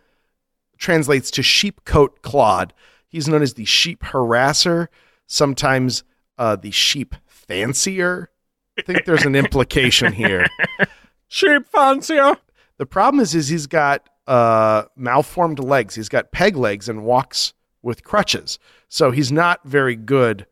translates 0.83 1.31
to 1.31 1.43
sheepcoat 1.43 2.21
clod. 2.23 2.75
He's 3.09 3.29
known 3.29 3.41
as 3.41 3.55
the 3.55 3.65
sheep 3.65 4.03
harasser, 4.03 4.89
sometimes 5.27 6.03
uh, 6.37 6.57
the 6.57 6.73
sheep 6.73 7.15
fancier. 7.27 8.31
I 8.79 8.83
think 8.83 9.05
there's 9.05 9.25
an 9.25 9.37
implication 9.37 10.13
here. 10.13 10.47
Sheep 11.29 11.69
fancier. 11.69 12.37
The 12.79 12.87
problem 12.87 13.21
is, 13.21 13.35
is 13.35 13.49
he's 13.49 13.67
got 13.67 14.09
uh, 14.27 14.85
malformed 14.97 15.59
legs. 15.59 15.95
He's 15.95 16.09
got 16.09 16.33
peg 16.33 16.57
legs 16.57 16.89
and 16.89 17.05
walks 17.05 17.53
with 17.83 18.03
crutches. 18.03 18.59
So 18.89 19.11
he's 19.11 19.31
not 19.31 19.61
very 19.65 19.97
good 19.97 20.47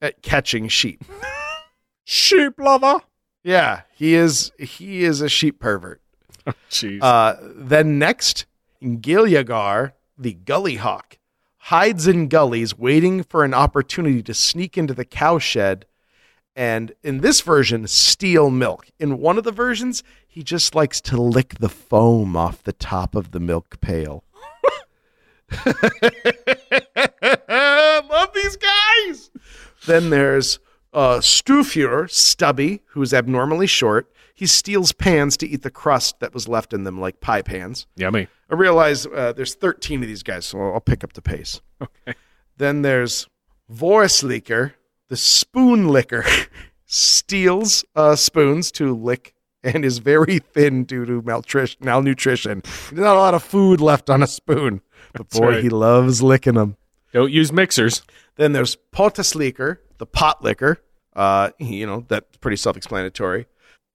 at 0.00 0.22
catching 0.22 0.68
sheep. 0.68 1.04
Sheep 2.04 2.58
lover. 2.58 3.00
Yeah, 3.42 3.82
he 3.94 4.14
is. 4.14 4.52
He 4.58 5.04
is 5.04 5.20
a 5.20 5.28
sheep 5.28 5.60
pervert. 5.60 6.00
Jeez. 6.70 6.98
Uh, 7.02 7.36
then 7.54 7.98
next, 7.98 8.46
Giljagaur, 8.82 9.92
the 10.16 10.34
gully 10.34 10.76
hawk, 10.76 11.18
hides 11.56 12.06
in 12.06 12.28
gullies, 12.28 12.76
waiting 12.76 13.22
for 13.22 13.44
an 13.44 13.54
opportunity 13.54 14.22
to 14.22 14.34
sneak 14.34 14.78
into 14.78 14.94
the 14.94 15.04
cowshed. 15.04 15.84
And 16.56 16.92
in 17.02 17.20
this 17.20 17.40
version, 17.42 17.86
steal 17.86 18.50
milk. 18.50 18.86
In 18.98 19.18
one 19.18 19.38
of 19.38 19.44
the 19.44 19.52
versions, 19.52 20.02
he 20.26 20.42
just 20.42 20.74
likes 20.74 21.00
to 21.02 21.20
lick 21.20 21.56
the 21.58 21.68
foam 21.68 22.36
off 22.36 22.62
the 22.62 22.72
top 22.72 23.14
of 23.14 23.30
the 23.30 23.40
milk 23.40 23.80
pail. 23.80 24.24
Love 27.48 28.32
these 28.34 28.56
guys. 28.56 29.30
Then 29.86 30.10
there's 30.10 30.58
uh, 30.92 31.18
Stúfur, 31.18 32.10
Stubby, 32.10 32.82
who's 32.88 33.14
abnormally 33.14 33.66
short. 33.66 34.10
He 34.40 34.46
steals 34.46 34.92
pans 34.92 35.36
to 35.36 35.46
eat 35.46 35.60
the 35.60 35.70
crust 35.70 36.20
that 36.20 36.32
was 36.32 36.48
left 36.48 36.72
in 36.72 36.84
them, 36.84 36.98
like 36.98 37.20
pie 37.20 37.42
pans. 37.42 37.86
Yummy. 37.94 38.26
I 38.50 38.54
realize 38.54 39.04
uh, 39.04 39.34
there's 39.36 39.54
13 39.54 40.00
of 40.00 40.08
these 40.08 40.22
guys, 40.22 40.46
so 40.46 40.58
I'll, 40.58 40.72
I'll 40.72 40.80
pick 40.80 41.04
up 41.04 41.12
the 41.12 41.20
pace. 41.20 41.60
Okay. 41.82 42.16
Then 42.56 42.80
there's 42.80 43.28
Þvörusleikir, 43.70 44.72
the 45.08 45.16
spoon 45.18 45.88
licker, 45.88 46.24
steals 46.86 47.84
uh, 47.94 48.16
spoons 48.16 48.72
to 48.72 48.94
lick 48.94 49.34
and 49.62 49.84
is 49.84 49.98
very 49.98 50.38
thin 50.38 50.84
due 50.84 51.04
to 51.04 51.20
maltrition, 51.20 51.78
malnutrition. 51.84 52.62
There's 52.62 52.92
not 52.92 53.16
a 53.16 53.20
lot 53.20 53.34
of 53.34 53.42
food 53.42 53.82
left 53.82 54.08
on 54.08 54.22
a 54.22 54.26
spoon, 54.26 54.80
but 55.12 55.28
That's 55.28 55.38
boy, 55.38 55.48
right. 55.48 55.62
he 55.62 55.68
loves 55.68 56.22
licking 56.22 56.54
them. 56.54 56.78
Don't 57.12 57.30
use 57.30 57.52
mixers. 57.52 58.00
Then 58.36 58.54
there's 58.54 58.78
Pottasleikir, 58.90 59.76
the 59.98 60.06
pot 60.06 60.42
licker. 60.42 60.78
Uh, 61.14 61.50
you 61.58 61.86
know, 61.86 62.06
that's 62.08 62.38
pretty 62.38 62.56
self 62.56 62.78
explanatory. 62.78 63.46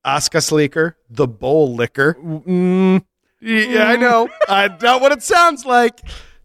Askasleikir, 0.06 0.96
the 1.10 1.28
bowl 1.28 1.76
licker. 1.76 2.16
Mm, 2.16 3.04
Yeah, 3.42 3.88
I 3.88 3.96
know. 3.96 4.30
I 4.48 4.68
know 4.82 4.98
what 5.00 5.12
it 5.12 5.24
sounds 5.24 5.66
like. 5.66 6.00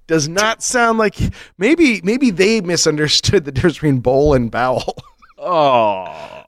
Does 0.07 0.29
not 0.29 0.63
sound 0.63 0.99
like 0.99 1.17
maybe 1.59 2.01
maybe 2.03 2.31
they 2.31 2.61
misunderstood 2.61 3.45
the 3.45 3.53
difference 3.53 3.77
between 3.77 4.01
bowl 4.01 4.35
and 4.35 4.51
bowel. 4.51 4.97
oh. 5.39 6.45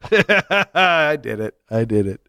I 0.74 1.16
did 1.20 1.38
it. 1.38 1.54
I 1.70 1.84
did 1.84 2.06
it. 2.08 2.20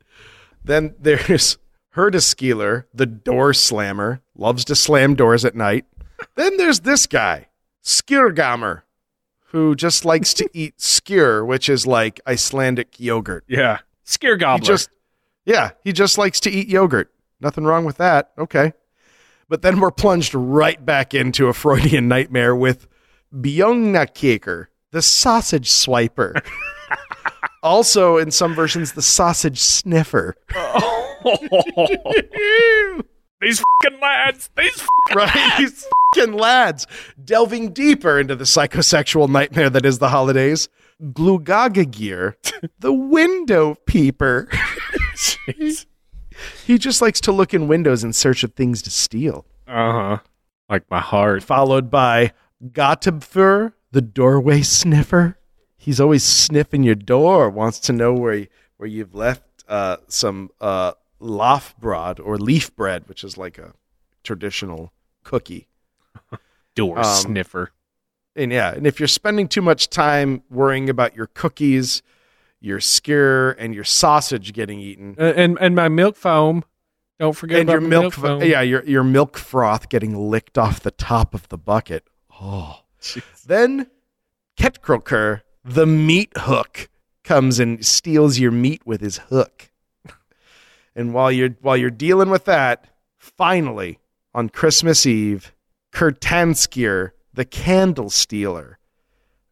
Then 0.63 0.93
there's 0.99 1.57
Hurðaskellir, 1.95 2.85
the 2.93 3.05
door 3.05 3.53
slammer, 3.53 4.21
loves 4.35 4.63
to 4.65 4.75
slam 4.75 5.15
doors 5.15 5.43
at 5.43 5.55
night. 5.55 5.85
Then 6.35 6.57
there's 6.57 6.81
this 6.81 7.05
guy, 7.07 7.47
Skyrgámur, 7.83 8.83
who 9.47 9.75
just 9.75 10.05
likes 10.05 10.33
to 10.35 10.47
eat 10.53 10.77
skyr, 10.77 11.45
which 11.45 11.67
is 11.67 11.85
like 11.87 12.21
Icelandic 12.27 12.99
yogurt. 12.99 13.43
Yeah. 13.47 13.79
Scare 14.03 14.35
He 14.35 14.39
gobbler. 14.39 14.65
just, 14.65 14.89
yeah, 15.45 15.71
he 15.83 15.91
just 15.93 16.17
likes 16.17 16.39
to 16.41 16.51
eat 16.51 16.67
yogurt. 16.67 17.11
Nothing 17.41 17.63
wrong 17.65 17.85
with 17.85 17.97
that. 17.97 18.31
Okay. 18.37 18.73
But 19.49 19.61
then 19.61 19.79
we're 19.79 19.91
plunged 19.91 20.33
right 20.33 20.83
back 20.83 21.13
into 21.13 21.47
a 21.47 21.53
Freudian 21.53 22.07
nightmare 22.07 22.55
with 22.55 22.87
Bjúgnakrækir, 23.35 24.67
the 24.91 25.01
sausage 25.01 25.69
swiper. 25.69 26.41
also, 27.63 28.17
in 28.17 28.31
some 28.31 28.53
versions, 28.55 28.93
the 28.93 29.01
sausage 29.01 29.59
sniffer. 29.59 30.35
These 33.41 33.61
fucking 33.81 33.99
lads. 34.01 34.49
These 34.55 34.81
fucking 34.81 35.17
right? 35.17 35.55
These 35.57 35.85
fucking 36.15 36.33
lads 36.33 36.87
delving 37.23 37.73
deeper 37.73 38.19
into 38.19 38.35
the 38.35 38.45
psychosexual 38.45 39.27
nightmare 39.29 39.69
that 39.69 39.85
is 39.85 39.99
the 39.99 40.09
holidays. 40.09 40.69
Gluggagægir, 41.01 42.35
the 42.79 42.93
window 42.93 43.75
peeper. 43.85 44.49
he 46.65 46.77
just 46.77 47.01
likes 47.01 47.21
to 47.21 47.31
look 47.31 47.53
in 47.53 47.67
windows 47.67 48.03
in 48.03 48.13
search 48.13 48.43
of 48.43 48.53
things 48.53 48.81
to 48.83 48.91
steal. 48.91 49.45
Uh 49.67 49.91
huh. 49.91 50.17
Like 50.69 50.89
my 50.89 50.99
heart. 50.99 51.43
Followed 51.43 51.89
by 51.91 52.33
Gáttaþefur, 52.63 53.73
the 53.91 54.01
doorway 54.01 54.61
sniffer. 54.61 55.37
He's 55.77 55.99
always 55.99 56.23
sniffing 56.23 56.83
your 56.83 56.95
door, 56.95 57.49
wants 57.49 57.79
to 57.81 57.93
know 57.93 58.13
where 58.13 58.47
where 58.77 58.87
you've 58.89 59.13
left 59.13 59.43
uh, 59.67 59.97
some 60.07 60.49
uh, 60.61 60.93
bread 61.79 62.19
or 62.19 62.37
leaf 62.37 62.75
bread, 62.75 63.07
which 63.07 63.23
is 63.23 63.37
like 63.37 63.57
a 63.57 63.73
traditional 64.23 64.91
cookie. 65.23 65.67
Door 66.75 66.99
Um, 66.99 67.03
sniffer. 67.05 67.71
And 68.35 68.51
yeah, 68.51 68.73
and 68.73 68.87
if 68.87 68.99
you're 68.99 69.07
spending 69.07 69.47
too 69.47 69.61
much 69.61 69.89
time 69.89 70.41
worrying 70.49 70.89
about 70.89 71.15
your 71.15 71.27
cookies, 71.27 72.01
your 72.59 72.79
skyr, 72.79 73.55
and 73.59 73.75
your 73.75 73.83
sausage 73.83 74.53
getting 74.53 74.79
eaten, 74.79 75.15
Uh, 75.19 75.33
and 75.35 75.57
and 75.61 75.75
my 75.75 75.87
milk 75.87 76.15
foam. 76.15 76.63
Don't 77.19 77.33
forget 77.35 77.59
and 77.59 77.69
about 77.69 77.73
your 77.73 77.81
my 77.81 77.87
milk, 77.89 78.13
foam. 78.13 78.41
yeah, 78.43 78.61
your 78.61 78.83
your 78.85 79.03
milk 79.03 79.37
froth 79.37 79.87
getting 79.89 80.17
licked 80.31 80.57
off 80.57 80.79
the 80.79 80.91
top 80.91 81.33
of 81.35 81.47
the 81.49 81.57
bucket. 81.57 82.05
Oh, 82.41 82.79
then 83.45 83.87
Ketkrókur, 84.57 85.41
the 85.63 85.85
meat 85.85 86.31
hook, 86.35 86.89
comes 87.23 87.59
and 87.59 87.85
steals 87.85 88.39
your 88.39 88.51
meat 88.51 88.81
with 88.85 89.01
his 89.01 89.17
hook. 89.29 89.69
And 90.95 91.13
while 91.13 91.31
you're 91.31 91.55
while 91.61 91.77
you're 91.77 91.89
dealing 91.91 92.29
with 92.29 92.45
that, 92.45 92.87
finally 93.19 93.99
on 94.33 94.49
Christmas 94.49 95.05
Eve, 95.05 95.53
Kertasníkir, 95.93 97.11
the 97.33 97.45
candle 97.45 98.09
stealer, 98.09 98.77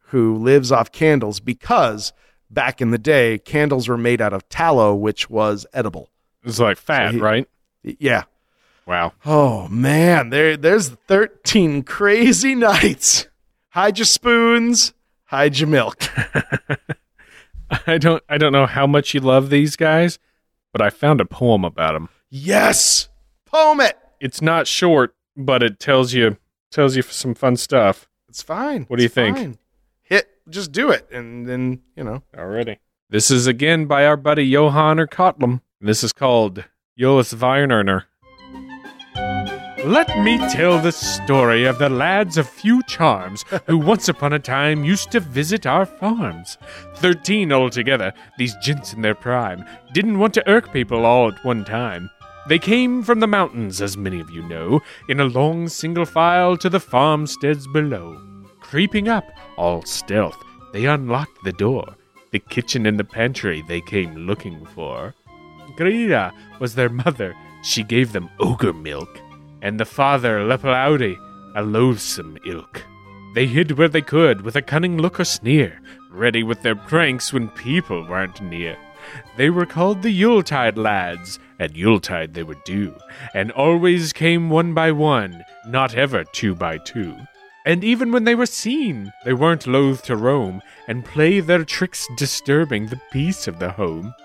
who 0.08 0.36
lives 0.36 0.72
off 0.72 0.92
candles 0.92 1.40
because 1.40 2.14
back 2.50 2.82
in 2.82 2.92
the 2.92 2.98
day, 2.98 3.38
candles 3.40 3.88
were 3.88 3.98
made 3.98 4.22
out 4.22 4.34
of 4.34 4.48
tallow, 4.50 4.94
which 4.94 5.30
was 5.30 5.66
edible. 5.74 6.10
It's 6.44 6.60
like 6.60 6.78
fat, 6.78 7.14
he- 7.14 7.20
right? 7.20 7.48
Yeah. 7.84 8.24
Wow. 8.86 9.14
Oh 9.26 9.68
man, 9.70 10.30
there 10.32 10.58
there's 10.58 10.90
13 10.90 11.84
crazy 11.84 12.56
nights. 12.56 13.28
Hide 13.70 13.98
your 14.00 14.06
spoons, 14.06 14.94
hide 15.26 15.58
your 15.60 15.70
milk. 15.70 15.98
I 17.88 17.98
don't 17.98 18.22
I 18.28 18.38
don't 18.38 18.52
know 18.52 18.66
how 18.66 18.86
much 18.86 19.14
you 19.14 19.22
love 19.22 19.50
these 19.50 19.76
guys, 19.76 20.20
but 20.74 20.82
I 20.82 20.90
found 20.90 21.22
a 21.22 21.26
poem 21.26 21.64
about 21.64 21.94
them. 21.94 22.10
Yes. 22.30 23.08
Poem 23.46 23.80
it. 23.82 23.98
It's 24.20 24.42
not 24.42 24.68
short, 24.68 25.16
but 25.38 25.64
it 25.64 25.80
tells 25.80 26.14
you 26.14 26.38
tells 26.72 26.96
you 26.96 27.02
some 27.04 27.34
fun 27.36 27.56
stuff 27.58 28.08
It's 28.30 28.42
fine. 28.42 28.86
What 28.88 28.98
do 28.98 29.04
you 29.04 29.08
It's 29.08 29.16
think? 29.16 29.38
fine. 29.38 29.58
Hit 30.02 30.28
just 30.50 30.72
do 30.72 30.90
it 30.92 31.08
and 31.12 31.46
then, 31.48 31.82
you 31.96 32.04
know. 32.04 32.24
already. 32.38 32.80
This 33.10 33.30
is 33.30 33.46
again 33.48 33.86
by 33.88 34.06
our 34.06 34.18
buddy 34.18 34.44
Johann 34.46 34.98
úr 34.98 35.08
Kötlum. 35.08 35.62
This 35.82 36.04
is 36.04 36.14
called 36.14 36.64
Jólasveinarnir. 37.00 38.04
Let 39.84 40.10
me 40.20 40.38
tell 40.50 40.80
the 40.80 40.92
story 40.92 41.66
of 41.66 41.80
the 41.80 41.90
lads 41.90 42.38
of 42.38 42.48
few 42.48 42.84
charms 42.84 43.44
who 43.66 43.78
once 43.92 44.08
upon 44.08 44.32
a 44.32 44.38
time 44.40 44.84
used 44.86 45.10
to 45.12 45.20
visit 45.20 45.66
our 45.66 45.88
farms. 45.88 46.58
Thirteen 46.98 47.52
altogether, 47.52 48.14
these 48.38 48.56
gents 48.62 48.94
in 48.94 49.02
their 49.02 49.16
prime 49.16 49.66
didn't 49.92 50.20
want 50.20 50.36
to 50.36 50.48
irk 50.48 50.72
people 50.72 51.04
all 51.04 51.30
at 51.32 51.44
one 51.44 51.66
time. 51.66 52.12
They 52.48 52.60
came 52.60 53.04
from 53.04 53.20
the 53.20 53.28
mountains, 53.28 53.82
as 53.82 53.96
many 53.96 54.20
of 54.20 54.32
you 54.32 54.42
know, 54.44 54.82
in 55.08 55.20
a 55.20 55.26
long 55.26 55.68
single 55.68 56.06
file 56.06 56.58
to 56.58 56.70
the 56.70 56.80
farmsteads 56.80 57.68
below. 57.68 58.20
Creeping 58.60 59.08
up, 59.08 59.26
all 59.58 59.84
stealth, 59.84 60.38
they 60.74 60.86
unlocked 60.86 61.44
the 61.44 61.52
door. 61.52 61.96
The 62.32 62.40
kitchen 62.40 62.86
and 62.86 62.98
the 62.98 63.04
pantry 63.04 63.62
they 63.68 63.82
came 63.82 64.16
looking 64.16 64.66
for. 64.66 65.14
Gryla 65.78 66.32
was 66.60 66.76
their 66.76 66.90
mother. 66.90 67.36
She 67.64 67.84
gave 67.84 68.12
them 68.12 68.30
ogre 68.40 68.74
milk. 68.74 69.20
And 69.62 69.80
the 69.80 69.86
father, 69.86 70.40
Leppalúði, 70.40 71.16
a 71.56 71.62
loathsome 71.62 72.38
ilk. 72.46 72.84
They 73.36 73.48
hid 73.48 73.78
where 73.78 73.90
they 73.90 74.02
could 74.02 74.42
with 74.42 74.56
a 74.56 74.62
cunning 74.62 74.98
look 74.98 75.20
or 75.20 75.26
sneer, 75.26 75.80
ready 76.10 76.44
with 76.44 76.62
their 76.64 76.76
pranks 76.76 77.32
when 77.32 77.50
people 77.50 78.08
weren't 78.08 78.42
near. 78.42 78.78
They 79.38 79.50
were 79.50 79.66
called 79.66 80.02
the 80.02 80.12
Yuletide 80.12 80.78
lads. 80.78 81.40
At 81.62 81.76
Yuletide 81.76 82.34
they 82.34 82.42
were 82.42 82.58
due, 82.66 82.96
and 83.36 83.52
always 83.52 84.14
came 84.14 84.50
one 84.50 84.74
by 84.74 84.92
one, 84.92 85.46
not 85.68 85.94
ever 85.94 86.24
two 86.24 86.56
by 86.56 86.80
two. 86.80 87.16
And 87.68 87.84
even 87.84 88.12
when 88.12 88.24
they 88.24 88.34
were 88.34 88.48
seen, 88.48 89.14
they 89.26 89.34
weren't 89.34 89.68
loath 89.68 90.02
to 90.06 90.16
roam 90.16 90.64
and 90.88 91.06
play 91.06 91.40
their 91.40 91.64
tricks, 91.64 92.08
disturbing 92.18 92.88
the 92.88 93.00
peace 93.12 93.48
of 93.48 93.60
the 93.60 93.74
home. 93.74 94.16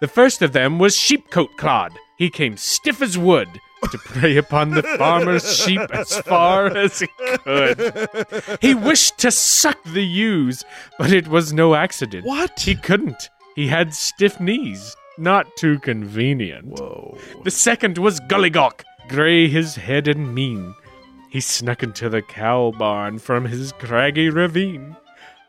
The 0.00 0.08
first 0.08 0.42
of 0.42 0.52
them 0.52 0.78
was 0.78 0.94
Sheepcoat 0.94 1.56
Clod. 1.56 1.92
He 2.18 2.28
came 2.28 2.58
stiff 2.58 3.00
as 3.00 3.16
wood 3.16 3.48
to 3.90 3.96
prey 3.96 4.36
upon 4.36 4.68
the 4.72 4.82
farmer's 4.98 5.56
sheep 5.56 5.80
as 5.90 6.18
far 6.18 6.66
as 6.66 6.98
he 6.98 7.08
could. 7.44 8.58
He 8.60 8.74
wished 8.74 9.16
to 9.20 9.30
suck 9.30 9.82
the 9.84 10.04
ewes, 10.04 10.66
but 10.98 11.14
it 11.14 11.28
was 11.28 11.54
no 11.54 11.74
accident. 11.74 12.26
What? 12.26 12.60
He 12.60 12.74
couldn't. 12.74 13.30
He 13.56 13.68
had 13.68 13.94
stiff 13.94 14.38
knees, 14.38 14.94
not 15.18 15.56
too 15.56 15.78
convenient. 15.78 16.66
Whoa. 16.66 17.18
The 17.44 17.50
second 17.50 17.98
was 17.98 18.20
Gullygawk, 18.20 18.82
grey 19.08 19.48
his 19.48 19.76
head 19.76 20.08
and 20.08 20.34
mean. 20.34 20.74
He 21.30 21.40
snuck 21.40 21.82
into 21.82 22.08
the 22.08 22.22
cow 22.22 22.72
barn 22.78 23.18
from 23.18 23.46
his 23.46 23.72
craggy 23.72 24.30
ravine. 24.30 24.96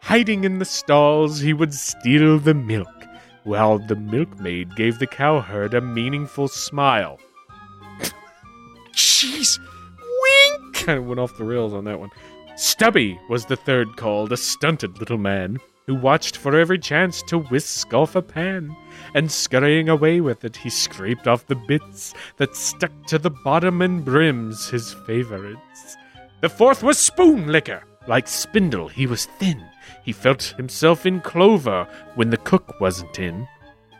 Hiding 0.02 0.44
in 0.44 0.60
the 0.60 0.66
stalls, 0.66 1.40
he 1.40 1.54
would 1.54 1.74
steal 1.74 2.40
the 2.40 2.54
milk, 2.54 3.06
while 3.44 3.80
the 3.80 3.96
milkmaid 3.96 4.76
gave 4.76 5.00
the 5.00 5.08
cowherd 5.08 5.74
a 5.74 5.82
meaningful 5.82 6.48
smile. 6.48 7.20
Jeez. 8.94 9.60
Wink. 10.22 10.76
Kind 10.76 11.00
of 11.00 11.06
went 11.06 11.20
off 11.20 11.38
the 11.38 11.44
rails 11.44 11.74
on 11.74 11.86
that 11.86 12.00
one. 12.00 12.10
Stubby 12.56 13.20
was 13.30 13.46
the 13.46 13.56
third 13.56 13.98
called, 13.98 14.32
a 14.32 14.38
stunted 14.38 15.00
little 15.00 15.18
man 15.18 15.60
who 15.88 15.96
watched 15.96 16.38
for 16.38 16.56
every 16.56 16.80
chance 16.80 17.22
to 17.24 17.40
whisk 17.40 17.94
off 17.94 18.16
a 18.16 18.22
pan. 18.22 18.76
And 19.14 19.32
scurrying 19.32 19.90
away 19.90 20.22
with 20.22 20.44
it, 20.44 20.58
he 20.58 20.70
scraped 20.70 21.28
off 21.28 21.48
the 21.48 21.56
bits 21.56 22.14
that 22.38 22.56
stuck 22.56 22.92
to 23.08 23.18
the 23.18 23.30
bottom 23.30 23.82
and 23.82 24.04
brims 24.04 24.70
his 24.70 24.94
favorites. 25.06 25.98
The 26.42 26.50
fourth 26.50 26.84
was 26.84 26.98
Spoon 26.98 27.48
Licker. 27.48 27.84
Like 28.08 28.28
Spindle, 28.28 28.88
he 28.88 29.08
was 29.08 29.26
thin. 29.40 29.66
He 30.04 30.12
felt 30.12 30.54
himself 30.58 31.06
in 31.06 31.22
clover 31.22 31.88
when 32.16 32.30
the 32.30 32.38
cook 32.38 32.80
wasn't 32.80 33.18
in. 33.18 33.48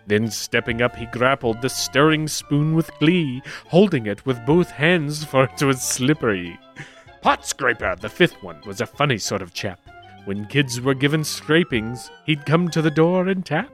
Then, 0.08 0.30
stepping 0.30 0.84
up, 0.84 0.96
he 0.96 1.08
grappled 1.08 1.62
the 1.62 1.70
stirring 1.70 2.28
spoon 2.28 2.76
with 2.76 2.92
glee, 3.00 3.42
holding 3.68 4.06
it 4.06 4.24
with 4.24 4.46
both 4.46 4.70
hands, 4.70 5.24
for 5.24 5.46
it 5.46 5.64
was 5.64 5.82
slippery. 5.82 6.60
Pot 7.22 7.48
Scraper, 7.48 7.96
the 8.00 8.10
fifth 8.10 8.44
one, 8.44 8.62
was 8.68 8.82
a 8.82 8.86
funny 8.86 9.18
sort 9.18 9.42
of 9.42 9.56
chap. 9.56 9.80
When 10.26 10.48
kids 10.48 10.82
were 10.82 10.96
given 10.96 11.24
scrapings, 11.24 12.10
he'd 12.26 12.46
come 12.46 12.70
to 12.70 12.82
the 12.82 12.92
door 12.92 13.28
and 13.28 13.46
tap, 13.46 13.72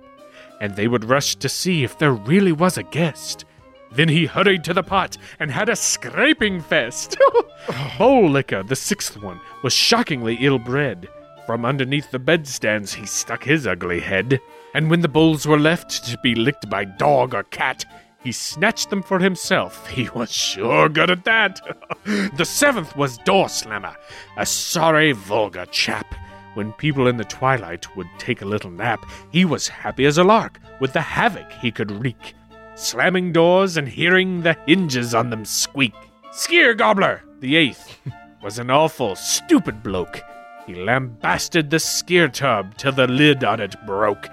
and 0.60 0.76
they 0.76 0.88
would 0.88 1.10
rush 1.10 1.36
to 1.36 1.48
see 1.48 1.84
if 1.84 1.98
there 1.98 2.12
really 2.12 2.52
was 2.52 2.78
a 2.78 2.84
guest. 2.84 3.46
Then 3.94 4.10
he 4.10 4.26
hurried 4.26 4.64
to 4.66 4.74
the 4.74 4.84
pot 4.84 5.18
and 5.40 5.50
had 5.50 5.70
a 5.70 5.76
scraping 5.76 6.62
fest. 6.62 7.18
Bowl 7.98 8.30
Licker, 8.30 8.64
the 8.64 8.76
sixth 8.76 9.22
one, 9.22 9.40
was 9.64 9.74
shockingly 9.74 10.38
ill 10.42 10.60
bred. 10.60 11.08
From 11.46 11.66
underneath 11.66 12.12
the 12.12 12.20
bedstands 12.20 12.94
he 12.94 13.06
stuck 13.06 13.44
his 13.44 13.66
ugly 13.66 14.00
head, 14.00 14.40
and 14.74 14.90
when 14.90 15.02
the 15.02 15.08
bowls 15.10 15.46
were 15.46 15.60
left 15.60 16.06
to 16.06 16.18
be 16.20 16.36
licked 16.36 16.70
by 16.70 16.86
dog 16.86 17.34
or 17.34 17.44
cat, 17.44 17.86
he 18.24 18.32
snatched 18.32 18.90
them 18.90 19.04
for 19.04 19.20
himself. 19.20 19.88
He 19.92 20.10
was 20.10 20.32
sure 20.32 20.90
good 20.90 21.10
at 21.10 21.24
that. 21.26 21.60
the 22.36 22.46
seventh 22.46 22.96
was 22.96 23.18
Door 23.20 23.50
Slammer, 23.50 23.96
a 24.38 24.46
sorry, 24.46 25.12
vulgar 25.12 25.66
chap. 25.66 26.14
When 26.54 26.74
people 26.74 27.08
in 27.08 27.16
the 27.16 27.24
twilight 27.24 27.96
would 27.96 28.10
take 28.18 28.42
a 28.42 28.46
little 28.46 28.72
nap, 28.72 29.06
he 29.32 29.46
was 29.46 29.70
happy 29.70 30.06
as 30.06 30.18
a 30.18 30.24
lark 30.24 30.60
with 30.82 30.92
the 30.92 31.02
havoc 31.02 31.50
he 31.54 31.72
could 31.72 31.92
wreak, 31.92 32.36
slamming 32.76 33.32
doors 33.32 33.78
and 33.78 33.88
hearing 33.88 34.42
the 34.42 34.58
hinges 34.68 35.16
on 35.16 35.30
them 35.30 35.46
squeak. 35.46 35.94
Skyr 36.32 36.78
Gobbler, 36.78 37.24
the 37.40 37.56
eighth, 37.56 37.98
was 38.44 38.60
an 38.60 38.70
awful, 38.70 39.16
stupid 39.16 39.82
bloke. 39.82 40.22
He 40.68 40.76
lambasted 40.76 41.70
the 41.70 41.78
skyr 41.78 42.32
tub 42.32 42.78
till 42.78 42.92
the 42.92 43.08
lid 43.08 43.44
on 43.44 43.60
it 43.60 43.76
broke. 43.86 44.28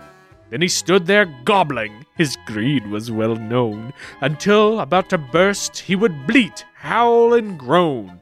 Then 0.50 0.62
he 0.62 0.68
stood 0.68 1.06
there 1.06 1.26
gobbling, 1.44 2.04
his 2.16 2.36
greed 2.46 2.86
was 2.88 3.10
well 3.10 3.36
known, 3.36 3.92
until, 4.20 4.80
about 4.80 5.08
to 5.10 5.18
burst, 5.18 5.78
he 5.78 5.94
would 5.94 6.26
bleat, 6.26 6.64
howl, 6.74 7.34
and 7.34 7.58
groan. 7.58 8.20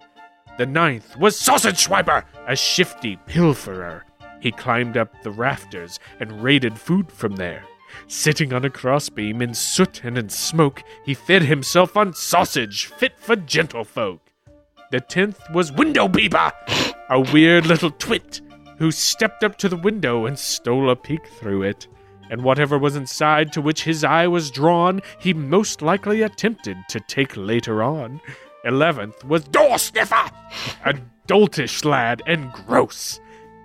The 0.59 0.67
ninth 0.67 1.17
was 1.19 1.39
Sausage 1.39 1.87
Swiper, 1.87 2.25
a 2.47 2.57
shifty 2.57 3.19
pilferer. 3.27 4.03
He 4.41 4.53
climbed 4.53 4.97
up 4.97 5.23
the 5.23 5.31
rafters 5.31 5.99
and 6.19 6.43
raided 6.43 6.79
food 6.79 7.13
from 7.13 7.37
there. 7.37 7.63
Sitting 8.09 8.53
on 8.53 8.65
a 8.65 8.71
crossbeam 8.71 9.43
in 9.43 9.53
soot 9.53 10.03
and 10.03 10.17
in 10.17 10.29
smoke, 10.29 10.83
he 11.05 11.13
fed 11.13 11.43
himself 11.43 11.97
on 11.97 12.15
sausage 12.15 12.87
fit 12.87 13.19
for 13.19 13.37
gentlefolk. 13.37 14.21
The 14.91 15.01
tenth 15.01 15.41
was 15.53 15.73
Window 15.73 16.09
Peeper, 16.09 16.53
a 17.11 17.21
weird 17.21 17.67
little 17.67 17.91
twit 17.91 18.41
who 18.79 18.91
stepped 18.91 19.43
up 19.43 19.57
to 19.59 19.69
the 19.69 19.77
window 19.77 20.27
and 20.27 20.39
stole 20.39 20.91
a 20.91 20.97
peek 20.97 21.27
through 21.27 21.65
it. 21.65 21.89
And 22.31 22.43
whatever 22.43 22.79
was 22.79 22.97
inside 22.97 23.53
to 23.53 23.61
which 23.61 23.85
his 23.85 24.05
eye 24.05 24.27
was 24.27 24.51
drawn, 24.51 25.01
he 25.19 25.33
most 25.33 25.83
likely 25.83 26.23
attempted 26.23 26.77
to 26.89 27.01
take 27.01 27.37
later 27.37 27.83
on. 27.83 28.21
Eleventh 28.67 29.25
was 29.25 29.45
Door 29.45 29.79
Sniffer, 29.79 30.31
a 30.85 30.95
doltish 31.29 31.85
lad 31.85 32.21
and 32.27 32.53
gross. 32.53 33.21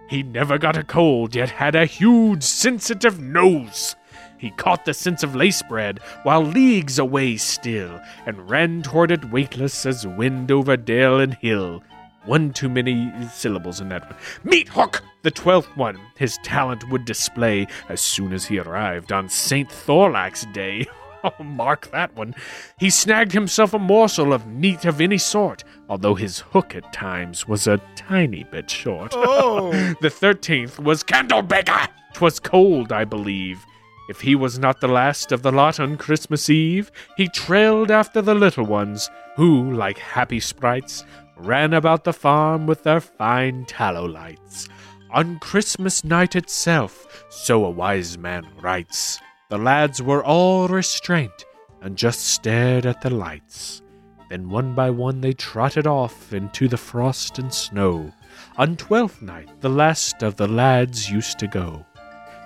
He 0.08 0.22
never 0.22 0.58
got 0.58 0.78
a 0.78 0.84
cold, 0.84 1.34
yet 1.36 1.49
had 1.49 1.74
a 1.74 1.86
huge 1.86 2.43
sensitive 2.43 3.20
nose. 3.20 3.95
He 4.38 4.52
caught 4.52 4.86
the 4.86 4.93
scent 4.93 5.24
of 5.24 5.36
lace 5.36 5.64
bread 5.64 5.99
while 6.22 6.43
leagues 6.43 6.99
away 6.99 7.38
still, 7.38 7.99
and 8.26 8.49
ran 8.49 8.84
toward 8.84 9.12
it 9.12 9.32
weightless 9.32 9.86
as 9.86 10.06
wind 10.06 10.52
over 10.52 10.78
dale 10.78 11.20
and 11.20 11.34
hill. 11.36 11.82
One 12.26 12.54
too 12.54 12.70
many 12.70 13.12
syllables 13.30 13.82
in 13.82 13.89
that 13.89 14.06
one. 14.06 14.20
Meat 14.43 14.68
Hook, 14.70 15.02
the 15.24 15.32
twelfth 15.32 15.76
one, 15.76 15.99
his 16.16 16.38
talent 16.43 16.88
would 16.89 17.06
display 17.06 17.66
as 17.89 18.02
soon 18.02 18.34
as 18.34 18.45
he 18.45 18.60
arrived 18.60 19.12
on 19.12 19.30
St. 19.30 19.72
Thorlak's 19.72 20.45
Day. 20.54 20.86
Oh, 21.39 21.43
mark 21.43 21.91
that 21.91 22.15
one. 22.15 22.34
He 22.80 22.89
snagged 22.89 23.32
himself 23.32 23.74
a 23.76 23.80
morsel 23.80 24.34
of 24.34 24.47
meat 24.47 24.86
of 24.86 24.99
any 24.99 25.19
sort, 25.19 25.63
although 25.88 26.15
his 26.15 26.39
hook 26.39 26.74
at 26.76 26.91
times 26.93 27.47
was 27.47 27.67
a 27.67 27.82
tiny 27.95 28.43
bit 28.45 28.69
short. 28.69 29.13
Oh. 29.15 29.72
the 30.01 30.09
thirteenth 30.09 30.80
was 30.80 31.03
Candle 31.03 31.43
Beggar. 31.43 31.88
'Twas 32.13 32.39
cold, 32.39 32.91
I 32.91 33.05
believe. 33.05 33.63
If 34.09 34.22
he 34.22 34.36
was 34.36 34.59
not 34.59 34.82
the 34.82 34.88
last 34.88 35.32
of 35.32 35.41
the 35.41 35.51
lot 35.51 35.80
on 35.80 35.95
Christmas 35.95 36.49
Eve, 36.49 36.91
he 37.15 37.28
trailed 37.28 37.91
after 37.91 38.22
the 38.22 38.36
little 38.36 38.65
ones, 38.65 39.09
who, 39.38 39.72
like 39.72 39.97
happy 39.97 40.39
sprites, 40.39 41.05
ran 41.38 41.74
about 41.74 42.03
the 42.03 42.13
farm 42.13 42.67
with 42.67 42.84
their 42.84 42.99
fine 42.99 43.65
tallow 43.65 44.05
lights. 44.05 44.67
On 45.11 45.39
Christmas 45.39 46.03
night 46.03 46.36
itself, 46.36 47.26
so 47.30 47.63
a 47.65 47.69
wise 47.69 48.17
man 48.17 48.45
writes, 48.61 49.19
the 49.52 49.58
lads 49.58 50.02
were 50.02 50.24
all 50.24 50.70
restraint 50.70 51.43
and 51.82 51.97
just 51.97 52.22
stared 52.22 52.86
at 52.86 53.02
the 53.02 53.10
lights. 53.10 53.82
Then 54.30 54.49
one 54.49 54.74
by 54.74 54.89
one 54.89 55.20
they 55.20 55.34
trotted 55.34 55.86
off 55.86 56.32
into 56.32 56.70
the 56.70 56.78
frost 56.78 57.38
and 57.38 57.54
snow. 57.54 58.14
On 58.56 58.78
Twelfth 58.78 59.22
Night, 59.22 59.49
the 59.60 59.68
last 59.68 60.24
of 60.24 60.38
the 60.38 60.47
lads 60.47 61.12
used 61.12 61.38
to 61.39 61.47
go. 61.47 61.86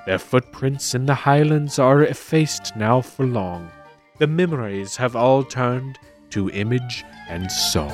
Their 0.07 0.17
footprints 0.17 0.95
in 0.95 1.05
the 1.05 1.13
highlands 1.13 1.77
are 1.77 2.01
effaced 2.01 2.75
now 2.75 3.01
for 3.01 3.27
long. 3.27 3.69
The 4.17 4.25
memories 4.25 4.95
have 4.95 5.15
all 5.15 5.43
turned 5.43 5.99
to 6.31 6.49
image 6.49 7.05
and 7.29 7.51
song. 7.51 7.93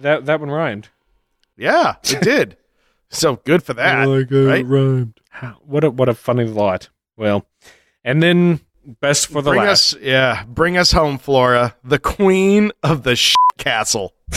That 0.00 0.26
that 0.26 0.40
one 0.40 0.50
rhymed. 0.50 0.88
Yeah, 1.56 1.94
it 2.02 2.22
did. 2.22 2.56
so 3.10 3.36
good 3.36 3.62
for 3.62 3.74
that. 3.74 4.06
right? 4.06 4.66
rhymed. 4.66 5.20
What 5.60 5.84
a 5.84 5.90
what 5.90 6.08
a 6.08 6.14
funny 6.14 6.50
thought. 6.50 6.88
Well, 7.16 7.46
and 8.04 8.22
then 8.22 8.60
best 8.84 9.28
for 9.28 9.42
the 9.42 9.50
bring 9.50 9.62
last. 9.62 9.94
us, 9.94 10.00
yeah, 10.00 10.44
bring 10.46 10.76
us 10.76 10.92
home, 10.92 11.18
Flora, 11.18 11.76
the 11.84 11.98
queen 11.98 12.72
of 12.82 13.02
the 13.02 13.16
sh- 13.16 13.34
castle. 13.58 14.14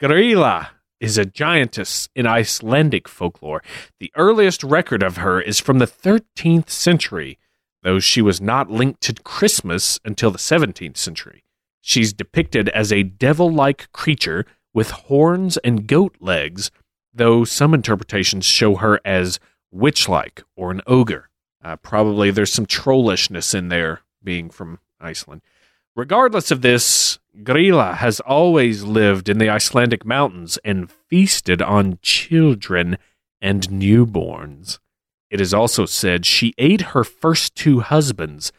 Gryla 0.00 0.68
is 1.00 1.18
a 1.18 1.24
giantess 1.24 2.08
in 2.14 2.26
Icelandic 2.26 3.08
folklore. 3.08 3.62
The 4.00 4.12
earliest 4.16 4.62
record 4.62 5.02
of 5.02 5.18
her 5.18 5.40
is 5.40 5.60
from 5.60 5.78
the 5.78 5.86
13th 5.86 6.70
century, 6.70 7.38
though 7.82 7.98
she 8.00 8.22
was 8.22 8.40
not 8.40 8.70
linked 8.70 9.00
to 9.02 9.14
Christmas 9.22 9.98
until 10.04 10.30
the 10.30 10.38
17th 10.38 10.96
century. 10.96 11.44
She's 11.80 12.12
depicted 12.12 12.68
as 12.70 12.92
a 12.92 13.02
devil 13.02 13.52
like 13.52 13.90
creature 13.92 14.46
with 14.72 14.90
horns 14.90 15.56
and 15.58 15.86
goat 15.86 16.16
legs, 16.20 16.70
though 17.14 17.44
some 17.44 17.74
interpretations 17.74 18.44
show 18.44 18.76
her 18.76 19.00
as 19.04 19.38
witch 19.70 20.08
like 20.08 20.42
or 20.56 20.70
an 20.70 20.82
ogre. 20.86 21.30
Uh, 21.62 21.76
probably 21.76 22.30
there's 22.30 22.52
some 22.52 22.66
trollishness 22.66 23.54
in 23.54 23.68
there, 23.68 24.00
being 24.22 24.50
from 24.50 24.78
Iceland. 25.00 25.42
Regardless 25.96 26.50
of 26.50 26.62
this, 26.62 27.18
Gryla 27.38 27.96
has 27.96 28.20
always 28.20 28.82
lived 28.82 29.28
in 29.28 29.38
the 29.38 29.48
Icelandic 29.48 30.04
mountains 30.04 30.58
and 30.64 30.90
feasted 30.90 31.62
on 31.62 31.98
children 32.02 32.98
and 33.40 33.68
newborns. 33.68 34.78
It 35.30 35.40
is 35.40 35.54
also 35.54 35.86
said 35.86 36.26
she 36.26 36.54
ate 36.58 36.80
her 36.92 37.04
first 37.04 37.54
two 37.54 37.80
husbands 37.80 38.52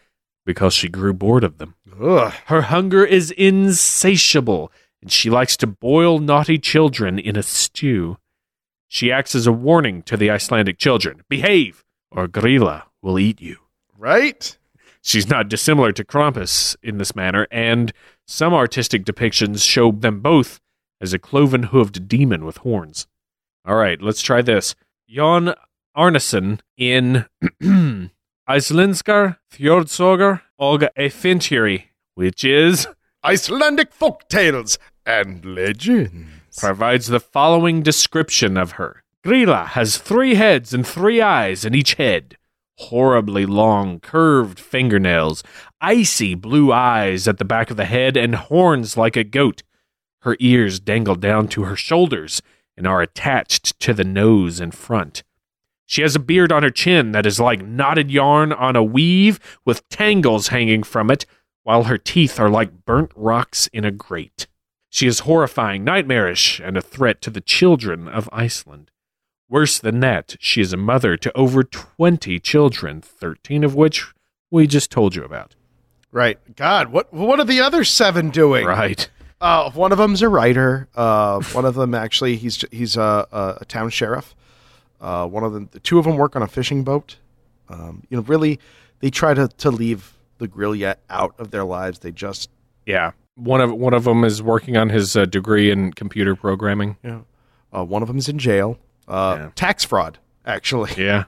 because 0.45 0.73
she 0.73 0.89
grew 0.89 1.13
bored 1.13 1.43
of 1.43 1.57
them. 1.57 1.75
Ugh. 2.01 2.33
Her 2.45 2.63
hunger 2.63 3.03
is 3.03 3.31
insatiable, 3.31 4.71
and 5.01 5.11
she 5.11 5.29
likes 5.29 5.57
to 5.57 5.67
boil 5.67 6.19
naughty 6.19 6.57
children 6.57 7.17
in 7.17 7.35
a 7.35 7.43
stew. 7.43 8.17
She 8.87 9.11
acts 9.11 9.35
as 9.35 9.47
a 9.47 9.51
warning 9.51 10.03
to 10.03 10.17
the 10.17 10.29
Icelandic 10.29 10.77
children 10.77 11.23
behave, 11.29 11.83
or 12.11 12.27
Gryla 12.27 12.83
will 13.01 13.19
eat 13.19 13.41
you. 13.41 13.57
Right? 13.97 14.57
She's 15.01 15.29
not 15.29 15.49
dissimilar 15.49 15.91
to 15.93 16.03
Krampus 16.03 16.75
in 16.81 16.97
this 16.97 17.15
manner, 17.15 17.47
and 17.51 17.93
some 18.27 18.53
artistic 18.53 19.05
depictions 19.05 19.67
show 19.67 19.91
them 19.91 20.19
both 20.19 20.59
as 20.99 21.13
a 21.13 21.19
cloven 21.19 21.63
hoofed 21.63 22.07
demon 22.07 22.45
with 22.45 22.57
horns. 22.57 23.07
All 23.65 23.75
right, 23.75 24.01
let's 24.01 24.21
try 24.21 24.41
this. 24.41 24.75
Jón 25.11 25.55
Árnason 25.95 26.59
in 26.77 27.25
Íslenzkar 28.49 29.37
þjóðsögur 29.53 30.41
og 30.59 30.83
æfintýri, 30.97 31.85
which 32.15 32.43
is 32.43 32.87
Icelandic 33.23 33.91
folk 33.93 34.27
tales 34.29 34.77
and 35.05 35.43
legends. 35.45 36.34
Provides 36.57 37.07
the 37.07 37.19
following 37.19 37.81
description 37.81 38.55
of 38.55 38.73
her. 38.73 39.03
Gryla 39.25 39.67
has 39.67 39.97
three 39.97 40.35
heads 40.35 40.73
and 40.73 40.87
three 40.87 41.21
eyes 41.21 41.65
in 41.65 41.75
each 41.75 41.95
head. 41.95 42.37
Horribly 42.77 43.45
long, 43.45 43.99
curved 43.99 44.59
fingernails, 44.59 45.43
icy 45.81 46.35
blue 46.35 46.71
eyes 46.71 47.27
at 47.27 47.37
the 47.37 47.45
back 47.45 47.71
of 47.71 47.77
the 47.77 47.85
head, 47.85 48.15
and 48.15 48.35
horns 48.35 48.95
like 48.95 49.15
a 49.15 49.23
goat. 49.23 49.63
Her 50.21 50.37
ears 50.39 50.79
dangle 50.79 51.15
down 51.15 51.47
to 51.49 51.63
her 51.63 51.75
shoulders 51.75 52.41
and 52.77 52.87
are 52.87 53.01
attached 53.01 53.79
to 53.81 53.93
the 53.93 54.03
nose 54.03 54.59
in 54.59 54.71
front. 54.71 55.23
She 55.85 56.01
has 56.01 56.15
a 56.15 56.19
beard 56.19 56.51
on 56.51 56.63
her 56.63 56.71
chin 56.71 57.11
that 57.11 57.25
is 57.25 57.39
like 57.39 57.65
knotted 57.65 58.09
yarn 58.11 58.51
on 58.51 58.75
a 58.75 58.83
weave 58.83 59.39
with 59.65 59.87
tangles 59.89 60.47
hanging 60.49 60.83
from 60.83 61.11
it, 61.11 61.25
while 61.63 61.83
her 61.83 61.97
teeth 61.97 62.39
are 62.39 62.49
like 62.49 62.85
burnt 62.85 63.11
rocks 63.15 63.67
in 63.73 63.85
a 63.85 63.91
grate. 63.91 64.47
She 64.95 65.07
is 65.07 65.27
horrifying, 65.27 65.83
nightmarish, 65.83 66.61
and 66.61 66.77
a 66.77 66.81
threat 66.81 67.19
to 67.23 67.29
the 67.29 67.41
children 67.41 68.07
of 68.07 68.29
Iceland. 68.31 68.91
Worse 69.49 69.77
than 69.77 69.99
that, 69.99 70.37
she 70.39 70.61
is 70.61 70.71
a 70.71 70.77
mother 70.77 71.17
to 71.17 71.37
over 71.37 71.65
20 71.65 72.39
children, 72.39 73.01
13 73.01 73.65
of 73.65 73.75
which 73.75 74.13
we 74.49 74.67
just 74.67 74.91
told 74.91 75.13
you 75.13 75.25
about. 75.25 75.53
Right. 76.13 76.39
God, 76.55 76.93
what 76.93 77.11
what 77.13 77.41
are 77.41 77.45
the 77.45 77.59
other 77.59 77.83
seven 77.83 78.29
doing? 78.29 78.65
Right. 78.65 79.09
Uh, 79.41 79.69
one 79.71 79.91
of 79.91 79.97
them's 79.97 80.21
a 80.21 80.29
writer. 80.29 80.87
Uh, 80.95 81.41
one 81.51 81.65
of 81.65 81.75
them 81.75 81.93
actually, 81.93 82.37
he's 82.37 82.63
he's 82.71 82.95
a, 82.95 83.27
a, 83.33 83.57
a 83.59 83.65
town 83.65 83.89
sheriff. 83.89 84.33
Uh, 85.01 85.27
one 85.27 85.43
of 85.43 85.51
them, 85.51 85.67
the 85.73 85.81
two 85.81 85.99
of 85.99 86.05
them 86.05 86.15
work 86.15 86.37
on 86.37 86.41
a 86.41 86.47
fishing 86.47 86.85
boat. 86.85 87.17
Um, 87.67 88.03
you 88.09 88.15
know, 88.15 88.23
really, 88.23 88.61
they 89.01 89.09
try 89.09 89.33
to 89.33 89.49
to 89.49 89.71
leave 89.71 90.13
the 90.37 90.47
Gryla 90.47 90.95
out 91.09 91.35
of 91.37 91.51
their 91.51 91.65
lives. 91.65 91.99
They 91.99 92.13
just, 92.13 92.49
Yeah. 92.85 93.11
One 93.35 93.61
of 93.61 93.71
one 93.73 93.93
of 93.93 94.03
them 94.05 94.23
is 94.23 94.41
working 94.41 94.77
on 94.77 94.89
his 94.89 95.15
uh, 95.15 95.25
degree 95.25 95.69
in 95.71 95.91
computer 95.93 96.35
programming. 96.35 96.97
Yeah. 97.03 97.21
uh, 97.75 97.83
one 97.83 98.01
of 98.01 98.07
them's 98.07 98.29
in 98.29 98.39
jail. 98.39 98.77
Uh, 99.07 99.35
Yeah. 99.39 99.49
Tax 99.55 99.83
fraud, 99.83 100.19
actually. 100.45 100.91
Yeah. 100.97 101.25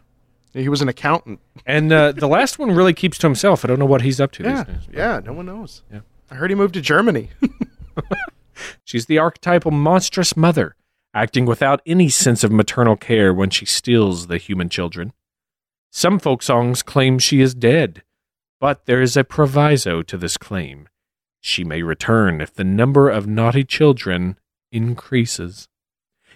He 0.53 0.69
was 0.69 0.81
an 0.81 0.87
accountant. 0.89 1.39
And 1.67 1.91
uh, 1.91 2.13
the 2.13 2.27
last 2.27 2.57
one 2.57 2.71
really 2.71 2.93
keeps 2.93 3.17
to 3.19 3.27
himself. 3.27 3.63
I 3.63 3.67
don't 3.67 3.77
know 3.77 3.85
what 3.85 4.01
he's 4.01 4.19
up 4.19 4.31
to 4.33 4.43
Yeah, 4.43 4.63
these 4.63 4.75
days. 4.75 4.87
yeah. 4.91 5.19
No 5.23 5.33
one 5.33 5.45
knows. 5.45 5.83
Yeah. 5.91 5.99
I 6.31 6.35
heard 6.35 6.49
he 6.49 6.55
moved 6.55 6.73
to 6.75 6.81
Germany. 6.81 7.29
She's 8.83 9.05
the 9.05 9.19
archetypal 9.19 9.71
monstrous 9.71 10.35
mother, 10.35 10.75
acting 11.13 11.45
without 11.45 11.81
any 11.85 12.09
sense 12.09 12.43
of 12.43 12.51
maternal 12.51 12.95
care 12.95 13.33
when 13.33 13.49
she 13.51 13.65
steals 13.65 14.27
the 14.27 14.37
human 14.37 14.69
children. 14.69 15.13
Some 15.91 16.17
folk 16.17 16.41
songs 16.41 16.81
claim 16.81 17.19
she 17.19 17.39
is 17.41 17.53
dead, 17.53 18.01
but 18.59 18.85
there 18.87 19.01
is 19.01 19.15
a 19.15 19.23
proviso 19.23 20.01
to 20.01 20.17
this 20.17 20.37
claim. 20.37 20.87
She 21.41 21.63
may 21.63 21.81
return 21.81 22.41
if 22.41 22.53
the 22.53 22.63
number 22.63 23.09
of 23.09 23.27
naughty 23.27 23.63
children 23.63 24.37
increases. 24.71 25.67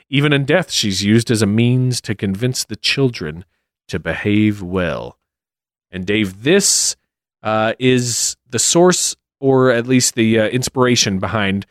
Even 0.10 0.34
in 0.34 0.46
death, 0.46 0.72
she's 0.72 1.04
used 1.04 1.32
as 1.32 1.42
a 1.42 1.48
means 1.48 2.02
to 2.02 2.16
convince 2.16 2.64
the 2.64 2.76
children 2.76 3.46
to 3.88 4.00
behave 4.00 4.62
well. 4.62 5.18
And 5.92 6.06
Dave, 6.06 6.44
this 6.44 6.96
uh, 7.44 7.74
is 7.80 8.36
the 8.50 8.60
source, 8.60 9.16
or 9.40 9.72
at 9.72 9.88
least 9.88 10.16
the 10.16 10.40
uh, 10.40 10.48
inspiration 10.48 11.20
behind 11.20 11.66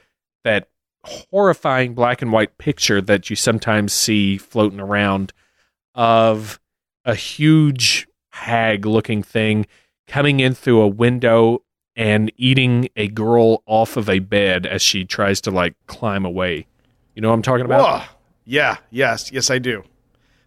that 0.44 0.68
horrifying 1.04 1.94
black 1.94 2.20
and 2.20 2.32
white 2.32 2.58
picture 2.58 3.00
that 3.00 3.30
you 3.30 3.36
sometimes 3.36 3.92
see 3.92 4.36
floating 4.36 4.80
around 4.80 5.32
of 5.94 6.60
a 7.04 7.14
huge 7.14 8.06
hag 8.32 8.84
looking 8.86 9.22
thing 9.22 9.66
coming 10.06 10.40
in 10.40 10.54
through 10.54 10.80
a 10.80 10.88
window 10.88 11.62
and 12.00 12.32
eating 12.38 12.88
a 12.96 13.08
girl 13.08 13.62
off 13.66 13.98
of 13.98 14.08
a 14.08 14.20
bed 14.20 14.64
as 14.64 14.80
she 14.80 15.04
tries 15.04 15.38
to 15.42 15.50
like 15.50 15.74
climb 15.86 16.24
away. 16.24 16.66
You 17.14 17.20
know 17.20 17.28
what 17.28 17.34
I'm 17.34 17.42
talking 17.42 17.66
about? 17.66 18.00
Whoa. 18.00 18.06
Yeah, 18.46 18.78
yes, 18.90 19.30
yes, 19.30 19.50
I 19.50 19.58
do. 19.58 19.84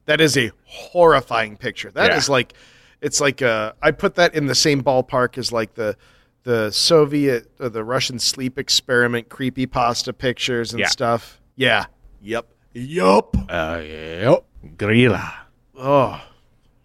That 0.05 0.19
is 0.19 0.35
a 0.35 0.51
horrifying 0.65 1.55
picture. 1.55 1.91
That 1.91 2.11
is 2.17 2.27
Yeah. 2.27 2.31
like, 2.33 2.53
it's 3.01 3.21
like 3.21 3.41
uh, 3.43 3.73
I 3.83 3.91
put 3.91 4.15
that 4.15 4.33
in 4.33 4.47
the 4.47 4.55
same 4.55 4.81
ballpark 4.83 5.37
as 5.37 5.51
like 5.51 5.75
the 5.75 5.95
the 6.43 6.71
Soviet 6.71 7.49
or 7.59 7.69
the 7.69 7.83
Russian 7.83 8.17
sleep 8.19 8.57
experiment 8.59 9.29
creepy 9.29 9.65
pasta 9.65 10.11
pictures 10.11 10.73
and 10.73 10.79
Yeah. 10.81 10.87
stuff. 10.87 11.39
Yeah. 11.55 11.85
Yep. 12.21 12.47
Yup. 12.73 13.37
Uh, 13.47 13.81
yep. 13.85 14.43
Gryla. 14.75 15.31
Oh, 15.77 16.19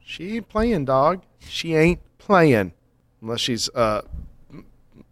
she 0.05 0.37
ain't 0.37 0.49
playing, 0.49 0.85
dog. 0.85 1.23
She 1.41 1.75
ain't 1.75 2.01
playing 2.19 2.73
unless 3.23 3.41
she's 3.41 3.69
uh 3.71 4.03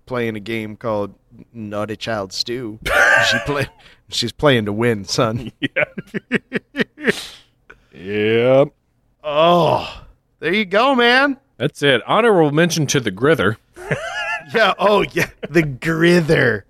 playing 0.07 0.37
a 0.37 0.41
game 0.41 0.77
called 0.77 1.15
Naughty 1.53 1.97
Child 1.97 2.33
Stew. 2.33 2.79
she 3.31 3.39
play. 3.41 3.67
She's 4.09 4.33
playing 4.33 4.67
to 4.67 4.73
win, 4.73 5.05
son. 5.05 5.53
Yeah. 5.61 7.13
yep. 7.93 8.69
Oh, 9.25 10.05
there 10.39 10.55
you 10.55 10.65
go, 10.65 10.95
man. 10.95 11.39
That's 11.57 11.83
it. 11.83 12.03
Honorable 12.07 12.53
mention 12.53 12.87
to 12.89 13.01
the 13.01 13.11
Grither. 13.11 13.57
Yeah. 14.55 14.75
Oh, 14.79 15.03
yeah. 15.03 15.31
The 15.51 15.65
Grither. 15.65 16.67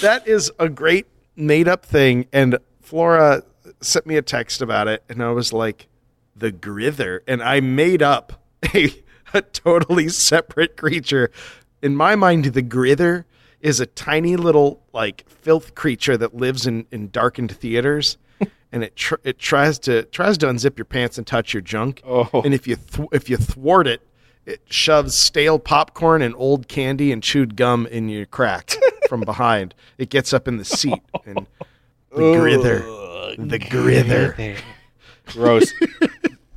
That 0.00 0.26
is 0.26 0.50
a 0.58 0.68
great 0.68 1.06
made 1.36 1.68
up 1.68 1.86
thing. 1.86 2.26
And 2.32 2.58
Flora 2.80 3.44
sent 3.80 4.04
me 4.04 4.16
a 4.16 4.22
text 4.22 4.60
about 4.60 4.88
it, 4.88 5.04
and 5.08 5.22
I 5.22 5.30
was 5.30 5.52
like, 5.52 5.86
the 6.34 6.50
Grither. 6.50 7.22
And 7.28 7.40
I 7.40 7.60
made 7.60 8.02
up 8.02 8.42
a, 8.74 8.92
a 9.32 9.42
totally 9.42 10.08
separate 10.08 10.76
creature. 10.76 11.30
In 11.84 11.94
my 11.94 12.16
mind, 12.16 12.46
the 12.46 12.62
Grither 12.62 13.26
is 13.60 13.78
a 13.78 13.84
tiny 13.84 14.36
little, 14.36 14.82
like, 14.94 15.28
filth 15.28 15.74
creature 15.74 16.16
that 16.16 16.34
lives 16.34 16.66
in, 16.66 16.86
in 16.90 17.10
darkened 17.10 17.54
theaters. 17.56 18.16
And 18.72 18.82
it 18.82 18.96
tr- 18.96 19.22
it 19.22 19.38
tries 19.38 19.78
to 19.80 20.02
tries 20.06 20.36
to 20.38 20.46
unzip 20.46 20.76
your 20.78 20.84
pants 20.84 21.16
and 21.16 21.24
touch 21.24 21.54
your 21.54 21.60
junk. 21.60 22.02
Oh. 22.04 22.42
And 22.44 22.52
if 22.52 22.66
you 22.66 22.74
th- 22.74 23.08
if 23.12 23.30
you 23.30 23.36
thwart 23.36 23.86
it, 23.86 24.02
it 24.46 24.62
shoves 24.68 25.14
stale 25.14 25.60
popcorn 25.60 26.22
and 26.22 26.34
old 26.36 26.66
candy 26.66 27.12
and 27.12 27.22
chewed 27.22 27.54
gum 27.54 27.86
in 27.86 28.08
your 28.08 28.26
crack 28.26 28.74
from 29.08 29.20
behind. 29.20 29.76
It 29.96 30.10
gets 30.10 30.32
up 30.32 30.48
in 30.48 30.56
the 30.56 30.64
seat 30.64 31.00
and 31.24 31.46
the 32.10 32.32
grither, 32.32 32.78
the 33.38 33.60
grither. 33.60 34.56
Gross. 35.26 35.72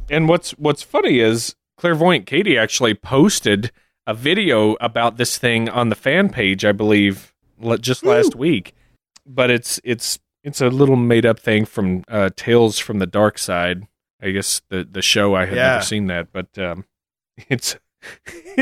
and 0.09 0.27
what's 0.27 0.51
what's 0.57 0.81
funny 0.81 1.19
is 1.19 1.55
clairvoyant 1.77 2.25
Katie 2.25 2.57
actually 2.57 2.95
posted 2.95 3.71
a 4.07 4.13
video 4.15 4.75
about 4.81 5.17
this 5.17 5.37
thing 5.37 5.69
on 5.69 5.89
the 5.89 5.95
fan 5.95 6.29
page, 6.29 6.65
I 6.65 6.71
believe, 6.71 7.35
just 7.81 8.03
last 8.03 8.35
week. 8.35 8.73
But 9.27 9.51
it's 9.51 9.79
it's 9.83 10.17
it's 10.43 10.61
a 10.61 10.69
little 10.69 10.95
made 10.95 11.25
up 11.25 11.39
thing 11.39 11.65
from 11.65 12.03
uh, 12.07 12.29
Tales 12.35 12.79
from 12.79 12.97
the 12.99 13.05
Dark 13.05 13.37
Side. 13.37 13.85
I 14.21 14.31
guess 14.31 14.61
the 14.69 14.87
the 14.89 15.01
show 15.03 15.35
I 15.35 15.45
had 15.45 15.55
Yeah. 15.57 15.71
never 15.73 15.83
seen 15.83 16.07
that, 16.07 16.31
but 16.31 16.57
um, 16.57 16.85
it's 17.49 17.75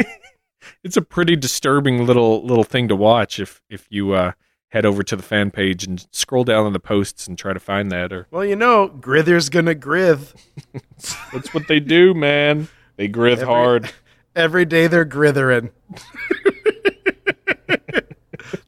it's 0.83 0.97
a 0.97 1.01
pretty 1.01 1.35
disturbing 1.35 2.05
little 2.05 2.43
little 2.45 2.63
thing 2.63 2.87
to 2.87 2.95
watch 2.95 3.39
if 3.39 3.61
if 3.69 3.85
you 3.89 4.13
uh, 4.13 4.31
head 4.69 4.85
over 4.85 5.03
to 5.03 5.15
the 5.15 5.23
fan 5.23 5.51
page 5.51 5.85
and 5.85 6.05
scroll 6.11 6.43
down 6.43 6.65
on 6.65 6.73
the 6.73 6.79
posts 6.79 7.27
and 7.27 7.37
try 7.37 7.53
to 7.53 7.59
find 7.59 7.91
that 7.91 8.11
or 8.11 8.27
Well, 8.31 8.43
you 8.45 8.55
know, 8.55 8.87
grither's 8.87 9.49
gonna 9.49 9.75
grith. 9.75 10.33
That's 11.31 11.53
what 11.53 11.67
they 11.67 11.79
do, 11.79 12.13
man. 12.13 12.67
They 12.97 13.07
grith 13.07 13.39
Every- 13.39 13.53
hard. 13.53 13.91
Every 14.36 14.65
day 14.65 14.88
they're 14.88 15.05
grithering. 15.05 15.71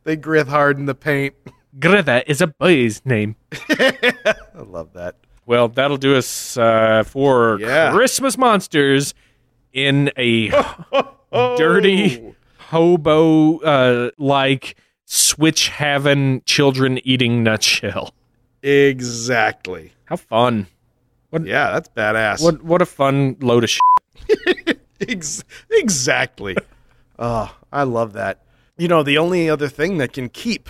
they 0.03 0.15
grith 0.15 0.47
hard 0.47 0.77
in 0.77 0.85
the 0.85 0.95
paint. 0.95 1.35
Gritha 1.77 2.23
is 2.27 2.41
a 2.41 2.47
boy's 2.47 3.01
name. 3.05 3.35
I 3.69 4.33
love 4.65 4.93
that. 4.93 5.15
Well, 5.45 5.67
that'll 5.67 5.97
do 5.97 6.15
us 6.15 6.57
uh, 6.57 7.03
for 7.05 7.59
Yeah. 7.59 7.91
Christmas 7.91 8.37
monsters 8.37 9.13
in 9.73 10.11
a 10.17 10.51
Oh. 11.31 11.57
dirty 11.57 12.33
hobo 12.57 13.59
uh, 13.59 14.11
like 14.17 14.77
switch 15.05 15.67
having 15.67 16.41
children 16.45 16.99
eating 17.03 17.43
nutshell. 17.43 18.13
Exactly. 18.63 19.91
How 20.05 20.15
fun! 20.15 20.67
Yeah, 21.33 21.71
that's 21.73 21.89
badass. 21.89 22.41
What 22.41 22.63
what 22.63 22.81
a 22.81 22.85
fun 22.85 23.35
load 23.41 23.65
of 23.65 23.69
shit. 23.69 24.76
Ex- 25.01 25.43
exactly. 25.69 26.55
oh, 27.19 27.55
I 27.71 27.83
love 27.83 28.13
that. 28.13 28.43
You 28.77 28.87
know, 28.87 29.03
the 29.03 29.17
only 29.17 29.49
other 29.49 29.67
thing 29.67 29.97
that 29.97 30.13
can 30.13 30.29
keep 30.29 30.69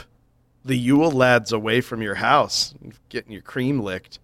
the 0.64 0.78
Yule 0.78 1.12
lads 1.12 1.52
away 1.52 1.82
from 1.82 2.02
your 2.02 2.16
house, 2.16 2.74
getting 3.10 3.32
your 3.32 3.42
cream 3.42 3.80
licked, 3.80 4.20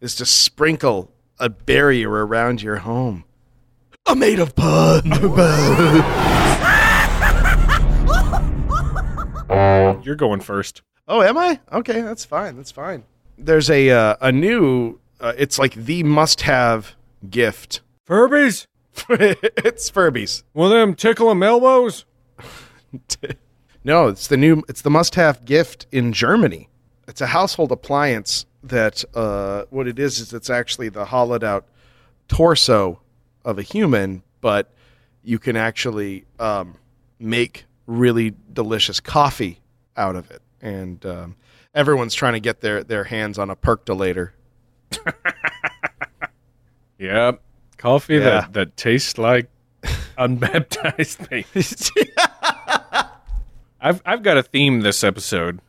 is 0.00 0.14
to 0.16 0.26
sprinkle 0.26 1.10
a 1.38 1.48
barrier 1.48 2.26
around 2.26 2.62
your 2.62 2.78
home. 2.78 3.24
A 4.06 4.14
made 4.14 4.38
of 4.38 4.54
pun. 4.56 5.02
You're 10.02 10.16
going 10.16 10.40
first. 10.40 10.82
oh, 11.08 11.22
am 11.22 11.36
I? 11.36 11.60
Okay, 11.72 12.00
that's 12.00 12.24
fine. 12.24 12.56
That's 12.56 12.70
fine. 12.70 13.04
There's 13.36 13.70
a 13.70 13.90
uh, 13.90 14.16
a 14.20 14.32
new. 14.32 14.98
Uh, 15.20 15.32
it's 15.36 15.58
like 15.58 15.74
the 15.74 16.02
must-have 16.04 16.94
gift. 17.28 17.80
Furbies? 18.08 18.66
it's 19.10 19.90
Furbies. 19.90 20.42
Will 20.54 20.68
them 20.70 20.94
tickle 20.94 21.28
them 21.28 21.42
elbows? 21.42 22.04
No, 23.84 24.08
it's 24.08 24.26
the 24.26 24.36
new. 24.36 24.62
It's 24.68 24.82
the 24.82 24.90
must-have 24.90 25.44
gift 25.46 25.86
in 25.92 26.12
Germany. 26.12 26.68
It's 27.06 27.20
a 27.20 27.28
household 27.28 27.72
appliance 27.72 28.44
that. 28.64 29.04
Uh, 29.14 29.64
what 29.70 29.86
it 29.86 29.98
is 29.98 30.18
is 30.18 30.34
it's 30.34 30.50
actually 30.50 30.88
the 30.90 31.06
hollowed-out 31.06 31.64
torso 32.26 33.00
of 33.44 33.58
a 33.58 33.62
human, 33.62 34.22
but 34.42 34.74
you 35.22 35.38
can 35.38 35.56
actually 35.56 36.26
um, 36.38 36.74
make 37.18 37.64
really 37.86 38.34
delicious 38.52 39.00
coffee 39.00 39.60
out 39.96 40.16
of 40.16 40.30
it, 40.30 40.42
and 40.60 41.06
um, 41.06 41.36
everyone's 41.74 42.14
trying 42.14 42.34
to 42.34 42.40
get 42.40 42.60
their 42.60 42.82
their 42.84 43.04
hands 43.04 43.38
on 43.38 43.48
a 43.48 43.56
percolator. 43.56 44.34
Yep. 46.98 47.40
Coffee 47.78 48.14
Yeah. 48.16 48.20
that, 48.42 48.52
that 48.52 48.76
tastes 48.76 49.16
like 49.18 49.48
unbaptized 50.18 51.28
baby. 51.30 51.46
I've 53.80 54.02
I've 54.04 54.22
got 54.22 54.36
a 54.36 54.42
theme 54.42 54.80
this 54.80 55.04
episode. 55.04 55.60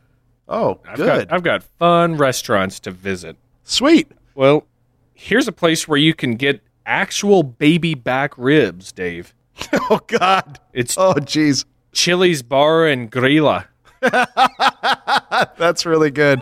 oh, 0.48 0.80
I've 0.86 0.96
good, 0.96 1.28
got 1.28 1.32
I've 1.32 1.42
got 1.42 1.62
fun 1.62 2.16
restaurants 2.16 2.80
to 2.80 2.90
visit. 2.90 3.36
sweet. 3.62 4.10
Well, 4.34 4.66
here's 5.14 5.46
a 5.48 5.52
place 5.52 5.86
where 5.86 5.98
you 5.98 6.14
can 6.14 6.34
get 6.36 6.60
actual 6.86 7.42
baby 7.42 7.94
back 7.94 8.36
ribs, 8.36 8.92
Dave. 8.92 9.34
Oh 9.90 10.00
God. 10.06 10.58
It's 10.72 10.96
Oh 10.98 11.14
jeez. 11.14 11.64
Chili's 11.92 12.42
Bar 12.42 12.86
and 12.86 13.10
Grilla. 13.10 13.66
That's 15.58 15.84
really 15.86 16.10
good. 16.10 16.40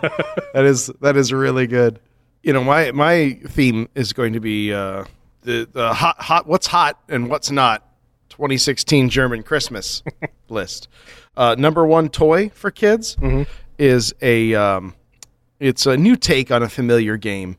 that 0.53 0.65
is 0.65 0.87
that 1.01 1.17
is 1.17 1.33
really 1.33 1.67
good. 1.67 1.99
You 2.43 2.53
know, 2.53 2.63
my 2.63 2.91
my 2.91 3.39
theme 3.47 3.89
is 3.95 4.13
going 4.13 4.33
to 4.33 4.39
be 4.39 4.73
uh, 4.73 5.03
the 5.49 5.67
the 5.71 5.93
hot 5.93 6.21
hot 6.21 6.47
what's 6.47 6.67
hot 6.67 6.99
and 7.09 7.29
what's 7.29 7.49
not. 7.49 7.85
2016 8.29 9.09
German 9.09 9.43
Christmas 9.43 10.03
list. 10.49 10.87
Uh, 11.35 11.55
number 11.57 11.85
one 11.85 12.09
toy 12.09 12.49
for 12.49 12.71
kids 12.71 13.17
is 13.77 14.13
a 14.21 14.53
um, 14.53 14.93
it's 15.59 15.85
a 15.85 15.97
new 15.97 16.15
take 16.15 16.51
on 16.51 16.61
a 16.63 16.69
familiar 16.69 17.17
game 17.17 17.57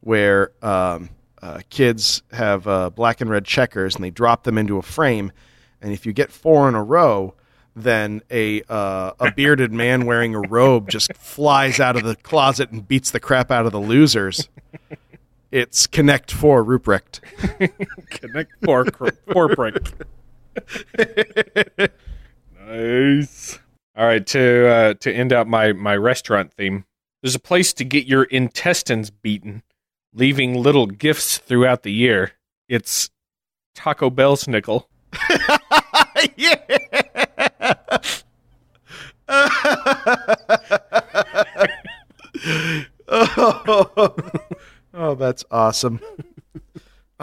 where 0.00 0.52
um, 0.62 1.08
uh, 1.40 1.60
kids 1.70 2.22
have 2.32 2.68
uh, 2.68 2.90
black 2.90 3.20
and 3.20 3.30
red 3.30 3.44
checkers 3.44 3.94
and 3.94 4.04
they 4.04 4.10
drop 4.10 4.44
them 4.44 4.58
into 4.58 4.76
a 4.76 4.82
frame, 4.82 5.32
and 5.80 5.92
if 5.92 6.04
you 6.04 6.12
get 6.12 6.30
four 6.30 6.68
in 6.68 6.74
a 6.74 6.82
row, 6.82 7.34
then 7.74 8.20
a 8.30 8.62
uh, 8.68 9.12
a 9.18 9.32
bearded 9.32 9.72
man 9.72 10.04
wearing 10.04 10.34
a 10.34 10.40
robe 10.40 10.90
just 10.90 11.12
flies 11.14 11.80
out 11.80 11.96
of 11.96 12.04
the 12.04 12.16
closet 12.16 12.70
and 12.70 12.86
beats 12.86 13.10
the 13.10 13.20
crap 13.20 13.50
out 13.50 13.64
of 13.64 13.72
the 13.72 13.80
losers. 13.80 14.48
It's 15.52 15.86
Connect 15.86 16.32
Four 16.32 16.64
Ruprecht. 16.64 17.20
Connect 18.08 18.52
four 18.64 18.84
brick. 19.54 19.92
nice. 22.66 23.58
All 23.94 24.06
right, 24.06 24.26
to 24.28 24.66
uh, 24.66 24.94
to 24.94 25.12
end 25.12 25.34
out 25.34 25.46
my 25.46 25.74
my 25.74 25.94
restaurant 25.94 26.54
theme. 26.54 26.86
There's 27.20 27.34
a 27.34 27.38
place 27.38 27.74
to 27.74 27.84
get 27.84 28.06
your 28.06 28.22
intestines 28.24 29.10
beaten, 29.10 29.62
leaving 30.14 30.54
little 30.54 30.86
gifts 30.86 31.36
throughout 31.36 31.82
the 31.82 31.92
year. 31.92 32.32
It's 32.66 33.10
Taco 33.74 34.08
Bell's 34.08 34.48
nickel. 34.48 34.88
yeah. 36.36 36.56
oh, 43.08 44.14
oh, 44.94 45.14
that's 45.14 45.44
awesome. 45.50 46.00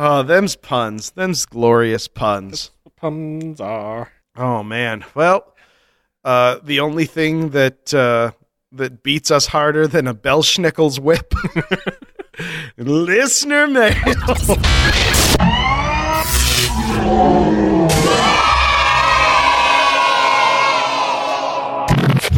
Oh, 0.02 0.24
them's 0.24 0.56
puns. 0.56 1.12
Them's 1.12 1.46
glorious 1.46 2.08
puns. 2.08 2.72
Puns 2.96 3.60
are. 3.60 4.14
Oh 4.38 4.64
man. 4.64 5.04
Well, 5.14 5.54
uh, 6.24 6.60
the 6.64 6.80
only 6.80 7.04
thing 7.04 7.50
that 7.50 7.94
uh, 7.94 8.32
that 8.72 9.04
beats 9.04 9.30
us 9.30 9.48
harder 9.48 9.88
than 9.88 10.08
a 10.08 10.14
Belsnickel's 10.14 11.02
whip, 11.02 11.34
listener 12.78 13.68
mail. 13.68 13.94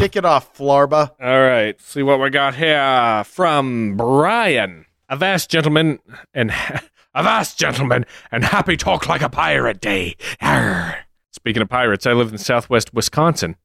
Kick 0.00 0.16
it 0.16 0.24
off, 0.24 0.52
Flarba. 0.58 1.12
All 1.20 1.42
right, 1.42 1.80
see 1.80 2.02
what 2.02 2.18
we 2.18 2.28
got 2.30 2.56
here 2.56 3.22
from 3.24 3.96
Brian. 3.96 4.86
Avast, 5.12 5.50
gentlemen, 5.50 5.98
and 6.32 6.54
avast, 7.14 7.58
gentlemen, 7.58 8.06
and 8.30 8.44
happy 8.44 8.78
talk 8.78 9.10
like 9.10 9.20
a 9.20 9.28
pirate 9.28 9.78
day. 9.78 10.16
Arr. 10.40 11.04
Speaking 11.30 11.60
of 11.60 11.68
pirates, 11.68 12.06
I 12.06 12.14
live 12.14 12.32
in 12.32 12.38
southwest 12.38 12.94
Wisconsin. 12.94 13.56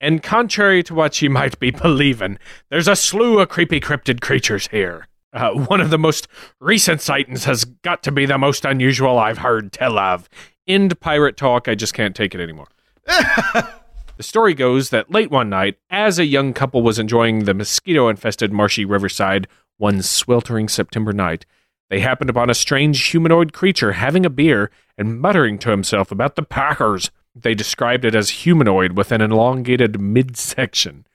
And 0.00 0.24
contrary 0.24 0.82
to 0.82 0.94
what 0.96 1.22
you 1.22 1.30
might 1.30 1.56
be 1.60 1.70
believing, 1.82 2.36
there's 2.68 2.88
a 2.88 2.96
slew 2.96 3.38
of 3.38 3.48
creepy 3.48 3.78
cryptid 3.78 4.20
creatures 4.20 4.66
here. 4.72 5.06
Uh, 5.32 5.50
one 5.50 5.80
of 5.80 5.90
the 5.90 5.98
most 5.98 6.26
recent 6.58 7.00
sightings 7.00 7.44
has 7.44 7.64
got 7.64 8.02
to 8.02 8.10
be 8.10 8.26
the 8.26 8.36
most 8.36 8.64
unusual 8.64 9.20
I've 9.20 9.38
heard 9.38 9.70
tell 9.70 10.00
of. 10.00 10.28
End 10.66 10.98
pirate 10.98 11.36
talk. 11.36 11.68
I 11.68 11.76
just 11.76 11.94
can't 11.94 12.16
take 12.16 12.34
it 12.34 12.40
anymore. 12.40 12.66
The 14.18 14.24
story 14.24 14.52
goes 14.52 14.90
that 14.90 15.12
late 15.12 15.30
one 15.30 15.48
night, 15.48 15.78
as 15.90 16.18
a 16.18 16.24
young 16.24 16.52
couple 16.52 16.82
was 16.82 16.98
enjoying 16.98 17.44
the 17.44 17.54
mosquito 17.54 18.08
infested 18.08 18.52
marshy 18.52 18.84
riverside 18.84 19.46
one 19.78 20.02
sweltering 20.02 20.68
September 20.68 21.12
night, 21.12 21.46
they 21.90 22.00
happened 22.00 22.28
upon 22.28 22.50
a 22.50 22.54
strange 22.54 23.02
humanoid 23.06 23.52
creature 23.52 23.92
having 23.92 24.26
a 24.26 24.30
beer 24.30 24.70
and 24.98 25.20
muttering 25.20 25.58
to 25.60 25.70
himself 25.70 26.12
about 26.12 26.36
the 26.36 26.42
Packers. 26.42 27.10
They 27.34 27.54
described 27.54 28.04
it 28.04 28.14
as 28.14 28.30
humanoid 28.30 28.96
with 28.96 29.10
an 29.10 29.22
elongated 29.22 30.00
midsection. 30.00 31.06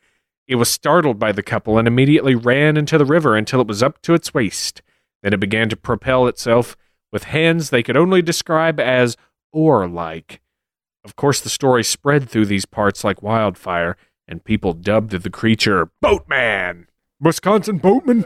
It 0.48 0.56
was 0.56 0.70
startled 0.70 1.20
by 1.20 1.32
the 1.32 1.44
couple 1.44 1.78
and 1.78 1.88
immediately 1.88 2.36
ran 2.36 2.76
into 2.76 2.98
the 2.98 3.06
river 3.06 3.36
until 3.36 3.62
it 3.62 3.68
was 3.68 3.84
up 3.84 4.02
to 4.02 4.14
its 4.14 4.34
waist. 4.34 4.82
Then 5.22 5.34
it 5.34 5.40
began 5.40 5.70
to 5.70 5.78
propel 5.78 6.28
itself 6.28 6.76
with 7.12 7.26
hands 7.26 7.70
they 7.70 7.84
could 7.84 7.96
only 7.96 8.22
describe 8.22 8.80
as 8.80 9.16
oar 9.52 9.88
like. 9.88 10.42
Of 11.06 11.16
course, 11.16 11.40
the 11.40 11.50
story 11.50 11.84
spread 11.84 12.30
through 12.30 12.48
these 12.48 12.66
parts 12.66 13.04
like 13.04 13.22
wildfire, 13.22 13.98
and 14.28 14.44
people 14.44 14.74
dubbed 14.74 15.12
the 15.12 15.30
creature 15.30 15.92
Boatman. 16.02 16.88
Wisconsin 17.20 17.78
Boatman? 17.78 18.26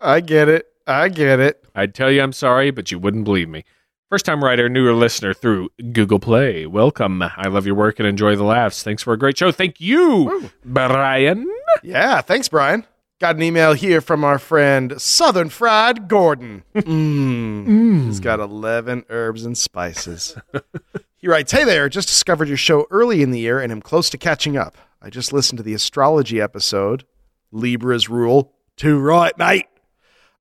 I 0.00 0.20
get 0.20 0.48
it. 0.48 0.66
I 0.86 1.08
get 1.08 1.40
it. 1.40 1.64
I'd 1.74 1.94
tell 1.94 2.10
you 2.10 2.22
I'm 2.22 2.32
sorry, 2.32 2.70
but 2.70 2.90
you 2.90 2.98
wouldn't 2.98 3.24
believe 3.24 3.48
me. 3.48 3.64
First 4.08 4.24
time 4.24 4.42
writer, 4.42 4.70
newer 4.70 4.94
listener 4.94 5.34
through 5.34 5.68
Google 5.92 6.18
Play. 6.18 6.64
Welcome. 6.64 7.20
I 7.22 7.48
love 7.48 7.66
your 7.66 7.74
work 7.74 7.98
and 7.98 8.08
enjoy 8.08 8.36
the 8.36 8.44
laughs. 8.44 8.82
Thanks 8.82 9.02
for 9.02 9.12
a 9.12 9.18
great 9.18 9.36
show. 9.36 9.52
Thank 9.52 9.80
you, 9.82 10.50
Brian. 10.64 11.46
Yeah, 11.82 12.22
thanks, 12.22 12.48
Brian. 12.48 12.86
Got 13.20 13.36
an 13.36 13.42
email 13.42 13.74
here 13.74 14.00
from 14.00 14.24
our 14.24 14.38
friend 14.38 14.98
Southern 15.00 15.50
Fried 15.50 16.08
Gordon. 16.08 16.62
Mmm. 16.74 18.04
He's 18.06 18.20
got 18.20 18.40
11 18.40 19.04
herbs 19.10 19.44
and 19.44 19.58
spices. 19.58 20.36
he 21.18 21.28
writes 21.28 21.52
Hey 21.52 21.64
there, 21.64 21.88
just 21.88 22.08
discovered 22.08 22.48
your 22.48 22.56
show 22.56 22.86
early 22.90 23.22
in 23.22 23.30
the 23.30 23.40
year 23.40 23.60
and 23.60 23.70
am 23.72 23.82
close 23.82 24.08
to 24.10 24.18
catching 24.18 24.56
up. 24.56 24.78
I 25.02 25.10
just 25.10 25.32
listened 25.34 25.58
to 25.58 25.62
the 25.62 25.74
astrology 25.74 26.40
episode, 26.40 27.04
Libra's 27.52 28.08
Rule. 28.08 28.54
Too 28.76 28.98
right, 28.98 29.36
mate. 29.36 29.66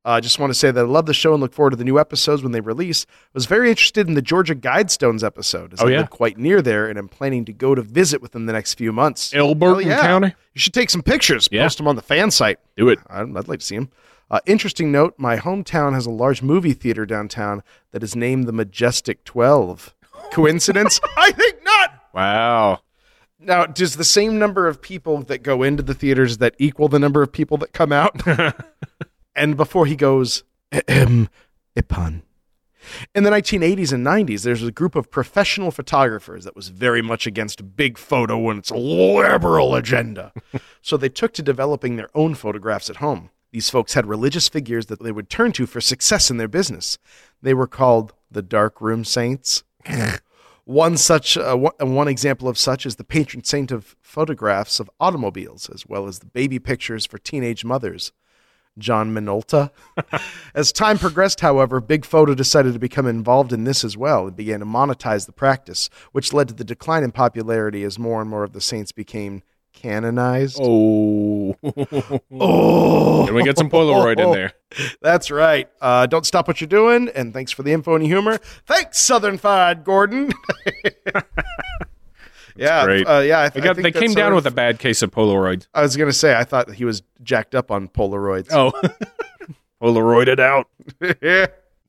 I 0.07 0.19
uh, 0.19 0.21
just 0.21 0.39
want 0.39 0.51
to 0.51 0.57
say 0.57 0.71
that 0.71 0.79
I 0.79 0.87
love 0.87 1.05
the 1.05 1.13
show 1.13 1.33
and 1.33 1.41
look 1.41 1.51
forward 1.51 1.71
to 1.71 1.75
the 1.75 1.83
new 1.83 1.99
episodes 1.99 2.41
when 2.41 2.53
they 2.53 2.61
release. 2.61 3.05
I 3.09 3.29
was 3.33 3.45
very 3.45 3.69
interested 3.69 4.07
in 4.07 4.13
the 4.13 4.21
Georgia 4.21 4.55
Guidestones 4.55 5.21
episode, 5.21 5.73
as 5.73 5.81
Oh, 5.81 5.87
I 5.87 5.91
yeah? 5.91 5.97
live 5.97 6.11
quite 6.11 6.37
near 6.37 6.61
there 6.61 6.87
and 6.87 6.97
I'm 6.97 7.09
planning 7.09 7.43
to 7.43 7.51
go 7.51 7.75
to 7.75 7.81
visit 7.81 8.21
within 8.21 8.45
the 8.45 8.53
next 8.53 8.75
few 8.75 8.93
months. 8.93 9.33
Elberton 9.33 9.83
yeah. 9.83 9.99
County? 9.99 10.33
You 10.53 10.59
should 10.61 10.73
take 10.73 10.89
some 10.89 11.01
pictures, 11.01 11.49
Yeah. 11.51 11.63
post 11.63 11.77
them 11.77 11.89
on 11.89 11.97
the 11.97 12.01
fan 12.01 12.31
site. 12.31 12.57
Do 12.77 12.87
it. 12.87 12.99
I'd, 13.09 13.35
I'd 13.35 13.49
like 13.49 13.59
to 13.59 13.65
see 13.65 13.75
them. 13.75 13.89
Uh, 14.31 14.39
interesting 14.45 14.93
note 14.93 15.15
my 15.17 15.35
hometown 15.35 15.91
has 15.93 16.05
a 16.05 16.09
large 16.09 16.41
movie 16.41 16.71
theater 16.71 17.05
downtown 17.05 17.61
that 17.91 18.01
is 18.01 18.15
named 18.15 18.47
the 18.47 18.53
Majestic 18.53 19.25
12. 19.25 19.93
Coincidence? 20.31 21.01
I 21.17 21.31
think 21.31 21.61
not. 21.65 22.03
Wow. 22.13 22.79
Now, 23.41 23.65
does 23.65 23.97
the 23.97 24.05
same 24.05 24.39
number 24.39 24.67
of 24.67 24.81
people 24.81 25.21
that 25.23 25.43
go 25.43 25.63
into 25.63 25.83
the 25.83 25.93
theaters 25.93 26.37
that 26.37 26.55
equal 26.59 26.87
the 26.87 26.97
number 26.97 27.21
of 27.21 27.33
people 27.33 27.57
that 27.57 27.73
come 27.73 27.91
out? 27.91 28.15
and 29.37 29.55
before 29.55 29.85
he 29.85 29.95
goes, 29.95 30.43
ahem, 30.71 31.29
a 31.75 31.83
pun. 31.83 32.23
In 33.13 33.23
the 33.23 33.29
1980s 33.29 33.91
and 33.91 34.05
90s, 34.05 34.43
there's 34.43 34.63
a 34.63 34.71
group 34.71 34.95
of 34.95 35.11
professional 35.11 35.71
photographers 35.71 36.43
that 36.45 36.55
was 36.55 36.69
very 36.69 37.01
much 37.01 37.27
against 37.27 37.75
big 37.75 37.97
photo 37.97 38.49
and 38.49 38.59
its 38.59 38.71
liberal 38.71 39.75
agenda. 39.75 40.31
so 40.81 40.97
they 40.97 41.09
took 41.09 41.33
to 41.33 41.41
developing 41.41 41.95
their 41.95 42.09
own 42.15 42.33
photographs 42.33 42.89
at 42.89 42.97
home. 42.97 43.29
These 43.51 43.69
folks 43.69 43.93
had 43.93 44.05
religious 44.05 44.49
figures 44.49 44.87
that 44.87 45.01
they 45.01 45.11
would 45.11 45.29
turn 45.29 45.51
to 45.53 45.65
for 45.65 45.81
success 45.81 46.29
in 46.29 46.37
their 46.37 46.47
business. 46.47 46.97
They 47.41 47.53
were 47.53 47.67
called 47.67 48.13
the 48.29 48.41
Darkroom 48.41 49.03
Saints. 49.03 49.63
One 50.65 50.97
such 50.97 51.37
uh, 51.37 51.55
one, 51.55 51.73
one 51.79 52.09
example 52.09 52.49
of 52.49 52.57
such 52.57 52.85
is 52.85 52.97
the 52.97 53.05
patron 53.05 53.41
saint 53.45 53.71
of 53.71 53.95
photographs 54.01 54.81
of 54.81 54.89
automobiles, 54.99 55.69
as 55.69 55.85
well 55.85 56.07
as 56.07 56.19
the 56.19 56.25
baby 56.25 56.59
pictures 56.59 57.05
for 57.05 57.17
teenage 57.17 57.63
mothers. 57.63 58.11
John 58.77 59.13
Minolta. 59.13 59.71
as 60.53 60.71
time 60.71 60.97
progressed, 60.97 61.41
however, 61.41 61.79
Big 61.79 62.05
Photo 62.05 62.33
decided 62.33 62.73
to 62.73 62.79
become 62.79 63.07
involved 63.07 63.53
in 63.53 63.63
this 63.63 63.83
as 63.83 63.97
well 63.97 64.27
and 64.27 64.35
began 64.35 64.59
to 64.59 64.65
monetize 64.65 65.25
the 65.25 65.31
practice, 65.31 65.89
which 66.11 66.33
led 66.33 66.47
to 66.49 66.53
the 66.53 66.63
decline 66.63 67.03
in 67.03 67.11
popularity 67.11 67.83
as 67.83 67.97
more 67.97 68.21
and 68.21 68.29
more 68.29 68.43
of 68.43 68.53
the 68.53 68.61
saints 68.61 68.91
became 68.91 69.41
canonized. 69.73 70.59
Oh. 70.61 71.55
Oh. 72.39 73.25
Can 73.25 73.35
we 73.35 73.43
get 73.43 73.57
some 73.57 73.69
Polaroid 73.69 74.19
in 74.19 74.31
there? 74.31 74.53
That's 75.01 75.31
right. 75.31 75.69
Uh, 75.81 76.05
don't 76.05 76.25
stop 76.25 76.47
what 76.47 76.61
you're 76.61 76.67
doing, 76.67 77.09
and 77.09 77.33
thanks 77.33 77.51
for 77.51 77.63
the 77.63 77.71
info 77.73 77.95
and 77.95 78.05
humor. 78.05 78.37
Thanks, 78.65 78.99
Southern 78.99 79.37
Fried 79.37 79.83
Gordon. 79.83 80.31
yeah, 82.57 82.83
great. 82.85 83.07
Uh, 83.07 83.19
yeah. 83.19 83.39
I, 83.39 83.49
They, 83.49 83.61
got, 83.61 83.75
they 83.77 83.91
came 83.91 84.13
down 84.13 84.35
with 84.35 84.45
a 84.45 84.51
bad 84.51 84.79
case 84.79 85.01
of 85.01 85.11
Polaroids. 85.11 85.67
I 85.73 85.81
was 85.81 85.95
gonna 85.97 86.13
say 86.13 86.35
I 86.35 86.43
thought 86.43 86.71
he 86.71 86.85
was 86.85 87.03
jacked 87.23 87.55
up 87.55 87.71
on 87.71 87.87
Polaroids. 87.87 88.47
Oh. 88.51 88.71
Polaroided 89.81 90.39
out. 90.39 90.67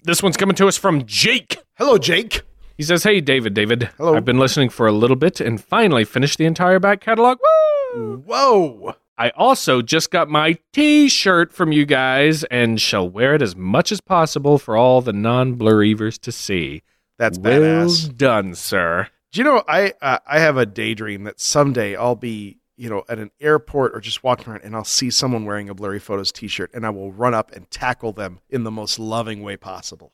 This 0.05 0.23
one's 0.23 0.36
coming 0.36 0.55
to 0.57 0.69
us 0.69 0.77
from 0.77 1.05
Jake. 1.07 1.59
Hello, 1.74 1.99
Jake. 1.99 2.43
He 2.77 2.82
says, 2.82 3.03
Hey, 3.03 3.20
David, 3.20 3.55
David. 3.55 3.90
Hello. 3.97 4.15
I've 4.15 4.24
been 4.24 4.39
listening 4.39 4.69
for 4.69 4.86
a 4.86 4.93
little 4.93 5.16
bit 5.16 5.40
and 5.40 5.62
finally 5.62 6.05
finished 6.05 6.39
the 6.39 6.45
entire 6.45 6.78
back 6.78 7.01
catalog. 7.01 7.39
Woo! 7.95 8.23
Whoa. 8.24 8.95
I 9.19 9.31
also 9.31 9.82
just 9.82 10.12
got 10.12 10.28
my 10.28 10.59
t 10.73 11.09
shirt 11.09 11.53
from 11.53 11.73
you 11.73 11.85
guys 11.86 12.45
and 12.45 12.81
shall 12.81 13.09
wear 13.09 13.35
it 13.35 13.43
as 13.43 13.57
much 13.57 13.90
as 13.90 14.01
possible 14.01 14.59
for 14.59 14.77
all 14.77 15.01
the 15.01 15.12
non 15.12 15.57
blurrievers 15.57 16.20
to 16.20 16.31
see. 16.31 16.82
That's 17.19 17.36
well 17.36 17.61
badass. 17.61 18.16
done, 18.16 18.55
sir. 18.55 19.09
Do 19.32 19.40
you 19.40 19.44
know 19.44 19.62
I 19.68 19.92
uh, 20.00 20.18
I 20.26 20.38
have 20.40 20.56
a 20.56 20.66
daydream 20.66 21.24
that 21.24 21.38
someday 21.40 21.96
I'll 21.96 22.14
be 22.16 22.59
you 22.76 22.88
know 22.88 23.05
at 23.09 23.18
an 23.18 23.30
airport 23.40 23.94
or 23.94 24.00
just 24.00 24.22
walking 24.24 24.48
around 24.50 24.62
and 24.64 24.74
I'll 24.74 24.84
see 24.84 25.10
someone 25.10 25.44
wearing 25.44 25.68
a 25.68 25.74
blurry 25.74 25.98
photos 25.98 26.32
T-shirt 26.32 26.70
and 26.74 26.86
I 26.86 26.90
will 26.90 27.12
run 27.12 27.34
up 27.34 27.52
and 27.55 27.70
tackle 27.70 28.12
them 28.12 28.40
in 28.48 28.64
the 28.64 28.70
most 28.70 28.98
loving 28.98 29.42
way 29.42 29.56
possible. 29.56 30.12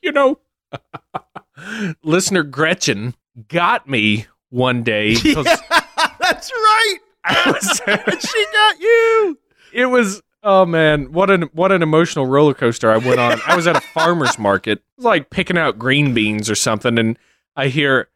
You 0.00 0.12
know, 0.12 0.38
listener 2.02 2.42
Gretchen 2.42 3.14
got 3.48 3.88
me 3.88 4.26
one 4.50 4.82
day. 4.82 5.14
'cause 5.34 5.44
That's 6.20 6.50
right. 6.52 6.98
Was- 7.46 7.80
she 8.20 8.46
got 8.52 8.80
you. 8.80 9.38
it 9.72 9.86
was 9.86 10.22
oh 10.42 10.66
man 10.66 11.10
what 11.10 11.30
an 11.30 11.42
what 11.54 11.72
an 11.72 11.82
emotional 11.82 12.26
roller 12.26 12.52
coaster 12.52 12.90
i 12.90 12.98
went 12.98 13.18
on 13.18 13.40
i 13.46 13.56
was 13.56 13.66
at 13.66 13.74
a 13.76 13.80
farmer's 13.80 14.38
market 14.38 14.82
like 14.98 15.30
picking 15.30 15.56
out 15.56 15.78
green 15.78 16.12
beans 16.12 16.50
or 16.50 16.54
something 16.54 16.98
and 16.98 17.18
i 17.56 17.68
hear 17.68 18.08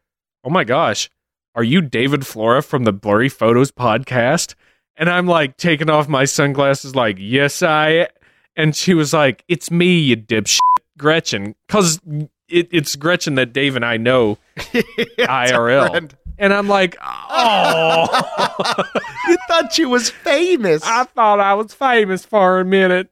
oh 0.43 0.49
my 0.49 0.63
gosh 0.63 1.09
are 1.55 1.63
you 1.63 1.81
david 1.81 2.25
flora 2.25 2.61
from 2.61 2.83
the 2.83 2.93
blurry 2.93 3.29
photos 3.29 3.71
podcast 3.71 4.55
and 4.95 5.09
i'm 5.09 5.27
like 5.27 5.57
taking 5.57 5.89
off 5.89 6.07
my 6.07 6.25
sunglasses 6.25 6.95
like 6.95 7.17
yes 7.19 7.61
i 7.63 8.07
and 8.55 8.75
she 8.75 8.93
was 8.93 9.13
like 9.13 9.43
it's 9.47 9.69
me 9.71 9.99
you 9.99 10.17
dipshit 10.17 10.59
gretchen 10.97 11.55
because 11.67 11.99
it, 12.47 12.67
it's 12.71 12.95
gretchen 12.95 13.35
that 13.35 13.53
dave 13.53 13.75
and 13.75 13.85
i 13.85 13.97
know 13.97 14.37
irl 14.57 16.11
and 16.37 16.53
i'm 16.53 16.67
like 16.67 16.95
oh 17.29 18.83
You 19.27 19.37
thought 19.47 19.71
she 19.73 19.85
was 19.85 20.09
famous. 20.09 20.81
I 20.83 21.03
thought 21.03 21.39
I 21.39 21.53
was 21.53 21.71
famous 21.73 22.25
for 22.25 22.59
a 22.59 22.65
minute. 22.65 23.11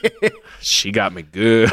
she 0.60 0.92
got 0.92 1.12
me 1.12 1.22
good. 1.22 1.68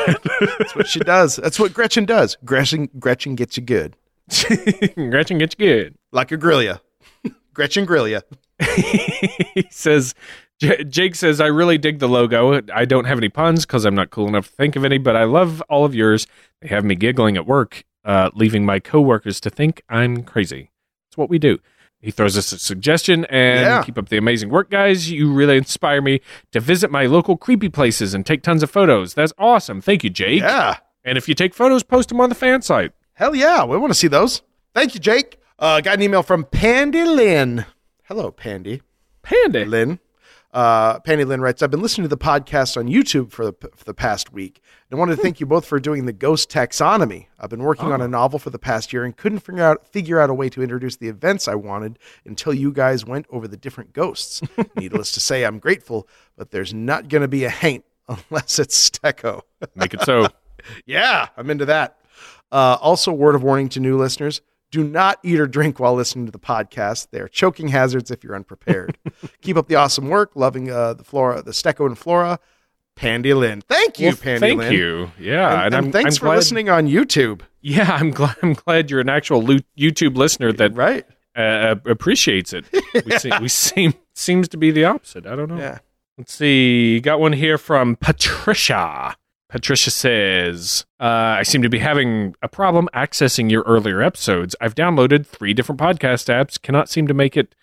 That's 0.58 0.76
what 0.76 0.88
she 0.88 1.00
does. 1.00 1.36
That's 1.36 1.60
what 1.60 1.72
Gretchen 1.72 2.06
does. 2.06 2.36
Gretchen 2.44 2.90
Gretchen 2.98 3.36
gets 3.36 3.58
you 3.58 3.64
good. 3.64 3.96
Gretchen 4.96 5.38
gets 5.38 5.56
you 5.58 5.66
good. 5.66 5.96
Like 6.12 6.32
a 6.32 6.38
Gryla. 6.38 6.80
Gretchen 7.54 7.86
Gryla. 7.86 8.24
he 9.54 9.68
says, 9.70 10.14
J- 10.60 10.84
Jake 10.84 11.16
says, 11.16 11.40
I 11.42 11.48
really 11.48 11.78
dig 11.78 12.00
the 12.00 12.08
logo. 12.10 12.62
I 12.74 12.86
don't 12.86 13.06
have 13.06 13.18
any 13.18 13.30
puns 13.30 13.66
because 13.66 13.86
I'm 13.86 13.96
not 13.96 14.10
cool 14.10 14.28
enough 14.28 14.48
to 14.48 14.54
think 14.54 14.76
of 14.76 14.84
any, 14.86 14.98
but 14.98 15.16
I 15.16 15.24
love 15.26 15.62
all 15.70 15.86
of 15.86 15.94
yours. 15.96 16.28
They 16.62 16.70
have 16.70 16.84
me 16.86 16.96
giggling 16.96 17.38
at 17.38 17.46
work, 17.46 17.84
uh, 18.04 18.30
leaving 18.34 18.66
my 18.66 18.80
coworkers 18.80 19.40
to 19.42 19.50
think 19.50 19.84
I'm 19.90 20.24
crazy. 20.24 20.72
That's 21.10 21.18
what 21.18 21.30
we 21.30 21.40
do. 21.40 21.60
He 22.02 22.12
throws 22.12 22.38
us 22.38 22.52
a 22.52 22.60
suggestion 22.60 23.26
and 23.26 23.62
Yeah. 23.62 23.84
keep 23.84 23.98
up 23.98 24.10
the 24.10 24.18
amazing 24.18 24.50
work, 24.50 24.70
guys. 24.70 25.10
You 25.10 25.32
really 25.32 25.58
inspire 25.58 26.02
me 26.02 26.22
to 26.52 26.60
visit 26.60 26.92
my 26.92 27.06
local 27.08 27.36
creepy 27.36 27.70
places 27.70 28.14
and 28.14 28.26
take 28.26 28.44
tons 28.44 28.62
of 28.64 28.70
photos. 28.70 29.14
That's 29.16 29.34
awesome. 29.38 29.82
Thank 29.82 30.04
you, 30.04 30.10
Jake. 30.10 30.42
Yeah. 30.42 30.78
And 31.04 31.18
if 31.18 31.28
you 31.28 31.36
take 31.36 31.54
photos, 31.54 31.84
post 31.84 32.10
them 32.10 32.22
on 32.22 32.30
the 32.30 32.36
fan 32.36 32.62
site. 32.62 32.92
Hell 33.16 33.34
yeah. 33.34 33.64
We 33.64 33.78
want 33.78 33.92
to 33.92 33.98
see 33.98 34.08
those. 34.10 34.42
Thank 34.74 34.94
you, 34.94 35.00
Jake. 35.00 35.40
Uh, 35.58 35.80
got 35.80 35.96
an 35.96 36.02
email 36.02 36.22
from 36.22 36.44
Pandy 36.44 37.06
Lynn. 37.06 37.66
Hello, 38.04 38.30
Pandy. 38.30 38.82
Pandy 39.24 39.64
Lynn. 39.64 40.00
Uh, 40.52 41.00
Pandy 41.00 41.24
Lynn 41.24 41.40
writes, 41.40 41.62
I've 41.62 41.72
been 41.72 41.82
listening 41.82 42.04
to 42.04 42.10
the 42.10 42.18
podcast 42.22 42.76
on 42.76 42.88
YouTube 42.88 43.32
for 43.32 43.46
the, 43.46 43.54
for 43.74 43.86
the 43.86 43.94
past 43.94 44.34
week. 44.34 44.62
And 44.90 44.98
I 44.98 45.00
wanted 45.00 45.16
to 45.16 45.22
thank 45.22 45.40
you 45.40 45.46
both 45.46 45.66
for 45.66 45.80
doing 45.80 46.06
the 46.06 46.14
ghost 46.14 46.50
taxonomy. 46.50 47.28
I've 47.40 47.50
been 47.50 47.64
working 47.64 47.92
on 47.92 48.02
a 48.02 48.08
novel 48.08 48.38
for 48.38 48.50
the 48.50 48.60
past 48.60 48.92
year 48.92 49.06
and 49.06 49.16
couldn't 49.16 49.40
figure 49.40 49.64
out 49.64 49.86
figure 49.88 50.20
out 50.20 50.30
a 50.30 50.34
way 50.34 50.50
to 50.50 50.62
introduce 50.62 50.98
the 50.98 51.08
events 51.08 51.48
I 51.48 51.56
wanted 51.56 52.00
until 52.26 52.54
you 52.54 52.72
guys 52.74 53.06
went 53.06 53.28
over 53.30 53.48
the 53.48 53.58
different 53.58 53.94
ghosts. 53.94 54.42
Needless 54.76 55.14
to 55.14 55.20
say, 55.22 55.44
I'm 55.46 55.60
grateful, 55.60 56.08
but 56.38 56.52
there's 56.52 56.74
not 56.74 57.08
going 57.08 57.22
to 57.22 57.28
be 57.30 57.46
a 57.46 57.50
haint 57.50 57.86
unless 58.10 58.60
it's 58.60 58.90
Stecco. 58.90 59.42
Make 59.74 59.94
it 59.94 60.02
so. 60.02 60.28
Yeah, 60.88 61.28
I'm 61.38 61.52
into 61.52 61.66
that. 61.66 62.00
Uh, 62.56 62.78
also, 62.82 63.12
word 63.12 63.36
of 63.36 63.44
warning 63.44 63.68
to 63.70 63.80
new 63.80 63.98
listeners 63.98 64.42
do 64.72 64.84
not 64.84 65.20
eat 65.24 65.40
or 65.40 65.46
drink 65.48 65.80
while 65.80 65.94
listening 65.94 66.26
to 66.26 66.32
the 66.32 66.40
podcast. 66.40 67.08
They 67.12 67.20
are 67.20 67.28
choking 67.28 67.68
hazards 67.70 68.12
if 68.12 68.24
you're 68.24 68.36
unprepared. 68.36 68.98
Keep 69.42 69.58
up 69.58 69.68
the 69.68 69.76
awesome 69.76 70.08
work. 70.10 70.32
Loving 70.36 70.72
uh, 70.72 70.94
the 70.94 71.04
flora, 71.04 71.42
the 71.42 71.52
Stecco 71.52 71.86
and 71.86 71.98
Flora. 71.98 72.40
Pandy 72.96 73.34
Lynn. 73.34 73.62
Thank 73.62 74.00
you, 74.00 74.08
Well, 74.08 74.16
Pandy 74.16 74.40
thank 74.40 74.60
Lynn. 74.60 74.72
you. 74.74 75.12
Yeah, 75.20 75.48
And, 75.54 75.54
and, 75.54 75.64
and 75.66 75.76
I'm 75.88 75.92
thanks 75.92 76.16
I'm 76.16 76.20
for 76.20 76.26
glad- 76.28 76.36
listening 76.38 76.70
on 76.70 76.88
YouTube. 76.88 77.42
Yeah, 77.62 77.92
I'm 77.92 78.12
glad. 78.12 78.36
I'm 78.42 78.54
glad 78.54 78.90
you're 78.90 79.02
an 79.02 79.10
actual 79.10 79.42
YouTube 79.78 80.16
listener 80.16 80.54
that 80.54 80.74
Right? 80.76 81.06
uh, 81.36 81.76
appreciates 81.86 82.54
it. 82.54 82.66
We, 83.06 83.18
se- 83.20 83.40
we 83.42 83.48
seem 83.50 83.94
seems 84.14 84.48
to 84.50 84.58
be 84.58 84.72
the 84.72 84.86
opposite. 84.86 85.26
I 85.28 85.36
don't 85.36 85.50
know. 85.50 85.58
Yeah. 85.58 85.80
Let's 86.18 86.34
see. 86.34 87.02
Got 87.02 87.20
one 87.20 87.34
here 87.34 87.58
from 87.58 87.98
Patricia. 87.98 89.18
Patricia 89.50 89.92
says, 89.92 90.86
uh, 91.00 91.04
I 91.40 91.44
seem 91.44 91.62
to 91.62 91.70
be 91.70 91.78
having 91.80 92.36
a 92.42 92.48
problem 92.48 92.90
accessing 92.94 93.50
your 93.52 93.62
earlier 93.64 94.02
episodes. 94.02 94.56
I've 94.60 94.76
downloaded 94.76 95.26
three 95.26 95.54
different 95.54 95.80
podcast 95.80 96.34
apps, 96.34 96.60
cannot 96.62 96.90
seem 96.90 97.08
to 97.08 97.14
make 97.14 97.38
it 97.38 97.54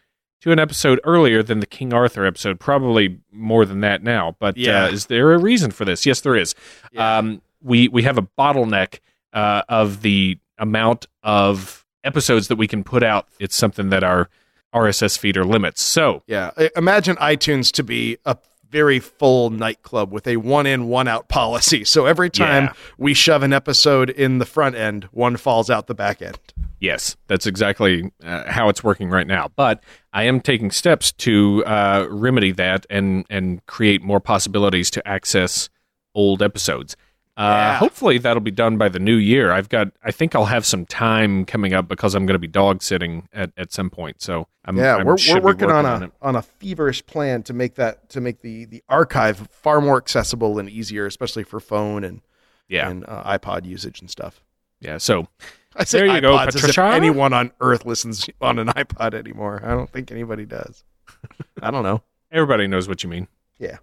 to 0.43 0.53
an 0.53 0.59
episode 0.59 1.01
earlier 1.05 1.43
than 1.43 1.61
the 1.61 1.67
King 1.67 1.93
Arthur 1.93 2.25
episode. 2.25 2.59
Probably 2.61 3.19
more 3.33 3.65
than 3.65 3.81
that 3.81 4.03
now. 4.03 4.37
But 4.39 4.57
Yeah. 4.57 4.85
uh, 4.85 4.89
is 4.91 5.07
there 5.07 5.33
a 5.33 5.39
reason 5.39 5.71
for 5.71 5.85
this? 5.85 6.07
Yes, 6.07 6.21
there 6.21 6.37
is. 6.37 6.55
Um, 6.97 7.43
we, 7.63 7.89
we 7.89 8.03
have 8.05 8.19
a 8.19 8.23
bottleneck 8.39 9.01
uh, 9.33 9.63
of 9.69 10.03
the 10.03 10.39
amount 10.59 11.07
of 11.23 11.85
episodes 12.05 12.49
that 12.49 12.57
we 12.57 12.67
can 12.69 12.83
put 12.85 13.03
out. 13.03 13.27
It's 13.41 13.55
something 13.57 13.91
that 13.91 14.03
our 14.05 14.29
RSS 14.75 15.19
feeder 15.19 15.45
limits. 15.45 15.83
So, 15.83 16.23
Yeah. 16.27 16.51
Imagine 16.77 17.17
iTunes 17.17 17.71
to 17.73 17.83
be 17.83 18.19
a 18.25 18.37
very 18.73 18.99
full 18.99 19.51
nightclub 19.51 20.11
with 20.11 20.27
a 20.27 20.39
one 20.39 20.67
in, 20.67 20.89
one 20.89 21.07
out 21.07 21.29
policy. 21.29 21.85
So 21.85 22.07
every 22.07 22.31
time 22.31 22.65
Yeah. 22.65 22.73
we 22.97 23.13
shove 23.15 23.43
an 23.43 23.53
episode 23.53 24.09
in 24.11 24.39
the 24.39 24.47
front 24.47 24.75
end, 24.75 25.05
one 25.13 25.37
falls 25.37 25.69
out 25.71 25.87
the 25.87 25.95
back 25.95 26.23
end. 26.23 26.39
Yes, 26.81 27.17
that's 27.29 27.47
exactly 27.47 28.11
uh, 28.25 28.51
how 28.51 28.69
it's 28.71 28.83
working 28.83 29.09
right 29.11 29.27
now. 29.27 29.51
But 29.55 29.85
I 30.13 30.25
am 30.25 30.41
taking 30.41 30.71
steps 30.73 31.13
to 31.13 31.63
uh, 31.67 32.07
remedy 32.11 32.51
that 32.53 32.87
and 32.91 33.25
and 33.31 33.65
create 33.67 34.03
more 34.03 34.19
possibilities 34.21 34.91
to 34.93 35.07
access 35.07 35.69
old 36.15 36.43
episodes. 36.43 36.97
Uh, 37.37 37.43
Yeah. 37.43 37.77
Hopefully 37.79 38.19
that'll 38.19 38.41
be 38.43 38.51
done 38.51 38.77
by 38.77 38.89
the 38.91 38.99
new 38.99 39.17
year. 39.17 39.53
I've 39.53 39.69
got. 39.71 39.89
I 40.05 40.11
think 40.11 40.35
I'll 40.35 40.45
have 40.47 40.67
some 40.67 40.85
time 40.85 41.45
coming 41.47 41.73
up 41.73 41.89
because 41.89 42.15
I'm 42.15 42.27
going 42.27 42.35
to 42.35 42.39
be 42.39 42.47
dog 42.47 42.83
sitting 42.83 43.29
at, 43.33 43.53
at 43.57 43.73
some 43.73 43.89
point. 43.89 44.21
So 44.21 44.49
I'm, 44.67 44.77
Yeah, 44.77 44.97
I'm- 44.97 45.07
we're, 45.07 45.17
we're 45.29 45.35
be 45.37 45.41
working, 45.41 45.71
on 45.71 45.87
a 45.87 46.05
it. 46.07 46.13
on 46.21 46.37
a 46.37 46.43
feverish 46.43 47.05
plan 47.07 47.43
to 47.45 47.53
make 47.55 47.77
that 47.77 48.09
to 48.11 48.21
make 48.21 48.43
the 48.43 48.67
the 48.67 48.83
archive 48.89 49.49
far 49.51 49.81
more 49.81 49.97
accessible 49.97 50.59
and 50.59 50.69
easier, 50.69 51.07
especially 51.07 51.43
for 51.45 51.59
phone 51.59 52.05
and 52.05 52.21
Yeah, 52.69 52.91
and 52.91 53.05
uh, 53.09 53.23
iPod 53.39 53.65
usage 53.65 54.01
and 54.01 54.11
stuff. 54.11 54.43
yeah. 54.81 54.99
So 54.99 55.27
I 55.75 55.85
say 55.85 56.01
There 56.01 56.15
you 56.15 56.21
go, 56.21 56.37
Patricia. 56.37 56.85
anyone 56.85 57.33
on 57.33 57.51
Earth 57.61 57.87
listens 57.87 58.29
on 58.43 58.59
an 58.59 58.69
iPod 58.69 59.15
anymore. 59.15 59.63
I 59.65 59.71
don't 59.71 59.89
think 59.91 60.13
anybody 60.13 60.45
does. 60.45 60.85
I 61.63 61.71
don't 61.71 61.83
know. 61.83 62.03
everybody 62.31 62.67
knows 62.67 62.89
what 62.89 63.03
you 63.03 63.09
mean. 63.09 63.27
Yeah, 63.59 63.79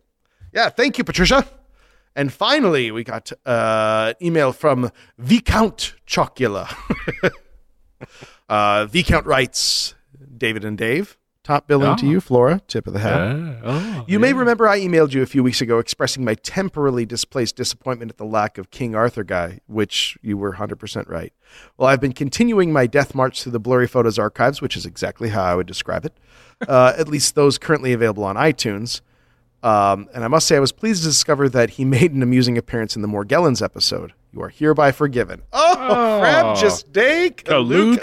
yeah. 0.54 0.70
Thank 0.70 1.00
you, 1.00 1.04
Patricia. 1.04 1.48
And 2.16 2.34
finally, 2.34 2.92
we 2.92 3.04
got 3.04 3.32
uh, 3.46 4.14
an 4.20 4.26
email 4.26 4.52
from 4.52 4.92
Viscount 5.18 5.96
Chocula. 6.08 6.68
uh, 8.50 8.86
Viscount 8.88 9.26
writes, 9.26 9.96
David 10.38 10.66
and 10.66 10.78
Dave, 10.78 11.18
top 11.44 11.68
billing 11.68 11.96
to 11.98 12.06
Oh. 12.06 12.10
you, 12.10 12.20
Flora, 12.22 12.62
tip 12.68 12.88
of 12.88 12.94
the 12.94 13.00
hat. 13.00 13.60
Oh, 13.64 14.06
You 14.08 14.20
may 14.20 14.34
remember 14.34 14.68
I 14.68 14.80
emailed 14.80 15.14
you 15.14 15.22
a 15.22 15.26
few 15.26 15.44
weeks 15.44 15.62
ago 15.62 15.80
expressing 15.80 16.26
my 16.26 16.34
temporarily 16.36 17.06
displaced 17.06 17.56
disappointment 17.56 18.12
at 18.12 18.18
the 18.18 18.26
lack 18.26 18.58
of 18.58 18.72
King 18.72 18.96
Arthur 18.96 19.24
guy, 19.24 19.60
which 19.68 20.18
you 20.22 20.38
were 20.38 20.54
100% 20.54 21.08
right. 21.10 21.34
Well, 21.78 21.88
I've 21.90 22.02
been 22.02 22.14
continuing 22.14 22.72
my 22.74 22.88
death 22.88 23.14
march 23.16 23.44
through 23.44 23.54
the 23.54 23.60
blurry 23.60 23.88
photos 23.88 24.20
archives, 24.20 24.62
which 24.62 24.76
is 24.76 24.86
exactly 24.86 25.30
how 25.30 25.44
I 25.44 25.56
would 25.56 25.68
describe 25.68 26.06
it, 26.06 26.14
uh, 26.68 26.94
at 26.98 27.08
least 27.08 27.36
those 27.36 27.58
currently 27.58 27.94
available 27.94 28.24
on 28.24 28.36
iTunes. 28.36 29.02
Um, 29.62 30.08
and 30.14 30.24
I 30.24 30.28
must 30.28 30.48
say, 30.48 30.56
I 30.56 30.60
was 30.60 30.72
pleased 30.72 31.04
to 31.04 31.10
discover 31.10 31.50
that 31.50 31.72
he 31.72 31.86
made 31.98 32.14
an 32.14 32.24
amusing 32.24 32.58
appearance 32.58 32.96
in 32.96 33.02
the 33.02 33.08
Morgellons 33.08 33.62
episode. 33.62 34.14
You 34.32 34.42
are 34.42 34.50
hereby 34.50 34.92
forgiven. 34.92 35.42
Oh, 35.54 35.76
Oh. 35.80 36.20
crab 36.20 36.56
just 36.58 36.92
kaloo. 36.94 37.98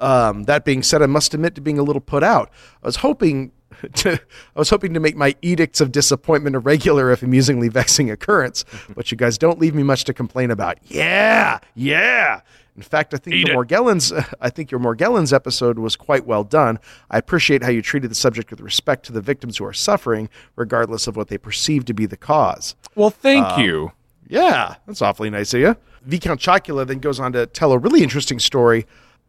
Um, 0.00 0.44
that 0.44 0.64
being 0.64 0.82
said, 0.82 1.02
I 1.02 1.06
must 1.06 1.32
admit 1.34 1.54
to 1.54 1.60
being 1.60 1.78
a 1.78 1.82
little 1.82 2.00
put 2.00 2.22
out. 2.22 2.50
I 2.82 2.86
was 2.86 2.96
hoping 2.96 3.52
to, 3.94 4.12
I 4.14 4.58
was 4.58 4.70
hoping 4.70 4.92
to 4.94 5.00
make 5.00 5.16
my 5.16 5.34
edicts 5.40 5.80
of 5.80 5.92
disappointment 5.92 6.54
a 6.56 6.58
regular, 6.58 7.10
if 7.10 7.22
amusingly 7.22 7.68
vexing 7.80 8.10
occurrence. 8.10 8.64
but 8.94 9.10
you 9.10 9.16
guys 9.16 9.38
don't 9.38 9.58
leave 9.58 9.74
me 9.74 9.82
much 9.82 10.04
to 10.04 10.12
complain 10.14 10.50
about. 10.50 10.78
Yeah, 10.84 11.58
yeah. 11.74 12.40
In 12.76 12.82
fact, 12.82 13.14
I 13.14 13.18
think 13.18 13.36
Eat 13.36 13.48
your 13.48 13.62
it. 13.62 13.68
Morgellons, 13.68 14.34
I 14.40 14.50
think 14.50 14.70
your 14.70 14.80
Morgellons 14.80 15.32
episode 15.32 15.78
was 15.78 15.94
quite 15.96 16.26
well 16.26 16.42
done. 16.44 16.78
I 17.10 17.18
appreciate 17.18 17.62
how 17.62 17.70
you 17.70 17.82
treated 17.82 18.10
the 18.10 18.14
subject 18.16 18.50
with 18.50 18.60
respect 18.60 19.06
to 19.06 19.12
the 19.12 19.20
victims 19.20 19.58
who 19.58 19.64
are 19.64 19.72
suffering, 19.72 20.28
regardless 20.56 21.06
of 21.06 21.16
what 21.16 21.28
they 21.28 21.38
perceive 21.38 21.84
to 21.86 21.94
be 21.94 22.06
the 22.06 22.16
cause. 22.16 22.74
Well, 22.96 23.10
thank 23.10 23.46
Um, 23.46 23.60
you. 23.60 23.92
Yeah, 24.26 24.76
that's 24.86 25.02
awfully 25.02 25.30
nice 25.30 25.54
of 25.54 25.60
you. 25.60 25.76
Viscount 26.02 26.40
Chocula 26.40 26.86
then 26.86 26.98
goes 26.98 27.20
on 27.20 27.32
to 27.34 27.46
tell 27.46 27.72
a 27.72 27.78
really 27.78 28.02
interesting 28.02 28.38
story. 28.40 28.86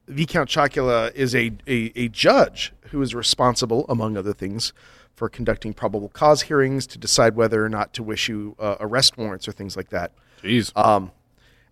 Viscount 0.08 0.50
Chocula 0.50 1.14
is 1.14 1.36
a, 1.36 1.52
a, 1.68 1.92
a 1.96 2.08
judge 2.10 2.74
who 2.92 3.02
is 3.02 3.14
responsible, 3.14 3.86
among 3.90 4.18
other 4.18 4.34
things, 4.34 4.74
for 5.14 5.30
conducting 5.30 5.74
probable 5.74 6.10
cause 6.10 6.44
hearings 6.44 6.86
to 6.88 6.98
decide 6.98 7.36
whether 7.36 7.64
or 7.64 7.70
not 7.70 7.94
to 7.94 8.12
issue 8.12 8.56
uh, 8.60 8.76
arrest 8.80 9.18
warrants 9.18 9.48
or 9.48 9.52
things 9.52 9.76
like 9.78 9.90
that. 9.90 10.12
Jeez. 10.44 10.72
uh, 10.76 11.02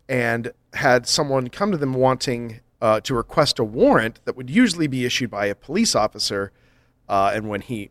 And 0.09 0.51
had 0.73 1.07
someone 1.07 1.49
come 1.49 1.71
to 1.71 1.77
them 1.77 1.93
wanting 1.93 2.59
uh, 2.81 2.99
to 3.01 3.13
request 3.13 3.59
a 3.59 3.63
warrant 3.63 4.19
that 4.25 4.35
would 4.35 4.49
usually 4.49 4.87
be 4.87 5.05
issued 5.05 5.31
by 5.31 5.45
a 5.45 5.55
police 5.55 5.95
officer, 5.95 6.51
uh, 7.07 7.31
and 7.33 7.47
when 7.47 7.61
he 7.61 7.89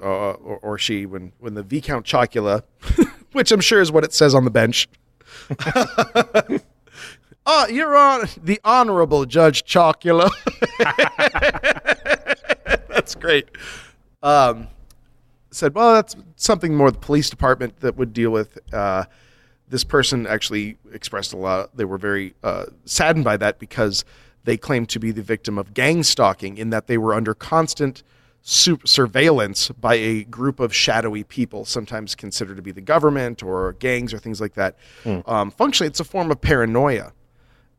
uh, 0.00 0.32
or, 0.32 0.58
or 0.58 0.78
she, 0.78 1.06
when 1.06 1.32
when 1.38 1.54
the 1.54 1.62
Viscount 1.62 2.04
Chocula, 2.04 2.62
which 3.32 3.50
I'm 3.50 3.60
sure 3.60 3.80
is 3.80 3.90
what 3.90 4.04
it 4.04 4.12
says 4.12 4.34
on 4.34 4.44
the 4.44 4.50
bench. 4.50 4.88
Oh, 7.50 7.66
you're 7.66 7.96
on 7.96 8.28
the 8.42 8.60
Honorable 8.62 9.24
Judge 9.24 9.64
Chocula. 9.64 10.30
that's 12.88 13.14
great. 13.14 13.48
Um, 14.22 14.68
said, 15.50 15.74
well, 15.74 15.94
that's 15.94 16.14
something 16.36 16.74
more 16.74 16.90
the 16.90 16.98
police 16.98 17.30
department 17.30 17.80
that 17.80 17.96
would 17.96 18.12
deal 18.12 18.32
with. 18.32 18.58
This 19.68 19.84
person 19.84 20.26
actually 20.26 20.78
expressed 20.92 21.32
a 21.32 21.36
lot. 21.36 21.76
They 21.76 21.84
were 21.84 21.98
very 21.98 22.34
uh, 22.42 22.66
saddened 22.84 23.24
by 23.24 23.36
that 23.38 23.58
because 23.58 24.04
they 24.44 24.56
claimed 24.56 24.88
to 24.90 24.98
be 25.00 25.10
the 25.10 25.22
victim 25.22 25.58
of 25.58 25.74
gang 25.74 26.02
stalking, 26.02 26.56
in 26.58 26.70
that 26.70 26.86
they 26.86 26.96
were 26.98 27.12
under 27.14 27.34
constant 27.34 28.02
su- 28.42 28.80
surveillance 28.84 29.68
by 29.70 29.94
a 29.94 30.24
group 30.24 30.58
of 30.60 30.74
shadowy 30.74 31.22
people, 31.24 31.64
sometimes 31.64 32.14
considered 32.14 32.56
to 32.56 32.62
be 32.62 32.72
the 32.72 32.80
government 32.80 33.42
or 33.42 33.74
gangs 33.74 34.14
or 34.14 34.18
things 34.18 34.40
like 34.40 34.54
that. 34.54 34.76
Um, 35.26 35.50
functionally, 35.50 35.88
it's 35.88 36.00
a 36.00 36.04
form 36.04 36.30
of 36.30 36.40
paranoia 36.40 37.12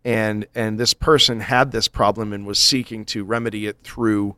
and 0.05 0.45
and 0.55 0.79
this 0.79 0.93
person 0.93 1.39
had 1.41 1.71
this 1.71 1.87
problem 1.87 2.31
and 2.33 2.45
was 2.45 2.57
seeking 2.59 3.03
to 3.05 3.23
remedy 3.23 3.67
it 3.67 3.77
through 3.83 4.35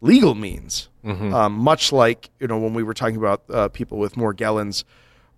legal 0.00 0.34
means. 0.34 0.88
Um, 1.32 1.54
much 1.54 1.92
like 1.92 2.30
you 2.38 2.46
know 2.46 2.58
when 2.58 2.74
we 2.74 2.82
were 2.82 2.94
talking 2.94 3.16
about 3.16 3.42
uh, 3.48 3.68
people 3.68 3.98
with 3.98 4.14
Morgellons 4.16 4.84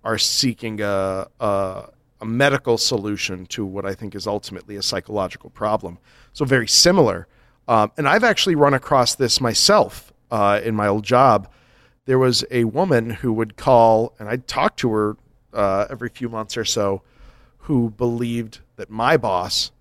are 0.03 0.17
seeking 0.17 0.81
a, 0.81 1.27
a 1.39 1.89
a 2.23 2.25
medical 2.25 2.77
solution 2.77 3.45
to 3.47 3.65
what 3.65 3.85
I 3.85 3.93
think 3.93 4.15
is 4.15 4.25
ultimately 4.25 4.77
a 4.77 4.81
psychological 4.81 5.49
problem. 5.49 5.99
So 6.31 6.45
very 6.45 6.69
similar. 6.69 7.27
Um, 7.67 7.91
and 7.97 8.07
I've 8.07 8.23
actually 8.23 8.55
run 8.55 8.73
across 8.73 9.15
this 9.15 9.41
myself 9.41 10.13
uh, 10.31 10.61
in 10.63 10.73
my 10.73 10.87
old 10.87 11.03
job. 11.03 11.49
There 12.05 12.17
was 12.17 12.45
a 12.49 12.63
woman 12.63 13.09
who 13.09 13.33
would 13.33 13.57
call, 13.57 14.15
and 14.19 14.29
I'd 14.29 14.47
talk 14.47 14.77
to 14.77 14.89
her 14.91 15.17
uh, 15.53 15.87
every 15.89 16.07
few 16.07 16.29
months 16.29 16.55
or 16.55 16.63
so, 16.63 17.01
who 17.57 17.89
believed 17.89 18.59
that 18.77 18.89
my 18.89 19.17
boss 19.17 19.71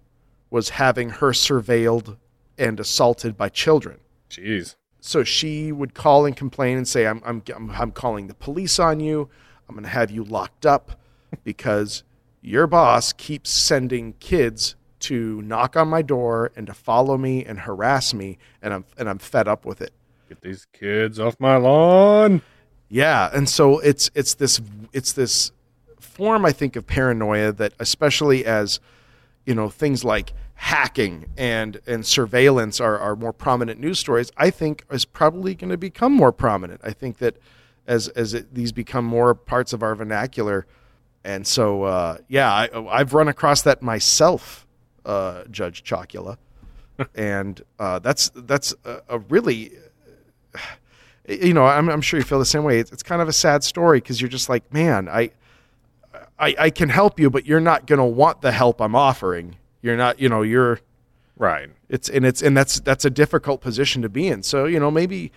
was 0.50 0.70
having 0.70 1.10
her 1.10 1.30
surveilled 1.30 2.16
and 2.58 2.80
assaulted 2.80 3.36
by 3.36 3.50
children. 3.50 4.00
Jeez. 4.28 4.74
So 5.00 5.22
she 5.22 5.70
would 5.70 5.94
call 5.94 6.26
and 6.26 6.36
complain 6.36 6.76
and 6.76 6.88
say, 6.88 7.06
"I'm 7.06 7.22
I'm 7.24 7.42
I'm, 7.54 7.70
I'm 7.70 7.92
calling 7.92 8.26
the 8.26 8.34
police 8.34 8.80
on 8.80 8.98
you. 8.98 9.28
I'm 9.68 9.74
going 9.74 9.84
to 9.84 9.90
have 9.90 10.10
you 10.10 10.24
locked 10.24 10.66
up 10.66 11.00
because 11.44 12.02
your 12.40 12.66
boss 12.66 13.12
keeps 13.12 13.50
sending 13.50 14.14
kids 14.14 14.74
to 15.00 15.42
knock 15.42 15.76
on 15.76 15.88
my 15.88 16.02
door 16.02 16.52
and 16.54 16.66
to 16.66 16.74
follow 16.74 17.16
me 17.16 17.44
and 17.44 17.60
harass 17.60 18.14
me, 18.14 18.38
and 18.60 18.72
I'm 18.72 18.84
and 18.96 19.08
I'm 19.08 19.18
fed 19.18 19.48
up 19.48 19.64
with 19.64 19.80
it." 19.80 19.92
Get 20.28 20.40
these 20.40 20.66
kids 20.72 21.18
off 21.18 21.38
my 21.40 21.56
lawn. 21.56 22.42
Yeah, 22.88 23.30
and 23.32 23.48
so 23.48 23.78
it's 23.80 24.10
it's 24.14 24.34
this 24.34 24.60
it's 24.92 25.12
this 25.12 25.52
form 25.98 26.44
I 26.44 26.52
think 26.52 26.76
of 26.76 26.86
paranoia 26.86 27.52
that 27.52 27.72
especially 27.78 28.44
as 28.44 28.80
you 29.46 29.54
know 29.54 29.70
things 29.70 30.04
like 30.04 30.32
hacking 30.54 31.26
and 31.36 31.80
and 31.86 32.06
surveillance 32.06 32.80
are, 32.80 32.98
are 32.98 33.16
more 33.16 33.32
prominent 33.32 33.80
news 33.80 33.98
stories, 33.98 34.30
I 34.36 34.50
think 34.50 34.84
is 34.90 35.04
probably 35.04 35.54
going 35.54 35.70
to 35.70 35.76
become 35.76 36.12
more 36.12 36.32
prominent. 36.32 36.80
I 36.84 36.92
think 36.92 37.18
that 37.18 37.36
as 37.86 38.08
as 38.08 38.34
it, 38.34 38.54
these 38.54 38.72
become 38.72 39.04
more 39.04 39.34
parts 39.34 39.72
of 39.72 39.82
our 39.82 39.94
vernacular, 39.94 40.66
and 41.24 41.46
so 41.46 41.84
uh, 41.84 42.18
yeah, 42.28 42.52
I, 42.52 43.00
I've 43.00 43.14
run 43.14 43.28
across 43.28 43.62
that 43.62 43.82
myself, 43.82 44.66
uh, 45.04 45.44
Judge 45.50 45.82
Chocula, 45.82 46.36
and 47.14 47.60
uh, 47.78 47.98
that's 47.98 48.30
that's 48.34 48.74
a, 48.84 49.02
a 49.08 49.18
really 49.18 49.72
you 51.28 51.54
know, 51.54 51.64
I'm, 51.64 51.88
I'm 51.88 52.00
sure 52.00 52.18
you 52.18 52.24
feel 52.24 52.38
the 52.38 52.44
same 52.44 52.64
way. 52.64 52.78
It's, 52.80 52.90
it's 52.90 53.02
kind 53.02 53.22
of 53.22 53.28
a 53.28 53.32
sad 53.32 53.62
story 53.62 53.98
because 54.00 54.20
you're 54.20 54.28
just 54.28 54.48
like, 54.48 54.72
man, 54.72 55.08
I, 55.08 55.30
I, 56.38 56.54
I 56.58 56.70
can 56.70 56.88
help 56.88 57.20
you, 57.20 57.30
but 57.30 57.46
you're 57.46 57.60
not 57.60 57.86
going 57.86 58.00
to 58.00 58.04
want 58.04 58.40
the 58.40 58.50
help 58.52 58.80
I'm 58.80 58.96
offering. 58.96 59.56
You're 59.82 59.96
not, 59.96 60.20
you 60.20 60.28
know, 60.28 60.42
you're, 60.42 60.80
Right. 61.36 61.70
it's, 61.88 62.08
and 62.08 62.26
it's, 62.26 62.42
and 62.42 62.56
that's, 62.56 62.80
that's 62.80 63.04
a 63.04 63.10
difficult 63.10 63.60
position 63.60 64.02
to 64.02 64.08
be 64.08 64.26
in. 64.28 64.42
So, 64.42 64.66
you 64.66 64.80
know, 64.80 64.90
maybe, 64.90 65.32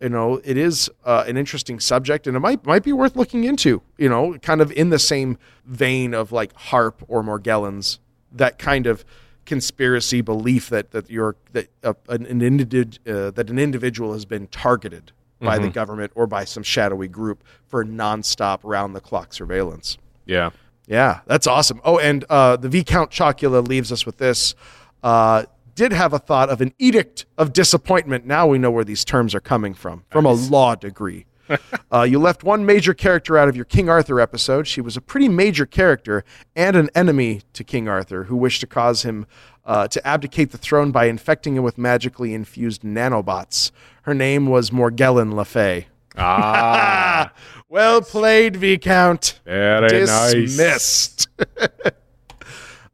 you 0.00 0.08
know, 0.08 0.40
it 0.44 0.56
is 0.56 0.90
uh, 1.04 1.24
an 1.26 1.36
interesting 1.36 1.80
subject 1.80 2.26
and 2.26 2.36
it 2.36 2.40
might, 2.40 2.64
might 2.66 2.82
be 2.82 2.92
worth 2.92 3.16
looking 3.16 3.44
into, 3.44 3.82
you 3.96 4.08
know, 4.08 4.36
kind 4.38 4.60
of 4.60 4.70
in 4.72 4.90
the 4.90 4.98
same 4.98 5.38
vein 5.64 6.14
of 6.14 6.32
like 6.32 6.54
HAARP 6.54 6.94
or 7.08 7.22
Morgellons, 7.22 7.98
that 8.32 8.58
kind 8.58 8.86
of 8.86 9.04
conspiracy 9.44 10.20
belief 10.20 10.68
that, 10.68 10.90
that 10.90 11.08
you're, 11.08 11.36
that 11.52 11.68
uh, 11.82 11.94
an, 12.08 12.26
an 12.26 12.40
individ, 12.40 12.98
uh, 13.08 13.30
that 13.30 13.48
an 13.48 13.58
individual 13.58 14.12
has 14.12 14.24
been 14.24 14.46
targeted 14.48 15.12
by 15.38 15.58
the 15.58 15.68
government 15.68 16.10
or 16.14 16.26
by 16.26 16.44
some 16.44 16.62
shadowy 16.62 17.08
group 17.08 17.44
for 17.66 17.84
nonstop 17.84 18.60
round 18.64 18.96
the 18.96 19.00
clock 19.00 19.32
surveillance. 19.34 19.98
Yeah. 20.24 20.50
Yeah, 20.88 21.20
that's 21.26 21.46
awesome. 21.46 21.80
Oh, 21.84 21.98
and 21.98 22.24
uh, 22.30 22.56
the 22.56 22.68
Viscount 22.68 23.10
Chocula 23.10 23.66
leaves 23.66 23.90
us 23.90 24.06
with 24.06 24.18
this. 24.18 24.54
Uh, 25.02 25.44
did 25.76 25.92
have 25.92 26.12
a 26.12 26.18
thought 26.18 26.48
of 26.48 26.60
an 26.60 26.72
edict 26.78 27.26
of 27.38 27.52
disappointment. 27.52 28.26
Now 28.26 28.48
we 28.48 28.58
know 28.58 28.70
where 28.72 28.82
these 28.82 29.04
terms 29.04 29.34
are 29.34 29.40
coming 29.40 29.74
from, 29.74 30.04
from 30.10 30.26
a 30.26 30.32
law 30.32 30.74
degree. 30.74 31.26
uh, 31.92 32.02
you 32.02 32.18
left 32.18 32.42
one 32.42 32.66
major 32.66 32.92
character 32.92 33.38
out 33.38 33.48
of 33.48 33.54
your 33.54 33.66
King 33.66 33.88
Arthur 33.88 34.18
episode. 34.18 34.66
She 34.66 34.80
was 34.80 34.96
a 34.96 35.00
pretty 35.00 35.28
major 35.28 35.66
character 35.66 36.24
and 36.56 36.74
an 36.74 36.90
enemy 36.94 37.42
to 37.52 37.62
King 37.62 37.88
Arthur 37.88 38.24
who 38.24 38.36
wished 38.36 38.62
to 38.62 38.66
cause 38.66 39.02
him 39.02 39.26
uh, 39.64 39.86
to 39.88 40.04
abdicate 40.04 40.50
the 40.50 40.58
throne 40.58 40.90
by 40.90 41.04
infecting 41.04 41.56
him 41.56 41.62
with 41.62 41.78
magically 41.78 42.34
infused 42.34 42.82
nanobots. 42.82 43.70
Her 44.02 44.14
name 44.14 44.46
was 44.46 44.70
Morgellon 44.70 45.34
Le 45.34 45.44
Fay. 45.44 45.86
Ah. 46.16 47.32
well 47.68 48.00
played, 48.00 48.56
Viscount 48.56 49.40
Very 49.44 50.06
nice. 50.06 50.32
dismissed. 50.32 51.28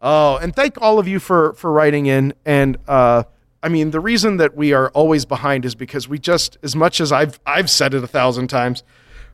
oh, 0.03 0.37
and 0.37 0.55
thank 0.55 0.81
all 0.83 0.99
of 0.99 1.09
you 1.09 1.19
for 1.21 1.55
for 1.55 1.73
writing 1.73 2.07
in. 2.07 2.35
And 2.45 2.77
uh, 2.87 3.23
I 3.63 3.69
mean, 3.69 3.91
the 3.93 4.01
reason 4.01 4.37
that 4.39 4.55
we 4.57 4.73
are 4.73 4.91
always 4.91 5.25
behind 5.25 5.65
is 5.65 5.75
because 5.75 6.09
we 6.09 6.19
just, 6.19 6.59
as 6.63 6.77
much 6.77 7.01
as 7.01 7.13
I've 7.13 7.41
I've 7.47 7.71
said 7.71 7.95
it 7.95 8.03
a 8.05 8.07
thousand 8.09 8.49
times, 8.49 8.83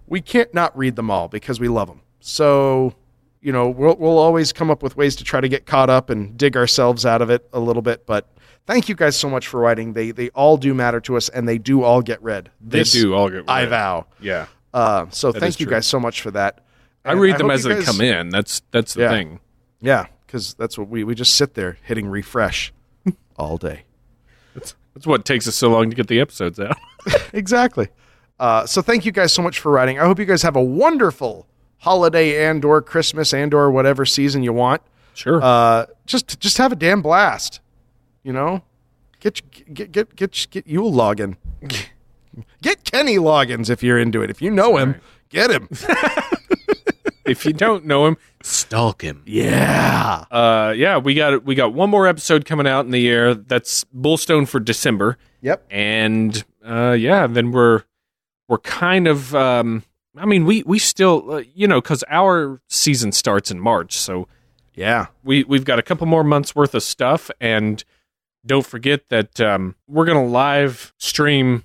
we 0.06 0.20
can't 0.20 0.52
not 0.54 0.76
read 0.76 0.96
them 0.96 1.10
all 1.10 1.28
because 1.28 1.58
we 1.58 1.68
love 1.68 1.88
them. 1.88 2.02
So. 2.20 2.94
You 3.40 3.52
know, 3.52 3.68
we'll, 3.70 3.94
we'll 3.94 4.18
always 4.18 4.52
come 4.52 4.68
up 4.68 4.82
with 4.82 4.96
ways 4.96 5.14
to 5.14 5.24
try 5.24 5.40
to 5.40 5.48
get 5.48 5.64
caught 5.64 5.88
up 5.88 6.10
and 6.10 6.36
dig 6.36 6.56
ourselves 6.56 7.06
out 7.06 7.22
of 7.22 7.30
it 7.30 7.48
a 7.52 7.60
little 7.60 7.82
bit. 7.82 8.04
But 8.04 8.28
thank 8.66 8.88
you 8.88 8.96
guys 8.96 9.16
so 9.16 9.30
much 9.30 9.46
for 9.46 9.60
writing. 9.60 9.92
They 9.92 10.10
they 10.10 10.28
all 10.30 10.56
do 10.56 10.74
matter 10.74 11.00
to 11.02 11.16
us, 11.16 11.28
and 11.28 11.48
they 11.48 11.56
do 11.56 11.84
all 11.84 12.02
get 12.02 12.20
read. 12.20 12.50
They 12.60 12.80
This 12.80 12.90
do 12.90 13.14
all 13.14 13.28
get 13.30 13.36
read. 13.36 13.48
I 13.48 13.66
vow. 13.66 14.06
Yeah. 14.20 14.46
Uh, 14.74 15.06
so 15.10 15.28
is 15.28 15.36
thank 15.36 15.60
you 15.60 15.66
true. 15.66 15.76
guys 15.76 15.86
so 15.86 16.00
much 16.00 16.20
for 16.20 16.32
that. 16.32 16.64
I 17.04 17.12
And 17.12 17.20
read 17.20 17.36
them 17.38 17.46
hope 17.46 17.52
as 17.52 17.62
they 17.62 17.80
come 17.84 18.00
in. 18.00 18.30
That's 18.30 18.60
that's 18.72 18.94
the 18.94 19.02
Yeah. 19.02 19.10
thing. 19.10 19.38
Yeah, 19.80 20.06
because 20.28 20.54
that's 20.54 20.76
what 20.78 20.88
we 20.88 21.02
we 21.02 21.14
just 21.16 21.34
sit 21.34 21.54
there 21.54 21.78
hitting 21.82 22.06
refresh 22.06 22.72
all 23.36 23.56
day. 23.56 23.82
That's, 24.54 24.74
that's 24.94 25.06
what 25.06 25.24
takes 25.24 25.48
us 25.48 25.56
so 25.56 25.70
long 25.70 25.88
to 25.90 25.96
get 25.96 26.06
the 26.06 26.20
episodes 26.20 26.60
out. 26.60 26.76
Exactly. 27.32 27.88
Uh, 28.38 28.66
so 28.66 28.82
thank 28.82 29.06
you 29.06 29.12
guys 29.12 29.32
so 29.32 29.40
much 29.40 29.60
for 29.60 29.72
writing. 29.72 29.98
I 29.98 30.04
hope 30.04 30.18
you 30.18 30.26
guys 30.26 30.42
have 30.42 30.56
a 30.56 30.62
wonderful 30.62 31.46
holiday 31.78 32.44
and 32.46 32.62
or 32.66 32.82
Christmas 32.82 33.32
and 33.32 33.54
or 33.54 33.70
whatever 33.70 34.04
season 34.04 34.42
you 34.42 34.52
want. 34.52 34.82
Sure. 35.14 35.40
Uh, 35.42 35.86
just 36.04 36.38
just 36.38 36.58
have 36.58 36.70
a 36.70 36.76
damn 36.76 37.00
blast. 37.00 37.60
You 38.22 38.34
know, 38.34 38.62
get 39.20 39.40
get 39.72 39.90
get 39.90 40.16
get 40.16 40.46
get 40.50 40.66
Yule 40.66 40.92
logging. 40.92 41.38
Get 42.62 42.84
Kenny 42.84 43.16
Loggins 43.16 43.68
if 43.68 43.82
you're 43.82 43.98
into 43.98 44.22
it. 44.22 44.30
If 44.30 44.40
you 44.40 44.50
know 44.50 44.76
him, 44.76 45.00
get 45.28 45.50
him. 45.50 45.68
If 47.28 47.44
you 47.44 47.52
don't 47.52 47.84
know 47.84 48.06
him, 48.06 48.16
stalk 48.42 49.02
him. 49.02 49.22
yeah. 49.26 50.24
Uh, 50.30 50.72
yeah, 50.76 50.98
we 50.98 51.14
got 51.14 51.44
we 51.44 51.54
got 51.54 51.72
one 51.74 51.90
more 51.90 52.06
episode 52.06 52.44
coming 52.44 52.66
out 52.66 52.84
in 52.84 52.90
the 52.90 53.00
year. 53.00 53.34
That's 53.34 53.84
Bullstone 53.96 54.46
for 54.48 54.60
December, 54.60 55.18
Yep. 55.42 55.64
and 55.70 56.44
uh, 56.64 56.92
yeah, 56.98 57.26
then 57.26 57.52
we're 57.52 57.82
we're 58.48 58.58
kind 58.58 59.06
of. 59.06 59.34
Um, 59.34 59.82
I 60.16 60.26
mean, 60.26 60.44
we 60.46 60.62
we 60.64 60.78
still, 60.78 61.30
uh, 61.34 61.42
you 61.54 61.68
know, 61.68 61.80
because 61.80 62.02
our 62.08 62.60
season 62.68 63.12
starts 63.12 63.50
in 63.50 63.60
March, 63.60 63.96
so 63.98 64.26
Yeah. 64.74 65.06
we 65.22 65.44
we've 65.44 65.64
got 65.64 65.78
a 65.78 65.82
couple 65.82 66.06
more 66.06 66.24
months 66.24 66.56
worth 66.56 66.74
of 66.74 66.82
stuff, 66.82 67.30
and 67.40 67.84
don't 68.44 68.66
forget 68.66 69.08
that 69.10 69.40
um, 69.40 69.74
we're 69.86 70.06
gonna 70.06 70.24
live 70.26 70.92
stream 70.98 71.64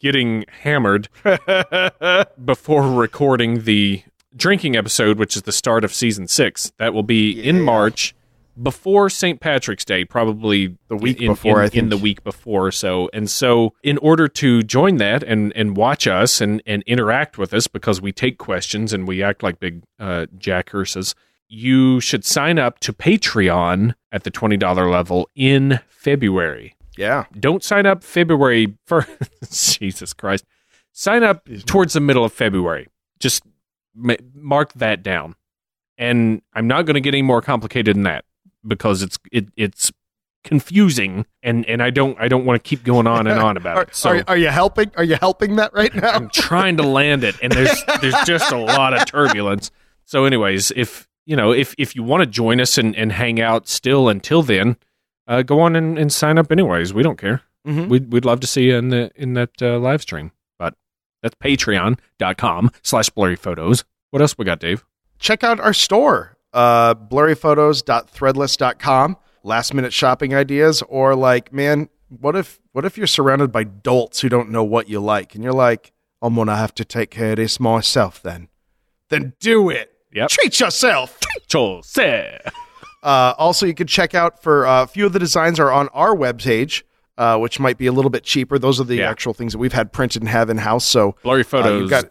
getting 0.00 0.44
hammered 0.62 1.08
before 2.44 2.90
recording 2.90 3.64
the 3.64 4.02
drinking 4.36 4.76
episode, 4.76 5.18
which 5.18 5.36
is 5.36 5.42
the 5.42 5.52
start 5.52 5.84
of 5.84 5.92
season 5.94 6.26
six. 6.28 6.72
That 6.78 6.94
will 6.94 7.02
be 7.02 7.30
in 7.42 7.60
March 7.60 8.14
before 8.60 9.08
St. 9.08 9.40
Patrick's 9.40 9.84
Day, 9.84 10.04
probably 10.04 10.76
The 10.88 10.96
week 10.96 11.20
in, 11.22 11.28
before, 11.32 11.62
in, 11.64 11.70
in 11.72 11.88
the 11.88 11.96
week 11.96 12.22
before. 12.22 12.70
So 12.70 13.08
and 13.12 13.30
so, 13.30 13.72
in 13.82 13.98
order 13.98 14.28
to 14.28 14.62
join 14.62 14.96
that 14.98 15.22
and 15.22 15.52
and 15.56 15.76
watch 15.76 16.06
us 16.06 16.40
and 16.40 16.62
and 16.66 16.82
interact 16.86 17.38
with 17.38 17.54
us, 17.54 17.66
because 17.66 18.00
we 18.00 18.12
take 18.12 18.38
questions 18.38 18.92
and 18.92 19.08
we 19.08 19.22
act 19.22 19.42
like 19.42 19.58
big 19.60 19.82
uh, 19.98 20.26
jack 20.36 20.66
jackhurses. 20.66 21.14
You 21.48 22.00
should 22.00 22.24
sign 22.24 22.58
up 22.58 22.78
to 22.80 22.92
Patreon 22.94 23.94
at 24.10 24.24
the 24.24 24.30
twenty 24.30 24.56
dollar 24.56 24.88
level 24.88 25.28
in 25.34 25.80
February 25.88 26.74
Yeah. 26.96 27.24
don't 27.38 27.62
sign 27.62 27.86
up 27.86 28.02
February 28.02 28.74
1st. 28.88 29.78
Jesus 29.78 30.12
Christ. 30.12 30.44
Sign 30.92 31.22
up 31.22 31.46
towards 31.66 31.92
the 31.94 32.00
middle 32.00 32.24
of 32.24 32.32
February. 32.32 32.88
Just 33.20 33.44
mark 33.94 34.72
that 34.74 35.02
down. 35.02 35.34
And 35.98 36.42
I'm 36.54 36.66
not 36.66 36.86
going 36.86 36.94
to 36.94 37.00
get 37.00 37.14
any 37.14 37.22
more 37.22 37.42
complicated 37.42 37.96
than 37.96 38.02
that 38.04 38.24
because 38.66 39.02
it's 39.02 39.18
it, 39.30 39.48
it's 39.56 39.92
confusing 40.44 41.24
and 41.42 41.64
and 41.66 41.80
I 41.82 41.90
don't 41.90 42.18
I 42.20 42.26
don't 42.28 42.44
want 42.44 42.62
to 42.62 42.68
keep 42.68 42.82
going 42.82 43.06
on 43.06 43.26
and 43.26 43.38
on 43.38 43.56
about 43.56 43.76
Are, 43.78 43.82
it. 43.82 43.94
So 43.94 44.10
are, 44.10 44.24
are 44.28 44.36
you 44.36 44.48
helping? 44.48 44.90
Are 44.96 45.04
you 45.04 45.16
helping 45.16 45.56
that 45.56 45.72
right 45.72 45.94
now? 45.94 46.10
I'm 46.10 46.28
trying 46.30 46.76
to 46.78 46.82
land 46.82 47.24
it, 47.24 47.36
and 47.42 47.52
there's 47.52 47.82
there's 48.00 48.16
just 48.26 48.50
a 48.52 48.58
lot 48.58 48.94
of 48.94 49.06
turbulence. 49.06 49.70
So, 50.04 50.24
anyways, 50.24 50.72
if 50.72 51.08
you 51.26 51.36
know 51.36 51.52
if 51.52 51.74
if 51.78 51.94
you 51.94 52.02
want 52.02 52.22
to 52.22 52.26
join 52.26 52.60
us 52.60 52.78
and, 52.78 52.96
and 52.96 53.12
hang 53.12 53.40
out 53.40 53.68
still 53.68 54.08
until 54.08 54.42
then, 54.42 54.76
uh, 55.28 55.42
go 55.42 55.60
on 55.60 55.76
and, 55.76 55.98
and 55.98 56.12
sign 56.12 56.38
up. 56.38 56.50
Anyways, 56.50 56.92
we 56.92 57.02
don't 57.02 57.18
care. 57.18 57.42
Mhm. 57.66 57.88
We'd 57.88 58.12
we'd 58.12 58.24
love 58.24 58.40
to 58.40 58.46
see 58.46 58.64
you 58.64 58.76
in 58.76 58.88
the 58.88 59.10
in 59.14 59.34
that 59.34 59.62
uh, 59.62 59.78
live 59.78 60.02
stream. 60.02 60.32
That's 61.22 61.36
patreon.com 61.36 62.70
slash 62.82 63.08
blurry 63.10 63.36
photos. 63.36 63.84
What 64.10 64.20
else 64.20 64.36
we 64.36 64.44
got, 64.44 64.60
Dave? 64.60 64.84
check 65.22 65.42
out 65.44 65.60
our 65.60 65.72
store, 65.72 66.36
uh, 66.52 66.94
blurryphotos.threadless.com. 66.94 69.16
Last 69.44 69.74
minute 69.74 69.92
shopping 69.92 70.32
ideas, 70.34 70.82
or 70.82 71.16
like, 71.16 71.52
man, 71.52 71.88
what 72.08 72.36
if 72.36 72.60
what 72.72 72.84
if 72.84 72.96
you're 72.96 73.08
surrounded 73.08 73.50
by 73.50 73.64
dolts 73.64 74.20
who 74.20 74.28
don't 74.28 74.50
know 74.50 74.62
what 74.62 74.88
you 74.88 75.00
like, 75.00 75.34
and 75.34 75.42
you're 75.42 75.52
like, 75.52 75.90
I'm 76.20 76.36
gonna 76.36 76.54
have 76.56 76.72
to 76.76 76.84
take 76.84 77.10
care 77.10 77.32
of 77.32 77.38
this 77.38 77.58
myself. 77.58 78.22
Then, 78.22 78.46
then 79.08 79.32
do 79.40 79.68
it. 79.68 79.90
Yep. 80.12 80.28
Treat 80.28 80.60
yourself. 80.60 81.18
Chose. 81.48 81.98
Uh, 83.02 83.34
also, 83.36 83.66
you 83.66 83.74
can 83.74 83.88
check 83.88 84.14
out 84.14 84.40
for 84.42 84.64
uh, 84.64 84.84
a 84.84 84.86
few 84.86 85.06
of 85.06 85.12
the 85.12 85.18
designs 85.18 85.58
are 85.58 85.72
on 85.72 85.88
our 85.88 86.14
webpage, 86.14 86.84
uh, 87.18 87.38
which 87.38 87.60
might 87.60 87.78
be 87.78 87.86
a 87.86 87.92
little 87.92 88.10
bit 88.10 88.24
cheaper. 88.24 88.58
Those 88.58 88.80
are 88.80 88.84
the 88.84 88.96
Yeah. 88.96 89.10
actual 89.10 89.34
things 89.34 89.52
that 89.52 89.58
we've 89.58 89.72
had 89.72 89.92
printed 89.92 90.22
and 90.22 90.28
have 90.28 90.48
in 90.50 90.58
house. 90.58 90.84
So, 90.86 91.14
Uh, 91.74 91.78
you've 91.80 91.90
got- 91.90 92.10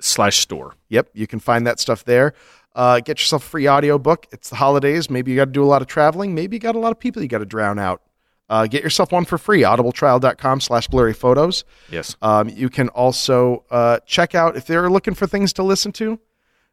slash 0.00 0.38
store. 0.38 0.74
Yep, 0.88 1.08
you 1.14 1.26
can 1.26 1.38
find 1.40 1.66
that 1.66 1.80
stuff 1.80 2.04
there. 2.04 2.34
Uh, 2.74 3.00
get 3.00 3.18
yourself 3.18 3.44
a 3.44 3.48
free 3.48 3.68
audiobook. 3.68 4.26
It's 4.30 4.50
the 4.50 4.56
holidays. 4.56 5.10
Maybe 5.10 5.30
you 5.32 5.36
got 5.36 5.46
to 5.46 5.50
do 5.50 5.64
a 5.64 5.66
lot 5.66 5.82
of 5.82 5.88
traveling. 5.88 6.34
Maybe 6.34 6.56
you 6.56 6.60
got 6.60 6.76
a 6.76 6.78
lot 6.78 6.92
of 6.92 6.98
people 7.00 7.22
you 7.22 7.28
got 7.28 7.38
to 7.38 7.46
drown 7.46 7.78
out. 7.78 8.02
Uh, 8.50 8.66
get 8.66 8.82
yourself 8.82 9.12
one 9.12 9.24
for 9.26 9.36
free. 9.36 9.62
Audibletrial.com 9.62 10.60
slash 10.60 10.88
blurry 10.88 11.12
photos. 11.12 11.64
Yes. 11.90 12.16
Um, 12.22 12.48
you 12.48 12.68
can 12.70 12.88
also 12.90 13.64
uh, 13.70 13.98
check 14.06 14.34
out, 14.34 14.56
if 14.56 14.66
they're 14.66 14.88
looking 14.88 15.14
for 15.14 15.26
things 15.26 15.52
to 15.54 15.62
listen 15.62 15.92
to, 15.92 16.18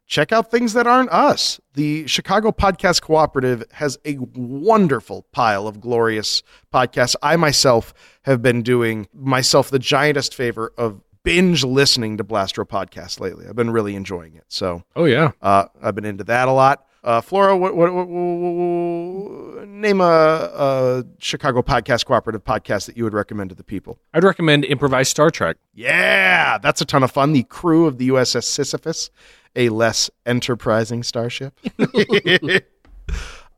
check 0.06 0.32
out 0.32 0.50
things 0.50 0.72
that 0.74 0.86
aren't 0.86 1.10
us. 1.10 1.60
The 1.74 2.06
Chicago 2.06 2.52
Podcast 2.52 3.02
Cooperative 3.02 3.64
has 3.72 3.98
a 4.04 4.16
wonderful 4.34 5.26
pile 5.32 5.66
of 5.66 5.80
glorious 5.80 6.42
podcasts. 6.72 7.16
I 7.22 7.36
myself 7.36 7.92
have 8.22 8.40
been 8.42 8.62
doing 8.62 9.08
myself 9.12 9.70
the 9.70 9.78
giantest 9.78 10.32
favor 10.34 10.72
of 10.78 11.00
binge 11.22 11.64
listening 11.64 12.16
to 12.18 12.24
Blastro 12.24 12.64
podcasts 12.64 13.18
lately. 13.18 13.46
I've 13.48 13.56
been 13.56 13.70
really 13.70 13.96
enjoying 13.96 14.36
it. 14.36 14.44
So 14.48 14.84
Oh, 14.94 15.04
yeah. 15.06 15.32
uh, 15.42 15.64
I've 15.82 15.94
been 15.96 16.04
into 16.04 16.24
that 16.24 16.46
a 16.48 16.52
lot. 16.52 16.86
Uh, 17.02 17.20
Flora, 17.20 17.56
what, 17.56 17.76
what, 17.76 17.92
what, 17.92 18.08
what- 18.08 19.68
name 19.68 20.00
a, 20.00 20.04
a 20.04 21.04
Chicago 21.18 21.62
Podcast 21.62 22.06
Cooperative 22.06 22.42
podcast 22.44 22.86
that 22.86 22.96
you 22.96 23.04
would 23.04 23.12
recommend 23.14 23.50
to 23.50 23.56
the 23.56 23.62
people. 23.64 23.98
I'd 24.14 24.24
recommend 24.24 24.64
Improvised 24.64 25.10
Star 25.10 25.30
Trek. 25.30 25.56
Yeah, 25.74 26.58
that's 26.58 26.80
a 26.80 26.84
ton 26.84 27.02
of 27.02 27.10
fun. 27.10 27.32
The 27.32 27.42
crew 27.44 27.86
of 27.86 27.98
the 27.98 28.08
USS 28.08 28.44
Sisyphus, 28.44 29.10
a 29.56 29.70
less 29.70 30.10
enterprising 30.24 31.02
starship. 31.02 31.58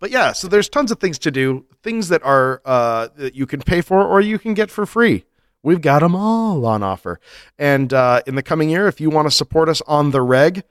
but 0.01 0.11
yeah, 0.11 0.33
so 0.33 0.49
there's 0.49 0.69
tons 0.69 0.91
of 0.91 1.01
things 1.01 1.19
to 1.21 1.31
do, 1.31 1.67
things 1.83 2.09
that 2.09 2.23
are 2.23 2.63
uh, 2.65 3.09
that 3.17 3.35
you 3.35 3.47
can 3.47 3.61
pay 3.61 3.83
for 3.83 4.07
or 4.07 4.21
you 4.21 4.39
can 4.39 4.55
get 4.55 4.71
for 4.71 4.87
free. 4.87 5.25
We've 5.63 5.81
got 5.81 6.01
them 6.01 6.15
all 6.15 6.65
on 6.65 6.83
offer. 6.83 7.21
And 7.59 7.93
uh, 7.93 8.23
in 8.27 8.37
the 8.37 8.43
coming 8.43 8.71
year, 8.71 8.87
if 8.87 9.01
you 9.01 9.11
want 9.11 9.27
to 9.27 9.31
support 9.31 9.69
us 9.69 9.83
on 9.87 10.13
the 10.13 10.23
reg, 10.23 10.63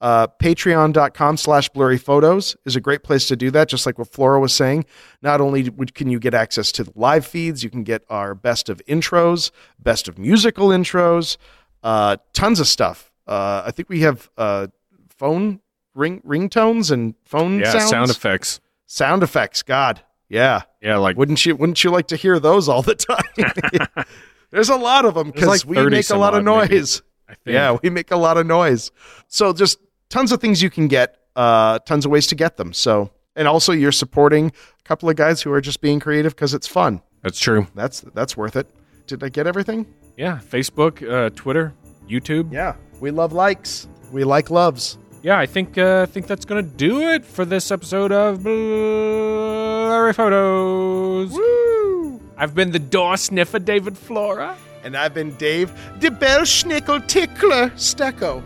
uh, 0.00 0.28
patreon.com 0.40 1.36
slash 1.36 1.68
blurry 1.70 1.98
photos 1.98 2.56
is 2.64 2.76
a 2.76 2.80
great 2.80 3.02
place 3.02 3.26
to 3.26 3.36
do 3.36 3.50
that 3.50 3.68
just 3.68 3.84
like 3.84 3.98
what 3.98 4.06
flora 4.06 4.38
was 4.38 4.52
saying 4.54 4.84
not 5.22 5.40
only 5.40 5.70
can 5.92 6.08
you 6.08 6.20
get 6.20 6.34
access 6.34 6.70
to 6.70 6.84
the 6.84 6.92
live 6.94 7.26
feeds 7.26 7.64
you 7.64 7.70
can 7.70 7.82
get 7.82 8.04
our 8.08 8.32
best 8.32 8.68
of 8.68 8.80
intros 8.86 9.50
best 9.80 10.06
of 10.06 10.16
musical 10.16 10.68
intros 10.68 11.36
uh, 11.82 12.16
tons 12.32 12.60
of 12.60 12.68
stuff 12.68 13.10
uh, 13.28 13.62
i 13.66 13.70
think 13.70 13.88
we 13.88 14.00
have 14.00 14.28
uh, 14.36 14.66
phone 15.08 15.60
ring 15.94 16.20
ringtones 16.26 16.90
and 16.90 17.14
phone 17.24 17.60
Yeah, 17.60 17.72
sounds 17.72 17.90
sound 17.90 18.10
effects. 18.10 18.60
sound 18.86 19.22
effects 19.22 19.62
god 19.62 20.00
yeah 20.28 20.62
Yeah, 20.82 20.96
like 20.96 21.16
wouldn't 21.16 21.44
you 21.46 21.54
wouldn't 21.56 21.82
you 21.84 21.90
like 21.90 22.08
to 22.08 22.16
hear 22.16 22.38
those 22.40 22.68
all 22.68 22.82
the 22.82 22.94
time 23.08 24.04
there's 24.50 24.68
a 24.70 24.76
lot 24.76 25.04
of 25.04 25.14
them 25.14 25.32
There's 25.34 25.46
like 25.46 25.60
because 25.66 25.66
we 25.66 25.90
make 25.90 26.10
a 26.10 26.16
lot 26.16 26.34
of 26.34 26.44
maybe. 26.44 26.74
noise 26.76 27.02
I 27.28 27.34
think. 27.34 27.54
yeah, 27.54 27.76
we 27.82 27.90
make 27.90 28.10
a 28.10 28.16
lot 28.16 28.38
of 28.38 28.46
noise. 28.46 28.90
So 29.26 29.52
just 29.52 29.78
tons 30.08 30.32
of 30.32 30.40
things 30.40 30.62
you 30.62 30.70
can 30.70 30.88
get, 30.88 31.18
uh, 31.36 31.78
tons 31.80 32.06
of 32.06 32.10
ways 32.10 32.26
to 32.28 32.34
get 32.34 32.56
them. 32.56 32.72
So 32.72 33.10
and 33.36 33.46
also 33.46 33.72
you're 33.72 33.92
supporting 33.92 34.46
a 34.48 34.82
couple 34.84 35.10
of 35.10 35.16
guys 35.16 35.42
who 35.42 35.52
are 35.52 35.60
just 35.60 35.82
being 35.82 36.00
creative 36.00 36.34
because 36.34 36.54
it's 36.54 36.66
fun. 36.66 37.02
That's 37.22 37.38
true. 37.38 37.66
That's 37.74 38.00
that's 38.14 38.34
worth 38.34 38.56
it. 38.56 38.66
Did 39.06 39.22
I 39.22 39.28
get 39.28 39.46
everything? 39.46 39.86
Yeah, 40.16 40.38
Facebook, 40.42 41.06
uh, 41.06 41.28
Twitter, 41.36 41.74
YouTube. 42.08 42.50
Yeah, 42.50 42.76
we 43.00 43.10
love 43.10 43.32
likes. 43.32 43.88
We 44.12 44.24
like 44.24 44.50
loves. 44.50 44.98
Yeah, 45.22 45.38
I 45.38 45.46
think 45.46 45.76
uh, 45.76 46.02
I 46.02 46.06
think 46.06 46.26
that's 46.26 46.44
gonna 46.44 46.62
do 46.62 47.02
it 47.08 47.24
for 47.24 47.44
this 47.44 47.70
episode 47.70 48.12
of 48.12 48.42
Blurry 48.42 50.12
Photos. 50.12 51.32
Woo! 51.32 52.20
I've 52.36 52.54
been 52.54 52.70
the 52.70 52.78
door 52.78 53.16
sniffer, 53.16 53.58
David 53.58 53.98
Flora. 53.98 54.56
And 54.84 54.96
I've 54.96 55.12
been 55.12 55.34
Dave, 55.34 55.72
the 55.98 56.08
Belsnickel 56.08 57.06
tickler 57.08 57.70
stecco. 57.70 58.42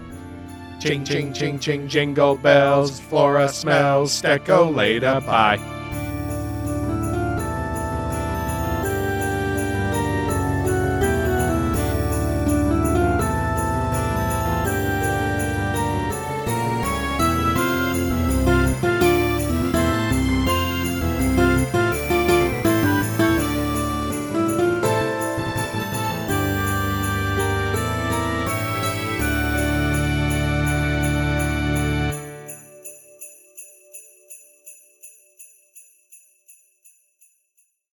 Ching, 0.81 1.05
ching, 1.05 1.33
ching, 1.33 1.61
ching, 1.61 1.87
jingle 1.87 2.37
bells. 2.37 2.99
Flora 2.99 3.49
smells. 3.49 4.21
Stecco 4.21 4.75
later. 4.75 5.21
Bye. 5.21 5.82